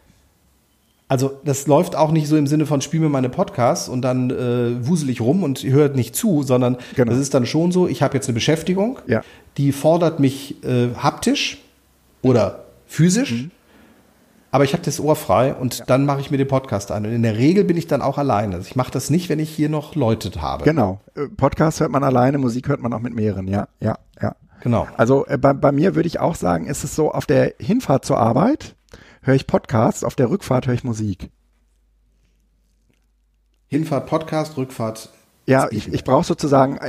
Also 1.09 1.39
das 1.45 1.67
läuft 1.67 1.95
auch 1.95 2.11
nicht 2.11 2.27
so 2.27 2.35
im 2.35 2.47
Sinne 2.47 2.65
von 2.65 2.81
spiel 2.81 2.99
mir 2.99 3.09
meine 3.09 3.29
Podcasts 3.29 3.87
und 3.87 4.01
dann 4.01 4.29
äh, 4.29 4.85
wusel 4.85 5.09
ich 5.09 5.21
rum 5.21 5.43
und 5.43 5.63
hört 5.63 5.95
nicht 5.95 6.15
zu, 6.15 6.43
sondern 6.43 6.77
genau. 6.95 7.11
das 7.11 7.19
ist 7.19 7.33
dann 7.33 7.45
schon 7.45 7.71
so, 7.71 7.87
ich 7.87 8.01
habe 8.01 8.15
jetzt 8.15 8.27
eine 8.27 8.33
Beschäftigung, 8.33 8.99
ja. 9.07 9.21
die 9.57 9.71
fordert 9.71 10.19
mich 10.19 10.61
äh, 10.65 10.89
haptisch 10.95 11.59
oder 12.21 12.65
physisch. 12.85 13.31
Mhm 13.31 13.51
aber 14.51 14.63
ich 14.63 14.73
habe 14.73 14.83
das 14.83 14.99
Ohr 14.99 15.15
frei 15.15 15.53
und 15.53 15.79
ja. 15.79 15.85
dann 15.85 16.05
mache 16.05 16.21
ich 16.21 16.31
mir 16.31 16.37
den 16.37 16.47
Podcast 16.47 16.91
an. 16.91 17.05
Und 17.05 17.11
in 17.11 17.23
der 17.23 17.37
Regel 17.37 17.63
bin 17.63 17.77
ich 17.77 17.87
dann 17.87 18.01
auch 18.01 18.17
alleine. 18.17 18.55
Also 18.55 18.67
ich 18.67 18.75
mache 18.75 18.91
das 18.91 19.09
nicht, 19.09 19.29
wenn 19.29 19.39
ich 19.39 19.49
hier 19.49 19.69
noch 19.69 19.95
Leute 19.95 20.31
habe. 20.41 20.63
Genau. 20.63 21.01
Äh, 21.15 21.27
Podcast 21.27 21.79
hört 21.79 21.91
man 21.91 22.03
alleine, 22.03 22.37
Musik 22.37 22.67
hört 22.69 22.81
man 22.81 22.93
auch 22.93 22.99
mit 22.99 23.13
mehreren, 23.13 23.47
ja, 23.47 23.67
ja, 23.79 23.97
ja. 24.21 24.35
Genau. 24.61 24.87
Also 24.97 25.25
äh, 25.27 25.37
bei, 25.37 25.53
bei 25.53 25.71
mir 25.71 25.95
würde 25.95 26.07
ich 26.07 26.19
auch 26.19 26.35
sagen, 26.35 26.65
ist 26.65 26.83
es 26.83 26.95
so, 26.95 27.11
auf 27.11 27.25
der 27.25 27.53
Hinfahrt 27.59 28.05
zur 28.05 28.17
Arbeit 28.17 28.75
höre 29.27 29.35
ich 29.35 29.45
Podcast, 29.45 30.05
auf 30.05 30.15
der 30.15 30.29
Rückfahrt 30.29 30.67
höre 30.67 30.73
ich 30.73 30.83
Musik. 30.83 31.29
Hinfahrt 33.67 34.07
Podcast, 34.07 34.55
Rückfahrt. 34.55 35.11
Ja, 35.45 35.67
ich, 35.69 35.93
ich 35.93 36.03
brauche 36.03 36.25
sozusagen, 36.25 36.79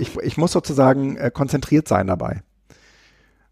ich, 0.00 0.16
ich 0.16 0.36
muss 0.36 0.52
sozusagen 0.52 1.16
äh, 1.16 1.30
konzentriert 1.32 1.88
sein 1.88 2.08
dabei. 2.08 2.42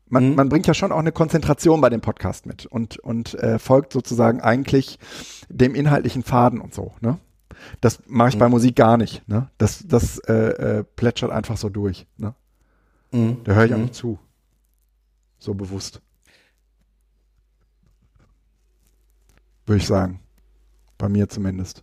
Man, 0.09 0.31
mhm. 0.31 0.35
man 0.35 0.49
bringt 0.49 0.67
ja 0.67 0.75
schon 0.75 0.91
auch 0.91 0.99
eine 0.99 1.13
Konzentration 1.13 1.81
bei 1.81 1.91
dem 1.91 2.01
Podcast 2.01 2.47
mit 2.47 2.67
und, 2.67 2.99
und 2.99 3.35
äh, 3.35 3.59
folgt 3.59 3.93
sozusagen 3.93 4.41
eigentlich 4.41 4.99
dem 5.49 5.75
inhaltlichen 5.75 6.23
Faden 6.23 6.61
und 6.61 6.75
so. 6.75 6.93
Ne? 7.01 7.19
Das 7.81 8.01
mache 8.07 8.31
ich 8.31 8.35
mhm. 8.35 8.41
bei 8.41 8.49
Musik 8.49 8.77
gar 8.77 8.97
nicht. 8.97 9.27
Ne? 9.29 9.49
Das, 9.59 9.85
das 9.87 10.19
äh, 10.21 10.33
äh, 10.33 10.85
plätschert 10.85 11.31
einfach 11.31 11.57
so 11.57 11.69
durch. 11.69 12.07
Ne? 12.17 12.35
Mhm. 13.13 13.39
Da 13.45 13.53
höre 13.53 13.67
ich 13.67 13.73
auch 13.73 13.77
mhm. 13.77 13.85
nicht 13.85 13.95
zu. 13.95 14.19
So 15.39 15.55
bewusst. 15.55 16.01
Würde 19.69 19.83
ich 19.83 19.87
sagen. 19.87 20.21
Bei 20.97 21.09
mir 21.09 21.29
zumindest. 21.29 21.83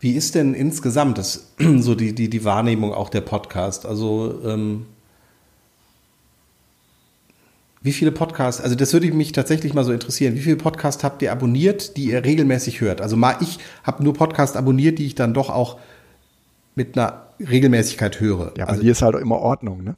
Wie 0.00 0.12
ist 0.12 0.34
denn 0.34 0.54
insgesamt 0.54 1.18
das, 1.18 1.52
so 1.78 1.94
die, 1.94 2.14
die, 2.14 2.30
die 2.30 2.44
Wahrnehmung 2.44 2.92
auch 2.92 3.08
der 3.08 3.22
Podcast? 3.22 3.84
Also 3.84 4.40
ähm 4.44 4.86
wie 7.82 7.92
viele 7.92 8.10
Podcasts, 8.10 8.60
also 8.60 8.74
das 8.74 8.92
würde 8.92 9.12
mich 9.12 9.30
tatsächlich 9.30 9.72
mal 9.72 9.84
so 9.84 9.92
interessieren, 9.92 10.34
wie 10.34 10.40
viele 10.40 10.56
Podcasts 10.56 11.04
habt 11.04 11.22
ihr 11.22 11.30
abonniert, 11.30 11.96
die 11.96 12.06
ihr 12.06 12.24
regelmäßig 12.24 12.80
hört? 12.80 13.00
Also 13.00 13.16
mal, 13.16 13.36
ich 13.40 13.60
habe 13.84 14.02
nur 14.02 14.12
Podcasts 14.12 14.56
abonniert, 14.56 14.98
die 14.98 15.06
ich 15.06 15.14
dann 15.14 15.34
doch 15.34 15.50
auch 15.50 15.78
mit 16.74 16.98
einer 16.98 17.28
Regelmäßigkeit 17.38 18.18
höre. 18.18 18.52
Ja, 18.56 18.64
aber 18.64 18.72
also, 18.72 18.82
hier 18.82 18.90
ist 18.90 19.02
halt 19.02 19.14
immer 19.14 19.38
Ordnung, 19.38 19.84
ne? 19.84 19.96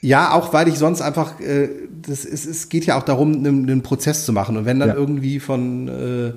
Ja, 0.00 0.32
auch 0.32 0.52
weil 0.52 0.68
ich 0.68 0.78
sonst 0.78 1.02
einfach, 1.02 1.40
äh, 1.40 1.68
das 2.02 2.24
ist, 2.24 2.46
es 2.46 2.68
geht 2.68 2.86
ja 2.86 2.98
auch 2.98 3.02
darum, 3.02 3.34
einen, 3.34 3.68
einen 3.68 3.82
Prozess 3.82 4.24
zu 4.24 4.32
machen. 4.32 4.56
Und 4.56 4.64
wenn 4.64 4.80
dann 4.80 4.90
ja. 4.90 4.94
irgendwie 4.94 5.40
von 5.40 5.88
äh, 5.88 6.32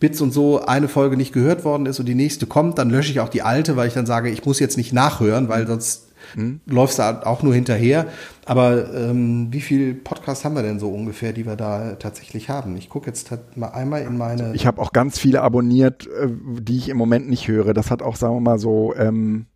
Bits 0.00 0.20
und 0.20 0.32
so 0.32 0.64
eine 0.64 0.88
Folge 0.88 1.16
nicht 1.16 1.32
gehört 1.32 1.64
worden 1.64 1.86
ist 1.86 2.00
und 2.00 2.06
die 2.06 2.14
nächste 2.14 2.46
kommt, 2.46 2.78
dann 2.78 2.90
lösche 2.90 3.12
ich 3.12 3.20
auch 3.20 3.28
die 3.28 3.42
alte, 3.42 3.76
weil 3.76 3.88
ich 3.88 3.94
dann 3.94 4.06
sage, 4.06 4.30
ich 4.30 4.44
muss 4.44 4.58
jetzt 4.60 4.76
nicht 4.76 4.92
nachhören, 4.92 5.48
weil 5.48 5.66
sonst 5.66 6.12
Mhm. 6.34 6.60
Läufst 6.66 6.98
da 6.98 7.22
auch 7.24 7.42
nur 7.42 7.54
hinterher. 7.54 8.06
Aber 8.44 8.92
ähm, 8.94 9.48
wie 9.50 9.60
viel 9.60 9.94
Podcasts 9.94 10.44
haben 10.44 10.54
wir 10.54 10.62
denn 10.62 10.78
so 10.78 10.88
ungefähr, 10.88 11.32
die 11.32 11.46
wir 11.46 11.56
da 11.56 11.94
tatsächlich 11.94 12.48
haben? 12.48 12.76
Ich 12.76 12.88
gucke 12.88 13.06
jetzt 13.06 13.32
mal 13.56 13.68
einmal 13.68 14.02
in 14.02 14.16
meine. 14.16 14.54
Ich 14.54 14.66
habe 14.66 14.80
auch 14.80 14.92
ganz 14.92 15.18
viele 15.18 15.42
abonniert, 15.42 16.06
äh, 16.06 16.28
die 16.60 16.78
ich 16.78 16.88
im 16.88 16.96
Moment 16.96 17.28
nicht 17.28 17.48
höre. 17.48 17.74
Das 17.74 17.90
hat 17.90 18.02
auch, 18.02 18.16
sagen 18.16 18.34
wir 18.34 18.40
mal, 18.40 18.58
so, 18.58 18.94
ähm, 18.96 19.46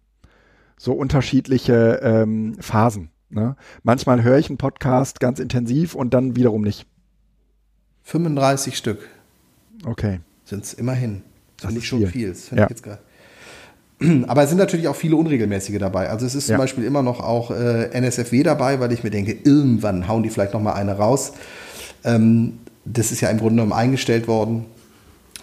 so 0.76 0.92
unterschiedliche 0.92 2.00
ähm, 2.02 2.56
Phasen. 2.60 3.10
Ne? 3.30 3.56
Manchmal 3.82 4.22
höre 4.22 4.38
ich 4.38 4.48
einen 4.48 4.58
Podcast 4.58 5.20
ganz 5.20 5.38
intensiv 5.38 5.94
und 5.94 6.14
dann 6.14 6.36
wiederum 6.36 6.62
nicht. 6.62 6.86
35 8.04 8.76
Stück. 8.76 9.08
Okay. 9.84 10.20
Sind 10.44 10.64
es 10.64 10.74
immerhin. 10.74 11.22
Das 11.56 11.66
finde 11.66 11.80
ich 11.80 11.88
schon 11.88 11.98
viel. 12.00 12.08
viel. 12.08 12.28
Das 12.30 12.48
finde 12.48 12.60
ja. 12.60 12.66
ich 12.66 12.70
jetzt 12.70 12.82
gerade. 12.82 13.00
Aber 14.28 14.42
es 14.42 14.50
sind 14.50 14.58
natürlich 14.58 14.88
auch 14.88 14.96
viele 14.96 15.16
unregelmäßige 15.16 15.78
dabei. 15.78 16.08
Also 16.08 16.26
es 16.26 16.34
ist 16.34 16.46
zum 16.46 16.58
Beispiel 16.58 16.84
immer 16.84 17.02
noch 17.02 17.20
auch 17.20 17.50
äh, 17.50 17.88
NSFW 17.98 18.42
dabei, 18.42 18.78
weil 18.78 18.92
ich 18.92 19.02
mir 19.02 19.10
denke, 19.10 19.32
irgendwann 19.32 20.06
hauen 20.06 20.22
die 20.22 20.30
vielleicht 20.30 20.52
noch 20.52 20.60
mal 20.60 20.74
eine 20.74 20.96
raus. 20.96 21.32
Ähm, 22.04 22.58
das 22.84 23.10
ist 23.10 23.20
ja 23.20 23.30
im 23.30 23.38
Grunde 23.38 23.54
genommen 23.56 23.72
eingestellt 23.72 24.28
worden. 24.28 24.66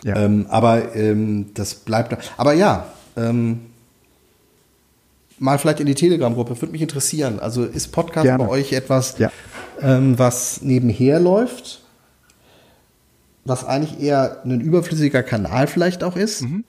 Ja. 0.03 0.17
Ähm, 0.17 0.45
aber 0.49 0.95
ähm, 0.95 1.47
das 1.53 1.75
bleibt. 1.75 2.15
Aber 2.37 2.53
ja, 2.53 2.87
ähm, 3.17 3.61
mal 5.43 5.57
vielleicht 5.57 5.79
in 5.79 5.85
die 5.85 5.95
Telegram-Gruppe, 5.95 6.59
würde 6.61 6.71
mich 6.71 6.81
interessieren. 6.81 7.39
Also 7.39 7.63
ist 7.65 7.91
Podcast 7.91 8.25
Gerne. 8.25 8.45
bei 8.45 8.49
euch 8.49 8.73
etwas, 8.73 9.17
ja. 9.17 9.31
Ähm, 9.81 10.17
was 10.17 10.61
nebenher 10.61 11.19
läuft? 11.19 11.81
Was 13.43 13.65
eigentlich 13.65 13.99
eher 13.99 14.41
ein 14.45 14.61
überflüssiger 14.61 15.21
Kanal 15.21 15.67
vielleicht 15.67 16.03
auch 16.03 16.15
ist? 16.15 16.43
Mhm 16.43 16.63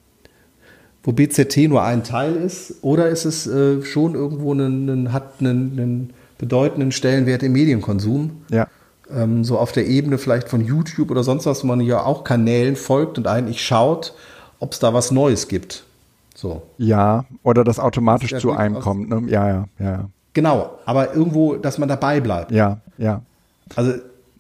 wo 1.05 1.12
BZT 1.12 1.68
nur 1.68 1.82
ein 1.82 2.02
Teil 2.02 2.34
ist? 2.34 2.76
Oder 2.80 3.09
ist 3.10 3.26
es 3.26 3.46
äh, 3.46 3.82
schon 3.82 4.14
irgendwo 4.14 4.52
einen, 4.52 4.88
einen 4.88 5.12
hat 5.12 5.34
einen, 5.38 5.78
einen, 5.78 6.14
bedeutenden 6.38 6.90
Stellenwert 6.90 7.42
im 7.42 7.52
Medienkonsum? 7.52 8.42
Ja. 8.51 8.66
Ähm, 9.14 9.44
so 9.44 9.59
auf 9.59 9.70
der 9.72 9.86
Ebene 9.86 10.18
vielleicht 10.18 10.48
von 10.48 10.64
YouTube 10.64 11.10
oder 11.10 11.22
sonst 11.22 11.46
was, 11.46 11.62
wo 11.62 11.66
man 11.66 11.80
ja 11.80 12.02
auch 12.02 12.24
Kanälen 12.24 12.74
folgt 12.74 13.18
und 13.18 13.26
eigentlich 13.26 13.62
schaut, 13.62 14.14
ob 14.59 14.72
es 14.72 14.78
da 14.78 14.94
was 14.94 15.10
Neues 15.10 15.46
gibt. 15.46 15.84
So. 16.35 16.62
Ja, 16.78 17.24
oder 17.43 17.65
das 17.65 17.78
automatisch 17.78 18.31
das 18.31 18.43
zu 18.43 18.52
einem 18.52 18.81
kommt. 18.81 19.09
Ne? 19.09 19.23
Ja, 19.31 19.48
ja, 19.48 19.65
ja. 19.78 20.11
Genau, 20.32 20.78
aber 20.85 21.15
irgendwo, 21.15 21.55
dass 21.55 21.78
man 21.78 21.89
dabei 21.89 22.20
bleibt. 22.20 22.51
Ja, 22.51 22.81
ja. 22.98 23.23
Also 23.77 23.94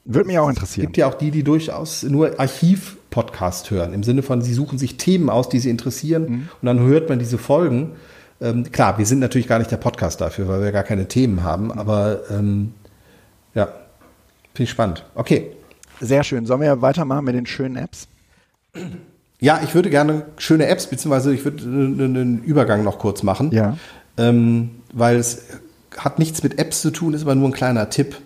Würde 0.04 0.26
mich 0.26 0.38
auch 0.38 0.48
interessieren. 0.48 0.84
Es 0.84 0.88
gibt 0.88 0.96
ja 0.96 1.06
auch 1.06 1.14
die, 1.14 1.30
die 1.30 1.44
durchaus 1.44 2.02
nur 2.02 2.38
Archiv-Podcast 2.38 3.70
hören, 3.70 3.94
im 3.94 4.02
Sinne 4.02 4.22
von, 4.22 4.42
sie 4.42 4.52
suchen 4.52 4.76
sich 4.76 4.96
Themen 4.96 5.30
aus, 5.30 5.48
die 5.48 5.60
sie 5.60 5.70
interessieren 5.70 6.22
mhm. 6.22 6.48
und 6.60 6.66
dann 6.66 6.80
hört 6.80 7.08
man 7.08 7.20
diese 7.20 7.38
Folgen. 7.38 7.92
Ähm, 8.40 8.70
klar, 8.72 8.98
wir 8.98 9.06
sind 9.06 9.20
natürlich 9.20 9.46
gar 9.46 9.60
nicht 9.60 9.70
der 9.70 9.76
Podcast 9.76 10.20
dafür, 10.20 10.48
weil 10.48 10.62
wir 10.62 10.72
gar 10.72 10.82
keine 10.82 11.06
Themen 11.06 11.44
haben, 11.44 11.70
aber 11.70 12.22
ähm, 12.28 12.74
ja, 13.54 13.66
finde 13.66 14.64
ich 14.64 14.70
spannend. 14.70 15.04
Okay. 15.14 15.52
Sehr 16.00 16.24
schön. 16.24 16.44
Sollen 16.44 16.60
wir 16.60 16.82
weitermachen 16.82 17.24
mit 17.24 17.36
den 17.36 17.46
schönen 17.46 17.76
Apps? 17.76 18.08
Ja, 19.44 19.60
ich 19.62 19.74
würde 19.74 19.90
gerne 19.90 20.24
schöne 20.38 20.68
Apps, 20.68 20.86
beziehungsweise 20.86 21.34
ich 21.34 21.44
würde 21.44 21.62
einen 21.64 22.42
Übergang 22.44 22.82
noch 22.82 22.98
kurz 22.98 23.22
machen. 23.22 23.50
Ja. 23.52 23.76
Ähm, 24.16 24.70
weil 24.94 25.16
es 25.16 25.42
hat 25.98 26.18
nichts 26.18 26.42
mit 26.42 26.58
Apps 26.58 26.80
zu 26.80 26.90
tun, 26.90 27.12
ist 27.12 27.24
aber 27.24 27.34
nur 27.34 27.50
ein 27.50 27.52
kleiner 27.52 27.90
Tipp. 27.90 28.16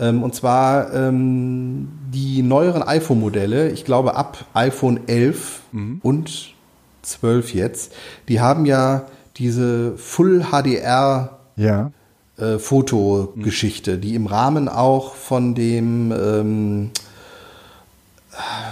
Ähm, 0.00 0.24
und 0.24 0.34
zwar 0.34 0.92
ähm, 0.92 1.90
die 2.12 2.42
neueren 2.42 2.82
iPhone-Modelle, 2.82 3.70
ich 3.70 3.84
glaube 3.84 4.16
ab 4.16 4.46
iPhone 4.52 4.98
11 5.06 5.60
mhm. 5.70 6.00
und 6.02 6.54
12 7.02 7.54
jetzt, 7.54 7.92
die 8.28 8.40
haben 8.40 8.66
ja 8.66 9.06
diese 9.36 9.96
Full 9.96 10.46
HDR 10.50 11.38
ja. 11.54 11.92
äh, 12.36 12.58
Fotogeschichte, 12.58 13.94
mhm. 13.94 14.00
die 14.00 14.16
im 14.16 14.26
Rahmen 14.26 14.68
auch 14.68 15.14
von 15.14 15.54
dem 15.54 16.10
ähm, 16.10 16.90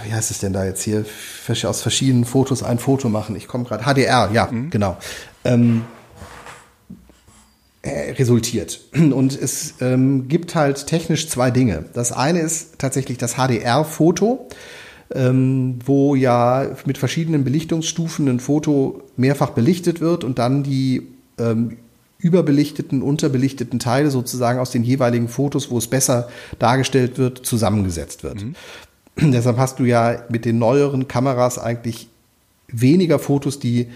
wie 0.03 0.13
heißt 0.13 0.31
es 0.31 0.39
denn 0.39 0.53
da 0.53 0.65
jetzt 0.65 0.83
hier, 0.83 1.05
aus 1.63 1.81
verschiedenen 1.81 2.25
Fotos 2.25 2.63
ein 2.63 2.79
Foto 2.79 3.09
machen. 3.09 3.35
Ich 3.35 3.47
komme 3.47 3.63
gerade, 3.63 3.83
HDR, 3.83 4.29
ja, 4.33 4.47
mhm. 4.51 4.69
genau. 4.69 4.97
Ähm, 5.43 5.83
äh, 7.81 8.11
resultiert. 8.11 8.79
Und 8.95 9.39
es 9.39 9.75
ähm, 9.81 10.27
gibt 10.27 10.55
halt 10.55 10.87
technisch 10.87 11.29
zwei 11.29 11.51
Dinge. 11.51 11.85
Das 11.93 12.11
eine 12.11 12.39
ist 12.39 12.79
tatsächlich 12.79 13.17
das 13.17 13.35
HDR-Foto, 13.35 14.47
ähm, 15.13 15.79
wo 15.85 16.15
ja 16.15 16.67
mit 16.85 16.97
verschiedenen 16.97 17.43
Belichtungsstufen 17.43 18.27
ein 18.27 18.39
Foto 18.39 19.03
mehrfach 19.17 19.51
belichtet 19.51 20.01
wird 20.01 20.23
und 20.23 20.39
dann 20.39 20.63
die 20.63 21.07
ähm, 21.37 21.77
überbelichteten, 22.17 23.03
unterbelichteten 23.03 23.77
Teile 23.77 24.09
sozusagen 24.09 24.57
aus 24.57 24.71
den 24.71 24.83
jeweiligen 24.83 25.27
Fotos, 25.27 25.69
wo 25.69 25.77
es 25.77 25.87
besser 25.87 26.27
dargestellt 26.57 27.19
wird, 27.19 27.45
zusammengesetzt 27.45 28.23
wird. 28.23 28.41
Mhm. 28.41 28.55
Deshalb 29.19 29.57
hast 29.57 29.79
du 29.79 29.85
ja 29.85 30.23
mit 30.29 30.45
den 30.45 30.59
neueren 30.59 31.07
Kameras 31.07 31.59
eigentlich 31.59 32.09
weniger 32.67 33.19
Fotos, 33.19 33.59
die 33.59 33.87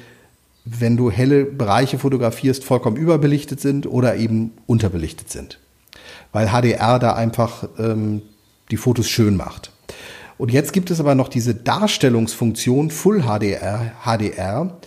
wenn 0.66 0.98
du 0.98 1.10
helle 1.10 1.46
Bereiche 1.46 1.98
fotografierst, 1.98 2.64
vollkommen 2.64 2.98
überbelichtet 2.98 3.60
sind 3.60 3.88
oder 3.88 4.18
eben 4.18 4.52
unterbelichtet 4.68 5.32
sind. 5.32 5.60
Weil 6.32 6.50
HDR 6.50 7.00
da 7.00 7.14
einfach 7.14 7.68
ähm, 7.80 8.22
die 8.70 8.78
Fotos 8.78 9.10
schön 9.10 9.36
macht. 9.36 9.72
Und 10.38 10.52
jetzt 10.52 10.72
gibt 10.72 10.92
es 10.92 11.00
aber 11.00 11.16
noch 11.16 11.28
diese 11.28 11.56
Darstellungsfunktion 11.56 12.92
Full 12.92 13.24
HDR, 13.24 13.94
HDR 14.06 14.78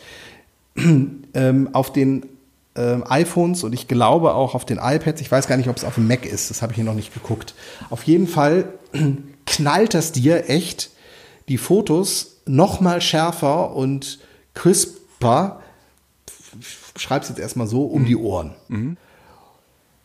ähm, 0.76 1.68
auf 1.72 1.92
den 1.92 2.26
ähm, 2.74 3.04
iPhones 3.06 3.64
und 3.64 3.74
ich 3.74 3.88
glaube 3.88 4.34
auch 4.34 4.54
auf 4.54 4.64
den 4.64 4.78
iPads. 4.78 5.20
Ich 5.20 5.30
weiß 5.30 5.46
gar 5.46 5.56
nicht, 5.56 5.68
ob 5.68 5.76
es 5.76 5.84
auf 5.84 5.96
dem 5.96 6.06
Mac 6.06 6.24
ist. 6.24 6.48
Das 6.50 6.62
habe 6.62 6.72
ich 6.72 6.76
hier 6.76 6.84
noch 6.84 6.94
nicht 6.94 7.12
geguckt. 7.12 7.54
Auf 7.90 8.04
jeden 8.04 8.26
Fall 8.26 8.66
knallt 9.52 9.94
das 9.94 10.12
dir 10.12 10.48
echt 10.48 10.90
die 11.48 11.58
Fotos 11.58 12.38
noch 12.46 12.80
mal 12.80 13.00
schärfer 13.00 13.74
und 13.76 14.18
crisper 14.54 15.60
schreib's 16.96 17.28
jetzt 17.28 17.38
erstmal 17.38 17.66
so, 17.66 17.84
um 17.84 18.02
mhm. 18.02 18.06
die 18.06 18.16
Ohren. 18.16 18.54
Mhm. 18.68 18.96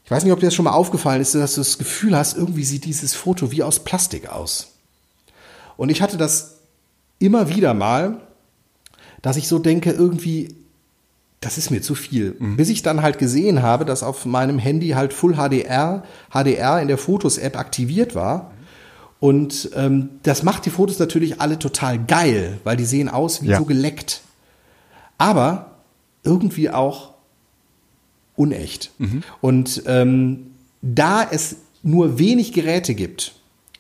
Ich 0.06 0.12
weiß 0.12 0.24
nicht, 0.24 0.34
ob 0.34 0.40
dir 0.40 0.48
das 0.48 0.56
schon 0.56 0.66
mal 0.66 0.72
aufgefallen 0.72 1.22
ist, 1.22 1.36
dass 1.36 1.56
du 1.56 1.62
das 1.62 1.78
Gefühl 1.78 2.16
hast, 2.16 2.38
irgendwie 2.38 2.64
sieht 2.64 2.86
dieses 2.86 3.14
Foto 3.14 3.52
wie 3.52 3.64
aus 3.64 3.80
Plastik 3.80 4.30
aus. 4.30 4.74
Und 5.76 5.90
ich 5.90 6.02
hatte 6.02 6.18
das 6.18 6.60
immer 7.20 7.50
wieder 7.50 7.74
mal, 7.74 8.22
dass 9.22 9.38
ich 9.38 9.48
so 9.48 9.60
denke, 9.60 9.92
irgendwie, 9.92 10.56
das 11.42 11.58
ist 11.58 11.72
mir 11.72 11.82
zu 11.82 11.96
viel. 11.96 12.36
Mhm. 12.40 12.56
Bis 12.56 12.70
ich 12.70 12.84
dann 12.84 13.02
halt 13.02 13.18
gesehen 13.18 13.62
habe, 13.62 13.84
dass 13.84 14.04
auf 14.04 14.26
meinem 14.26 14.60
Handy 14.60 14.90
halt 14.90 15.14
Full 15.14 15.36
HDR, 15.36 16.04
HDR 16.32 16.82
in 16.82 16.88
der 16.88 16.98
Fotos-App 16.98 17.58
aktiviert 17.58 18.16
war. 18.16 18.52
Und 19.20 19.72
ähm, 19.76 20.10
das 20.24 20.44
macht 20.44 20.66
die 20.66 20.70
Fotos 20.70 21.00
natürlich 21.00 21.42
alle 21.42 21.58
total 21.58 21.98
geil, 21.98 22.60
weil 22.64 22.78
die 22.78 22.86
sehen 22.86 23.10
aus 23.10 23.42
wie 23.42 23.48
ja. 23.48 23.58
so 23.58 23.66
geleckt. 23.66 24.22
Aber 25.18 25.72
irgendwie 26.24 26.70
auch 26.70 27.14
unecht. 28.36 28.92
Mhm. 29.00 29.24
Und 29.42 29.84
ähm, 29.88 30.52
da 30.82 31.28
es 31.30 31.58
nur 31.84 32.20
wenig 32.20 32.54
Geräte 32.54 32.94
gibt, 32.94 33.34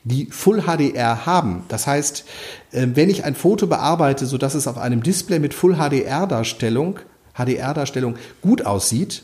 die 0.04 0.28
Full 0.28 0.64
HDR 0.64 1.26
haben. 1.26 1.64
Das 1.68 1.86
heißt, 1.86 2.26
äh, 2.72 2.88
wenn 2.94 3.10
ich 3.10 3.24
ein 3.24 3.36
Foto 3.36 3.68
bearbeite, 3.68 4.26
so 4.26 4.38
dass 4.38 4.56
es 4.56 4.68
auf 4.68 4.78
einem 4.78 5.04
Display 5.04 5.40
mit 5.40 5.54
Full 5.54 5.76
HDR 5.76 6.26
Darstellung, 6.26 7.00
HDR 7.36 7.74
Darstellung 7.74 8.16
gut 8.42 8.66
aussieht, 8.66 9.24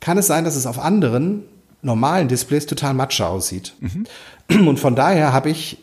kann 0.00 0.18
es 0.18 0.26
sein, 0.26 0.44
dass 0.44 0.56
es 0.56 0.66
auf 0.66 0.78
anderen 0.78 1.44
normalen 1.82 2.28
Displays 2.28 2.66
total 2.66 2.94
matsche 2.94 3.26
aussieht. 3.26 3.74
Mhm. 3.80 4.68
Und 4.68 4.80
von 4.80 4.94
daher 4.94 5.32
habe 5.32 5.50
ich 5.50 5.78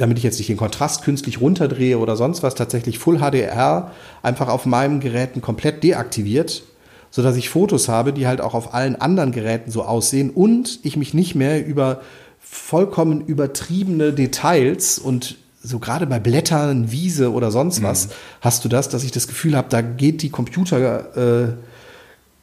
damit 0.00 0.16
ich 0.16 0.24
jetzt 0.24 0.38
nicht 0.38 0.48
den 0.48 0.56
Kontrast 0.56 1.02
künstlich 1.02 1.42
runterdrehe 1.42 1.98
oder 1.98 2.16
sonst 2.16 2.42
was, 2.42 2.54
tatsächlich 2.54 2.98
Full 2.98 3.18
HDR 3.18 3.92
einfach 4.22 4.48
auf 4.48 4.64
meinem 4.64 5.00
Geräten 5.00 5.42
komplett 5.42 5.84
deaktiviert, 5.84 6.62
so 7.10 7.22
dass 7.22 7.36
ich 7.36 7.50
Fotos 7.50 7.88
habe, 7.88 8.14
die 8.14 8.26
halt 8.26 8.40
auch 8.40 8.54
auf 8.54 8.72
allen 8.72 8.96
anderen 8.96 9.30
Geräten 9.30 9.70
so 9.70 9.82
aussehen 9.82 10.30
und 10.30 10.80
ich 10.84 10.96
mich 10.96 11.12
nicht 11.12 11.34
mehr 11.34 11.66
über 11.66 12.00
vollkommen 12.38 13.20
übertriebene 13.26 14.14
Details 14.14 14.98
und 14.98 15.36
so 15.62 15.78
gerade 15.78 16.06
bei 16.06 16.18
Blättern, 16.18 16.90
Wiese 16.90 17.30
oder 17.32 17.50
sonst 17.50 17.82
was 17.82 18.06
mhm. 18.06 18.12
hast 18.40 18.64
du 18.64 18.70
das, 18.70 18.88
dass 18.88 19.04
ich 19.04 19.10
das 19.10 19.28
Gefühl 19.28 19.54
habe, 19.54 19.68
da 19.68 19.82
geht 19.82 20.22
die 20.22 20.30
Computer 20.30 21.48
äh, 21.48 21.52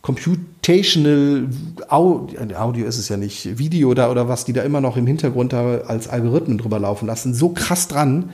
Computational 0.08 1.50
Audio 1.90 2.86
ist 2.86 2.98
es 2.98 3.10
ja 3.10 3.18
nicht, 3.18 3.58
Video 3.60 3.94
da 3.94 4.10
oder 4.10 4.30
was, 4.30 4.46
die 4.46 4.54
da 4.54 4.62
immer 4.62 4.80
noch 4.80 4.96
im 4.96 5.06
Hintergrund 5.06 5.52
da 5.52 5.80
als 5.80 6.08
Algorithmen 6.08 6.58
drüber 6.58 6.80
laufen 6.80 7.08
lassen, 7.08 7.34
so 7.34 7.50
krass 7.50 7.90
dran, 7.90 8.30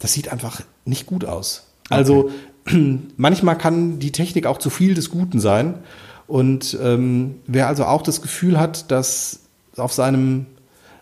das 0.00 0.14
sieht 0.14 0.32
einfach 0.32 0.62
nicht 0.84 1.06
gut 1.06 1.24
aus. 1.24 1.68
Also 1.90 2.32
okay. 2.66 2.98
manchmal 3.16 3.56
kann 3.56 4.00
die 4.00 4.10
Technik 4.10 4.46
auch 4.46 4.58
zu 4.58 4.68
viel 4.68 4.94
des 4.94 5.08
Guten 5.10 5.38
sein. 5.38 5.74
Und 6.26 6.76
ähm, 6.82 7.36
wer 7.46 7.68
also 7.68 7.84
auch 7.84 8.02
das 8.02 8.20
Gefühl 8.20 8.58
hat, 8.58 8.90
dass 8.90 9.42
auf 9.76 9.92
seinem 9.92 10.46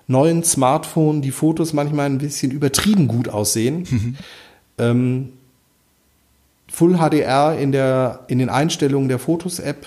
neuen 0.06 0.44
Smartphone 0.44 1.22
die 1.22 1.30
Fotos 1.30 1.72
manchmal 1.72 2.04
ein 2.04 2.18
bisschen 2.18 2.50
übertrieben 2.50 3.08
gut 3.08 3.30
aussehen, 3.30 3.86
mhm. 3.90 4.16
ähm, 4.76 5.28
Full 6.74 6.98
HDR 6.98 7.56
in, 7.56 7.72
der, 7.72 8.24
in 8.26 8.38
den 8.38 8.50
Einstellungen 8.50 9.08
der 9.08 9.18
Fotos-App 9.18 9.86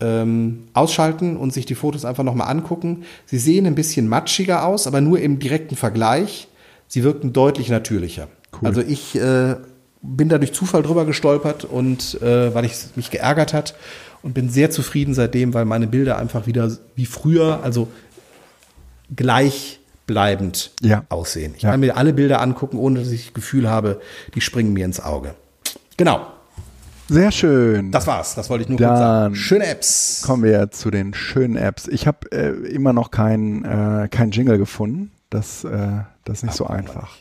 ähm, 0.00 0.64
ausschalten 0.72 1.36
und 1.36 1.52
sich 1.52 1.66
die 1.66 1.74
Fotos 1.74 2.04
einfach 2.04 2.24
nochmal 2.24 2.48
angucken. 2.48 3.04
Sie 3.24 3.38
sehen 3.38 3.66
ein 3.66 3.74
bisschen 3.74 4.08
matschiger 4.08 4.64
aus, 4.64 4.86
aber 4.86 5.00
nur 5.00 5.20
im 5.20 5.38
direkten 5.38 5.76
Vergleich. 5.76 6.48
Sie 6.88 7.02
wirken 7.02 7.32
deutlich 7.32 7.68
natürlicher. 7.68 8.28
Cool. 8.52 8.68
Also 8.68 8.80
ich 8.80 9.16
äh, 9.16 9.56
bin 10.02 10.28
da 10.28 10.38
durch 10.38 10.52
Zufall 10.52 10.82
drüber 10.82 11.04
gestolpert 11.04 11.64
und 11.64 12.20
äh, 12.22 12.54
weil 12.54 12.64
ich 12.64 12.74
mich 12.94 13.10
geärgert 13.10 13.52
hat 13.52 13.74
und 14.22 14.34
bin 14.34 14.50
sehr 14.50 14.70
zufrieden 14.70 15.14
seitdem, 15.14 15.54
weil 15.54 15.64
meine 15.64 15.86
Bilder 15.86 16.18
einfach 16.18 16.46
wieder 16.46 16.70
wie 16.94 17.06
früher, 17.06 17.60
also 17.62 17.88
gleich 19.14 19.80
bleibend 20.06 20.70
ja. 20.82 21.04
aussehen. 21.08 21.54
Ich 21.56 21.62
ja. 21.62 21.70
kann 21.70 21.80
mir 21.80 21.96
alle 21.96 22.12
Bilder 22.12 22.40
angucken, 22.40 22.78
ohne 22.78 23.00
dass 23.00 23.10
ich 23.10 23.26
das 23.26 23.34
Gefühl 23.34 23.68
habe, 23.68 24.00
die 24.34 24.40
springen 24.40 24.72
mir 24.72 24.84
ins 24.84 25.00
Auge. 25.00 25.34
Genau. 25.96 26.26
Sehr 27.08 27.30
schön. 27.30 27.92
Das 27.92 28.06
war's. 28.06 28.34
Das 28.34 28.50
wollte 28.50 28.64
ich 28.64 28.68
nur 28.68 28.78
Dann 28.78 28.88
kurz 28.88 28.98
sagen. 28.98 29.34
Schöne 29.36 29.66
Apps. 29.66 30.22
Kommen 30.26 30.42
wir 30.42 30.70
zu 30.70 30.90
den 30.90 31.14
schönen 31.14 31.56
Apps. 31.56 31.86
Ich 31.88 32.06
habe 32.06 32.30
äh, 32.32 32.50
immer 32.68 32.92
noch 32.92 33.10
kein, 33.10 33.64
äh, 33.64 34.08
kein 34.10 34.30
Jingle 34.32 34.58
gefunden. 34.58 35.12
Das, 35.30 35.64
äh, 35.64 36.02
das 36.24 36.38
ist 36.38 36.42
nicht 36.42 36.52
Ach, 36.52 36.56
so 36.56 36.66
einfach. 36.66 37.16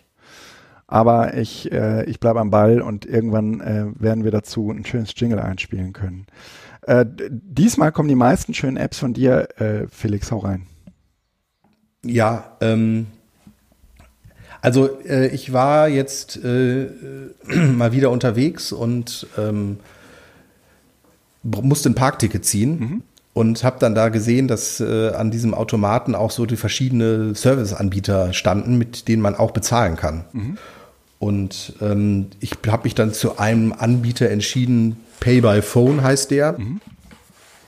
Aber 0.88 1.36
ich, 1.36 1.72
äh, 1.72 2.04
ich 2.06 2.20
bleibe 2.20 2.40
am 2.40 2.52
Ball 2.52 2.82
und 2.82 3.06
irgendwann 3.06 3.62
äh, 3.62 3.86
werden 4.00 4.24
wir 4.24 4.32
dazu 4.32 4.72
ein 4.72 4.86
schönes 4.86 5.14
Jingle 5.16 5.40
einspielen 5.40 5.94
können. 5.94 6.28
Äh, 6.82 7.06
diesmal 7.30 7.92
kommen 7.92 8.10
die 8.10 8.16
meisten 8.16 8.54
schönen 8.54 8.78
Apps 8.78 9.00
von 9.00 9.14
dir, 9.14 9.48
äh, 9.60 9.88
Felix, 9.90 10.32
hau 10.32 10.40
rein. 10.40 10.68
Ja, 12.04 12.58
ähm, 12.62 13.08
also 14.66 15.00
äh, 15.04 15.28
ich 15.28 15.54
war 15.54 15.88
jetzt 15.88 16.44
äh, 16.44 16.88
mal 17.48 17.92
wieder 17.92 18.12
unterwegs 18.12 18.72
und 18.72 19.28
ähm, 19.38 19.78
musste 21.44 21.90
ein 21.90 21.96
Parkticket 21.96 22.46
ziehen. 22.46 22.80
Mhm. 22.80 23.04
Und 23.34 23.66
habe 23.66 23.80
dann 23.80 23.96
da 23.96 24.08
gesehen, 24.08 24.48
dass 24.48 24.80
äh, 24.80 25.10
an 25.10 25.30
diesem 25.30 25.54
Automaten 25.54 26.16
auch 26.16 26.32
so 26.32 26.46
die 26.46 26.56
verschiedenen 26.56 27.36
Serviceanbieter 27.36 28.32
standen, 28.32 28.78
mit 28.78 29.10
denen 29.10 29.22
man 29.22 29.36
auch 29.36 29.52
bezahlen 29.52 29.98
kann. 29.98 30.24
Mhm. 30.32 30.58
Und 31.20 31.74
ähm, 31.82 32.28
ich 32.40 32.52
habe 32.66 32.84
mich 32.86 32.96
dann 32.96 33.12
zu 33.12 33.38
einem 33.38 33.74
Anbieter 33.74 34.30
entschieden, 34.30 34.96
Pay 35.20 35.42
by 35.42 35.62
Phone 35.62 36.02
heißt 36.02 36.32
der. 36.32 36.54
Mhm 36.54 36.80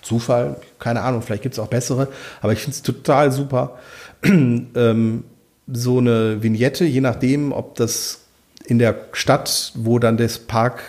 Zufall, 0.08 0.56
keine 0.80 1.02
Ahnung, 1.02 1.22
vielleicht 1.22 1.44
gibt 1.44 1.54
es 1.54 1.60
auch 1.60 1.68
bessere, 1.68 2.08
aber 2.42 2.54
ich 2.54 2.60
finde 2.60 2.76
es 2.76 2.82
total 2.82 3.32
super. 3.32 3.78
ähm, 4.24 5.24
so 5.72 6.00
eine 6.00 6.42
Vignette, 6.42 6.86
je 6.86 7.02
nachdem, 7.02 7.52
ob 7.52 7.76
das 7.76 8.22
in 8.66 8.80
der 8.80 8.96
Stadt, 9.14 9.74
wo 9.76 10.00
dann 10.00 10.18
das 10.18 10.40
Park, 10.40 10.84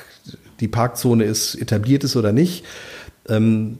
die 0.61 0.69
Parkzone 0.69 1.25
ist, 1.25 1.55
etabliert 1.55 2.05
ist 2.05 2.17
oder 2.17 2.33
nicht, 2.33 2.65
ähm, 3.29 3.79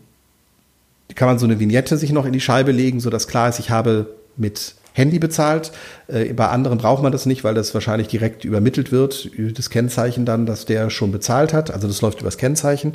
kann 1.15 1.29
man 1.29 1.39
so 1.39 1.47
eine 1.47 1.59
Vignette 1.59 1.97
sich 1.97 2.13
noch 2.13 2.27
in 2.27 2.33
die 2.33 2.41
Scheibe 2.41 2.73
legen, 2.73 3.01
sodass 3.01 3.29
klar 3.29 3.49
ist, 3.49 3.59
ich 3.59 3.71
habe 3.71 4.15
mit 4.37 4.75
Handy 4.93 5.19
bezahlt. 5.19 5.73
Äh, 6.09 6.33
bei 6.35 6.49
anderen 6.49 6.79
braucht 6.79 7.03
man 7.03 7.13
das 7.13 7.27
nicht, 7.27 7.45
weil 7.45 7.55
das 7.55 7.73
wahrscheinlich 7.75 8.09
direkt 8.09 8.45
übermittelt 8.45 8.93
wird, 8.93 9.31
das 9.57 9.71
Kennzeichen 9.71 10.27
dann, 10.27 10.47
dass 10.47 10.67
der 10.67 10.91
schon 10.91 11.13
bezahlt 11.13 11.53
hat. 11.53 11.71
Also 11.71 11.87
das 11.87 12.03
läuft 12.03 12.21
übers 12.21 12.37
Kennzeichen. 12.37 12.93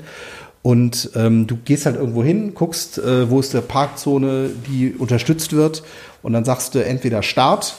Und 0.62 1.10
ähm, 1.16 1.48
du 1.48 1.58
gehst 1.58 1.86
halt 1.86 1.98
irgendwo 1.98 2.24
hin, 2.24 2.54
guckst, 2.54 2.98
äh, 2.98 3.30
wo 3.30 3.40
ist 3.40 3.54
der 3.54 3.62
Parkzone, 3.62 4.50
die 4.70 4.94
unterstützt 4.94 5.52
wird. 5.52 5.84
Und 6.22 6.34
dann 6.34 6.46
sagst 6.46 6.76
du 6.76 6.84
entweder 6.84 7.22
Start 7.22 7.76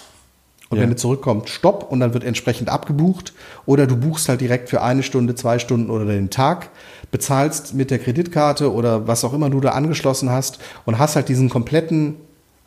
und 0.70 0.78
ja. 0.78 0.82
wenn 0.82 0.90
du 0.90 0.96
zurückkommst, 0.96 1.48
Stopp 1.48 1.90
und 1.90 2.00
dann 2.00 2.14
wird 2.14 2.24
entsprechend 2.24 2.68
abgebucht. 2.68 3.32
Oder 3.66 3.86
du 3.86 3.96
buchst 3.96 4.28
halt 4.28 4.40
direkt 4.40 4.70
für 4.70 4.82
eine 4.82 5.02
Stunde, 5.02 5.34
zwei 5.34 5.58
Stunden 5.58 5.90
oder 5.90 6.04
den 6.06 6.30
Tag, 6.30 6.70
bezahlst 7.10 7.74
mit 7.74 7.90
der 7.90 7.98
Kreditkarte 7.98 8.72
oder 8.72 9.06
was 9.06 9.24
auch 9.24 9.34
immer 9.34 9.50
du 9.50 9.60
da 9.60 9.70
angeschlossen 9.70 10.30
hast 10.30 10.58
und 10.84 10.98
hast 10.98 11.16
halt 11.16 11.28
diesen 11.28 11.48
kompletten 11.48 12.16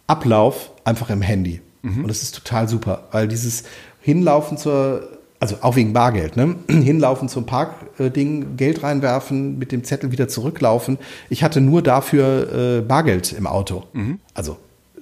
Ablauf 0.06 0.72
einfach 0.84 1.10
im 1.10 1.22
Handy. 1.22 1.61
Mhm. 1.82 2.03
Und 2.03 2.07
das 2.07 2.22
ist 2.22 2.36
total 2.36 2.69
super, 2.69 3.06
weil 3.11 3.28
dieses 3.28 3.64
Hinlaufen 3.99 4.57
zur 4.57 5.10
also 5.40 5.57
auch 5.61 5.76
wegen 5.76 5.94
Bargeld, 5.94 6.36
ne? 6.36 6.56
Hinlaufen 6.68 7.30
zum 7.30 7.45
Parkding, 7.45 8.57
Geld 8.57 8.82
reinwerfen, 8.82 9.60
mit 9.60 9.72
dem 9.72 9.84
Zettel 9.84 10.11
wieder 10.11 10.28
zurücklaufen. 10.28 10.98
Ich 11.30 11.44
hatte 11.44 11.61
nur 11.61 11.84
dafür 11.84 12.80
äh, 12.80 12.82
Bargeld 12.82 13.34
im 13.34 13.45
Auto. 13.45 13.84
Mhm. 13.94 14.19
Also 14.34 14.57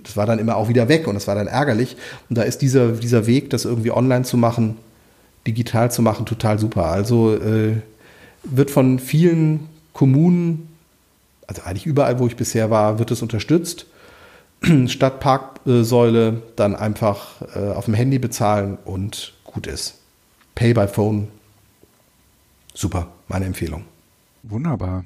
das 0.06 0.16
war 0.16 0.26
dann 0.26 0.40
immer 0.40 0.56
auch 0.56 0.70
wieder 0.70 0.88
weg 0.88 1.08
und 1.08 1.16
das 1.16 1.28
war 1.28 1.36
dann 1.36 1.48
ärgerlich. 1.48 1.98
Und 2.30 2.38
da 2.38 2.44
ist 2.44 2.62
dieser, 2.62 2.94
dieser 2.94 3.28
Weg, 3.28 3.50
das 3.50 3.66
irgendwie 3.66 3.92
online 3.92 4.24
zu 4.24 4.38
machen, 4.38 4.78
digital 5.48 5.92
zu 5.92 6.02
machen, 6.02 6.26
total 6.26 6.60
super. 6.60 6.86
Also 6.86 7.36
äh, 7.36 7.78
wird 8.44 8.72
von 8.72 9.00
vielen 9.00 9.68
Kommunen, 9.94 10.70
also 11.48 11.64
eigentlich 11.64 11.86
überall, 11.86 12.20
wo 12.20 12.28
ich 12.28 12.36
bisher 12.36 12.70
war, 12.70 13.00
wird 13.00 13.12
es 13.12 13.22
unterstützt. 13.22 13.88
Statt 14.88 15.20
Parksäule 15.20 16.42
dann 16.56 16.76
einfach 16.76 17.42
äh, 17.56 17.72
auf 17.72 17.86
dem 17.86 17.94
Handy 17.94 18.20
bezahlen 18.20 18.78
und 18.86 19.34
gut 19.44 19.68
ist. 19.68 20.00
Pay 20.54 20.74
by 20.74 20.88
Phone. 20.88 21.28
Super, 22.74 23.08
meine 23.28 23.46
Empfehlung. 23.46 23.86
Wunderbar. 24.44 25.06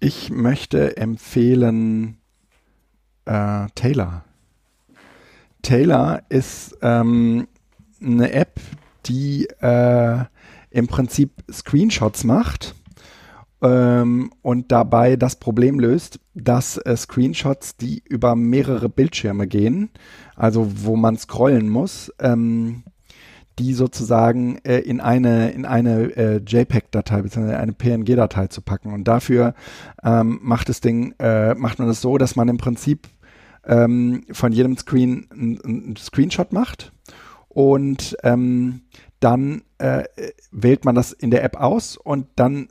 Ich 0.00 0.30
möchte 0.30 0.96
empfehlen 0.96 2.18
äh, 3.28 3.66
Taylor. 3.74 4.24
Taylor 5.62 6.22
ist 6.28 6.76
ähm, 6.82 7.46
eine 8.00 8.32
App, 8.32 8.60
die 9.06 9.46
äh, 9.60 10.24
im 10.70 10.86
Prinzip 10.86 11.30
Screenshots 11.50 12.24
macht 12.24 12.74
ähm, 13.62 14.30
und 14.42 14.72
dabei 14.72 15.16
das 15.16 15.36
Problem 15.36 15.80
löst, 15.80 16.20
dass 16.34 16.78
äh, 16.78 16.96
Screenshots, 16.96 17.76
die 17.76 18.02
über 18.08 18.36
mehrere 18.36 18.88
Bildschirme 18.88 19.46
gehen, 19.46 19.90
also 20.36 20.70
wo 20.84 20.96
man 20.96 21.16
scrollen 21.16 21.68
muss, 21.68 22.12
ähm, 22.20 22.84
die 23.58 23.74
sozusagen 23.74 24.58
äh, 24.64 24.78
in 24.78 25.00
eine 25.00 25.50
in 25.50 25.64
eine 25.64 26.16
äh, 26.16 26.36
JPEG-Datei 26.46 27.22
bzw. 27.22 27.54
eine 27.54 27.72
PNG-Datei 27.72 28.46
zu 28.46 28.62
packen. 28.62 28.92
Und 28.92 29.04
dafür 29.08 29.54
ähm, 30.04 30.38
macht 30.42 30.68
das 30.68 30.80
Ding 30.80 31.14
äh, 31.18 31.54
macht 31.54 31.80
man 31.80 31.88
es 31.88 31.96
das 31.96 32.02
so, 32.02 32.18
dass 32.18 32.36
man 32.36 32.48
im 32.48 32.58
Prinzip 32.58 33.08
ähm, 33.64 34.24
von 34.32 34.52
jedem 34.52 34.76
Screen 34.76 35.26
einen 35.30 35.96
Screenshot 35.96 36.52
macht 36.52 36.92
und 37.48 38.16
ähm, 38.22 38.82
dann 39.20 39.62
äh, 39.78 40.04
wählt 40.50 40.84
man 40.84 40.94
das 40.94 41.12
in 41.12 41.30
der 41.30 41.42
App 41.44 41.56
aus 41.56 41.96
und 41.96 42.26
dann 42.36 42.68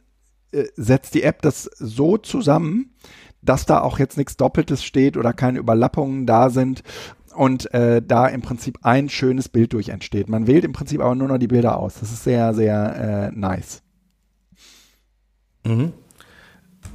äh, 0.52 0.66
setzt 0.76 1.14
die 1.14 1.24
App 1.24 1.42
das 1.42 1.64
so 1.64 2.18
zusammen, 2.18 2.94
dass 3.42 3.66
da 3.66 3.82
auch 3.82 4.00
jetzt 4.00 4.18
nichts 4.18 4.38
Doppeltes 4.38 4.84
steht 4.84 5.18
oder 5.18 5.34
keine 5.34 5.60
Überlappungen 5.60 6.26
da 6.26 6.50
sind 6.50 6.84
und 7.36 7.74
äh, 7.74 8.02
da 8.02 8.28
im 8.28 8.42
Prinzip 8.42 8.80
ein 8.82 9.10
schönes 9.10 9.50
Bild 9.50 9.74
durch 9.74 9.90
entsteht. 9.90 10.30
Man 10.30 10.48
wählt 10.48 10.66
im 10.66 10.74
Prinzip 10.74 11.02
aber 11.02 11.16
nur 11.16 11.28
noch 11.28 11.38
die 11.38 11.48
Bilder 11.48 11.78
aus. 11.78 12.00
Das 12.00 12.12
ist 12.12 12.24
sehr, 12.24 12.54
sehr 12.54 13.32
äh, 13.34 13.38
nice. 13.38 13.84
Mhm. 15.66 15.94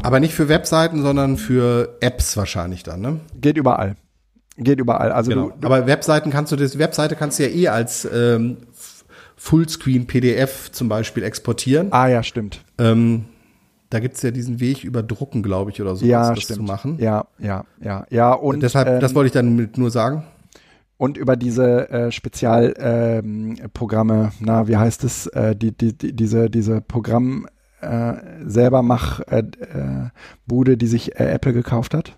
Aber 0.02 0.20
nicht 0.20 0.34
für 0.34 0.48
Webseiten, 0.48 1.02
sondern 1.02 1.36
für 1.36 1.96
Apps 2.00 2.36
wahrscheinlich 2.36 2.82
dann, 2.82 3.00
ne? 3.00 3.20
Geht 3.40 3.56
überall. 3.56 3.96
Geht 4.58 4.80
überall. 4.80 5.12
Also 5.12 5.30
genau. 5.30 5.52
du, 5.58 5.66
Aber 5.66 5.86
Webseiten 5.86 6.30
kannst 6.30 6.52
du 6.52 6.56
das, 6.56 6.78
Webseite 6.78 7.16
kannst 7.16 7.38
du 7.38 7.44
ja 7.44 7.48
eh 7.48 7.68
als 7.68 8.06
ähm, 8.12 8.58
Fullscreen 9.36 10.06
PDF 10.06 10.70
zum 10.72 10.88
Beispiel 10.88 11.22
exportieren. 11.22 11.88
Ah 11.92 12.08
ja, 12.08 12.22
stimmt. 12.22 12.64
Ähm, 12.78 13.26
da 13.90 14.00
gibt 14.00 14.16
es 14.16 14.22
ja 14.22 14.30
diesen 14.30 14.60
Weg 14.60 14.84
über 14.84 15.02
Drucken, 15.02 15.42
glaube 15.42 15.70
ich, 15.70 15.80
oder 15.80 15.96
so, 15.96 16.04
ja, 16.04 16.30
das 16.30 16.42
stimmt. 16.42 16.58
zu 16.58 16.64
machen. 16.64 16.98
Ja, 16.98 17.26
ja, 17.38 17.64
ja, 17.80 18.06
ja. 18.10 18.32
Und 18.32 18.62
deshalb, 18.62 18.88
ähm, 18.88 19.00
das 19.00 19.14
wollte 19.14 19.26
ich 19.26 19.32
dann 19.32 19.70
nur 19.76 19.90
sagen. 19.90 20.24
Und 20.96 21.16
über 21.16 21.36
diese 21.36 21.90
äh, 21.90 22.12
Spezialprogramme, 22.12 24.14
ähm, 24.14 24.30
na, 24.40 24.68
wie 24.68 24.76
heißt 24.76 25.04
es, 25.04 25.26
äh, 25.28 25.56
die, 25.56 25.76
die, 25.76 25.96
die, 25.96 26.14
diese, 26.14 26.48
diese 26.48 26.80
Programm 26.80 27.46
äh, 27.82 28.14
selber 28.44 28.82
mach 28.82 29.20
äh, 29.20 29.38
äh, 29.40 30.09
Bude, 30.46 30.76
die 30.76 30.86
sich 30.86 31.18
äh, 31.18 31.24
Apple 31.24 31.52
gekauft 31.52 31.94
hat. 31.94 32.16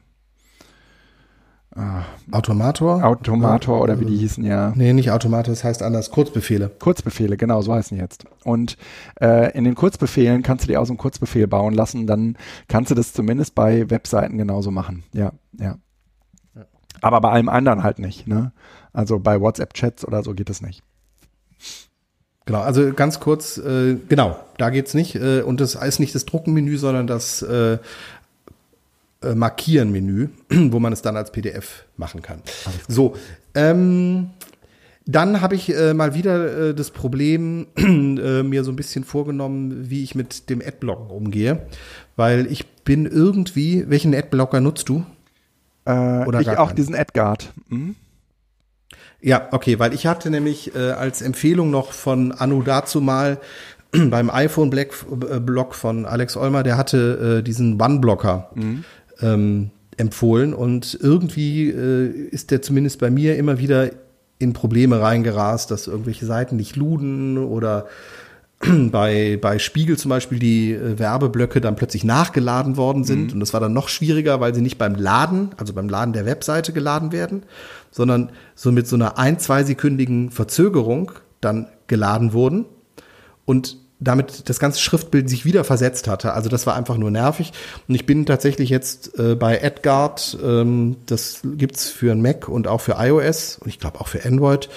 Ah, 1.77 2.05
Automator? 2.31 3.03
Automator 3.03 3.81
oder 3.81 3.99
wie 3.99 4.05
die 4.05 4.17
hießen, 4.17 4.45
ja. 4.45 4.73
Nee, 4.77 4.93
nicht 4.93 5.11
Automator, 5.11 5.53
das 5.53 5.65
heißt 5.65 5.83
anders. 5.83 6.13
Kurzbefehle. 6.13 6.71
Kurzbefehle, 6.79 7.37
genau, 7.37 7.63
so 7.63 7.75
heißen 7.75 7.97
die 7.97 8.01
jetzt. 8.01 8.27
Und 8.45 8.77
äh, 9.21 9.53
in 9.57 9.65
den 9.65 9.75
Kurzbefehlen 9.75 10.45
kannst 10.45 10.65
du 10.65 10.69
dir 10.69 10.81
auch 10.81 10.85
so 10.85 10.93
einen 10.93 10.99
Kurzbefehl 10.99 11.49
bauen 11.49 11.75
lassen, 11.75 12.07
dann 12.07 12.37
kannst 12.69 12.93
du 12.93 12.95
das 12.95 13.13
zumindest 13.13 13.57
bei 13.57 13.91
Webseiten 13.91 14.39
genauso 14.39 14.71
machen. 14.71 15.03
Ja, 15.13 15.33
ja. 15.59 15.79
ja. 16.55 16.65
Aber 17.01 17.21
bei 17.21 17.31
allem 17.31 17.49
anderen 17.49 17.83
halt 17.83 17.99
nicht, 17.99 18.29
ne? 18.29 18.53
Also 18.93 19.19
bei 19.19 19.41
WhatsApp-Chats 19.41 20.07
oder 20.07 20.23
so 20.23 20.33
geht 20.33 20.51
es 20.51 20.63
nicht. 20.63 20.85
Genau, 22.47 22.61
also 22.61 22.93
ganz 22.93 23.21
kurz, 23.21 23.57
äh, 23.59 23.97
genau, 24.09 24.39
da 24.59 24.71
geht's 24.71 24.95
nicht. 24.95 25.15
Äh, 25.15 25.43
und 25.43 25.61
das 25.61 25.75
ist 25.77 25.99
nicht 25.99 26.15
das 26.15 26.27
Druckenmenü, 26.27 26.77
sondern 26.77 27.07
das 27.07 27.43
äh, 27.43 27.79
äh, 29.23 29.35
Markieren-Menü, 29.35 30.29
wo 30.71 30.79
man 30.79 30.93
es 30.93 31.03
dann 31.03 31.17
als 31.17 31.33
PDF 31.33 31.85
machen 31.97 32.23
kann. 32.23 32.43
So, 32.89 33.17
ähm, 33.55 34.31
dann 35.07 35.41
habe 35.41 35.55
ich 35.55 35.75
äh, 35.75 35.95
mal 35.95 36.15
wieder 36.15 36.71
äh, 36.71 36.75
das 36.75 36.91
Problem 36.91 37.67
äh, 37.77 38.43
mir 38.43 38.65
so 38.65 38.73
ein 38.73 38.77
bisschen 38.77 39.05
vorgenommen, 39.05 39.91
wie 39.91 40.03
ich 40.03 40.15
mit 40.15 40.51
dem 40.51 40.61
Adblock 40.61 41.11
umgehe, 41.11 41.67
weil 42.17 42.47
ich 42.51 42.67
bin 42.85 43.07
irgendwie, 43.07 43.89
welchen 43.89 44.15
Adblocker 44.15 44.61
nutzt 44.61 44.89
du? 44.89 45.05
Äh, 45.87 46.25
Oder 46.25 46.41
ich 46.41 46.49
auch 46.51 46.69
keinen? 46.69 46.77
diesen 46.77 46.95
AdGuard. 46.95 47.53
Mhm. 47.69 47.97
Ja, 49.27 49.49
okay, 49.53 49.79
weil 49.79 49.95
ich 49.95 50.07
hatte 50.07 50.31
nämlich 50.31 50.75
äh, 50.75 50.91
als 50.91 51.23
Empfehlung 51.23 51.71
noch 51.71 51.93
von 51.93 52.33
Anu 52.33 52.63
dazu 52.63 53.01
mal 53.01 53.39
beim 53.93 54.31
iPhone 54.31 54.71
Black 54.71 54.93
äh, 55.31 55.41
Block 55.41 55.75
von 55.75 56.05
Alex 56.05 56.37
Olmer, 56.37 56.63
der 56.63 56.77
hatte 56.77 57.39
äh, 57.39 57.43
diesen 57.43 57.81
One-Blocker. 57.81 58.51
Mhm 58.55 58.85
ähm, 59.21 59.71
empfohlen 59.97 60.55
und 60.55 60.99
irgendwie 61.01 61.71
äh, 61.71 62.09
ist 62.09 62.51
der 62.51 62.63
zumindest 62.63 62.99
bei 62.99 63.11
mir 63.11 63.37
immer 63.37 63.59
wieder 63.59 63.91
in 64.39 64.53
Probleme 64.53 65.01
reingerast, 65.01 65.71
dass 65.71 65.87
irgendwelche 65.87 66.27
Seiten 66.27 66.57
nicht 66.57 66.75
luden 66.77 67.39
oder 67.39 67.87
bei, 68.91 69.39
bei 69.41 69.59
Spiegel 69.59 69.99
zum 69.99 70.09
Beispiel 70.09 70.39
die 70.39 70.73
äh, 70.73 70.99
Werbeblöcke 70.99 71.61
dann 71.61 71.77
plötzlich 71.77 72.05
nachgeladen 72.05 72.77
worden 72.77 73.05
sind. 73.05 73.29
Mhm. 73.29 73.33
Und 73.35 73.41
das 73.41 73.53
war 73.53 73.61
dann 73.61 73.73
noch 73.73 73.89
schwieriger, 73.89 74.41
weil 74.41 74.55
sie 74.55 74.63
nicht 74.63 74.79
beim 74.79 74.95
Laden, 74.95 75.51
also 75.57 75.73
beim 75.73 75.89
Laden 75.89 76.13
der 76.13 76.27
Webseite 76.27 76.73
geladen 76.73 77.13
werden, 77.13 77.43
sondern 77.91 78.31
so 78.55 78.73
mit 78.73 78.87
so 78.87 78.97
einer 78.97 79.19
ein-, 79.19 79.39
zweisekündigen 79.39 80.31
Verzögerung 80.31 81.13
dann 81.41 81.67
geladen 81.87 82.33
wurden. 82.33 82.65
Und 83.45 83.77
damit 84.01 84.49
das 84.49 84.59
ganze 84.59 84.81
Schriftbild 84.81 85.31
sich 85.31 85.45
wieder 85.45 85.65
versetzt 85.65 86.09
hatte. 86.09 86.35
Also 86.35 86.49
das 86.49 86.67
war 86.67 86.75
einfach 86.75 86.97
nur 86.97 87.11
nervig. 87.11 87.53
Und 87.89 87.95
ich 87.95 88.07
bin 88.07 88.27
tatsächlich 88.27 88.69
jetzt 88.69 89.19
äh, 89.19 89.35
bei 89.35 89.59
Edgard, 89.59 90.37
ähm, 90.45 90.97
das 91.07 91.41
gibt's 91.57 91.89
für 91.89 92.13
ein 92.13 92.21
Mac 92.21 92.49
und 92.49 92.67
auch 92.67 92.81
für 92.81 92.97
iOS 92.99 93.59
und 93.59 93.69
ich 93.69 93.79
glaube 93.79 94.01
auch 94.01 94.09
für 94.09 94.25
Android. 94.25 94.69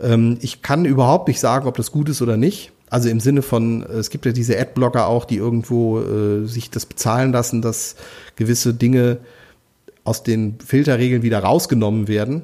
Ähm, 0.00 0.38
ich 0.40 0.62
kann 0.62 0.84
überhaupt 0.84 1.28
nicht 1.28 1.40
sagen, 1.40 1.66
ob 1.66 1.76
das 1.76 1.90
gut 1.90 2.08
ist 2.08 2.22
oder 2.22 2.36
nicht. 2.36 2.72
Also 2.88 3.08
im 3.08 3.20
Sinne 3.20 3.42
von, 3.42 3.82
äh, 3.82 3.94
es 3.94 4.10
gibt 4.10 4.26
ja 4.26 4.32
diese 4.32 4.58
Adblocker 4.58 5.06
auch, 5.06 5.24
die 5.24 5.36
irgendwo 5.36 6.00
äh, 6.00 6.46
sich 6.46 6.70
das 6.70 6.86
bezahlen 6.86 7.32
lassen, 7.32 7.62
dass 7.62 7.96
gewisse 8.36 8.74
Dinge 8.74 9.18
aus 10.04 10.22
den 10.22 10.58
Filterregeln 10.64 11.22
wieder 11.22 11.40
rausgenommen 11.40 12.06
werden. 12.06 12.42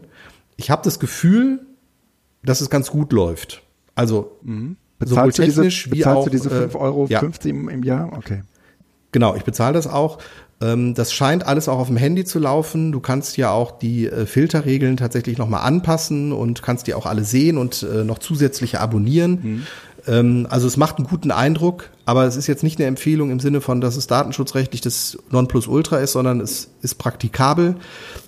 Ich 0.57 0.71
habe 0.71 0.83
das 0.85 0.99
Gefühl, 0.99 1.61
dass 2.43 2.61
es 2.61 2.71
ganz 2.71 2.91
gut 2.91 3.13
läuft. 3.13 3.63
Also 3.95 4.37
mhm. 4.43 4.77
Bezahlst 4.99 5.37
sowohl 5.37 5.47
technisch 5.47 5.85
diese, 5.85 5.97
wie 5.97 6.07
auch. 6.07 6.25
du 6.25 6.31
diese 6.31 6.49
5,50 6.49 6.75
äh, 6.75 6.77
Euro 6.79 7.07
ja. 7.09 7.23
im, 7.45 7.69
im 7.69 7.83
Jahr? 7.83 8.13
Okay. 8.17 8.43
Genau, 9.13 9.37
ich 9.37 9.45
bezahle 9.45 9.75
das 9.75 9.87
auch. 9.87 10.19
Ähm, 10.61 10.95
das 10.95 11.13
scheint 11.13 11.47
alles 11.47 11.69
auch 11.69 11.79
auf 11.79 11.89
dem 11.89 11.97
Handy 11.97 12.25
zu 12.25 12.39
laufen. 12.39 12.91
Du 12.91 13.01
kannst 13.01 13.37
ja 13.37 13.51
auch 13.51 13.79
die 13.79 14.07
äh, 14.07 14.27
Filterregeln 14.27 14.97
tatsächlich 14.97 15.39
nochmal 15.39 15.63
anpassen 15.63 16.33
und 16.33 16.63
kannst 16.63 16.87
die 16.87 16.95
auch 16.95 17.07
alle 17.07 17.25
sehen 17.25 17.59
und 17.59 17.87
noch 18.05 18.19
zusätzliche 18.19 18.81
abonnieren. 18.81 19.39
Mhm. 19.43 19.67
Ähm, 20.07 20.47
also 20.51 20.67
es 20.67 20.77
macht 20.77 20.99
einen 20.99 21.07
guten 21.07 21.31
Eindruck, 21.31 21.91
aber 22.05 22.25
es 22.25 22.37
ist 22.37 22.47
jetzt 22.47 22.63
nicht 22.63 22.79
eine 22.79 22.87
Empfehlung 22.87 23.31
im 23.31 23.41
Sinne 23.41 23.61
von, 23.61 23.81
dass 23.81 23.97
es 23.97 24.07
datenschutzrechtlich 24.07 24.81
das 24.81 25.19
Nonplusultra 25.31 25.99
ist, 25.99 26.13
sondern 26.13 26.41
es 26.41 26.71
ist 26.83 26.97
praktikabel 26.97 27.77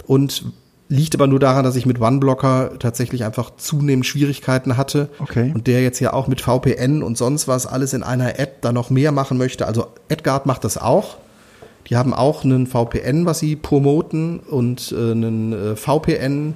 und 0.06 0.44
liegt 0.88 1.14
aber 1.14 1.26
nur 1.26 1.40
daran, 1.40 1.64
dass 1.64 1.76
ich 1.76 1.86
mit 1.86 2.00
OneBlocker 2.00 2.78
tatsächlich 2.78 3.24
einfach 3.24 3.56
zunehmend 3.56 4.06
Schwierigkeiten 4.06 4.76
hatte 4.76 5.08
okay. 5.18 5.50
und 5.54 5.66
der 5.66 5.82
jetzt 5.82 5.98
ja 6.00 6.12
auch 6.12 6.28
mit 6.28 6.40
VPN 6.40 7.02
und 7.02 7.16
sonst 7.16 7.48
was 7.48 7.66
alles 7.66 7.94
in 7.94 8.02
einer 8.02 8.38
App 8.38 8.60
da 8.60 8.72
noch 8.72 8.90
mehr 8.90 9.10
machen 9.10 9.38
möchte. 9.38 9.66
Also 9.66 9.86
Edgard 10.08 10.46
macht 10.46 10.64
das 10.64 10.76
auch. 10.76 11.16
Die 11.88 11.96
haben 11.96 12.14
auch 12.14 12.44
einen 12.44 12.66
VPN, 12.66 13.26
was 13.26 13.40
sie 13.40 13.56
promoten 13.56 14.38
und 14.38 14.92
äh, 14.92 15.10
einen 15.10 15.52
äh, 15.52 15.76
VPN 15.76 16.54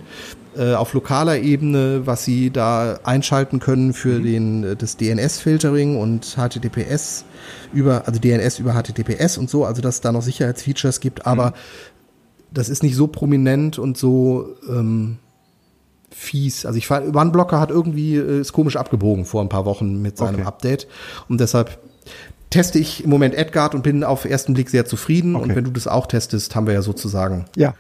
äh, 0.59 0.75
auf 0.75 0.93
lokaler 0.93 1.39
Ebene, 1.39 2.03
was 2.05 2.25
sie 2.25 2.51
da 2.51 2.99
einschalten 3.05 3.61
können 3.61 3.93
für 3.93 4.19
mhm. 4.19 4.25
den 4.25 4.65
äh, 4.65 4.77
das 4.77 4.97
DNS-Filtering 4.97 5.97
und 5.97 6.37
HTTPS 6.37 7.25
über 7.73 8.07
also 8.07 8.19
DNS 8.21 8.59
über 8.59 8.73
HTTPS 8.73 9.39
und 9.39 9.49
so, 9.49 9.65
also 9.65 9.81
dass 9.81 9.97
es 9.97 10.01
da 10.01 10.11
noch 10.11 10.23
Sicherheitsfeatures 10.23 11.01
gibt, 11.01 11.27
aber 11.27 11.51
mhm. 11.51 11.55
das 12.53 12.69
ist 12.69 12.83
nicht 12.83 12.97
so 12.97 13.07
prominent 13.07 13.79
und 13.79 13.97
so 13.97 14.57
ähm, 14.69 15.19
fies. 16.11 16.67
Also 16.67 16.77
ich 16.77 16.89
fand, 16.89 17.15
OneBlocker 17.15 17.61
hat 17.61 17.71
irgendwie 17.71 18.17
äh, 18.17 18.41
ist 18.41 18.53
komisch 18.53 18.77
abgebogen 18.77 19.27
vor 19.27 19.43
ein 19.43 19.49
paar 19.49 19.65
Wochen 19.65 20.03
mit 20.03 20.19
seinem 20.19 20.41
okay. 20.41 20.49
Update 20.49 20.89
und 21.29 21.41
deshalb 21.41 21.79
teste 22.51 22.79
ich 22.79 23.05
im 23.05 23.11
Moment 23.11 23.35
Edgard 23.35 23.75
und 23.75 23.83
bin 23.83 24.03
auf 24.03 24.25
ersten 24.25 24.55
Blick 24.55 24.71
sehr 24.71 24.87
zufrieden. 24.87 25.37
Okay. 25.37 25.45
Und 25.45 25.55
wenn 25.55 25.65
du 25.65 25.71
das 25.71 25.87
auch 25.87 26.07
testest, 26.07 26.57
haben 26.57 26.67
wir 26.67 26.75
ja 26.75 26.83
sozusagen. 26.83 27.45
Ja. 27.57 27.75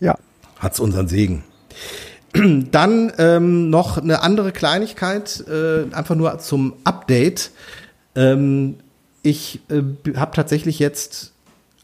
Ja. 0.00 0.16
Hat's 0.58 0.80
unseren 0.80 1.06
Segen. 1.06 1.44
Dann 2.70 3.12
ähm, 3.18 3.70
noch 3.70 3.98
eine 3.98 4.22
andere 4.22 4.52
Kleinigkeit, 4.52 5.44
äh, 5.48 5.92
einfach 5.94 6.14
nur 6.14 6.38
zum 6.38 6.74
Update. 6.84 7.50
Ähm, 8.14 8.76
ich 9.22 9.60
äh, 9.68 9.82
habe 10.16 10.34
tatsächlich 10.34 10.78
jetzt, 10.78 11.32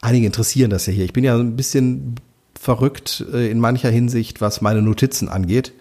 einige 0.01 0.27
interessieren 0.27 0.71
das 0.71 0.87
ja 0.87 0.93
hier, 0.93 1.05
ich 1.05 1.13
bin 1.13 1.25
ja 1.25 1.37
ein 1.37 1.57
bisschen 1.57 2.17
verrückt 2.59 3.25
äh, 3.33 3.51
in 3.51 3.59
mancher 3.59 3.91
Hinsicht, 3.91 4.41
was 4.41 4.61
meine 4.61 4.83
Notizen 4.83 5.29
angeht. 5.29 5.73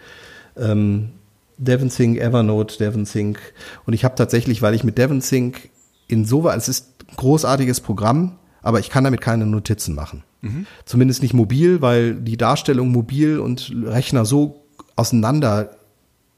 Ähm, 0.57 1.09
DevonSync, 1.57 2.17
Evernote, 2.17 2.77
DevonSync. 2.77 3.39
Und 3.85 3.93
ich 3.93 4.03
habe 4.03 4.15
tatsächlich, 4.15 4.61
weil 4.61 4.73
ich 4.73 4.83
mit 4.83 4.97
DevonSync 4.97 5.69
insoweit, 6.07 6.57
es 6.57 6.67
ist 6.67 7.05
ein 7.07 7.15
großartiges 7.17 7.81
Programm, 7.81 8.37
aber 8.63 8.79
ich 8.79 8.89
kann 8.89 9.03
damit 9.03 9.21
keine 9.21 9.45
Notizen 9.45 9.93
machen. 9.93 10.23
Mhm. 10.41 10.65
Zumindest 10.85 11.21
nicht 11.21 11.33
mobil, 11.33 11.81
weil 11.81 12.15
die 12.15 12.37
Darstellung 12.37 12.89
mobil 12.89 13.39
und 13.39 13.71
Rechner 13.85 14.25
so 14.25 14.60
auseinander 14.95 15.77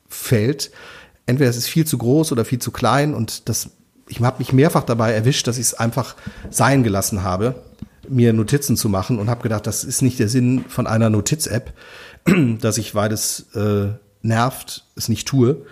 fällt. 0.07 0.71
Entweder 1.25 1.49
es 1.49 1.57
ist 1.57 1.67
viel 1.67 1.85
zu 1.85 1.97
groß 1.97 2.31
oder 2.31 2.45
viel 2.45 2.59
zu 2.59 2.71
klein 2.71 3.13
und 3.13 3.47
das, 3.49 3.69
ich 4.07 4.21
habe 4.21 4.39
mich 4.39 4.53
mehrfach 4.53 4.83
dabei 4.83 5.13
erwischt, 5.13 5.47
dass 5.47 5.57
ich 5.57 5.67
es 5.67 5.73
einfach 5.73 6.15
sein 6.49 6.83
gelassen 6.83 7.23
habe, 7.23 7.55
mir 8.07 8.33
Notizen 8.33 8.75
zu 8.75 8.89
machen 8.89 9.19
und 9.19 9.29
habe 9.29 9.43
gedacht, 9.43 9.65
das 9.65 9.83
ist 9.83 10.01
nicht 10.01 10.19
der 10.19 10.27
Sinn 10.27 10.65
von 10.67 10.87
einer 10.87 11.09
Notiz-App, 11.09 11.73
dass 12.59 12.77
ich, 12.77 12.95
weil 12.95 13.11
es 13.11 13.47
äh, 13.55 13.89
nervt, 14.21 14.85
es 14.95 15.09
nicht 15.09 15.27
tue. 15.27 15.65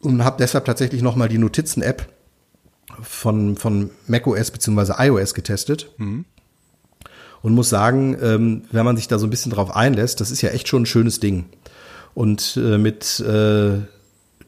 Und 0.00 0.24
habe 0.24 0.36
deshalb 0.38 0.64
tatsächlich 0.64 1.02
nochmal 1.02 1.28
die 1.28 1.38
Notizen-App 1.38 2.08
von, 3.02 3.56
von 3.56 3.90
macOS 4.06 4.50
bzw. 4.50 4.94
iOS 4.98 5.34
getestet. 5.34 5.90
Mhm. 5.98 6.24
Und 7.42 7.54
muss 7.54 7.70
sagen, 7.70 8.16
ähm, 8.20 8.62
wenn 8.70 8.84
man 8.84 8.96
sich 8.96 9.08
da 9.08 9.18
so 9.18 9.26
ein 9.26 9.30
bisschen 9.30 9.52
drauf 9.52 9.74
einlässt, 9.74 10.20
das 10.20 10.30
ist 10.30 10.42
ja 10.42 10.50
echt 10.50 10.68
schon 10.68 10.82
ein 10.82 10.86
schönes 10.86 11.20
Ding. 11.20 11.46
Und 12.14 12.58
äh, 12.62 12.76
mit 12.76 13.20
äh, 13.20 13.78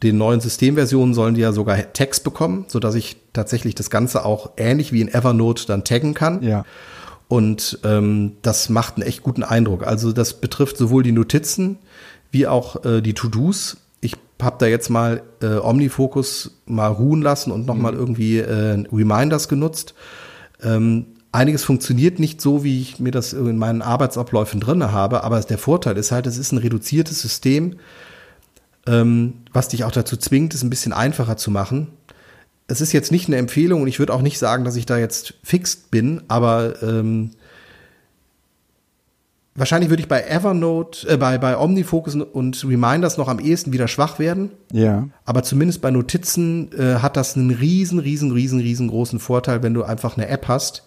den 0.02 0.18
neuen 0.18 0.40
Systemversionen 0.40 1.14
sollen 1.14 1.34
die 1.34 1.40
ja 1.40 1.52
sogar 1.52 1.92
Tags 1.92 2.20
bekommen, 2.20 2.64
so 2.68 2.80
dass 2.80 2.94
ich 2.94 3.16
tatsächlich 3.32 3.74
das 3.74 3.88
Ganze 3.88 4.24
auch 4.24 4.50
ähnlich 4.56 4.92
wie 4.92 5.00
in 5.00 5.08
Evernote 5.08 5.66
dann 5.66 5.84
taggen 5.84 6.14
kann. 6.14 6.42
Ja. 6.42 6.64
Und 7.28 7.78
ähm, 7.84 8.32
das 8.42 8.68
macht 8.68 8.96
einen 8.96 9.06
echt 9.06 9.22
guten 9.22 9.42
Eindruck. 9.42 9.86
Also 9.86 10.12
das 10.12 10.34
betrifft 10.34 10.76
sowohl 10.76 11.02
die 11.02 11.12
Notizen 11.12 11.78
wie 12.30 12.46
auch 12.46 12.84
äh, 12.84 13.00
die 13.00 13.14
To-Dos 13.14 13.76
habe 14.42 14.56
da 14.58 14.66
jetzt 14.66 14.90
mal 14.90 15.22
äh, 15.40 15.56
Omnifocus 15.56 16.50
mal 16.66 16.88
ruhen 16.88 17.22
lassen 17.22 17.52
und 17.52 17.66
nochmal 17.66 17.92
mhm. 17.92 17.98
irgendwie 17.98 18.38
äh, 18.38 18.84
Reminders 18.92 19.48
genutzt. 19.48 19.94
Ähm, 20.62 21.06
einiges 21.32 21.64
funktioniert 21.64 22.18
nicht 22.18 22.40
so, 22.40 22.62
wie 22.62 22.80
ich 22.80 23.00
mir 23.00 23.10
das 23.10 23.32
in 23.32 23.56
meinen 23.56 23.82
Arbeitsabläufen 23.82 24.60
drinne 24.60 24.92
habe, 24.92 25.24
aber 25.24 25.40
der 25.40 25.58
Vorteil 25.58 25.96
ist 25.96 26.12
halt, 26.12 26.26
es 26.26 26.38
ist 26.38 26.52
ein 26.52 26.58
reduziertes 26.58 27.20
System, 27.20 27.76
ähm, 28.86 29.34
was 29.52 29.68
dich 29.68 29.84
auch 29.84 29.92
dazu 29.92 30.16
zwingt, 30.16 30.54
es 30.54 30.62
ein 30.62 30.70
bisschen 30.70 30.92
einfacher 30.92 31.36
zu 31.36 31.50
machen. 31.50 31.88
Es 32.68 32.80
ist 32.80 32.92
jetzt 32.92 33.10
nicht 33.10 33.28
eine 33.28 33.36
Empfehlung 33.36 33.82
und 33.82 33.88
ich 33.88 33.98
würde 33.98 34.14
auch 34.14 34.22
nicht 34.22 34.38
sagen, 34.38 34.64
dass 34.64 34.76
ich 34.76 34.86
da 34.86 34.98
jetzt 34.98 35.34
fixt 35.42 35.90
bin, 35.90 36.22
aber 36.28 36.82
ähm, 36.82 37.30
Wahrscheinlich 39.54 39.90
würde 39.90 40.02
ich 40.02 40.08
bei 40.08 40.22
Evernote, 40.22 41.06
äh, 41.06 41.18
bei, 41.18 41.36
bei 41.36 41.58
Omnifocus 41.58 42.14
und 42.14 42.64
Reminders 42.64 43.18
noch 43.18 43.28
am 43.28 43.38
ehesten 43.38 43.72
wieder 43.72 43.86
schwach 43.86 44.18
werden. 44.18 44.50
Ja. 44.72 45.08
Aber 45.26 45.42
zumindest 45.42 45.82
bei 45.82 45.90
Notizen 45.90 46.72
äh, 46.72 47.00
hat 47.00 47.18
das 47.18 47.36
einen 47.36 47.50
riesen, 47.50 47.98
riesen, 47.98 48.32
riesen, 48.32 48.60
riesengroßen 48.60 49.18
Vorteil, 49.18 49.62
wenn 49.62 49.74
du 49.74 49.82
einfach 49.82 50.16
eine 50.16 50.28
App 50.28 50.48
hast. 50.48 50.84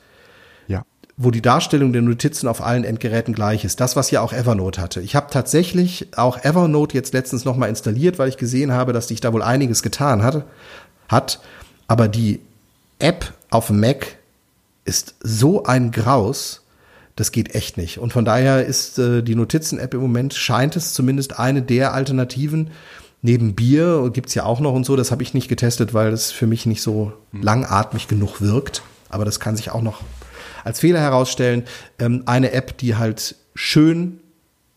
Wo 1.18 1.32
die 1.32 1.42
Darstellung 1.42 1.94
der 1.94 2.02
Notizen 2.02 2.48
auf 2.48 2.62
allen 2.62 2.84
Endgeräten 2.84 3.34
gleich 3.34 3.64
ist. 3.64 3.80
Das, 3.80 3.96
was 3.96 4.12
ja 4.12 4.22
auch 4.22 4.34
Evernote 4.34 4.82
hatte. 4.82 5.02
Ich 5.02 5.16
habe 5.16 5.28
tatsächlich 5.32 6.10
auch 6.18 6.44
Evernote 6.44 6.96
jetzt 6.96 7.14
letztens 7.14 7.46
nochmal 7.46 7.70
installiert, 7.70 8.20
weil 8.20 8.30
ich 8.30 8.38
gesehen 8.38 8.74
habe, 8.74 8.92
dass 8.92 9.08
sich 9.08 9.22
da 9.22 9.32
wohl 9.32 9.42
einiges 9.42 9.82
getan 9.82 10.24
hat. 10.24 10.46
hat. 11.08 11.40
Aber 11.88 12.08
die 12.08 12.42
App 13.00 13.34
auf 13.50 13.70
Mac 13.70 14.18
ist 14.84 15.16
so 15.22 15.64
ein 15.64 15.92
Graus 15.92 16.62
das 17.16 17.32
geht 17.32 17.56
echt 17.56 17.78
nicht. 17.78 17.98
Und 17.98 18.12
von 18.12 18.26
daher 18.26 18.66
ist 18.66 19.00
äh, 19.00 19.22
die 19.22 19.36
Notizen-App 19.36 19.94
im 19.94 20.02
Moment, 20.02 20.34
scheint 20.34 20.76
es 20.76 20.94
zumindest 20.94 21.40
eine 21.40 21.62
der 21.62 21.94
Alternativen. 21.94 22.72
Neben 23.22 23.56
Bier 23.56 24.10
gibt's 24.14 24.36
ja 24.36 24.44
auch 24.44 24.60
noch 24.60 24.74
und 24.74 24.86
so, 24.86 24.96
das 24.96 25.12
habe 25.12 25.24
ich 25.24 25.34
nicht 25.34 25.48
getestet, 25.48 25.94
weil 25.94 26.12
es 26.12 26.32
für 26.32 26.46
mich 26.46 26.66
nicht 26.66 26.82
so 26.82 27.14
langatmig 27.32 28.08
genug 28.08 28.42
wirkt. 28.42 28.84
Aber 29.10 29.24
das 29.24 29.40
kann 29.40 29.56
sich 29.56 29.72
auch 29.72 29.82
noch 29.82 30.02
als 30.66 30.82
Fehler 30.82 31.00
herausstellen. 31.00 31.64
Ähm, 32.00 32.24
eine 32.26 32.52
App, 32.52 32.78
die 32.78 32.98
halt 32.98 33.36
schön 33.54 34.20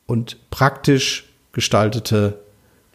und 0.06 0.36
praktisch 0.50 1.28
gestaltete 1.52 2.38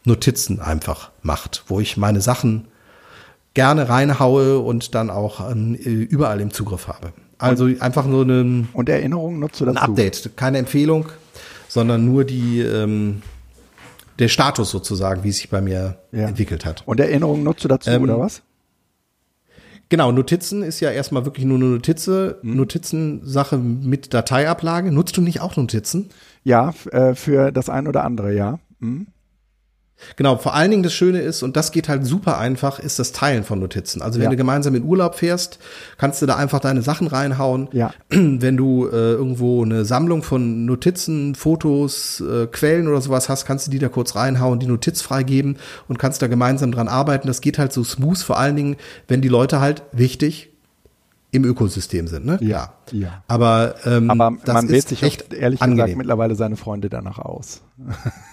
Notizen 0.06 0.62
einfach 0.62 1.12
macht, 1.22 1.64
wo 1.68 1.82
ich 1.82 1.98
meine 1.98 2.22
Sachen 2.22 2.68
gerne 3.54 3.90
reinhaue 3.90 4.60
und 4.60 4.96
dann 4.96 5.10
auch 5.10 5.52
ähm, 5.52 5.76
überall 5.76 6.40
im 6.40 6.52
Zugriff 6.52 6.88
habe. 6.88 7.14
Also 7.38 7.66
einfach 7.80 8.06
nur 8.06 8.24
eine 8.24 8.68
und 8.74 8.90
Erinnerungen 8.90 9.40
nutzt 9.40 9.60
du 9.60 9.66
dazu? 9.66 9.78
Ein 9.78 9.90
Update, 9.90 10.38
keine 10.38 10.60
Empfehlung, 10.60 11.08
sondern 11.68 12.06
nur 12.06 12.24
die 12.24 12.62
ähm, 12.62 13.22
der 14.20 14.28
Status 14.28 14.70
sozusagen, 14.70 15.24
wie 15.24 15.30
es 15.30 15.38
sich 15.38 15.50
bei 15.50 15.62
mir 15.62 15.98
ja. 16.12 16.28
entwickelt 16.28 16.66
hat. 16.66 16.84
Und 16.86 17.00
Erinnerungen 17.00 17.44
nutzt 17.44 17.64
du 17.64 17.68
dazu 17.68 17.90
ähm, 17.90 18.04
oder 18.04 18.20
was? 18.20 18.42
Genau, 19.90 20.12
Notizen 20.12 20.64
ist 20.64 20.80
ja 20.80 20.92
erstmal 20.92 21.26
wirklich 21.26 21.46
nur 21.46 21.58
eine 21.58 21.66
Notize, 21.66 22.40
hm. 22.42 22.56
Notizensache 22.56 23.58
mit 23.58 24.14
Dateiablage. 24.14 24.92
Nutzt 24.92 25.18
du 25.18 25.22
nicht 25.22 25.42
auch 25.42 25.56
Notizen? 25.56 26.10
Ja, 26.44 26.74
äh, 26.92 27.16
für 27.16 27.52
das 27.52 27.70
ein 27.70 27.88
oder 27.88 28.04
andere, 28.04 28.34
ja. 28.34 28.60
Hm. 28.80 29.08
Genau, 30.16 30.38
vor 30.38 30.54
allen 30.54 30.72
Dingen 30.72 30.84
das 30.84 30.94
Schöne 30.94 31.22
ist, 31.22 31.44
und 31.44 31.56
das 31.58 31.72
geht 31.72 31.90
halt 31.90 32.06
super 32.06 32.38
einfach, 32.38 32.80
ist 32.80 33.00
das 33.00 33.12
Teilen 33.12 33.44
von 33.44 33.60
Notizen. 33.60 34.02
Also 34.02 34.20
wenn 34.20 34.26
ja. 34.26 34.30
du 34.32 34.38
gemeinsam 34.38 34.76
in 34.76 34.84
Urlaub 34.84 35.16
fährst, 35.16 35.60
kannst 35.98 36.22
du 36.22 36.26
da 36.26 36.36
einfach 36.36 36.60
deine 36.60 36.82
Sachen 36.82 37.08
reinhauen. 37.08 37.70
Ja. 37.72 37.94
Wenn 38.10 38.58
du 38.58 38.88
äh, 38.88 39.14
irgendwo 39.14 39.64
eine 39.64 39.86
Sammlung 39.86 40.24
von 40.24 40.66
Notizen, 40.66 41.36
Fotos, 41.36 42.22
äh, 42.22 42.48
Quellen 42.48 42.88
oder 42.88 43.02
sowas 43.02 43.30
hast, 43.30 43.46
kannst 43.46 43.68
du 43.68 43.72
die 43.72 43.80
da 43.80 43.90
kurz 43.90 44.16
reinhauen, 44.16 44.60
die 44.60 44.68
Notiz 44.68 45.02
freigeben 45.02 45.58
und 45.88 46.00
kannst 46.00 46.22
da 46.22 46.28
gemeinsam 46.28 46.72
dran 46.72 46.88
arbeiten. 46.88 47.28
Das 47.28 47.42
geht 47.42 47.58
halt 47.58 47.74
so 47.74 47.84
smooth, 47.84 48.18
vor 48.18 48.38
allen 48.38 48.56
Dingen, 48.56 48.76
wenn 49.08 49.22
die 49.22 49.30
Leute 49.30 49.60
halt 49.60 49.84
wichtig 49.92 50.50
im 51.34 51.44
Ökosystem 51.46 52.08
sind, 52.08 52.26
ne? 52.26 52.38
Ja. 52.42 52.74
ja. 52.92 53.24
Aber, 53.28 53.76
ähm, 53.86 54.10
Aber 54.12 54.32
man 54.32 54.70
wählt 54.70 54.88
sich 54.88 55.02
echt 55.02 55.34
ehrlich 55.34 55.62
angenehm. 55.62 55.86
gesagt 55.86 55.98
mittlerweile 55.98 56.36
seine 56.36 56.58
Freunde 56.58 56.90
danach 56.90 57.18
aus. 57.18 57.62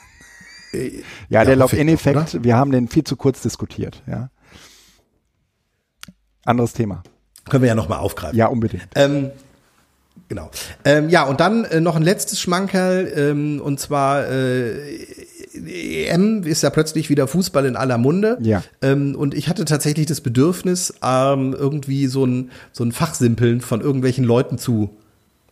Äh, 0.72 1.02
ja, 1.28 1.44
der 1.44 1.56
Login-Effekt, 1.56 2.42
wir 2.42 2.56
haben 2.56 2.72
den 2.72 2.88
viel 2.88 3.04
zu 3.04 3.16
kurz 3.16 3.42
diskutiert, 3.42 4.02
ja. 4.06 4.30
Anderes 6.44 6.72
Thema. 6.72 7.02
Können 7.48 7.62
wir 7.62 7.68
ja 7.68 7.74
nochmal 7.74 7.98
aufgreifen. 7.98 8.36
Ja, 8.36 8.46
unbedingt. 8.46 8.88
Ähm, 8.94 9.30
genau. 10.28 10.50
Ähm, 10.84 11.08
ja, 11.08 11.24
und 11.24 11.40
dann 11.40 11.64
äh, 11.64 11.80
noch 11.80 11.96
ein 11.96 12.02
letztes 12.02 12.40
Schmankerl, 12.40 13.12
ähm, 13.14 13.60
und 13.60 13.80
zwar 13.80 14.28
äh, 14.28 15.06
EM 15.52 16.44
ist 16.44 16.62
ja 16.62 16.70
plötzlich 16.70 17.10
wieder 17.10 17.26
Fußball 17.26 17.66
in 17.66 17.76
aller 17.76 17.98
Munde. 17.98 18.38
Ja. 18.40 18.62
Ähm, 18.82 19.14
und 19.16 19.34
ich 19.34 19.48
hatte 19.48 19.64
tatsächlich 19.64 20.06
das 20.06 20.20
Bedürfnis, 20.20 20.94
ähm, 21.02 21.54
irgendwie 21.58 22.06
so 22.06 22.24
ein, 22.24 22.50
so 22.72 22.84
ein 22.84 22.92
Fachsimpeln 22.92 23.60
von 23.60 23.80
irgendwelchen 23.80 24.24
Leuten 24.24 24.58
zu 24.58 24.96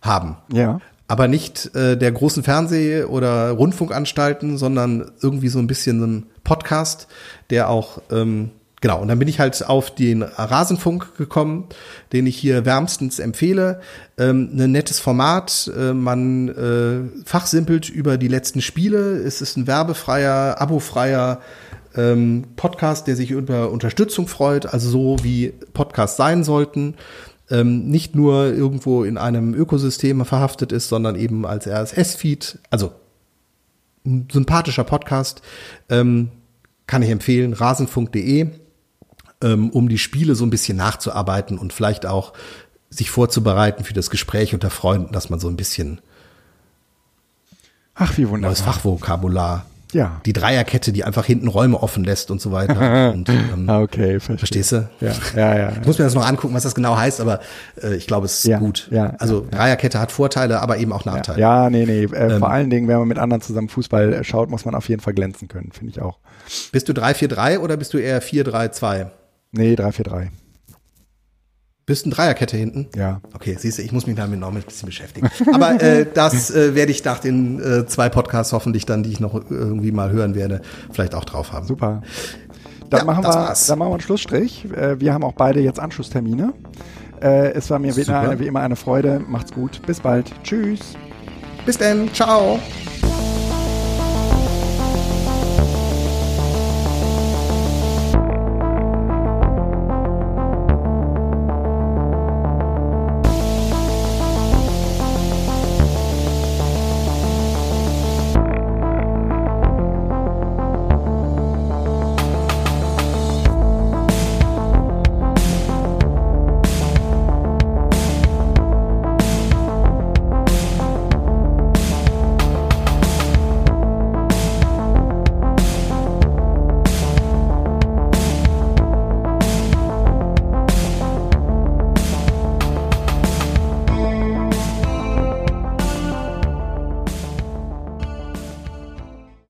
haben. 0.00 0.36
Ja. 0.52 0.80
Aber 1.08 1.26
nicht 1.26 1.74
äh, 1.74 1.96
der 1.96 2.12
großen 2.12 2.44
Fernseh- 2.44 3.04
oder 3.04 3.50
Rundfunkanstalten, 3.50 4.58
sondern 4.58 5.10
irgendwie 5.20 5.48
so 5.48 5.58
ein 5.58 5.66
bisschen 5.66 6.00
so 6.00 6.06
ein 6.06 6.26
Podcast, 6.44 7.08
der 7.50 7.70
auch 7.70 8.02
ähm, 8.10 8.50
Genau, 8.80 9.00
und 9.00 9.08
dann 9.08 9.18
bin 9.18 9.26
ich 9.26 9.40
halt 9.40 9.66
auf 9.66 9.92
den 9.92 10.22
Rasenfunk 10.22 11.16
gekommen, 11.16 11.66
den 12.12 12.28
ich 12.28 12.36
hier 12.36 12.64
wärmstens 12.64 13.18
empfehle. 13.18 13.80
Ähm, 14.16 14.50
ein 14.56 14.70
nettes 14.70 15.00
Format, 15.00 15.70
äh, 15.76 15.92
man 15.92 16.48
äh, 16.48 17.24
fachsimpelt 17.24 17.88
über 17.88 18.18
die 18.18 18.28
letzten 18.28 18.60
Spiele. 18.60 19.16
Es 19.16 19.42
ist 19.42 19.56
ein 19.56 19.66
werbefreier, 19.66 20.60
abofreier 20.60 21.40
ähm, 21.96 22.44
Podcast, 22.54 23.08
der 23.08 23.16
sich 23.16 23.32
über 23.32 23.70
Unterstützung 23.70 24.28
freut, 24.28 24.72
also 24.72 24.88
so 24.88 25.16
wie 25.22 25.54
Podcasts 25.72 26.16
sein 26.16 26.44
sollten. 26.44 26.94
Ähm, 27.50 27.88
nicht 27.88 28.14
nur 28.14 28.46
irgendwo 28.46 29.04
in 29.04 29.16
einem 29.16 29.54
Ökosystem 29.54 30.24
verhaftet 30.24 30.72
ist, 30.72 30.88
sondern 30.88 31.16
eben 31.16 31.46
als 31.46 31.66
RSS-Feed, 31.66 32.58
also 32.70 32.92
ein 34.04 34.28
sympathischer 34.30 34.84
Podcast, 34.84 35.42
ähm, 35.88 36.30
kann 36.86 37.02
ich 37.02 37.10
empfehlen, 37.10 37.52
rasenfunk.de 37.52 38.48
ähm, 39.42 39.70
um 39.70 39.88
die 39.88 39.98
Spiele 39.98 40.34
so 40.34 40.44
ein 40.44 40.50
bisschen 40.50 40.76
nachzuarbeiten 40.76 41.58
und 41.58 41.72
vielleicht 41.72 42.06
auch 42.06 42.32
sich 42.90 43.10
vorzubereiten 43.10 43.84
für 43.84 43.94
das 43.94 44.10
Gespräch 44.10 44.54
unter 44.54 44.70
Freunden, 44.70 45.12
dass 45.12 45.30
man 45.30 45.40
so 45.40 45.48
ein 45.48 45.56
bisschen 45.56 46.00
Ach, 47.94 48.16
wie 48.16 48.28
wunderbar. 48.28 48.50
neues 48.50 48.60
Fachvokabular. 48.60 49.66
Ja. 49.92 50.20
Die 50.26 50.32
Dreierkette, 50.32 50.92
die 50.92 51.04
einfach 51.04 51.24
hinten 51.24 51.48
Räume 51.48 51.82
offen 51.82 52.04
lässt 52.04 52.30
und 52.30 52.40
so 52.40 52.52
weiter. 52.52 53.12
und, 53.14 53.28
ähm, 53.28 53.68
okay, 53.68 54.20
verstehe. 54.20 54.38
Verstehst 54.38 54.72
du? 54.72 54.88
Ja, 55.00 55.12
ja, 55.34 55.58
ja. 55.58 55.72
Ich 55.80 55.86
muss 55.86 55.98
mir 55.98 56.04
das 56.04 56.14
noch 56.14 56.26
angucken, 56.26 56.52
was 56.54 56.62
das 56.64 56.74
genau 56.74 56.96
heißt, 56.96 57.20
aber 57.20 57.40
äh, 57.82 57.94
ich 57.94 58.06
glaube, 58.06 58.26
es 58.26 58.40
ist 58.40 58.44
Ja, 58.44 58.58
gut. 58.58 58.88
ja, 58.90 59.14
also 59.18 59.44
ja. 59.50 59.58
Dreierkette 59.58 59.98
hat 59.98 60.12
Vorteile, 60.12 60.60
aber 60.60 60.76
eben 60.78 60.92
auch 60.92 61.04
Nachteile. 61.04 61.40
ja, 61.40 61.70
nee, 61.70 61.86
nee. 61.86 62.04
Äh, 62.04 62.32
Ähm. 62.32 62.38
vor 62.38 62.50
allen 62.50 62.68
Dingen, 62.70 62.86
wenn 62.88 62.98
man 62.98 63.08
mit 63.08 63.18
anderen 63.18 63.40
zusammen 63.40 63.68
Fußball 63.68 64.12
äh, 64.12 64.24
schaut, 64.24 64.50
muss 64.50 64.64
man 64.64 64.74
auf 64.74 64.88
jeden 64.88 65.00
Fall 65.00 65.14
glänzen 65.14 65.48
können, 65.48 65.72
finde 65.72 65.92
ich 65.92 66.02
auch. 66.02 66.18
Bist 66.72 66.88
du 66.88 66.92
3-4-3 66.92 67.58
oder 67.58 67.76
bist 67.76 67.94
du 67.94 67.98
eher 67.98 68.22
4-3-2? 68.22 69.06
Nee, 69.52 69.74
3-4-3. 69.74 70.28
Bist 71.88 72.04
du 72.04 72.10
ein 72.10 72.12
Dreierkette 72.12 72.54
hinten? 72.58 72.86
Ja. 72.94 73.22
Okay, 73.34 73.56
siehst 73.58 73.78
du, 73.78 73.82
ich 73.82 73.92
muss 73.92 74.06
mich 74.06 74.14
damit 74.14 74.38
noch 74.38 74.54
ein 74.54 74.62
bisschen 74.62 74.84
beschäftigen. 74.84 75.30
Aber 75.54 75.80
äh, 75.82 76.04
das 76.12 76.50
äh, 76.50 76.74
werde 76.74 76.92
ich 76.92 77.02
nach 77.02 77.18
den 77.18 77.60
äh, 77.60 77.86
zwei 77.86 78.10
Podcasts 78.10 78.52
hoffentlich 78.52 78.84
dann, 78.84 79.02
die 79.02 79.10
ich 79.10 79.20
noch 79.20 79.34
irgendwie 79.34 79.90
mal 79.90 80.10
hören 80.10 80.34
werde, 80.34 80.60
vielleicht 80.92 81.14
auch 81.14 81.24
drauf 81.24 81.52
haben. 81.52 81.66
Super. 81.66 82.02
Dann, 82.90 83.00
Ja, 83.00 83.04
machen, 83.06 83.24
wir, 83.24 83.30
war's. 83.30 83.66
dann 83.66 83.78
machen 83.78 83.88
wir 83.88 83.94
einen 83.94 84.02
Schlussstrich. 84.02 84.66
Äh, 84.70 85.00
wir 85.00 85.14
haben 85.14 85.24
auch 85.24 85.32
beide 85.32 85.60
jetzt 85.60 85.80
Anschlusstermine. 85.80 86.52
Äh, 87.22 87.52
es 87.52 87.70
war 87.70 87.78
mir 87.78 87.96
wie 87.96 88.02
immer, 88.02 88.38
wie 88.38 88.46
immer 88.46 88.60
eine 88.60 88.76
Freude. 88.76 89.22
Macht's 89.26 89.52
gut. 89.52 89.80
Bis 89.86 89.98
bald. 89.98 90.30
Tschüss. 90.44 90.94
Bis 91.64 91.78
dann, 91.78 92.12
ciao. 92.12 92.58